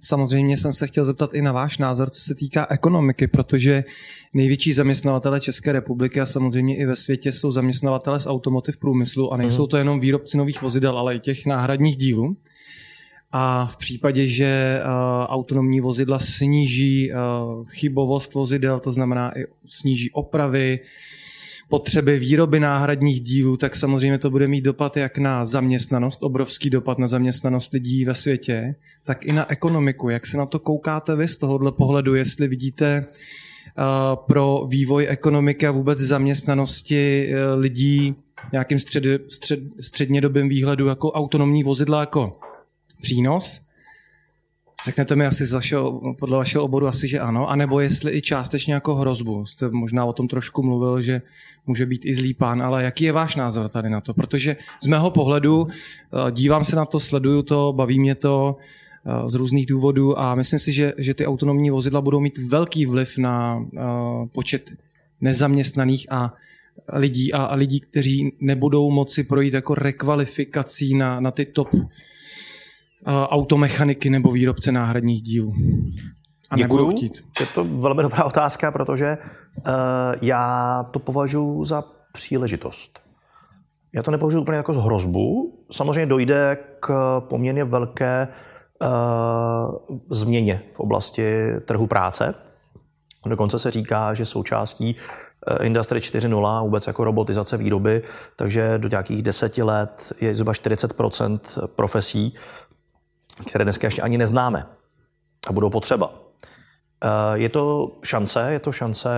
samozřejmě 0.00 0.56
jsem 0.56 0.72
se 0.72 0.86
chtěl 0.86 1.04
zeptat 1.04 1.34
i 1.34 1.42
na 1.42 1.52
váš 1.52 1.78
názor, 1.78 2.10
co 2.10 2.20
se 2.20 2.34
týká 2.34 2.66
ekonomiky, 2.70 3.26
protože 3.26 3.84
největší 4.34 4.72
zaměstnavatele 4.72 5.40
České 5.40 5.72
republiky 5.72 6.20
a 6.20 6.26
samozřejmě 6.26 6.76
i 6.76 6.86
ve 6.86 6.96
světě 6.96 7.32
jsou 7.32 7.50
zaměstnavatele 7.50 8.20
z 8.20 8.26
automotiv 8.26 8.76
průmyslu 8.76 9.32
a 9.32 9.36
nejsou 9.36 9.62
mhm. 9.62 9.68
to 9.68 9.76
jenom 9.76 10.00
výrobci 10.00 10.36
nových 10.36 10.62
vozidel, 10.62 10.98
ale 10.98 11.14
i 11.14 11.20
těch 11.20 11.46
náhradních 11.46 11.96
dílů. 11.96 12.36
A 13.32 13.66
v 13.66 13.76
případě, 13.76 14.26
že 14.26 14.80
uh, 14.84 14.90
autonomní 15.24 15.80
vozidla 15.80 16.18
sníží 16.18 17.12
uh, 17.12 17.64
chybovost 17.68 18.34
vozidel, 18.34 18.80
to 18.80 18.90
znamená 18.90 19.38
i 19.38 19.44
sníží 19.66 20.10
opravy, 20.10 20.80
potřeby 21.68 22.18
výroby 22.18 22.60
náhradních 22.60 23.20
dílů, 23.20 23.56
tak 23.56 23.76
samozřejmě 23.76 24.18
to 24.18 24.30
bude 24.30 24.48
mít 24.48 24.60
dopad 24.60 24.96
jak 24.96 25.18
na 25.18 25.44
zaměstnanost, 25.44 26.22
obrovský 26.22 26.70
dopad 26.70 26.98
na 26.98 27.08
zaměstnanost 27.08 27.72
lidí 27.72 28.04
ve 28.04 28.14
světě, 28.14 28.74
tak 29.04 29.24
i 29.24 29.32
na 29.32 29.50
ekonomiku. 29.50 30.08
Jak 30.08 30.26
se 30.26 30.36
na 30.36 30.46
to 30.46 30.58
koukáte 30.58 31.16
vy 31.16 31.28
z 31.28 31.38
tohohle 31.38 31.72
pohledu, 31.72 32.14
jestli 32.14 32.48
vidíte 32.48 33.06
uh, 33.06 33.84
pro 34.26 34.66
vývoj 34.68 35.06
ekonomiky 35.08 35.66
a 35.66 35.70
vůbec 35.70 35.98
zaměstnanosti 35.98 37.30
lidí 37.56 38.14
nějakým 38.52 38.78
střed, 38.78 39.04
střed, 39.28 39.60
střednědobým 39.80 40.48
výhledu 40.48 40.86
jako 40.86 41.12
autonomní 41.12 41.62
vozidla 41.62 42.00
jako 42.00 42.32
přínos? 43.00 43.68
Řeknete 44.84 45.14
mi 45.14 45.26
asi 45.26 45.46
z 45.46 45.52
vašeho, 45.52 46.00
podle 46.18 46.36
vašeho 46.36 46.64
oboru 46.64 46.86
asi, 46.86 47.08
že 47.08 47.20
ano, 47.20 47.48
anebo 47.48 47.80
jestli 47.80 48.12
i 48.12 48.22
částečně 48.22 48.74
jako 48.74 48.94
hrozbu. 48.94 49.46
Jste 49.46 49.68
možná 49.70 50.04
o 50.04 50.12
tom 50.12 50.28
trošku 50.28 50.62
mluvil, 50.62 51.00
že 51.00 51.22
může 51.66 51.86
být 51.86 52.04
i 52.04 52.14
zlý 52.14 52.34
pán, 52.34 52.62
ale 52.62 52.84
jaký 52.84 53.04
je 53.04 53.12
váš 53.12 53.36
názor 53.36 53.68
tady 53.68 53.90
na 53.90 54.00
to? 54.00 54.14
Protože 54.14 54.56
z 54.82 54.86
mého 54.86 55.10
pohledu 55.10 55.66
eh, 55.68 56.32
dívám 56.32 56.64
se 56.64 56.76
na 56.76 56.84
to, 56.84 57.00
sleduju 57.00 57.42
to, 57.42 57.72
baví 57.72 58.00
mě 58.00 58.14
to 58.14 58.56
eh, 59.06 59.30
z 59.30 59.34
různých 59.34 59.66
důvodů 59.66 60.18
a 60.18 60.34
myslím 60.34 60.58
si, 60.58 60.72
že, 60.72 60.92
že 60.98 61.14
ty 61.14 61.26
autonomní 61.26 61.70
vozidla 61.70 62.00
budou 62.00 62.20
mít 62.20 62.38
velký 62.38 62.86
vliv 62.86 63.18
na 63.18 63.56
uh, 63.56 64.26
počet 64.26 64.70
nezaměstnaných 65.20 66.12
a 66.12 66.34
lidí 66.92 67.32
a, 67.32 67.44
a 67.44 67.54
lidí, 67.54 67.80
kteří 67.80 68.32
nebudou 68.40 68.90
moci 68.90 69.24
projít 69.24 69.54
jako 69.54 69.74
rekvalifikací 69.74 70.94
na, 70.94 71.20
na 71.20 71.30
ty 71.30 71.44
top 71.44 71.68
automechaniky 73.06 74.10
nebo 74.10 74.32
výrobce 74.32 74.72
náhradních 74.72 75.22
dílů? 75.22 75.54
A 76.50 76.56
Děkuju. 76.56 76.90
chtít. 76.90 77.24
Je 77.40 77.46
to 77.46 77.64
velmi 77.64 78.02
dobrá 78.02 78.24
otázka, 78.24 78.70
protože 78.70 79.18
uh, 79.18 79.64
já 80.22 80.84
to 80.90 80.98
považuji 80.98 81.64
za 81.64 81.84
příležitost. 82.12 83.00
Já 83.94 84.02
to 84.02 84.10
nepovažuji 84.10 84.40
úplně 84.40 84.56
jako 84.56 84.74
z 84.74 84.76
hrozbu. 84.76 85.54
Samozřejmě 85.72 86.06
dojde 86.06 86.58
k 86.80 87.20
poměrně 87.20 87.64
velké 87.64 88.28
uh, 88.82 89.98
změně 90.10 90.62
v 90.74 90.80
oblasti 90.80 91.52
trhu 91.64 91.86
práce. 91.86 92.34
Dokonce 93.26 93.58
se 93.58 93.70
říká, 93.70 94.14
že 94.14 94.24
součástí 94.24 94.96
uh, 95.60 95.66
Industry 95.66 96.00
4.0, 96.00 96.62
vůbec 96.62 96.86
jako 96.86 97.04
robotizace 97.04 97.56
výroby, 97.56 98.02
takže 98.36 98.78
do 98.78 98.88
nějakých 98.88 99.22
deseti 99.22 99.62
let 99.62 100.12
je 100.20 100.34
zhruba 100.34 100.52
40% 100.52 101.40
profesí, 101.66 102.34
které 103.46 103.64
dneska 103.64 103.86
ještě 103.86 104.02
ani 104.02 104.18
neznáme 104.18 104.66
a 105.46 105.52
budou 105.52 105.70
potřeba. 105.70 106.14
Eh, 107.04 107.38
je 107.38 107.48
to 107.48 107.92
šance, 108.02 108.48
je 108.52 108.58
to 108.58 108.72
šance 108.72 109.10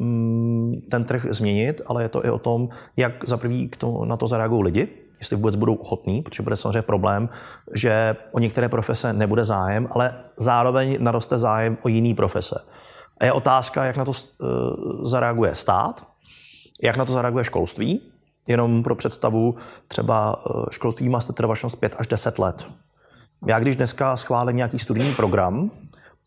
mm, 0.00 0.80
ten 0.90 1.04
trh 1.04 1.26
změnit, 1.30 1.80
ale 1.86 2.02
je 2.02 2.08
to 2.08 2.26
i 2.26 2.30
o 2.30 2.38
tom, 2.38 2.68
jak 2.96 3.28
za 3.28 3.36
prvý 3.36 3.70
na 4.04 4.16
to 4.16 4.26
zareagují 4.26 4.62
lidi, 4.62 4.88
jestli 5.18 5.36
vůbec 5.36 5.56
budou 5.56 5.74
ochotní, 5.74 6.22
protože 6.22 6.42
bude 6.42 6.56
samozřejmě 6.56 6.82
problém, 6.82 7.28
že 7.74 8.16
o 8.32 8.38
některé 8.38 8.68
profese 8.68 9.12
nebude 9.12 9.44
zájem, 9.44 9.88
ale 9.90 10.14
zároveň 10.36 10.96
naroste 11.00 11.38
zájem 11.38 11.78
o 11.82 11.88
jiný 11.88 12.14
profese. 12.14 12.60
A 13.20 13.24
je 13.24 13.32
otázka, 13.32 13.84
jak 13.84 13.96
na 13.96 14.04
to 14.04 14.12
eh, 14.12 14.46
zareaguje 15.02 15.54
stát, 15.54 16.06
jak 16.82 16.96
na 16.96 17.04
to 17.04 17.12
zareaguje 17.12 17.44
školství. 17.44 18.00
Jenom 18.48 18.82
pro 18.82 18.94
představu, 18.94 19.54
třeba 19.88 20.42
eh, 20.46 20.52
školství 20.70 21.08
má 21.08 21.20
setrvačnost 21.20 21.80
5 21.80 21.94
až 21.98 22.06
10 22.06 22.38
let. 22.38 22.66
Já 23.46 23.58
když 23.58 23.76
dneska 23.76 24.16
schválím 24.16 24.56
nějaký 24.56 24.78
studijní 24.78 25.14
program, 25.14 25.70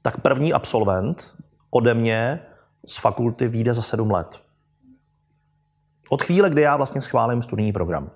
tak 0.02 0.22
první 0.22 0.53
absolvent 0.53 1.35
ode 1.72 1.94
mě 1.94 2.40
z 2.85 2.98
fakulty 2.98 3.48
vyjde 3.48 3.73
za 3.73 3.81
sedm 3.81 4.11
let. 4.11 4.40
Od 6.10 6.23
chvíle, 6.23 6.49
kdy 6.49 6.61
já 6.61 6.77
vlastně 6.77 7.02
schválím 7.02 7.41
studijní 7.41 7.73
program. 7.73 8.10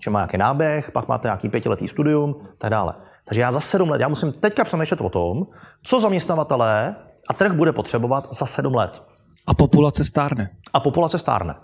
Že 0.00 0.10
má 0.10 0.18
nějaký 0.18 0.36
náběh, 0.36 0.90
pak 0.90 1.08
máte 1.08 1.28
nějaký 1.28 1.48
pětiletý 1.48 1.88
studium, 1.88 2.48
tak 2.58 2.70
dále. 2.70 2.94
Takže 3.24 3.40
já 3.40 3.52
za 3.52 3.60
sedm 3.60 3.90
let, 3.90 4.00
já 4.00 4.08
musím 4.08 4.32
teďka 4.32 4.64
přemýšlet 4.64 5.00
o 5.00 5.08
tom, 5.08 5.46
co 5.82 6.00
zaměstnavatelé 6.00 6.96
a 7.28 7.34
trh 7.34 7.52
bude 7.52 7.72
potřebovat 7.72 8.34
za 8.34 8.46
sedm 8.46 8.74
let. 8.74 9.02
A 9.46 9.54
populace 9.54 10.04
stárne. 10.04 10.50
A 10.72 10.80
populace 10.80 11.18
stárne. 11.18 11.54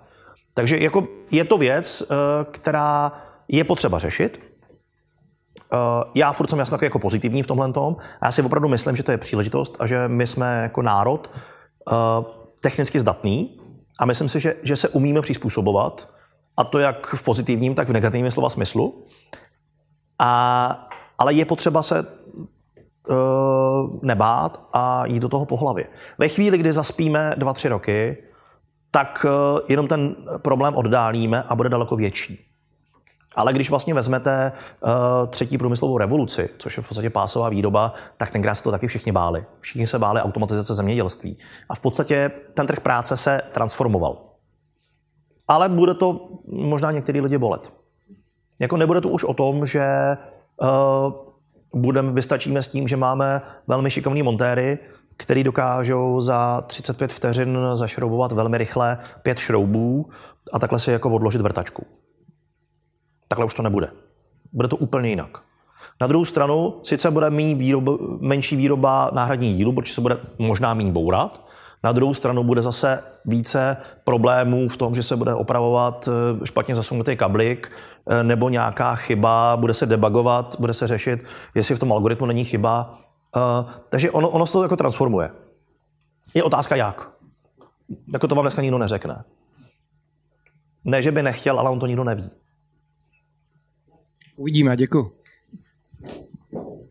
Takže 0.55 0.79
jako 0.79 1.09
je 1.31 1.45
to 1.45 1.59
věc, 1.59 2.03
eh, 2.03 2.15
která 2.51 3.13
je 3.49 3.65
potřeba 3.65 3.99
řešit. 3.99 4.50
Uh, 5.73 5.79
já 6.15 6.33
furt 6.33 6.51
jsem 6.51 6.59
jasně 6.59 6.79
jako 6.83 6.99
pozitivní 6.99 7.43
v 7.43 7.47
tomhle 7.47 7.73
tom. 7.73 7.97
Já 8.25 8.31
si 8.31 8.43
opravdu 8.43 8.69
myslím, 8.69 8.97
že 8.97 9.03
to 9.03 9.11
je 9.11 9.19
příležitost 9.19 9.77
a 9.79 9.87
že 9.87 10.09
my 10.09 10.27
jsme 10.27 10.63
jako 10.63 10.83
národ 10.83 11.31
uh, 11.31 11.95
technicky 12.61 13.01
zdatný 13.01 13.61
a 13.99 14.05
myslím 14.05 14.29
si, 14.29 14.41
že, 14.41 14.57
že 14.63 14.77
se 14.77 14.89
umíme 14.89 15.21
přizpůsobovat 15.21 16.09
a 16.57 16.65
to 16.65 16.79
jak 16.79 17.07
v 17.07 17.23
pozitivním, 17.23 17.75
tak 17.75 17.89
v 17.89 17.93
negativním 17.93 18.31
slova 18.31 18.51
smyslu. 18.51 19.05
A, 20.19 20.89
ale 21.19 21.33
je 21.33 21.45
potřeba 21.45 21.83
se 21.83 22.07
uh, 23.09 23.99
nebát 24.03 24.61
a 24.73 25.07
jít 25.07 25.21
do 25.21 25.29
toho 25.29 25.47
po 25.47 25.57
hlavě. 25.57 25.87
Ve 26.19 26.29
chvíli, 26.29 26.59
kdy 26.59 26.73
zaspíme 26.73 27.35
dva, 27.37 27.53
tři 27.53 27.69
roky, 27.69 28.17
tak 28.91 29.27
jenom 29.69 29.89
ten 29.89 30.17
problém 30.43 30.77
oddálíme 30.77 31.43
a 31.43 31.55
bude 31.55 31.69
daleko 31.69 31.97
větší. 31.97 32.50
Ale 33.35 33.53
když 33.53 33.71
vlastně 33.71 33.95
vezmete 33.95 34.53
uh, 34.81 34.91
třetí 35.27 35.59
průmyslovou 35.59 35.99
revoluci, 35.99 36.49
což 36.59 36.77
je 36.77 36.83
v 36.83 36.89
podstatě 36.89 37.11
pásová 37.11 37.49
výroba, 37.49 37.95
tak 38.17 38.31
tenkrát 38.31 38.55
se 38.55 38.63
to 38.63 38.71
taky 38.71 38.87
všichni 38.87 39.13
báli. 39.13 39.45
Všichni 39.61 39.87
se 39.87 39.99
báli 39.99 40.21
automatizace 40.21 40.75
zemědělství. 40.75 41.39
A 41.69 41.75
v 41.75 41.81
podstatě 41.81 42.31
ten 42.55 42.67
trh 42.67 42.81
práce 42.81 43.17
se 43.17 43.43
transformoval. 43.53 44.19
Ale 45.49 45.69
bude 45.69 45.95
to 45.95 46.29
možná 46.49 46.91
některý 46.91 47.21
lidi 47.21 47.39
bolet. 47.39 47.73
Jako 48.61 48.77
nebude 48.77 49.01
to 49.01 49.09
už 49.09 49.25
o 49.25 49.35
tom, 49.35 49.67
že 49.67 50.17
uh, 50.63 51.13
budeme, 51.75 52.13
vystačíme 52.13 52.63
s 52.63 52.69
tím, 52.69 52.89
že 52.89 52.97
máme 52.97 53.43
velmi 53.67 53.91
šikovní 53.91 54.23
montéry, 54.23 54.79
který 55.17 55.45
dokážou 55.45 56.21
za 56.21 56.61
35 56.67 57.13
vteřin 57.13 57.59
zašroubovat 57.75 58.33
velmi 58.33 58.59
rychle 58.59 58.99
pět 59.23 59.39
šroubů 59.39 60.11
a 60.53 60.59
takhle 60.59 60.79
si 60.79 60.91
jako 60.91 61.11
odložit 61.11 61.41
vrtačku. 61.41 61.87
Takhle 63.31 63.47
už 63.47 63.55
to 63.55 63.63
nebude. 63.63 63.91
Bude 64.53 64.69
to 64.69 64.77
úplně 64.77 65.09
jinak. 65.09 65.39
Na 66.01 66.07
druhou 66.07 66.25
stranu, 66.25 66.81
sice 66.83 67.11
bude 67.11 67.31
méně 67.31 67.55
výroba, 67.55 67.93
menší 68.21 68.57
výroba 68.57 69.11
náhradních 69.13 69.57
dílů, 69.57 69.73
protože 69.73 69.93
se 69.93 70.01
bude 70.01 70.19
možná 70.39 70.75
méně 70.75 70.93
bourat, 70.93 71.47
Na 71.85 71.93
druhou 71.93 72.15
stranu 72.15 72.45
bude 72.45 72.63
zase 72.63 73.03
více 73.25 73.77
problémů 74.05 74.69
v 74.69 74.77
tom, 74.77 74.95
že 74.95 75.03
se 75.03 75.17
bude 75.17 75.35
opravovat 75.35 76.09
eh, 76.09 76.47
špatně 76.47 76.75
zasunutý 76.75 77.17
kablik 77.17 77.73
eh, 78.11 78.23
nebo 78.25 78.49
nějaká 78.49 78.95
chyba, 78.95 79.57
bude 79.57 79.75
se 79.75 79.87
debugovat, 79.87 80.57
bude 80.59 80.75
se 80.75 80.87
řešit, 80.87 81.25
jestli 81.55 81.75
v 81.75 81.79
tom 81.79 81.93
algoritmu 81.93 82.27
není 82.27 82.45
chyba. 82.45 82.99
Eh, 83.37 83.65
takže 83.89 84.11
ono, 84.11 84.29
ono 84.29 84.47
se 84.47 84.53
to 84.53 84.63
jako 84.63 84.77
transformuje. 84.77 85.31
Je 86.35 86.43
otázka 86.43 86.77
jak. 86.77 87.11
Jako 88.13 88.29
to 88.29 88.35
vám 88.35 88.45
dneska 88.45 88.63
nikdo 88.63 88.79
neřekne. 88.79 89.25
Ne, 90.85 91.03
že 91.03 91.13
by 91.13 91.23
nechtěl, 91.23 91.61
ale 91.61 91.71
on 91.71 91.79
to 91.79 91.87
nikdo 91.87 92.05
neví. 92.05 92.31
Uvidíme, 94.41 94.77
děkuji. 94.77 95.13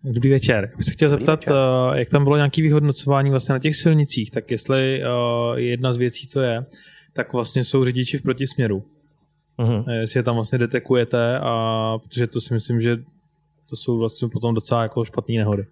Dobrý 0.03 0.29
večer. 0.29 0.71
Bych 0.77 0.85
se 0.85 0.91
chtěl 0.91 1.09
zeptat, 1.09 1.39
večer. 1.39 1.55
Eh, 1.93 1.99
jak 1.99 2.09
tam 2.09 2.23
bylo 2.23 2.35
nějaké 2.35 2.61
vyhodnocování 2.61 3.29
vlastně 3.29 3.53
na 3.53 3.59
těch 3.59 3.75
silnicích, 3.75 4.31
tak 4.31 4.51
jestli 4.51 5.03
uh, 5.03 5.57
jedna 5.57 5.93
z 5.93 5.97
věcí, 5.97 6.27
co 6.27 6.41
je, 6.41 6.65
tak 7.13 7.33
vlastně 7.33 7.63
jsou 7.63 7.85
řidiči 7.85 8.17
v 8.17 8.21
protisměru. 8.21 8.83
Uh-huh. 9.59 9.91
Jestli 9.91 10.19
je 10.19 10.23
tam 10.23 10.35
vlastně 10.35 10.57
detekujete, 10.57 11.39
a 11.39 11.97
protože 12.03 12.27
to 12.27 12.41
si 12.41 12.53
myslím, 12.53 12.81
že 12.81 12.97
to 13.69 13.75
jsou 13.75 13.97
vlastně 13.97 14.27
potom 14.27 14.55
docela 14.55 14.81
jako 14.81 15.05
špatné 15.05 15.35
nehody. 15.35 15.65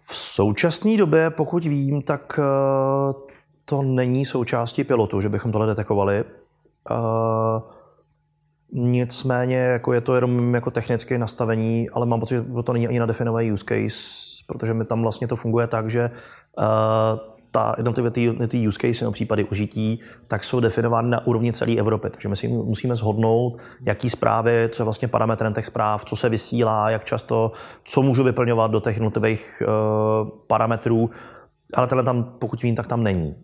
V 0.00 0.16
současné 0.16 0.96
době, 0.96 1.30
pokud 1.30 1.64
vím, 1.64 2.02
tak 2.02 2.38
uh, 2.38 3.20
to 3.64 3.82
není 3.82 4.26
součástí 4.26 4.84
pilotu, 4.84 5.20
že 5.20 5.28
bychom 5.28 5.52
tohle 5.52 5.66
detekovali. 5.66 6.24
Uh, 6.90 7.75
Nicméně 8.78 9.56
jako 9.56 9.92
je 9.92 10.00
to 10.00 10.14
jenom 10.14 10.54
jako 10.54 10.70
technické 10.70 11.18
nastavení, 11.18 11.90
ale 11.90 12.06
mám 12.06 12.20
pocit, 12.20 12.34
že 12.34 12.62
to 12.64 12.72
není 12.72 12.88
ani 12.88 12.98
nadefinovaný 12.98 13.52
use 13.52 13.64
case, 13.64 14.44
protože 14.46 14.74
mi 14.74 14.84
tam 14.84 15.02
vlastně 15.02 15.28
to 15.28 15.36
funguje 15.36 15.66
tak, 15.66 15.90
že 15.90 16.10
uh, 16.58 16.64
ta 17.50 17.74
jednotlivé 17.76 18.10
ty, 18.10 18.32
ty 18.48 18.68
use 18.68 18.78
case, 18.80 19.04
no 19.04 19.12
případy 19.12 19.44
užití, 19.44 20.00
tak 20.28 20.44
jsou 20.44 20.60
definovány 20.60 21.10
na 21.10 21.26
úrovni 21.26 21.52
celé 21.52 21.76
Evropy. 21.76 22.10
Takže 22.10 22.28
my 22.28 22.36
si 22.36 22.48
musíme 22.48 22.94
zhodnout, 22.94 23.56
jaký 23.86 24.10
zprávy, 24.10 24.68
co 24.72 24.82
je 24.82 24.84
vlastně 24.84 25.08
parametrem 25.08 25.54
těch 25.54 25.66
zpráv, 25.66 26.04
co 26.04 26.16
se 26.16 26.28
vysílá, 26.28 26.90
jak 26.90 27.04
často, 27.04 27.52
co 27.84 28.02
můžu 28.02 28.24
vyplňovat 28.24 28.70
do 28.70 28.80
těch 28.80 28.96
jednotlivých 28.96 29.62
uh, 29.62 30.28
parametrů. 30.46 31.10
Ale 31.74 31.86
tenhle 31.86 32.04
tam, 32.04 32.24
pokud 32.38 32.62
vím, 32.62 32.76
tak 32.76 32.86
tam 32.86 33.02
není. 33.02 33.34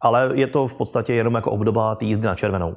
Ale 0.00 0.30
je 0.34 0.46
to 0.46 0.68
v 0.68 0.74
podstatě 0.74 1.14
jenom 1.14 1.34
jako 1.34 1.50
obdoba 1.50 1.94
té 1.94 2.04
jízdy 2.04 2.26
na 2.26 2.34
červenou. 2.34 2.76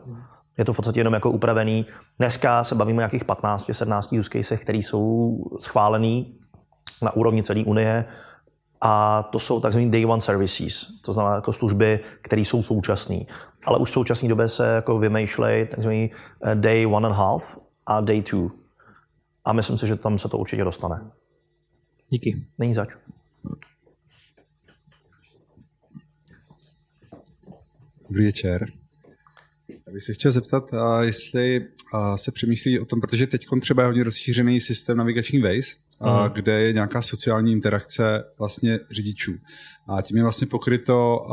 Je 0.57 0.65
to 0.65 0.73
v 0.73 0.75
podstatě 0.75 0.99
jenom 0.99 1.13
jako 1.13 1.31
upravený. 1.31 1.85
Dneska 2.19 2.63
se 2.63 2.75
bavíme 2.75 2.97
o 2.97 3.01
nějakých 3.01 3.25
15-17 3.25 4.19
use 4.19 4.29
casech, 4.29 4.61
které 4.61 4.77
jsou 4.77 5.37
schválený 5.59 6.39
na 7.01 7.15
úrovni 7.15 7.43
celé 7.43 7.63
Unie 7.63 8.05
a 8.85 9.23
to 9.23 9.39
jsou 9.39 9.59
takzvané 9.59 9.89
day 9.89 10.05
one 10.05 10.21
services, 10.21 10.87
to 11.01 11.13
znamená 11.13 11.35
jako 11.35 11.53
služby, 11.53 11.99
které 12.21 12.41
jsou 12.41 12.63
současné. 12.63 13.19
Ale 13.65 13.79
už 13.79 13.89
v 13.89 13.93
současné 13.93 14.29
době 14.29 14.49
se 14.49 14.67
jako 14.67 14.99
vymýšlejí 14.99 15.67
takzvaný 15.67 16.11
eh, 16.43 16.55
day 16.55 16.85
one 16.85 17.07
and 17.07 17.13
a 17.13 17.17
half 17.17 17.59
a 17.85 18.01
day 18.01 18.21
two. 18.21 18.49
A 19.45 19.53
myslím 19.53 19.77
si, 19.77 19.87
že 19.87 19.95
tam 19.95 20.17
se 20.17 20.29
to 20.29 20.37
určitě 20.37 20.63
dostane. 20.63 21.11
Díky. 22.09 22.47
Není 22.57 22.73
zač. 22.73 22.95
Dobrý 28.09 28.25
večer. 28.25 28.82
Já 29.93 29.95
bych 29.95 30.03
se 30.03 30.13
chtěl 30.13 30.31
zeptat, 30.31 30.71
jestli 31.01 31.65
se 32.15 32.31
přemýšlí 32.31 32.79
o 32.79 32.85
tom, 32.85 33.01
protože 33.01 33.27
teď 33.27 33.45
třeba 33.61 33.83
je 33.83 33.87
hodně 33.87 34.03
rozšířený 34.03 34.61
systém 34.61 34.97
navigační 34.97 35.39
Waze, 35.39 35.75
a 36.01 36.23
mhm. 36.23 36.33
kde 36.33 36.61
je 36.61 36.73
nějaká 36.73 37.01
sociální 37.01 37.51
interakce 37.51 38.23
vlastně 38.39 38.79
řidičů. 38.91 39.33
A 39.87 40.01
tím 40.01 40.17
je 40.17 40.23
vlastně 40.23 40.47
pokryto 40.47 41.25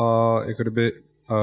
jako 0.48 0.62
kdyby 0.62 0.92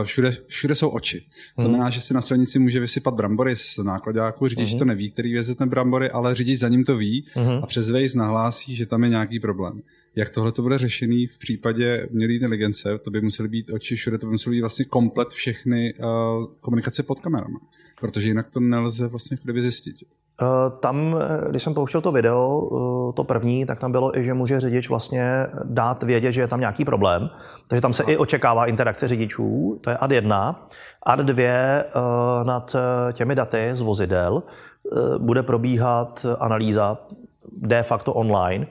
všude, 0.03 0.37
všude 0.47 0.75
jsou 0.75 0.89
oči. 0.89 1.25
Znamená, 1.59 1.85
mm. 1.85 1.91
že 1.91 2.01
si 2.01 2.13
na 2.13 2.21
silnici 2.21 2.59
může 2.59 2.79
vysypat 2.79 3.13
brambory 3.13 3.55
z 3.55 3.77
nákladňáku, 3.77 4.47
řidič 4.47 4.73
mm. 4.73 4.79
to 4.79 4.85
neví, 4.85 5.11
který 5.11 5.35
veze 5.35 5.55
ten 5.55 5.69
brambory, 5.69 6.09
ale 6.09 6.35
řidič 6.35 6.59
za 6.59 6.67
ním 6.67 6.83
to 6.83 6.97
ví 6.97 7.25
mm. 7.35 7.63
a 7.63 7.67
přes 7.67 7.89
Waze 7.89 8.17
nahlásí, 8.17 8.75
že 8.75 8.85
tam 8.85 9.03
je 9.03 9.09
nějaký 9.09 9.39
problém. 9.39 9.81
Jak 10.17 10.29
tohle 10.29 10.51
to 10.51 10.61
bude 10.61 10.77
řešený 10.77 11.27
v 11.27 11.37
případě 11.37 12.07
umělé 12.11 12.33
inteligence? 12.33 12.97
To 12.97 13.11
by 13.11 13.21
musely 13.21 13.49
být 13.49 13.69
oči 13.73 13.95
všude, 13.95 14.17
to 14.17 14.25
by 14.25 14.31
muselo 14.31 14.51
být 14.51 14.61
vlastně 14.61 14.85
komplet 14.85 15.29
všechny 15.29 15.93
uh, 15.93 16.45
komunikace 16.61 17.03
pod 17.03 17.19
kamerama, 17.19 17.59
protože 18.01 18.27
jinak 18.27 18.47
to 18.47 18.59
nelze 18.59 19.07
vlastně 19.07 19.37
kdyby 19.43 19.61
zjistit. 19.61 19.95
Eh, 20.41 20.45
tam, 20.79 21.15
eh, 21.19 21.49
když 21.49 21.63
jsem 21.63 21.73
pouštěl 21.73 22.01
to 22.01 22.11
video, 22.11 22.69
to 23.15 23.23
první, 23.23 23.65
tak 23.65 23.79
tam 23.79 23.91
bylo 23.91 24.17
i, 24.17 24.23
že 24.23 24.33
může 24.33 24.59
řidič 24.59 24.89
vlastně 24.89 25.47
dát 25.63 26.03
vědět, 26.03 26.31
že 26.31 26.41
je 26.41 26.47
tam 26.47 26.59
nějaký 26.59 26.85
problém. 26.85 27.29
Takže 27.67 27.81
tam 27.81 27.93
se 27.93 28.03
i 28.03 28.17
očekává 28.17 28.65
interakce 28.65 29.07
řidičů, 29.07 29.79
to 29.81 29.89
je 29.89 29.97
ad 29.97 30.11
1. 30.11 30.69
Ad 31.03 31.19
2 31.19 31.43
nad 32.43 32.75
těmi 33.13 33.35
daty 33.35 33.69
z 33.73 33.81
vozidel 33.81 34.43
bude 35.17 35.43
probíhat 35.43 36.25
analýza 36.39 36.97
de 37.51 37.83
facto 37.83 38.13
online, 38.13 38.67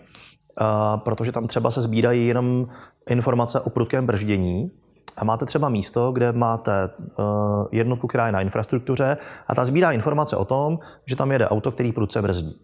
protože 0.97 1.33
tam 1.33 1.47
třeba 1.47 1.71
se 1.71 1.81
sbírají 1.81 2.27
jenom 2.27 2.69
informace 3.09 3.61
o 3.61 3.71
prudkém 3.71 4.07
brždění, 4.07 4.71
a 5.17 5.25
máte 5.25 5.47
třeba 5.47 5.69
místo, 5.69 6.13
kde 6.13 6.33
máte 6.33 6.91
uh, 6.99 7.25
jednotku, 7.73 8.07
která 8.07 8.27
je 8.27 8.33
na 8.33 8.41
infrastruktuře 8.41 9.17
a 9.47 9.55
ta 9.55 9.65
sbírá 9.65 9.93
informace 9.93 10.37
o 10.37 10.45
tom, 10.45 10.79
že 11.07 11.17
tam 11.17 11.33
jede 11.33 11.49
auto, 11.49 11.73
který 11.73 11.93
prudce 11.93 12.23
brzdí. 12.23 12.61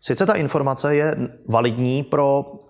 Sice 0.00 0.26
ta 0.26 0.32
informace 0.32 0.96
je 0.96 1.16
validní 1.48 2.02
pro 2.02 2.40
uh, 2.40 2.60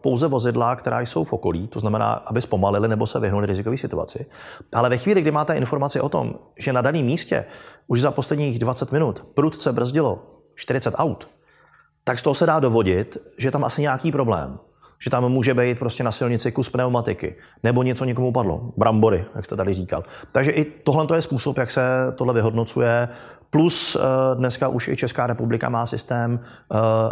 pouze 0.00 0.28
vozidla, 0.28 0.76
která 0.76 1.00
jsou 1.00 1.24
v 1.24 1.32
okolí, 1.32 1.68
to 1.68 1.80
znamená, 1.80 2.12
aby 2.12 2.42
zpomalili 2.42 2.88
nebo 2.88 3.06
se 3.06 3.20
vyhnuli 3.20 3.46
rizikové 3.46 3.76
situaci, 3.76 4.26
ale 4.72 4.88
ve 4.88 4.96
chvíli, 4.96 5.20
kdy 5.20 5.30
máte 5.30 5.54
informaci 5.54 6.00
o 6.00 6.08
tom, 6.08 6.34
že 6.58 6.72
na 6.72 6.82
daném 6.82 7.04
místě 7.04 7.44
už 7.86 8.00
za 8.00 8.10
posledních 8.10 8.58
20 8.58 8.92
minut 8.92 9.24
prudce 9.34 9.72
brzdilo 9.72 10.22
40 10.54 10.94
aut, 10.96 11.28
tak 12.04 12.18
z 12.18 12.22
toho 12.22 12.34
se 12.34 12.46
dá 12.46 12.60
dovodit, 12.60 13.16
že 13.38 13.50
tam 13.50 13.64
asi 13.64 13.82
nějaký 13.82 14.12
problém 14.12 14.58
že 15.04 15.10
tam 15.10 15.28
může 15.28 15.54
být 15.54 15.78
prostě 15.78 16.04
na 16.04 16.12
silnici 16.12 16.52
kus 16.52 16.68
pneumatiky, 16.68 17.34
nebo 17.62 17.82
něco 17.82 18.04
někomu 18.04 18.32
padlo, 18.32 18.72
brambory, 18.76 19.24
jak 19.34 19.44
jste 19.44 19.56
tady 19.56 19.74
říkal. 19.74 20.02
Takže 20.32 20.50
i 20.50 20.64
tohle 20.64 21.06
je 21.14 21.22
způsob, 21.22 21.58
jak 21.58 21.70
se 21.70 21.82
tohle 22.16 22.34
vyhodnocuje. 22.34 23.08
Plus 23.50 23.96
eh, 23.96 24.00
dneska 24.34 24.68
už 24.68 24.88
i 24.88 24.96
Česká 24.96 25.26
republika 25.26 25.68
má 25.68 25.86
systém 25.86 26.40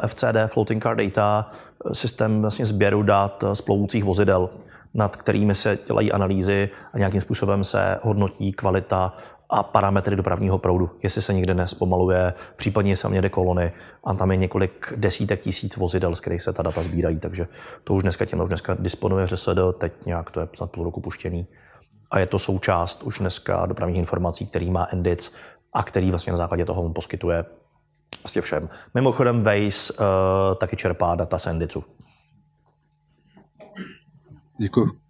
eh, 0.03 0.09
FCD, 0.09 0.37
Floating 0.47 0.83
Car 0.83 0.97
Data, 0.97 1.49
systém 1.93 2.41
vlastně 2.41 2.65
sběru 2.65 3.03
dat 3.03 3.45
z 3.53 3.61
plovoucích 3.61 4.05
vozidel, 4.05 4.51
nad 4.95 5.17
kterými 5.17 5.55
se 5.55 5.79
dělají 5.87 6.13
analýzy 6.13 6.71
a 6.93 6.99
nějakým 6.99 7.21
způsobem 7.21 7.65
se 7.65 7.99
hodnotí 8.03 8.53
kvalita 8.53 9.17
a 9.53 9.63
parametry 9.63 10.17
dopravního 10.17 10.59
proudu, 10.59 10.91
jestli 11.03 11.23
se 11.23 11.35
někde 11.35 11.55
nespomaluje, 11.55 12.35
případně 12.57 12.97
se 12.97 13.15
jede 13.15 13.29
kolony 13.29 13.73
a 14.05 14.15
tam 14.15 14.31
je 14.31 14.37
několik 14.37 14.93
desítek 14.97 15.41
tisíc 15.41 15.77
vozidel, 15.77 16.17
z 16.17 16.21
kterých 16.21 16.43
se 16.43 16.53
ta 16.53 16.63
data 16.63 16.83
sbírají, 16.83 17.19
takže 17.19 17.49
to 17.85 17.95
už 17.95 18.03
dneska 18.03 18.25
tím 18.25 18.41
už 18.41 18.49
dneska 18.49 18.77
disponuje 18.79 19.27
ŘSD, 19.27 19.59
teď 19.79 19.93
nějak 20.07 20.31
to 20.31 20.41
je 20.41 20.49
snad 20.53 20.71
půl 20.71 20.85
roku 20.85 21.01
puštěný 21.01 21.47
a 22.11 22.19
je 22.19 22.27
to 22.27 22.39
součást 22.39 23.03
už 23.03 23.19
dneska 23.19 23.67
dopravních 23.67 23.99
informací, 23.99 24.47
který 24.47 24.71
má 24.71 24.89
Endic 24.93 25.33
a 25.73 25.83
který 25.83 26.11
vlastně 26.11 26.33
na 26.33 26.37
základě 26.37 26.65
toho 26.65 26.83
mu 26.83 26.93
poskytuje 26.93 27.45
vlastně 28.23 28.43
všem. 28.43 28.69
Mimochodem 28.95 29.43
Waze 29.43 29.93
uh, 29.93 30.07
taky 30.59 30.77
čerpá 30.77 31.15
data 31.15 31.39
z 31.39 31.47
Endicu. 31.47 31.85
Děkuji. 34.59 35.02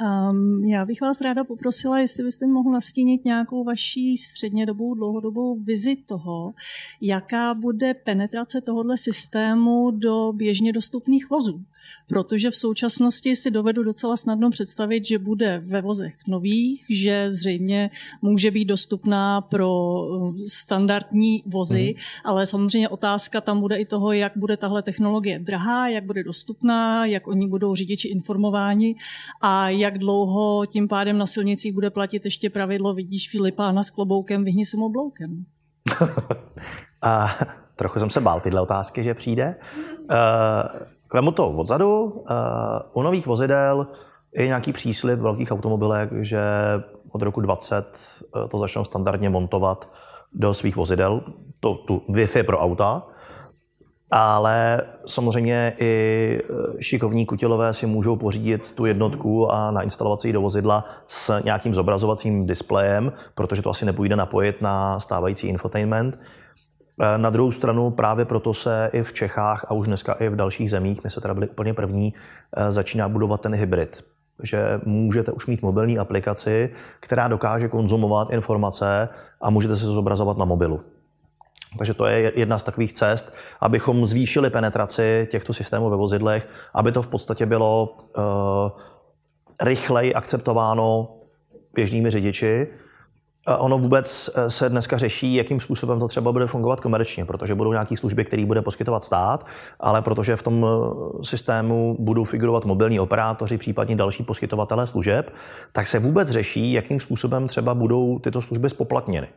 Um, 0.00 0.64
já 0.64 0.84
bych 0.84 1.00
vás 1.00 1.20
ráda 1.20 1.44
poprosila, 1.44 1.98
jestli 1.98 2.24
byste 2.24 2.46
mohl 2.46 2.70
nastínit 2.70 3.24
nějakou 3.24 3.64
vaší 3.64 4.16
střednědobou, 4.16 4.94
dlouhodobou 4.94 5.60
vizi 5.60 5.96
toho, 5.96 6.54
jaká 7.00 7.54
bude 7.54 7.94
penetrace 7.94 8.60
tohoto 8.60 8.96
systému 8.96 9.90
do 9.90 10.32
běžně 10.32 10.72
dostupných 10.72 11.30
vozů. 11.30 11.64
Protože 12.08 12.50
v 12.50 12.56
současnosti 12.56 13.36
si 13.36 13.50
dovedu 13.50 13.82
docela 13.82 14.16
snadno 14.16 14.50
představit, 14.50 15.04
že 15.04 15.18
bude 15.18 15.62
ve 15.64 15.80
vozech 15.80 16.14
nových, 16.28 16.86
že 16.90 17.30
zřejmě 17.30 17.90
může 18.22 18.50
být 18.50 18.64
dostupná 18.64 19.40
pro 19.40 19.70
uh, 19.70 20.36
standardní 20.48 21.42
vozy, 21.46 21.94
mm. 21.96 22.02
ale 22.24 22.46
samozřejmě 22.46 22.88
otázka 22.88 23.40
tam 23.40 23.60
bude 23.60 23.76
i 23.76 23.84
toho, 23.84 24.12
jak 24.12 24.32
bude 24.36 24.56
tahle 24.56 24.82
technologie 24.82 25.38
drahá, 25.38 25.88
jak 25.88 26.04
bude 26.04 26.24
dostupná, 26.24 27.06
jak 27.06 27.28
oni 27.28 27.48
budou 27.48 27.74
řidiči 27.74 28.08
informováni 28.08 28.94
a 29.40 29.68
jak 29.68 29.98
dlouho 29.98 30.66
tím 30.66 30.88
pádem 30.88 31.18
na 31.18 31.26
silnicích 31.26 31.72
bude 31.72 31.90
platit 31.90 32.24
ještě 32.24 32.50
pravidlo, 32.50 32.94
vidíš 32.94 33.30
Filipána 33.30 33.82
s 33.82 33.90
kloboukem, 33.90 34.44
vyhni 34.44 34.66
se 34.66 34.76
obloukem. 34.76 35.44
a 37.02 37.38
trochu 37.76 37.98
jsem 37.98 38.10
se 38.10 38.20
bál 38.20 38.40
tyhle 38.40 38.60
otázky, 38.60 39.04
že 39.04 39.14
přijde. 39.14 39.54
Uh, 40.10 40.16
Vemu 41.14 41.32
to 41.32 41.48
odzadu. 41.48 42.04
Uh, 42.04 42.12
u 42.92 43.02
nových 43.02 43.26
vozidel 43.26 43.86
je 44.34 44.46
nějaký 44.46 44.72
příslip 44.72 45.20
velkých 45.20 45.52
automobilech, 45.52 46.08
že 46.20 46.40
od 47.12 47.22
roku 47.22 47.40
20 47.40 47.98
uh, 48.36 48.48
to 48.48 48.58
začnou 48.58 48.84
standardně 48.84 49.30
montovat 49.30 49.88
do 50.32 50.54
svých 50.54 50.76
vozidel, 50.76 51.22
to, 51.60 51.74
tu 51.74 52.02
Wi-Fi 52.08 52.42
pro 52.42 52.58
auta. 52.58 53.06
ale 54.10 54.82
samozřejmě 55.06 55.74
i 55.78 56.42
e, 56.78 56.82
šikovní 56.82 57.26
kutilové 57.26 57.72
si 57.72 57.86
můžou 57.86 58.16
pořídit 58.16 58.74
tu 58.74 58.86
jednotku 58.86 59.52
a 59.52 59.70
nainstalovat 59.70 60.20
si 60.20 60.28
ji 60.28 60.32
do 60.32 60.40
vozidla 60.40 60.84
s 61.06 61.42
nějakým 61.44 61.74
zobrazovacím 61.74 62.46
displejem, 62.46 63.12
protože 63.34 63.62
to 63.62 63.70
asi 63.70 63.84
nepůjde 63.86 64.16
napojit 64.16 64.62
na 64.62 65.00
stávající 65.00 65.46
infotainment. 65.46 66.18
E, 67.00 67.18
na 67.18 67.30
druhou 67.30 67.52
stranu 67.52 67.90
právě 67.90 68.24
proto 68.24 68.54
se 68.54 68.90
i 68.92 69.02
v 69.02 69.12
Čechách 69.12 69.64
a 69.68 69.74
už 69.74 69.86
dneska 69.86 70.12
i 70.12 70.28
v 70.28 70.36
dalších 70.36 70.70
zemích, 70.70 71.04
my 71.04 71.10
se 71.10 71.20
teda 71.20 71.34
byli 71.34 71.48
úplně 71.48 71.74
první, 71.74 72.14
e, 72.56 72.72
začíná 72.72 73.08
budovat 73.08 73.40
ten 73.40 73.54
hybrid 73.54 74.04
že 74.42 74.80
můžete 74.84 75.32
už 75.32 75.46
mít 75.46 75.62
mobilní 75.62 75.98
aplikaci, 75.98 76.70
která 77.00 77.28
dokáže 77.28 77.68
konzumovat 77.68 78.30
informace 78.30 79.08
a 79.40 79.50
můžete 79.50 79.76
se 79.76 79.84
zobrazovat 79.84 80.38
na 80.38 80.44
mobilu. 80.44 80.80
Takže 81.78 81.94
to 81.94 82.06
je 82.06 82.32
jedna 82.36 82.58
z 82.58 82.62
takových 82.62 82.92
cest, 82.92 83.34
abychom 83.60 84.04
zvýšili 84.06 84.50
penetraci 84.50 85.28
těchto 85.30 85.52
systémů 85.52 85.90
ve 85.90 85.96
vozidlech, 85.96 86.48
aby 86.74 86.92
to 86.92 87.02
v 87.02 87.06
podstatě 87.06 87.46
bylo 87.46 87.96
uh, 88.16 88.24
rychleji 89.62 90.14
akceptováno 90.14 91.08
běžnými 91.74 92.10
řidiči. 92.10 92.66
Ono 93.58 93.78
vůbec 93.78 94.30
eh, 94.34 94.50
se 94.50 94.68
dneska 94.68 94.98
řeší, 94.98 95.34
jakým 95.34 95.60
způsobem 95.60 95.98
to 95.98 96.08
třeba 96.08 96.32
bude 96.32 96.46
fungovat 96.46 96.80
komerčně, 96.80 97.24
protože 97.24 97.54
budou 97.54 97.72
nějaké 97.72 97.96
služby, 97.96 98.24
které 98.24 98.46
bude 98.46 98.62
poskytovat 98.62 99.04
stát, 99.04 99.46
ale 99.80 100.02
protože 100.02 100.36
v 100.36 100.42
tom 100.42 100.66
eh, 100.66 101.24
systému 101.24 101.96
budou 101.98 102.24
figurovat 102.24 102.64
mobilní 102.64 103.00
operátoři, 103.00 103.58
případně 103.58 103.96
další 103.96 104.22
poskytovatelé 104.22 104.86
služeb, 104.86 105.32
tak 105.72 105.86
se 105.86 105.98
vůbec 105.98 106.30
řeší, 106.30 106.72
jakým 106.72 107.00
způsobem 107.00 107.48
třeba 107.48 107.74
budou 107.74 108.18
tyto 108.18 108.42
služby 108.42 108.70
spoplatněny 108.70 109.28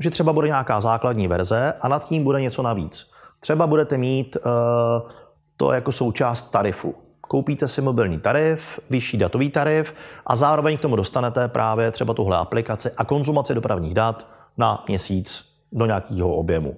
že 0.00 0.10
třeba 0.10 0.32
bude 0.32 0.46
nějaká 0.46 0.80
základní 0.80 1.28
verze 1.28 1.72
a 1.80 1.88
nad 1.88 2.04
tím 2.04 2.24
bude 2.24 2.40
něco 2.40 2.62
navíc. 2.62 3.10
Třeba 3.40 3.66
budete 3.66 3.98
mít 3.98 4.36
uh, 4.36 5.10
to 5.56 5.72
jako 5.72 5.92
součást 5.92 6.50
tarifu. 6.50 6.94
Koupíte 7.30 7.68
si 7.68 7.82
mobilní 7.82 8.18
tarif, 8.20 8.80
vyšší 8.90 9.18
datový 9.18 9.50
tarif 9.50 9.94
a 10.26 10.36
zároveň 10.36 10.78
k 10.78 10.80
tomu 10.80 10.96
dostanete 10.96 11.48
právě 11.48 11.90
třeba 11.90 12.14
tuhle 12.14 12.36
aplikaci 12.36 12.90
a 12.96 13.04
konzumaci 13.04 13.54
dopravních 13.54 13.94
dat 13.94 14.26
na 14.58 14.84
měsíc 14.88 15.54
do 15.72 15.86
nějakého 15.86 16.34
objemu. 16.34 16.76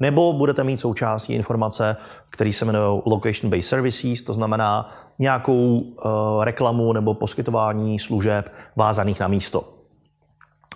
Nebo 0.00 0.32
budete 0.32 0.64
mít 0.64 0.80
součástí 0.80 1.34
informace, 1.34 1.96
které 2.30 2.52
se 2.52 2.64
jmenují 2.64 3.02
Location 3.06 3.50
Based 3.50 3.64
Services, 3.64 4.22
to 4.22 4.32
znamená 4.32 4.90
nějakou 5.18 5.78
uh, 5.78 6.44
reklamu 6.44 6.92
nebo 6.92 7.14
poskytování 7.14 7.98
služeb 7.98 8.52
vázaných 8.76 9.20
na 9.20 9.28
místo. 9.28 9.64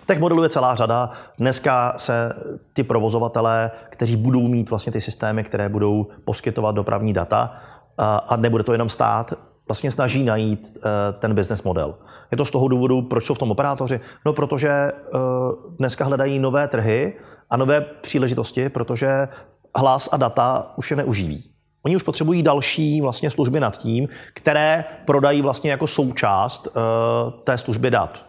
Těch 0.07 0.19
modelů 0.19 0.43
je 0.43 0.49
celá 0.49 0.75
řada. 0.75 1.11
Dneska 1.37 1.93
se 1.97 2.33
ty 2.73 2.83
provozovatelé, 2.83 3.71
kteří 3.89 4.15
budou 4.15 4.47
mít 4.47 4.69
vlastně 4.69 4.91
ty 4.91 5.01
systémy, 5.01 5.43
které 5.43 5.69
budou 5.69 6.07
poskytovat 6.25 6.75
dopravní 6.75 7.13
data, 7.13 7.55
a 7.97 8.35
nebude 8.35 8.63
to 8.63 8.71
jenom 8.71 8.89
stát, 8.89 9.33
vlastně 9.67 9.91
snaží 9.91 10.23
najít 10.23 10.77
eh, 10.77 10.81
ten 11.19 11.35
business 11.35 11.63
model. 11.63 11.95
Je 12.31 12.37
to 12.37 12.45
z 12.45 12.51
toho 12.51 12.67
důvodu, 12.67 13.01
proč 13.01 13.25
jsou 13.25 13.33
v 13.33 13.37
tom 13.37 13.51
operátoři? 13.51 13.99
No, 14.25 14.33
protože 14.33 14.69
eh, 14.69 14.91
dneska 15.77 16.05
hledají 16.05 16.39
nové 16.39 16.67
trhy 16.67 17.13
a 17.49 17.57
nové 17.57 17.81
příležitosti, 17.81 18.69
protože 18.69 19.27
hlas 19.75 20.09
a 20.11 20.17
data 20.17 20.73
už 20.75 20.91
je 20.91 20.97
neuživí. 20.97 21.51
Oni 21.85 21.95
už 21.95 22.03
potřebují 22.03 22.43
další 22.43 23.01
vlastně 23.01 23.31
služby 23.31 23.59
nad 23.59 23.77
tím, 23.77 24.07
které 24.33 24.85
prodají 25.05 25.41
vlastně 25.41 25.71
jako 25.71 25.87
součást 25.87 26.67
eh, 26.67 26.71
té 27.43 27.57
služby 27.57 27.91
dat. 27.91 28.27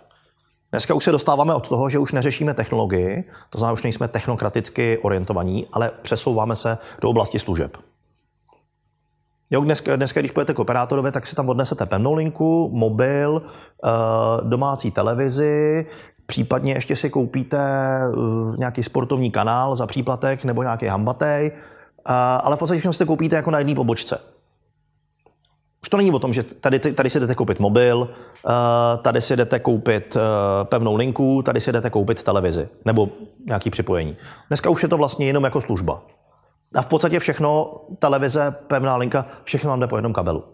Dneska 0.70 0.95
už 0.95 1.05
se 1.05 1.12
dostáváme 1.12 1.55
od 1.55 1.69
toho, 1.69 1.89
že 1.89 1.99
už 1.99 2.12
neřešíme 2.12 2.55
technologii, 2.55 3.24
to 3.51 3.59
znamená, 3.59 3.73
už 3.73 3.82
nejsme 3.82 4.09
technokraticky 4.09 4.99
orientovaní, 4.99 5.66
ale 5.73 5.90
přesouváme 6.03 6.57
se 6.57 6.78
do 7.01 7.11
oblasti 7.11 7.39
služeb. 7.39 7.77
Jo, 9.51 9.61
dneska, 9.61 9.97
dneska, 9.97 10.20
když 10.20 10.33
půjdete 10.33 10.55
k 10.55 10.59
operátorovi, 10.59 11.12
tak 11.12 11.27
si 11.27 11.37
tam 11.37 11.49
odnesete 11.49 11.87
pevnou 11.87 12.15
linku, 12.15 12.70
mobil, 12.73 13.43
eh, 13.85 13.89
domácí 14.43 14.91
televizi, 14.91 15.87
případně 16.27 16.73
ještě 16.73 16.97
si 16.97 17.11
koupíte 17.11 17.59
eh, 17.59 18.57
nějaký 18.59 18.83
sportovní 18.83 19.31
kanál 19.31 19.77
za 19.77 19.87
příplatek 19.87 20.45
nebo 20.45 20.62
nějaký 20.62 20.87
hambatej, 20.87 21.47
eh, 21.47 22.12
ale 22.43 22.57
v 22.57 22.59
podstatě 22.59 22.79
všechno 22.79 22.93
si 22.93 22.99
to 22.99 23.07
koupíte 23.07 23.37
jako 23.37 23.51
na 23.51 23.59
jedné 23.59 23.75
pobočce. 23.75 24.20
Už 25.83 25.89
to 25.89 25.97
není 25.97 26.12
o 26.12 26.19
tom, 26.19 26.33
že 26.33 26.43
tady, 26.43 26.79
tady 26.79 27.11
si 27.11 27.20
jdete 27.20 27.35
koupit 27.35 27.61
mobil, 27.61 28.11
tady 29.03 29.20
si 29.20 29.37
jdete 29.37 29.59
koupit 29.59 30.16
pevnou 30.62 30.97
linku, 30.97 31.43
tady 31.43 31.61
si 31.61 31.73
jdete 31.73 31.91
koupit 31.91 32.23
televizi 32.23 32.69
nebo 32.85 33.09
nějaký 33.47 33.70
připojení. 33.70 34.16
Dneska 34.49 34.70
už 34.70 34.83
je 34.83 34.89
to 34.89 34.97
vlastně 34.97 35.27
jenom 35.27 35.45
jako 35.45 35.61
služba. 35.61 36.03
A 36.74 36.82
v 36.82 36.86
podstatě 36.86 37.20
všechno, 37.20 37.81
televize, 37.99 38.55
pevná 38.66 38.97
linka, 38.97 39.27
všechno 39.45 39.77
jde 39.77 39.86
po 39.86 39.97
jednom 39.97 40.12
kabelu. 40.12 40.45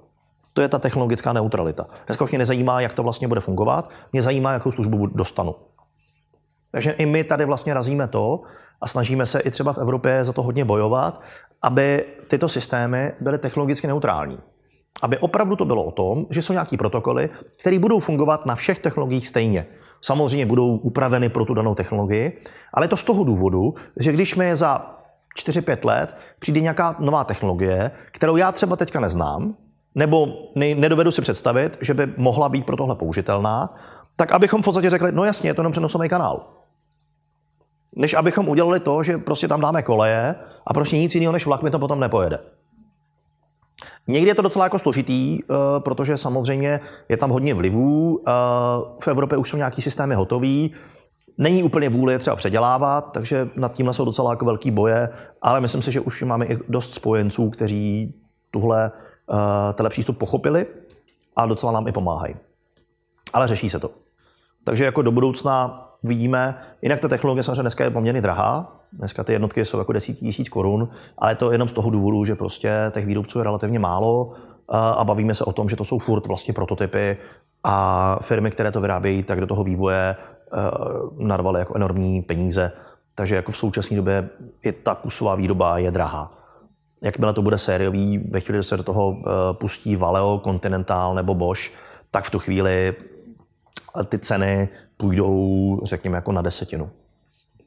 To 0.52 0.60
je 0.62 0.68
ta 0.68 0.78
technologická 0.78 1.32
neutralita. 1.32 1.86
Dneska 2.06 2.24
už 2.24 2.30
mě 2.30 2.38
nezajímá, 2.38 2.80
jak 2.80 2.94
to 2.94 3.02
vlastně 3.02 3.28
bude 3.28 3.40
fungovat, 3.40 3.90
mě 4.12 4.22
zajímá, 4.22 4.52
jakou 4.52 4.72
službu 4.72 5.06
dostanu. 5.06 5.54
Takže 6.72 6.90
i 6.90 7.06
my 7.06 7.24
tady 7.24 7.44
vlastně 7.44 7.74
razíme 7.74 8.08
to 8.08 8.42
a 8.80 8.88
snažíme 8.88 9.26
se 9.26 9.40
i 9.40 9.50
třeba 9.50 9.72
v 9.72 9.78
Evropě 9.78 10.24
za 10.24 10.32
to 10.32 10.42
hodně 10.42 10.64
bojovat, 10.64 11.20
aby 11.62 12.04
tyto 12.28 12.48
systémy 12.48 13.12
byly 13.20 13.38
technologicky 13.38 13.86
neutrální 13.86 14.38
aby 15.02 15.18
opravdu 15.18 15.56
to 15.56 15.64
bylo 15.64 15.84
o 15.84 15.90
tom, 15.90 16.26
že 16.30 16.42
jsou 16.42 16.52
nějaký 16.52 16.76
protokoly, 16.76 17.30
které 17.60 17.78
budou 17.78 18.00
fungovat 18.00 18.46
na 18.46 18.54
všech 18.54 18.78
technologiích 18.78 19.26
stejně. 19.26 19.66
Samozřejmě 20.00 20.46
budou 20.46 20.76
upraveny 20.76 21.28
pro 21.28 21.44
tu 21.44 21.54
danou 21.54 21.74
technologii, 21.74 22.40
ale 22.74 22.84
je 22.84 22.88
to 22.88 22.96
z 22.96 23.04
toho 23.04 23.24
důvodu, 23.24 23.74
že 23.96 24.12
když 24.12 24.34
mi 24.34 24.56
za 24.56 24.96
4-5 25.38 25.86
let 25.86 26.16
přijde 26.38 26.60
nějaká 26.60 26.96
nová 26.98 27.24
technologie, 27.24 27.90
kterou 28.12 28.36
já 28.36 28.52
třeba 28.52 28.76
teďka 28.76 29.00
neznám, 29.00 29.54
nebo 29.94 30.28
nedovedu 30.54 31.10
si 31.12 31.22
představit, 31.22 31.78
že 31.80 31.94
by 31.94 32.06
mohla 32.16 32.48
být 32.48 32.66
pro 32.66 32.76
tohle 32.76 32.94
použitelná, 32.94 33.74
tak 34.16 34.32
abychom 34.32 34.62
v 34.62 34.64
podstatě 34.64 34.90
řekli, 34.90 35.12
no 35.12 35.24
jasně, 35.24 35.50
je 35.50 35.54
to 35.54 35.60
jenom 35.60 35.72
přenosový 35.72 36.08
kanál. 36.08 36.46
Než 37.96 38.14
abychom 38.14 38.48
udělali 38.48 38.80
to, 38.80 39.02
že 39.02 39.18
prostě 39.18 39.48
tam 39.48 39.60
dáme 39.60 39.82
koleje 39.82 40.34
a 40.66 40.74
prostě 40.74 40.98
nic 40.98 41.14
jiného 41.14 41.32
než 41.32 41.46
vlak 41.46 41.62
mi 41.62 41.70
to 41.70 41.78
potom 41.78 42.00
nepojede. 42.00 42.38
Někdy 44.06 44.30
je 44.30 44.34
to 44.34 44.42
docela 44.42 44.64
jako 44.64 44.78
složitý, 44.78 45.38
eh, 45.42 45.54
protože 45.78 46.16
samozřejmě 46.16 46.80
je 47.08 47.16
tam 47.16 47.30
hodně 47.30 47.54
vlivů. 47.54 48.20
Eh, 48.26 48.30
v 49.00 49.08
Evropě 49.08 49.38
už 49.38 49.50
jsou 49.50 49.56
nějaký 49.56 49.82
systémy 49.82 50.14
hotový, 50.14 50.74
Není 51.38 51.62
úplně 51.62 51.88
vůle 51.88 52.12
je 52.12 52.18
třeba 52.18 52.36
předělávat, 52.36 53.12
takže 53.12 53.48
nad 53.56 53.72
tímhle 53.72 53.94
jsou 53.94 54.04
docela 54.04 54.30
jako 54.30 54.44
velký 54.44 54.70
boje, 54.70 55.08
ale 55.42 55.60
myslím 55.60 55.82
si, 55.82 55.92
že 55.92 56.00
už 56.00 56.22
máme 56.22 56.46
i 56.46 56.58
dost 56.68 56.94
spojenců, 56.94 57.50
kteří 57.50 58.14
tuhle 58.50 58.90
uh, 59.30 59.36
tenhle 59.74 59.90
přístup 59.90 60.18
pochopili 60.18 60.66
a 61.36 61.46
docela 61.46 61.72
nám 61.72 61.88
i 61.88 61.92
pomáhají. 61.92 62.36
Ale 63.32 63.48
řeší 63.48 63.70
se 63.70 63.78
to. 63.78 63.90
Takže 64.64 64.84
jako 64.84 65.02
do 65.02 65.12
budoucna 65.12 65.84
vidíme, 66.04 66.62
jinak 66.82 67.00
ta 67.00 67.08
technologie 67.08 67.42
samozřejmě 67.42 67.62
dneska 67.62 67.84
je 67.84 67.90
poměrně 67.90 68.20
drahá, 68.20 68.80
dneska 68.92 69.24
ty 69.24 69.32
jednotky 69.32 69.64
jsou 69.64 69.78
jako 69.78 69.92
desítky 69.92 70.26
tisíc 70.26 70.48
korun, 70.48 70.88
ale 71.18 71.32
je 71.32 71.36
to 71.36 71.52
jenom 71.52 71.68
z 71.68 71.72
toho 71.72 71.90
důvodu, 71.90 72.24
že 72.24 72.34
prostě 72.34 72.90
těch 72.94 73.06
výrobců 73.06 73.38
je 73.38 73.44
relativně 73.44 73.78
málo 73.78 74.32
a 74.68 75.04
bavíme 75.04 75.34
se 75.34 75.44
o 75.44 75.52
tom, 75.52 75.68
že 75.68 75.76
to 75.76 75.84
jsou 75.84 75.98
furt 75.98 76.26
vlastně 76.26 76.54
prototypy 76.54 77.16
a 77.64 78.18
firmy, 78.22 78.50
které 78.50 78.72
to 78.72 78.80
vyrábějí, 78.80 79.22
tak 79.22 79.40
do 79.40 79.46
toho 79.46 79.64
vývoje 79.64 80.16
narvaly 81.18 81.60
jako 81.60 81.76
enormní 81.76 82.22
peníze. 82.22 82.72
Takže 83.14 83.36
jako 83.36 83.52
v 83.52 83.56
současné 83.56 83.96
době 83.96 84.28
i 84.62 84.72
ta 84.72 84.94
kusová 84.94 85.34
výroba 85.34 85.78
je 85.78 85.90
drahá. 85.90 86.38
Jakmile 87.02 87.32
to 87.32 87.42
bude 87.42 87.58
sériový, 87.58 88.18
ve 88.18 88.40
chvíli, 88.40 88.58
kdy 88.58 88.62
se 88.62 88.76
do 88.76 88.82
toho 88.82 89.16
pustí 89.52 89.96
Valeo, 89.96 90.40
Continental 90.44 91.14
nebo 91.14 91.34
Bosch, 91.34 91.70
tak 92.10 92.24
v 92.24 92.30
tu 92.30 92.38
chvíli 92.38 92.94
ty 94.08 94.18
ceny 94.18 94.68
půjdou, 94.96 95.80
řekněme, 95.84 96.16
jako 96.16 96.32
na 96.32 96.42
desetinu. 96.42 96.90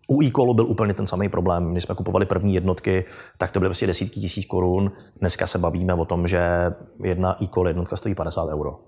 U 0.08 0.22
e 0.22 0.32
byl 0.54 0.66
úplně 0.68 0.94
ten 0.94 1.06
samý 1.06 1.30
problém. 1.30 1.72
Když 1.72 1.84
jsme 1.84 1.96
kupovali 1.96 2.26
první 2.26 2.54
jednotky, 2.54 3.06
tak 3.38 3.52
to 3.52 3.60
byly 3.60 3.70
prostě 3.70 3.88
desítky 3.88 4.20
tisíc 4.20 4.46
korun. 4.46 4.92
Dneska 5.20 5.48
se 5.48 5.58
bavíme 5.58 5.94
o 5.94 6.06
tom, 6.06 6.28
že 6.28 6.74
jedna 7.04 7.38
e 7.42 7.68
jednotka 7.68 7.96
stojí 7.96 8.16
50 8.16 8.50
euro. 8.50 8.80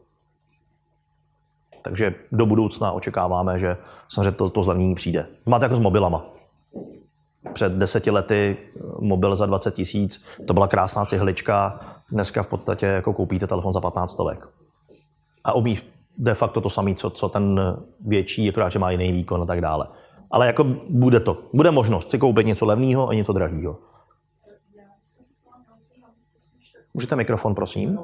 Takže 1.90 2.16
do 2.32 2.46
budoucna 2.46 2.92
očekáváme, 2.92 3.60
že 3.60 3.78
samozřejmě 4.10 4.32
to, 4.32 4.50
to 4.50 4.64
zlevnění 4.64 4.96
přijde. 4.96 5.26
Máte 5.46 5.66
jako 5.66 5.76
s 5.76 5.80
mobilama. 5.80 6.26
Před 7.54 7.72
deseti 7.72 8.12
lety 8.12 8.58
mobil 9.00 9.36
za 9.36 9.46
20 9.46 9.74
tisíc, 9.74 10.26
to 10.48 10.54
byla 10.54 10.68
krásná 10.68 11.06
cihlička. 11.06 11.80
Dneska 12.12 12.44
v 12.44 12.48
podstatě 12.48 12.86
jako 12.86 13.14
koupíte 13.14 13.48
telefon 13.48 13.74
za 13.74 13.82
15 13.82 14.12
stovek. 14.12 14.48
A 15.44 15.54
umí 15.54 15.80
de 16.18 16.34
facto 16.34 16.62
to 16.62 16.70
samé, 16.70 16.96
co, 16.96 17.10
co 17.10 17.30
ten 17.30 17.60
větší, 18.06 18.50
akorát, 18.50 18.70
že 18.70 18.80
má 18.80 18.92
jiný 18.92 19.12
výkon 19.12 19.42
a 19.42 19.46
tak 19.46 19.62
dále. 19.62 19.88
Ale 20.32 20.48
jako 20.48 20.64
bude 20.90 21.20
to. 21.20 21.38
Bude 21.54 21.72
možnost 21.72 22.12
si 22.12 22.20
koupit 22.20 22.46
něco 22.46 22.66
levného 22.66 23.10
a 23.10 23.14
něco 23.14 23.34
drahého. 23.34 23.78
Můžete 26.94 27.16
mikrofon, 27.16 27.56
prosím? 27.56 28.00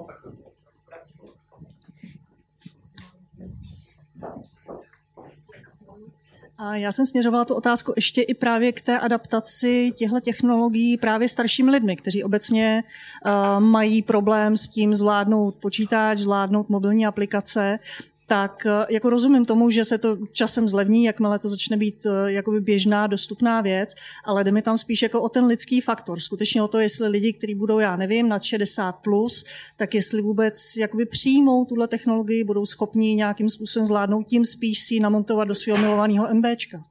A 6.65 6.75
já 6.75 6.91
jsem 6.91 7.05
směřovala 7.05 7.45
tu 7.45 7.55
otázku 7.55 7.93
ještě 7.95 8.21
i 8.21 8.33
právě 8.33 8.71
k 8.71 8.81
té 8.81 8.99
adaptaci 8.99 9.91
těchto 9.95 10.19
technologií 10.19 10.97
právě 10.97 11.29
staršími 11.29 11.71
lidmi, 11.71 11.95
kteří 11.95 12.23
obecně 12.23 12.83
uh, 13.25 13.59
mají 13.59 14.01
problém 14.01 14.57
s 14.57 14.67
tím 14.67 14.93
zvládnout 14.93 15.55
počítač, 15.55 16.17
zvládnout 16.17 16.69
mobilní 16.69 17.05
aplikace 17.05 17.79
tak 18.27 18.65
eh, 18.65 18.85
jako 18.89 19.09
rozumím 19.09 19.45
tomu, 19.45 19.69
že 19.69 19.83
se 19.83 19.97
to 19.97 20.17
časem 20.31 20.67
zlevní, 20.67 21.03
jakmile 21.03 21.39
to 21.39 21.49
začne 21.49 21.77
být 21.77 22.05
eh, 22.05 22.31
jakoby 22.31 22.61
běžná, 22.61 23.07
dostupná 23.07 23.61
věc, 23.61 23.89
ale 24.25 24.43
jde 24.43 24.51
mi 24.51 24.61
tam 24.61 24.77
spíš 24.77 25.01
jako 25.01 25.21
o 25.21 25.29
ten 25.29 25.45
lidský 25.45 25.81
faktor. 25.81 26.19
Skutečně 26.19 26.63
o 26.63 26.67
to, 26.67 26.79
jestli 26.79 27.07
lidi, 27.07 27.33
kteří 27.33 27.55
budou, 27.55 27.79
já 27.79 27.95
nevím, 27.95 28.29
nad 28.29 28.43
60 28.43 28.91
plus, 28.91 29.45
tak 29.77 29.93
jestli 29.93 30.21
vůbec 30.21 30.77
jakoby 30.77 31.05
přijmou 31.05 31.65
tuhle 31.65 31.87
technologii, 31.87 32.43
budou 32.43 32.65
schopni 32.65 33.15
nějakým 33.15 33.49
způsobem 33.49 33.85
zvládnout, 33.85 34.27
tím 34.27 34.45
spíš 34.45 34.83
si 34.83 34.93
ji 34.93 34.99
namontovat 34.99 35.47
do 35.47 35.55
svého 35.55 35.77
milovaného 35.77 36.33
MBčka. 36.33 36.83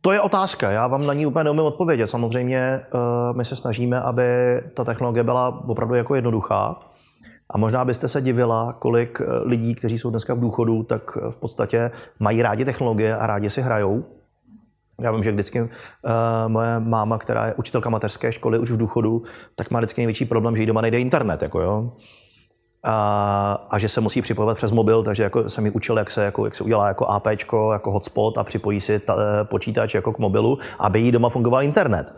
To 0.00 0.12
je 0.12 0.20
otázka, 0.20 0.70
já 0.70 0.86
vám 0.86 1.06
na 1.06 1.14
ní 1.14 1.26
úplně 1.26 1.44
neumím 1.44 1.64
odpovědět. 1.64 2.06
Samozřejmě 2.06 2.80
uh, 2.94 3.36
my 3.36 3.44
se 3.44 3.56
snažíme, 3.56 4.00
aby 4.00 4.22
ta 4.74 4.84
technologie 4.84 5.24
byla 5.24 5.64
opravdu 5.68 5.94
jako 5.94 6.14
jednoduchá, 6.14 6.80
a 7.50 7.58
možná 7.58 7.84
byste 7.84 8.08
se 8.08 8.20
divila, 8.20 8.72
kolik 8.72 9.20
eh, 9.20 9.24
lidí, 9.44 9.74
kteří 9.74 9.98
jsou 9.98 10.10
dneska 10.10 10.34
v 10.34 10.40
důchodu, 10.40 10.82
tak 10.82 11.02
eh, 11.16 11.30
v 11.30 11.36
podstatě 11.36 11.90
mají 12.18 12.42
rádi 12.42 12.64
technologie 12.64 13.16
a 13.16 13.26
rádi 13.26 13.50
si 13.50 13.62
hrajou. 13.62 14.04
Já 15.00 15.12
vím, 15.12 15.22
že 15.22 15.32
vždycky 15.32 15.62
uh, 15.62 15.68
moje 16.48 16.80
máma, 16.80 17.18
která 17.18 17.46
je 17.46 17.54
učitelka 17.54 17.90
mateřské 17.90 18.32
školy 18.32 18.58
už 18.58 18.70
v 18.70 18.76
důchodu, 18.76 19.22
tak 19.54 19.70
má 19.70 19.78
vždycky 19.78 20.00
největší 20.00 20.24
problém, 20.24 20.56
že 20.56 20.62
jí 20.62 20.66
doma 20.66 20.80
nejde 20.80 21.00
internet. 21.00 21.42
Jako 21.42 21.60
jo. 21.60 21.92
A, 22.82 23.66
a, 23.70 23.78
že 23.78 23.88
se 23.88 24.00
musí 24.00 24.22
připojovat 24.22 24.56
přes 24.56 24.70
mobil, 24.70 25.02
takže 25.02 25.22
jako 25.22 25.48
jsem 25.48 25.64
mi 25.64 25.70
učil, 25.70 25.98
jak 25.98 26.10
se, 26.10 26.24
jako, 26.24 26.44
jak 26.44 26.54
se 26.54 26.64
udělá 26.64 26.88
jako 26.88 27.06
AP, 27.06 27.26
jako 27.26 27.80
hotspot 27.92 28.38
a 28.38 28.44
připojí 28.44 28.80
si 28.80 28.98
ta, 28.98 29.16
počítač 29.44 29.94
jako 29.94 30.12
k 30.12 30.18
mobilu, 30.18 30.58
aby 30.78 31.00
jí 31.00 31.12
doma 31.12 31.28
fungoval 31.28 31.62
internet. 31.62 32.14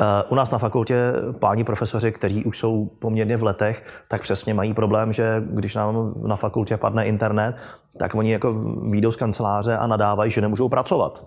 Eh, 0.00 0.22
u 0.28 0.34
nás 0.34 0.50
na 0.50 0.58
fakultě 0.58 1.12
páni 1.38 1.64
profesoři, 1.64 2.12
kteří 2.12 2.44
už 2.44 2.58
jsou 2.58 2.86
poměrně 2.98 3.36
v 3.36 3.42
letech, 3.42 3.84
tak 4.08 4.22
přesně 4.22 4.54
mají 4.54 4.74
problém, 4.74 5.12
že 5.12 5.42
když 5.46 5.74
nám 5.74 6.14
na 6.26 6.36
fakultě 6.36 6.76
padne 6.76 7.06
internet, 7.06 7.56
tak 7.98 8.14
oni 8.14 8.32
jako 8.32 8.54
výjdou 8.90 9.12
z 9.12 9.16
kanceláře 9.16 9.76
a 9.76 9.86
nadávají, 9.86 10.30
že 10.30 10.40
nemůžou 10.40 10.68
pracovat. 10.68 11.26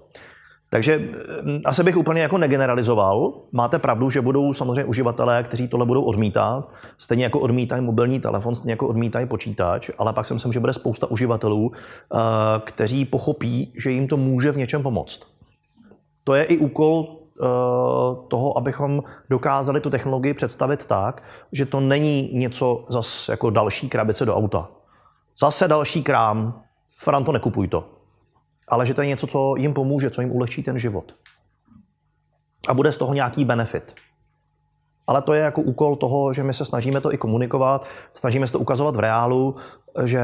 Takže 0.70 1.02
eh, 1.14 1.62
asi 1.66 1.84
bych 1.84 1.98
úplně 1.98 2.22
jako 2.22 2.38
negeneralizoval. 2.38 3.34
Máte 3.52 3.80
pravdu, 3.80 4.10
že 4.10 4.22
budou 4.22 4.54
samozřejmě 4.54 4.86
uživatelé, 4.86 5.44
kteří 5.44 5.68
tohle 5.68 5.86
budou 5.86 6.04
odmítat. 6.04 6.70
Stejně 6.98 7.24
jako 7.24 7.40
odmítají 7.40 7.82
mobilní 7.82 8.20
telefon, 8.20 8.56
stejně 8.56 8.74
jako 8.74 8.88
odmítají 8.88 9.26
počítač, 9.26 9.90
ale 9.98 10.14
pak 10.14 10.26
si 10.26 10.34
myslím, 10.34 10.54
že 10.54 10.60
bude 10.60 10.74
spousta 10.74 11.12
uživatelů, 11.12 11.72
eh, 11.72 12.18
kteří 12.64 13.06
pochopí, 13.06 13.74
že 13.78 13.92
jim 13.92 14.08
to 14.08 14.18
může 14.18 14.52
v 14.52 14.58
něčem 14.58 14.84
pomoct. 14.84 15.20
To 16.24 16.34
je 16.34 16.44
i 16.44 16.58
úkol 16.58 17.19
toho, 18.28 18.58
abychom 18.58 19.04
dokázali 19.30 19.82
tu 19.82 19.90
technologii 19.90 20.34
představit 20.34 20.86
tak, 20.86 21.24
že 21.52 21.66
to 21.66 21.80
není 21.80 22.30
něco 22.34 22.86
zase 22.90 23.32
jako 23.32 23.50
další 23.50 23.90
krabice 23.90 24.26
do 24.26 24.36
auta. 24.36 24.70
Zase 25.40 25.68
další 25.68 26.04
krám, 26.04 26.64
Fran, 26.98 27.24
to 27.24 27.32
nekupuj 27.32 27.68
to. 27.68 27.90
Ale 28.68 28.86
že 28.86 28.94
to 28.94 29.02
je 29.02 29.08
něco, 29.08 29.28
co 29.28 29.56
jim 29.56 29.74
pomůže, 29.74 30.10
co 30.10 30.22
jim 30.22 30.32
ulehčí 30.32 30.64
ten 30.64 30.80
život. 30.80 31.16
A 32.68 32.74
bude 32.74 32.92
z 32.92 32.98
toho 32.98 33.14
nějaký 33.14 33.46
benefit. 33.46 33.96
Ale 35.08 35.22
to 35.22 35.34
je 35.34 35.42
jako 35.42 35.62
úkol 35.62 35.96
toho, 35.96 36.34
že 36.34 36.44
my 36.44 36.54
se 36.54 36.66
snažíme 36.66 37.02
to 37.02 37.14
i 37.14 37.18
komunikovat, 37.18 37.86
snažíme 38.14 38.48
se 38.48 38.54
to 38.54 38.60
ukazovat 38.60 38.96
v 38.96 39.00
reálu, 39.00 39.56
že 40.04 40.22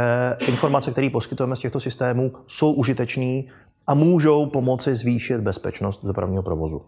informace, 0.47 0.91
které 0.91 1.09
poskytujeme 1.09 1.55
z 1.55 1.59
těchto 1.59 1.79
systémů, 1.79 2.31
jsou 2.47 2.73
užitečné 2.73 3.43
a 3.87 3.93
můžou 3.93 4.45
pomoci 4.45 4.95
zvýšit 4.95 5.41
bezpečnost 5.41 6.05
dopravního 6.05 6.43
provozu. 6.43 6.85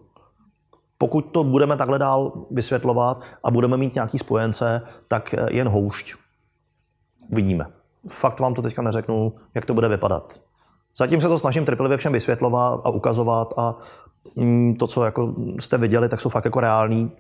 Pokud 0.98 1.22
to 1.22 1.44
budeme 1.44 1.78
takhle 1.78 2.00
dál 2.00 2.46
vysvětlovat 2.52 3.22
a 3.44 3.52
budeme 3.52 3.78
mít 3.78 3.96
nějaký 3.96 4.18
spojence, 4.18 4.82
tak 5.08 5.36
jen 5.50 5.68
houšť. 5.68 6.16
Vidíme. 7.30 7.66
Fakt 8.10 8.40
vám 8.40 8.54
to 8.54 8.62
teďka 8.62 8.82
neřeknu, 8.82 9.34
jak 9.56 9.66
to 9.66 9.74
bude 9.74 9.88
vypadat. 9.88 10.42
Zatím 10.98 11.22
se 11.22 11.28
to 11.28 11.40
snažím 11.40 11.66
trpělivě 11.66 11.98
všem 11.98 12.14
vysvětlovat 12.14 12.82
a 12.84 12.90
ukazovat 12.90 13.54
a 13.58 13.76
mm, 14.36 14.76
to, 14.76 14.88
co 14.88 15.04
jako 15.04 15.36
jste 15.60 15.78
viděli, 15.78 16.10
tak 16.10 16.22
jsou 16.22 16.30
fakt 16.30 16.46
jako 16.46 16.60
reální 16.60 17.12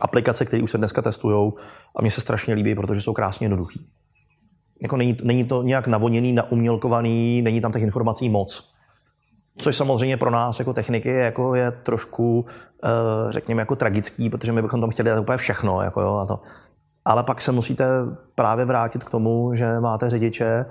aplikace, 0.00 0.44
které 0.44 0.62
už 0.62 0.70
se 0.70 0.78
dneska 0.78 1.02
testují 1.02 1.52
a 1.96 2.02
mně 2.02 2.10
se 2.10 2.20
strašně 2.20 2.54
líbí, 2.54 2.74
protože 2.74 3.02
jsou 3.02 3.12
krásně 3.12 3.44
jednoduchý. 3.44 3.86
Jako 4.82 4.96
není, 4.96 5.16
není 5.22 5.44
to 5.44 5.62
nějak 5.62 5.86
navoněný, 5.86 6.32
naumělkovaný, 6.32 7.42
není 7.42 7.60
tam 7.60 7.72
těch 7.72 7.82
informací 7.82 8.28
moc. 8.28 8.73
Což 9.58 9.76
samozřejmě 9.76 10.16
pro 10.16 10.30
nás 10.30 10.58
jako 10.58 10.72
techniky 10.72 11.08
jako 11.08 11.54
je 11.54 11.70
trošku, 11.70 12.46
eh, 12.84 12.88
řekněme, 13.32 13.62
jako 13.62 13.76
tragický, 13.76 14.30
protože 14.30 14.52
my 14.52 14.62
bychom 14.62 14.80
tam 14.80 14.90
chtěli 14.90 15.10
dát 15.10 15.20
úplně 15.20 15.38
všechno. 15.38 15.82
Jako 15.82 16.00
jo, 16.00 16.14
a 16.16 16.26
to. 16.26 16.40
Ale 17.04 17.22
pak 17.22 17.40
se 17.40 17.52
musíte 17.52 17.86
právě 18.34 18.64
vrátit 18.64 19.04
k 19.04 19.10
tomu, 19.10 19.54
že 19.54 19.80
máte 19.80 20.10
řidiče 20.10 20.66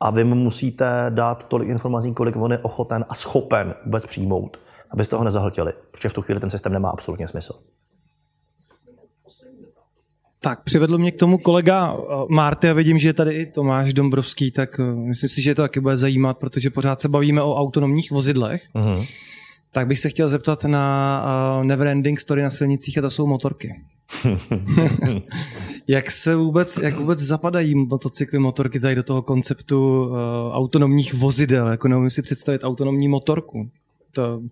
a 0.00 0.10
vy 0.10 0.24
mu 0.24 0.34
musíte 0.34 1.06
dát 1.10 1.44
tolik 1.44 1.68
informací, 1.68 2.14
kolik 2.14 2.36
on 2.36 2.52
je 2.52 2.58
ochoten 2.58 3.04
a 3.08 3.14
schopen 3.14 3.74
vůbec 3.84 4.06
přijmout, 4.06 4.56
abyste 4.90 5.16
ho 5.16 5.24
nezahltili, 5.24 5.72
protože 5.90 6.08
v 6.08 6.12
tu 6.12 6.22
chvíli 6.22 6.40
ten 6.40 6.50
systém 6.50 6.72
nemá 6.72 6.90
absolutně 6.90 7.28
smysl. 7.28 7.52
Tak, 10.44 10.64
přivedl 10.64 10.98
mě 10.98 11.10
k 11.10 11.18
tomu 11.18 11.38
kolega 11.38 11.96
eh, 11.96 12.14
Márty 12.28 12.68
a 12.68 12.72
vidím, 12.72 12.98
že 12.98 13.08
je 13.08 13.12
tady 13.12 13.34
i 13.34 13.46
Tomáš 13.46 13.94
Dombrovský, 13.94 14.50
tak 14.50 14.80
eh, 14.80 14.94
myslím 14.94 15.28
si, 15.28 15.42
že 15.42 15.54
to 15.54 15.62
taky 15.62 15.80
bude 15.80 15.96
zajímat, 15.96 16.38
protože 16.38 16.70
pořád 16.70 17.00
se 17.00 17.08
bavíme 17.08 17.42
o 17.42 17.54
autonomních 17.54 18.10
vozidlech. 18.10 18.68
Uh-huh. 18.74 19.06
Tak 19.72 19.86
bych 19.86 19.98
se 19.98 20.08
chtěl 20.08 20.28
zeptat 20.28 20.64
na 20.64 21.24
uh, 21.58 21.64
Neverending 21.64 22.20
Story 22.20 22.42
na 22.42 22.50
silnicích 22.50 22.98
a 22.98 23.00
to 23.00 23.10
jsou 23.10 23.26
motorky. 23.26 23.82
jak 25.88 26.10
se 26.10 26.36
vůbec, 26.36 26.78
jak 26.82 26.98
vůbec 26.98 27.18
zapadají 27.18 27.74
motocykly, 27.74 28.38
motorky 28.38 28.80
tady 28.80 28.94
do 28.94 29.02
toho 29.02 29.22
konceptu 29.22 30.04
uh, 30.04 30.16
autonomních 30.52 31.14
vozidel? 31.14 31.68
Jako 31.68 31.88
neumím 31.88 32.10
si 32.10 32.22
představit 32.22 32.64
autonomní 32.64 33.08
motorku. 33.08 33.70
To, 34.12 34.42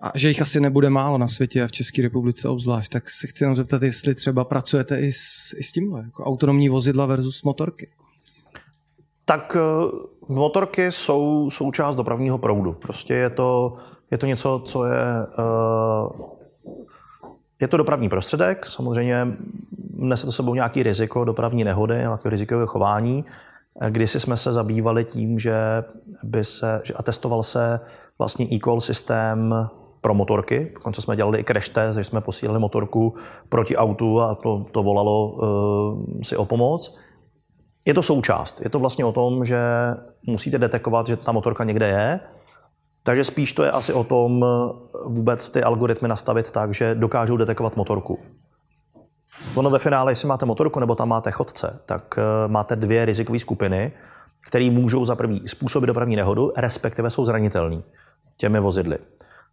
a 0.00 0.12
že 0.14 0.28
jich 0.28 0.42
asi 0.42 0.60
nebude 0.60 0.90
málo 0.90 1.18
na 1.18 1.28
světě 1.28 1.62
a 1.62 1.66
v 1.66 1.72
České 1.72 2.02
republice 2.02 2.48
obzvlášť, 2.48 2.92
tak 2.92 3.08
se 3.08 3.26
chci 3.26 3.44
jenom 3.44 3.56
zeptat, 3.56 3.82
jestli 3.82 4.14
třeba 4.14 4.44
pracujete 4.44 5.00
i 5.00 5.12
s, 5.12 5.54
i 5.58 5.62
s 5.62 5.72
tímhle, 5.72 6.02
jako 6.04 6.24
autonomní 6.24 6.68
vozidla 6.68 7.06
versus 7.06 7.42
motorky. 7.42 7.90
Tak 9.24 9.56
eh, 9.56 9.90
motorky 10.28 10.92
jsou 10.92 11.50
součást 11.50 11.94
dopravního 11.94 12.38
proudu. 12.38 12.72
Prostě 12.72 13.14
je 13.14 13.30
to, 13.30 13.76
je 14.10 14.18
to 14.18 14.26
něco, 14.26 14.62
co 14.64 14.84
je... 14.84 15.02
Uh, 15.38 16.38
je 17.60 17.68
to 17.68 17.76
dopravní 17.76 18.08
prostředek, 18.08 18.66
samozřejmě 18.66 19.26
nese 19.94 20.26
to 20.26 20.32
sebou 20.32 20.54
nějaký 20.54 20.82
riziko 20.82 21.24
dopravní 21.24 21.64
nehody, 21.64 21.94
nějaké 21.94 22.30
rizikové 22.30 22.66
chování. 22.66 23.24
Kdysi 23.88 24.20
jsme 24.20 24.36
se 24.36 24.52
zabývali 24.52 25.04
tím, 25.04 25.38
že 25.38 25.54
by 26.22 26.44
se, 26.44 26.80
že 26.84 26.94
atestoval 26.94 27.42
se 27.42 27.80
vlastně 28.18 28.46
e-call 28.52 28.80
systém 28.80 29.54
pro 30.00 30.14
motorky. 30.14 30.70
Dokonce 30.74 31.02
jsme 31.02 31.16
dělali 31.16 31.40
i 31.40 31.44
crash 31.44 31.68
test, 31.68 31.96
že 31.96 32.04
jsme 32.04 32.20
posílali 32.20 32.58
motorku 32.58 33.14
proti 33.48 33.76
autu 33.76 34.20
a 34.20 34.34
to, 34.34 34.66
to 34.72 34.82
volalo 34.82 35.28
uh, 35.28 36.20
si 36.22 36.36
o 36.36 36.44
pomoc. 36.44 36.98
Je 37.86 37.94
to 37.94 38.02
součást. 38.02 38.60
Je 38.60 38.70
to 38.70 38.78
vlastně 38.78 39.04
o 39.04 39.12
tom, 39.12 39.44
že 39.44 39.58
musíte 40.26 40.58
detekovat, 40.58 41.06
že 41.06 41.16
ta 41.16 41.32
motorka 41.32 41.64
někde 41.64 41.86
je. 41.86 42.20
Takže 43.02 43.24
spíš 43.24 43.52
to 43.52 43.62
je 43.62 43.70
asi 43.70 43.92
o 43.92 44.04
tom 44.04 44.44
vůbec 45.06 45.50
ty 45.50 45.62
algoritmy 45.62 46.08
nastavit 46.08 46.50
tak, 46.50 46.74
že 46.74 46.94
dokážou 46.94 47.36
detekovat 47.36 47.76
motorku. 47.76 48.18
Ono 49.54 49.70
ve 49.70 49.78
finále, 49.78 50.12
jestli 50.12 50.28
máte 50.28 50.46
motorku 50.46 50.80
nebo 50.80 50.94
tam 50.94 51.08
máte 51.08 51.30
chodce, 51.30 51.80
tak 51.86 52.18
uh, 52.18 52.52
máte 52.52 52.76
dvě 52.76 53.04
rizikové 53.04 53.38
skupiny, 53.38 53.92
které 54.48 54.70
můžou 54.70 55.04
za 55.04 55.16
první 55.16 55.48
způsobit 55.48 55.86
dopravní 55.86 56.16
nehodu, 56.16 56.52
respektive 56.56 57.10
jsou 57.10 57.24
zranitelní 57.24 57.84
těmi 58.36 58.60
vozidly. 58.60 58.98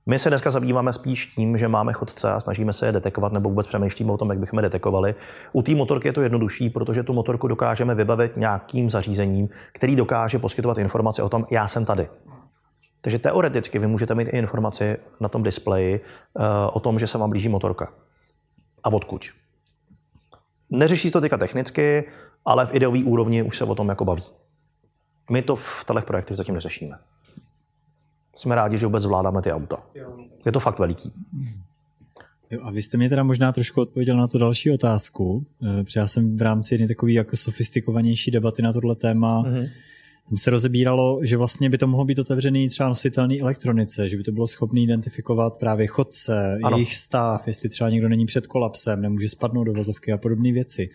My 0.08 0.20
se 0.20 0.30
dneska 0.30 0.52
zabýváme 0.52 0.94
spíš 0.94 1.26
tím, 1.26 1.58
že 1.58 1.68
máme 1.68 1.94
chodce 1.94 2.32
a 2.32 2.40
snažíme 2.40 2.74
se 2.74 2.86
je 2.86 2.92
detekovat, 2.92 3.34
nebo 3.34 3.50
vůbec 3.50 3.68
přemýšlíme 3.68 4.12
o 4.12 4.18
tom, 4.18 4.30
jak 4.30 4.40
bychom 4.40 4.60
je 4.60 4.64
detekovali. 4.64 5.16
U 5.54 5.62
té 5.62 5.76
motorky 5.76 6.08
je 6.08 6.14
to 6.14 6.22
jednodušší, 6.22 6.70
protože 6.70 7.04
tu 7.04 7.14
motorku 7.14 7.48
dokážeme 7.48 7.96
vybavit 7.96 8.38
nějakým 8.38 8.90
zařízením, 8.90 9.50
který 9.74 9.96
dokáže 9.96 10.40
poskytovat 10.40 10.78
informace 10.78 11.24
o 11.24 11.30
tom, 11.30 11.46
já 11.52 11.68
jsem 11.68 11.86
tady. 11.86 12.10
Takže 13.02 13.20
teoreticky 13.20 13.80
vy 13.80 13.88
můžete 13.88 14.16
mít 14.16 14.28
i 14.34 14.38
informaci 14.38 14.98
na 15.20 15.30
tom 15.30 15.44
displeji 15.44 16.02
uh, 16.34 16.44
o 16.74 16.80
tom, 16.80 17.00
že 17.00 17.08
se 17.08 17.18
vám 17.18 17.30
blíží 17.30 17.50
motorka. 17.50 17.94
A 18.84 18.94
odkud. 18.94 19.26
Neřeší 20.70 21.12
to 21.12 21.22
teďka 21.22 21.38
technicky, 21.38 22.04
ale 22.46 22.66
v 22.66 22.76
ideové 22.76 23.04
úrovni 23.04 23.44
už 23.44 23.58
se 23.58 23.64
o 23.64 23.76
tom 23.76 23.90
jako 23.90 24.06
baví. 24.06 24.24
My 25.32 25.42
to 25.42 25.56
v 25.56 25.86
těchto 25.88 26.02
projektech 26.02 26.38
zatím 26.38 26.54
neřešíme 26.54 26.98
jsme 28.36 28.56
rádi, 28.56 28.78
že 28.78 28.86
vůbec 28.86 29.04
zvládáme 29.04 29.42
ty 29.42 29.52
auta. 29.52 29.84
Je 30.46 30.52
to 30.52 30.60
fakt 30.60 30.80
veliký. 30.80 31.12
Jo, 32.52 32.60
a 32.64 32.72
vy 32.72 32.82
jste 32.82 32.98
mi 32.98 33.10
teda 33.10 33.24
možná 33.24 33.52
trošku 33.52 33.82
odpověděl 33.82 34.18
na 34.18 34.28
tu 34.28 34.38
další 34.38 34.72
otázku, 34.72 35.46
eh, 35.64 35.84
protože 35.84 36.00
já 36.00 36.08
jsem 36.08 36.38
v 36.38 36.42
rámci 36.42 36.74
jedné 36.74 36.88
takové 36.88 37.12
jako 37.12 37.38
sofistikovanější 37.38 38.32
debaty 38.32 38.62
na 38.62 38.74
tohle 38.74 38.96
téma 38.96 39.44
mm-hmm. 39.44 39.70
tam 40.30 40.38
se 40.38 40.50
rozebíralo, 40.50 41.20
že 41.24 41.38
vlastně 41.38 41.70
by 41.70 41.78
to 41.78 41.88
mohlo 41.88 42.06
být 42.06 42.20
otevřený 42.20 42.70
třeba 42.70 42.90
nositelný 42.90 43.42
elektronice, 43.42 44.10
že 44.10 44.18
by 44.18 44.24
to 44.24 44.32
bylo 44.32 44.48
schopné 44.48 44.82
identifikovat 44.82 45.54
právě 45.54 45.88
chodce, 45.88 46.60
ano. 46.64 46.78
jejich 46.78 46.96
stav, 46.96 47.48
jestli 47.48 47.70
třeba 47.70 47.90
někdo 47.90 48.10
není 48.10 48.26
před 48.26 48.48
kolapsem, 48.48 49.02
nemůže 49.02 49.30
spadnout 49.30 49.66
do 49.66 49.74
vozovky 49.74 50.14
a 50.14 50.18
podobné 50.18 50.52
věci. 50.52 50.90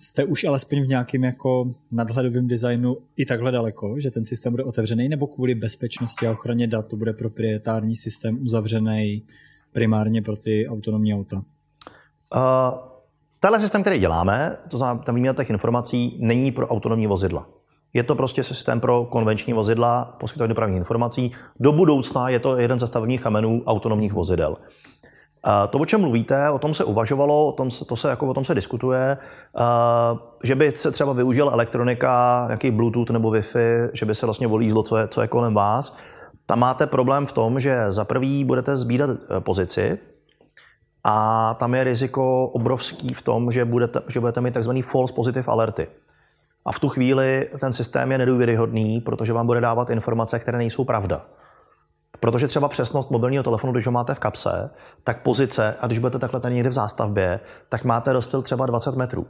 Jste 0.00 0.24
už 0.24 0.44
alespoň 0.44 0.82
v 0.82 0.88
nějakém 0.88 1.24
jako 1.24 1.70
nadhledovém 1.90 2.48
designu 2.48 2.96
i 3.16 3.24
takhle 3.24 3.50
daleko, 3.52 4.00
že 4.00 4.10
ten 4.10 4.24
systém 4.24 4.52
bude 4.52 4.64
otevřený, 4.64 5.08
nebo 5.08 5.26
kvůli 5.26 5.54
bezpečnosti 5.54 6.26
a 6.26 6.30
ochraně 6.30 6.66
dat 6.66 6.88
to 6.88 6.96
bude 6.96 7.12
proprietární 7.12 7.96
systém 7.96 8.42
uzavřený 8.42 9.22
primárně 9.72 10.22
pro 10.22 10.36
ty 10.36 10.68
autonomní 10.68 11.14
auta? 11.14 11.36
Uh, 11.36 11.42
tenhle 13.40 13.60
systém, 13.60 13.82
který 13.82 13.98
děláme, 13.98 14.56
to 14.68 14.78
znamená 14.78 15.04
ta 15.04 15.12
výměna 15.12 15.34
těch 15.34 15.50
informací, 15.50 16.16
není 16.20 16.52
pro 16.52 16.68
autonomní 16.68 17.06
vozidla. 17.06 17.48
Je 17.94 18.02
to 18.02 18.14
prostě 18.14 18.44
systém 18.44 18.80
pro 18.80 19.04
konvenční 19.04 19.52
vozidla, 19.52 20.16
poskytování 20.20 20.48
dopravních 20.48 20.78
informací. 20.78 21.32
Do 21.60 21.72
budoucna 21.72 22.28
je 22.28 22.38
to 22.38 22.56
jeden 22.56 22.78
ze 22.78 22.86
stavebních 22.86 23.20
kamenů 23.20 23.62
autonomních 23.66 24.12
vozidel. 24.12 24.56
To, 25.70 25.78
o 25.78 25.84
čem 25.84 26.00
mluvíte, 26.00 26.50
o 26.50 26.58
tom 26.58 26.74
se 26.74 26.84
uvažovalo, 26.84 27.48
o 27.48 27.52
tom 27.52 27.70
se, 27.70 27.84
to 27.84 27.96
se, 27.96 28.10
jako 28.10 28.26
o 28.26 28.34
tom 28.34 28.44
se 28.44 28.54
diskutuje, 28.54 29.18
že 30.42 30.54
by 30.54 30.72
se 30.72 30.90
třeba 30.90 31.12
využil 31.12 31.50
elektronika, 31.50 32.44
nějaký 32.46 32.70
Bluetooth 32.70 33.10
nebo 33.10 33.30
Wi-Fi, 33.30 33.90
že 33.92 34.06
by 34.06 34.14
se 34.14 34.26
vlastně 34.26 34.46
volízlo, 34.46 34.82
co 34.82 34.96
je, 34.96 35.08
co 35.08 35.20
je 35.20 35.28
kolem 35.28 35.54
vás. 35.54 35.96
Tam 36.46 36.58
máte 36.58 36.86
problém 36.86 37.26
v 37.26 37.32
tom, 37.32 37.60
že 37.60 37.92
za 37.92 38.04
prvý 38.04 38.44
budete 38.44 38.76
sbírat 38.76 39.10
e, 39.10 39.40
pozici 39.40 39.98
a 41.04 41.54
tam 41.58 41.74
je 41.74 41.84
riziko 41.84 42.46
obrovský 42.46 43.14
v 43.14 43.22
tom, 43.22 43.50
že 43.50 43.64
budete, 43.64 44.00
že 44.08 44.20
budete 44.20 44.40
mít 44.40 44.54
takzvaný 44.54 44.82
false 44.82 45.14
positive 45.14 45.52
alerty. 45.52 45.86
A 46.64 46.72
v 46.72 46.78
tu 46.78 46.88
chvíli 46.88 47.48
ten 47.60 47.72
systém 47.72 48.12
je 48.12 48.18
nedůvěryhodný, 48.18 49.00
protože 49.00 49.32
vám 49.32 49.46
bude 49.46 49.60
dávat 49.60 49.90
informace, 49.90 50.38
které 50.38 50.58
nejsou 50.58 50.84
pravda. 50.84 51.26
Protože 52.20 52.48
třeba 52.48 52.68
přesnost 52.68 53.10
mobilního 53.10 53.44
telefonu, 53.44 53.72
když 53.72 53.86
ho 53.86 53.92
máte 53.92 54.14
v 54.14 54.18
kapse, 54.18 54.70
tak 55.04 55.22
pozice, 55.22 55.76
a 55.80 55.86
když 55.86 55.98
budete 55.98 56.18
takhle 56.18 56.40
tady 56.40 56.54
někde 56.54 56.70
v 56.70 56.72
zástavbě, 56.72 57.40
tak 57.68 57.84
máte 57.84 58.12
rozptyl 58.12 58.42
třeba 58.42 58.66
20 58.66 58.96
metrů. 58.96 59.26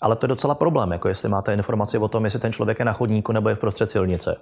Ale 0.00 0.16
to 0.16 0.26
je 0.26 0.28
docela 0.28 0.54
problém, 0.54 0.92
jako 0.92 1.08
jestli 1.08 1.28
máte 1.28 1.54
informaci 1.54 1.98
o 1.98 2.08
tom, 2.08 2.24
jestli 2.24 2.40
ten 2.40 2.52
člověk 2.52 2.78
je 2.78 2.84
na 2.84 2.92
chodníku 2.92 3.32
nebo 3.32 3.48
je 3.48 3.54
v 3.54 3.58
prostřed 3.58 3.90
silnice. 3.90 4.36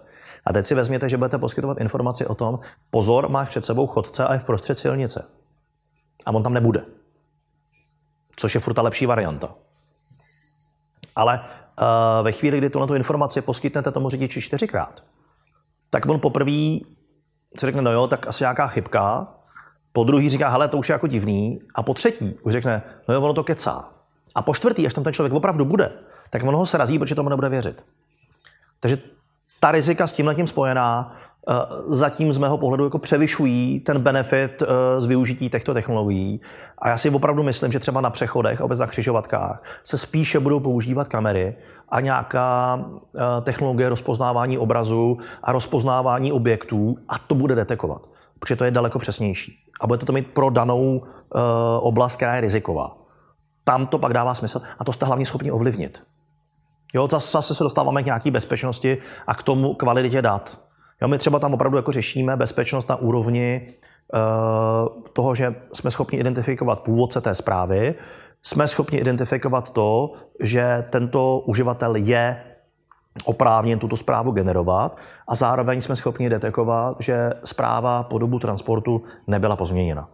A 0.45 0.53
teď 0.53 0.67
si 0.67 0.75
vezměte, 0.75 1.09
že 1.09 1.17
budete 1.17 1.39
poskytovat 1.39 1.81
informaci 1.81 2.27
o 2.27 2.35
tom, 2.35 2.59
pozor, 2.91 3.29
máš 3.29 3.49
před 3.49 3.65
sebou 3.65 3.87
chodce 3.87 4.27
a 4.27 4.33
je 4.33 4.39
v 4.39 4.45
prostřed 4.45 4.79
silnice. 4.79 5.25
A 6.27 6.31
on 6.31 6.43
tam 6.43 6.55
nebude. 6.55 6.83
Což 8.37 8.55
je 8.55 8.61
furt 8.61 8.75
ta 8.75 8.83
lepší 8.83 9.07
varianta. 9.07 9.55
Ale 11.17 11.41
uh, 11.41 12.25
ve 12.25 12.33
chvíli, 12.33 12.59
kdy 12.59 12.71
tuhle 12.71 12.97
informaci 12.97 13.41
poskytnete 13.41 13.93
tomu 13.93 14.11
řidiči 14.11 14.41
čtyřikrát, 14.41 15.05
tak 15.91 16.07
on 16.07 16.21
poprvé 16.21 16.79
si 17.61 17.67
řekne, 17.67 17.83
no 17.83 17.93
jo, 17.93 18.07
tak 18.07 18.27
asi 18.27 18.45
nějaká 18.45 18.67
chybka. 18.67 19.27
Po 19.93 20.05
druhý 20.05 20.31
říká, 20.31 20.49
hele, 20.49 20.69
to 20.69 20.79
už 20.79 20.89
je 20.89 20.93
jako 20.93 21.07
divný. 21.07 21.61
A 21.75 21.83
po 21.83 21.95
třetí 21.95 22.35
už 22.43 22.53
řekne, 22.53 22.83
no 23.09 23.15
jo, 23.15 23.23
ono 23.23 23.35
to 23.35 23.45
kecá. 23.45 23.89
A 24.35 24.43
po 24.43 24.55
čtvrtý, 24.55 24.87
až 24.87 24.95
tam 24.95 25.05
ten 25.05 25.13
člověk 25.13 25.33
opravdu 25.33 25.65
bude, 25.65 25.93
tak 26.31 26.43
ono 26.43 26.59
ho 26.59 26.67
srazí, 26.67 26.99
protože 26.99 27.15
tomu 27.15 27.29
nebude 27.29 27.49
věřit. 27.49 27.85
Takže 28.81 28.99
ta 29.61 29.73
rizika 29.73 30.07
s 30.07 30.13
tím 30.13 30.27
letím 30.27 30.47
spojená 30.47 31.17
eh, 31.49 31.55
zatím 31.87 32.33
z 32.33 32.39
mého 32.39 32.59
pohledu 32.59 32.85
jako 32.85 32.99
převyšují 32.99 33.81
ten 33.81 34.01
benefit 34.01 34.63
eh, 34.63 35.01
z 35.01 35.07
využití 35.07 35.51
těchto 35.51 35.75
technologií. 35.75 36.41
A 36.79 36.89
já 36.89 36.97
si 36.97 37.11
opravdu 37.11 37.43
myslím, 37.43 37.73
že 37.73 37.81
třeba 37.81 38.01
na 38.01 38.11
přechodech, 38.11 38.61
obecně 38.61 38.81
na 38.81 38.87
křižovatkách, 38.87 39.63
se 39.85 39.99
spíše 39.99 40.41
budou 40.41 40.61
používat 40.61 41.09
kamery 41.09 41.57
a 41.89 42.01
nějaká 42.01 42.81
eh, 42.81 43.41
technologie 43.43 43.89
rozpoznávání 43.89 44.59
obrazu 44.59 45.19
a 45.43 45.53
rozpoznávání 45.53 46.33
objektů 46.33 46.97
a 47.09 47.19
to 47.19 47.35
bude 47.35 47.55
detekovat, 47.55 48.03
protože 48.39 48.57
to 48.57 48.65
je 48.65 48.71
daleko 48.71 48.99
přesnější. 48.99 49.59
A 49.81 49.87
budete 49.87 50.07
to 50.07 50.13
mít 50.13 50.27
pro 50.27 50.51
danou 50.51 51.03
oblast, 51.81 52.17
která 52.17 52.35
je 52.35 52.41
riziková. 52.41 52.97
Tam 53.65 53.87
to 53.87 53.99
pak 53.99 54.13
dává 54.13 54.35
smysl 54.35 54.61
a 54.79 54.85
to 54.85 54.93
jste 54.93 55.07
hlavně 55.07 55.27
schopni 55.27 55.51
ovlivnit. 55.51 56.03
Jo, 56.95 57.09
zase 57.11 57.55
se 57.55 57.65
dostáváme 57.65 58.03
k 58.03 58.07
nějaké 58.07 58.31
bezpečnosti 58.31 58.99
a 59.27 59.35
k 59.35 59.43
tomu 59.43 59.75
kvalitě 59.75 60.23
dat. 60.23 60.66
Jo, 61.03 61.09
my 61.09 61.19
třeba 61.19 61.39
tam 61.39 61.55
opravdu 61.55 61.77
jako 61.77 61.93
řešíme 61.93 62.37
bezpečnost 62.37 62.89
na 62.89 62.97
úrovni 62.97 63.69
uh, 64.15 65.03
toho, 65.13 65.35
že 65.35 65.55
jsme 65.73 65.91
schopni 65.91 66.19
identifikovat 66.19 66.81
původce 66.81 67.21
té 67.21 67.35
zprávy, 67.35 67.95
jsme 68.43 68.69
schopni 68.69 68.99
identifikovat 68.99 69.71
to, 69.71 70.13
že 70.41 70.85
tento 70.91 71.39
uživatel 71.39 71.97
je 71.97 72.43
oprávněn 73.25 73.79
tuto 73.79 73.97
zprávu 73.97 74.31
generovat 74.31 74.97
a 75.29 75.35
zároveň 75.35 75.83
jsme 75.83 75.97
schopni 75.97 76.29
detekovat, 76.29 76.97
že 77.01 77.33
zpráva 77.45 78.03
po 78.03 78.19
dobu 78.19 78.39
transportu 78.39 79.03
nebyla 79.27 79.57
pozměněna. 79.57 80.09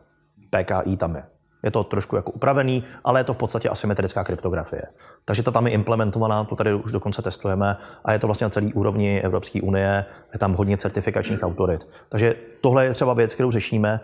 PKI 0.50 0.96
tam 0.96 1.16
je. 1.16 1.24
Je 1.62 1.70
to 1.70 1.84
trošku 1.84 2.16
jako 2.16 2.32
upravený, 2.32 2.84
ale 3.04 3.20
je 3.20 3.24
to 3.24 3.34
v 3.34 3.36
podstatě 3.36 3.68
asymetrická 3.68 4.24
kryptografie. 4.24 4.82
Takže 5.24 5.42
to 5.42 5.52
tam 5.52 5.66
je 5.66 5.72
implementovaná, 5.72 6.44
to 6.44 6.56
tady 6.56 6.74
už 6.74 6.92
dokonce 6.92 7.22
testujeme 7.22 7.76
a 8.04 8.12
je 8.12 8.18
to 8.18 8.26
vlastně 8.26 8.44
na 8.44 8.50
celý 8.50 8.74
úrovni 8.74 9.20
Evropské 9.20 9.62
unie, 9.62 10.04
je 10.32 10.38
tam 10.38 10.54
hodně 10.54 10.76
certifikačních 10.76 11.42
autorit. 11.42 11.88
Takže 12.08 12.34
tohle 12.60 12.84
je 12.84 12.94
třeba 12.94 13.14
věc, 13.14 13.34
kterou 13.34 13.50
řešíme 13.50 14.00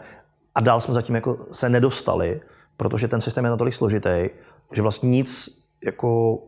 a 0.55 0.61
dál 0.61 0.81
jsme 0.81 0.95
zatím 0.95 1.15
jako 1.15 1.47
se 1.53 1.69
nedostali, 1.69 2.41
protože 2.77 3.09
ten 3.09 3.21
systém 3.21 3.45
je 3.45 3.51
natolik 3.51 3.75
složitý, 3.75 4.29
že 4.73 4.83
vlastně 4.83 5.09
nic 5.09 5.49
jako 5.85 6.39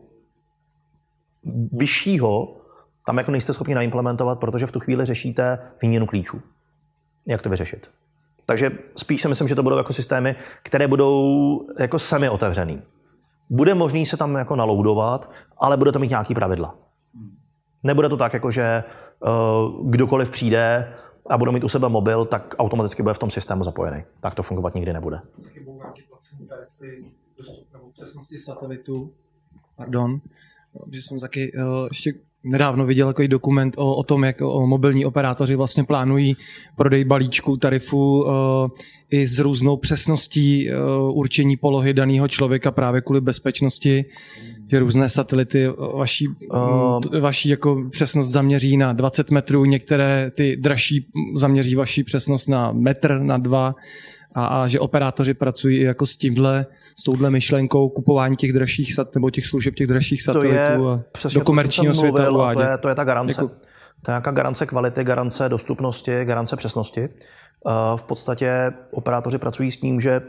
vyššího 1.71 2.57
tam 3.05 3.17
jako 3.17 3.31
nejste 3.31 3.53
schopni 3.53 3.75
naimplementovat, 3.75 4.39
protože 4.39 4.67
v 4.67 4.71
tu 4.71 4.79
chvíli 4.79 5.05
řešíte 5.05 5.59
výměnu 5.81 6.05
klíčů. 6.05 6.41
Jak 7.25 7.41
to 7.41 7.49
vyřešit? 7.49 7.89
Takže 8.45 8.71
spíš 8.95 9.21
si 9.21 9.27
myslím, 9.27 9.47
že 9.47 9.55
to 9.55 9.63
budou 9.63 9.77
jako 9.77 9.93
systémy, 9.93 10.35
které 10.63 10.87
budou 10.87 11.59
jako 11.79 11.99
semi 11.99 12.29
otevřený. 12.29 12.81
Bude 13.49 13.73
možný 13.73 14.05
se 14.05 14.17
tam 14.17 14.35
jako 14.35 14.55
naloudovat, 14.55 15.31
ale 15.57 15.77
bude 15.77 15.91
to 15.91 15.99
mít 15.99 16.09
nějaký 16.09 16.35
pravidla. 16.35 16.75
Nebude 17.83 18.09
to 18.09 18.17
tak, 18.17 18.33
jako 18.33 18.51
že 18.51 18.83
uh, 19.19 19.89
kdokoliv 19.89 20.29
přijde 20.29 20.93
a 21.29 21.37
bude 21.37 21.51
mít 21.51 21.63
u 21.63 21.67
sebe 21.67 21.89
mobil, 21.89 22.25
tak 22.25 22.55
automaticky 22.57 23.03
bude 23.03 23.13
v 23.13 23.19
tom 23.19 23.31
systému 23.31 23.63
zapojený. 23.63 24.03
Tak 24.19 24.35
to 24.35 24.43
fungovat 24.43 24.75
nikdy 24.75 24.93
nebude. 24.93 25.21
Přesnosti 27.93 28.37
satelitu, 28.37 29.13
pardon, 29.75 30.21
že 30.91 31.01
jsem 31.01 31.19
taky 31.19 31.51
uh, 31.53 31.87
ještě 31.87 32.13
nedávno 32.43 32.85
viděl 32.85 33.07
takový 33.07 33.27
dokument 33.27 33.73
o, 33.77 33.95
o 33.95 34.03
tom, 34.03 34.23
jak 34.23 34.41
o 34.41 34.67
mobilní 34.67 35.05
operátoři 35.05 35.55
vlastně 35.55 35.83
plánují 35.83 36.37
prodej 36.75 37.05
balíčku 37.05 37.57
tarifu 37.57 38.23
uh, 38.23 38.31
i 39.11 39.27
s 39.27 39.39
různou 39.39 39.77
přesností 39.77 40.69
uh, 40.69 41.17
určení 41.17 41.57
polohy 41.57 41.93
daného 41.93 42.27
člověka 42.27 42.71
právě 42.71 43.01
kvůli 43.01 43.21
bezpečnosti, 43.21 44.05
že 44.67 44.79
různé 44.79 45.09
satelity 45.09 45.67
vaší, 45.97 46.27
uh, 46.27 47.19
vaší 47.19 47.49
jako 47.49 47.87
přesnost 47.89 48.29
zaměří 48.29 48.77
na 48.77 48.93
20 48.93 49.31
metrů, 49.31 49.65
některé 49.65 50.31
ty 50.35 50.57
dražší 50.57 51.07
zaměří 51.35 51.75
vaší 51.75 52.03
přesnost 52.03 52.47
na 52.47 52.71
metr, 52.71 53.19
na 53.19 53.37
dva 53.37 53.75
a, 54.35 54.45
a 54.45 54.67
že 54.67 54.79
operátoři 54.79 55.33
pracují 55.33 55.81
jako 55.81 56.05
s 56.05 56.17
tímhle, 56.17 56.65
s 56.99 57.03
touhle 57.03 57.29
myšlenkou 57.29 57.89
kupování 57.89 58.35
těch 58.35 58.53
dražších 58.53 58.93
sat, 58.93 59.15
nebo 59.15 59.29
těch 59.29 59.47
služeb 59.47 59.75
těch 59.75 59.87
dražších 59.87 60.23
satelitů 60.23 60.89
a 60.89 61.03
do 61.33 61.41
komerčního 61.41 61.93
světa 61.93 62.31
uvádět. 62.31 62.65
To 62.65 62.71
je, 62.71 62.77
to 62.77 62.89
je 62.89 62.95
ta 62.95 63.03
garance. 63.03 63.41
Jako... 63.41 63.47
To 64.03 64.11
je 64.11 64.13
nějaká 64.13 64.31
garance 64.31 64.65
kvality, 64.65 65.03
garance 65.03 65.49
dostupnosti, 65.49 66.25
garance 66.25 66.55
přesnosti. 66.55 67.09
V 67.95 68.03
podstatě 68.03 68.71
operátoři 68.91 69.37
pracují 69.37 69.71
s 69.71 69.77
tím, 69.77 70.01
že 70.01 70.21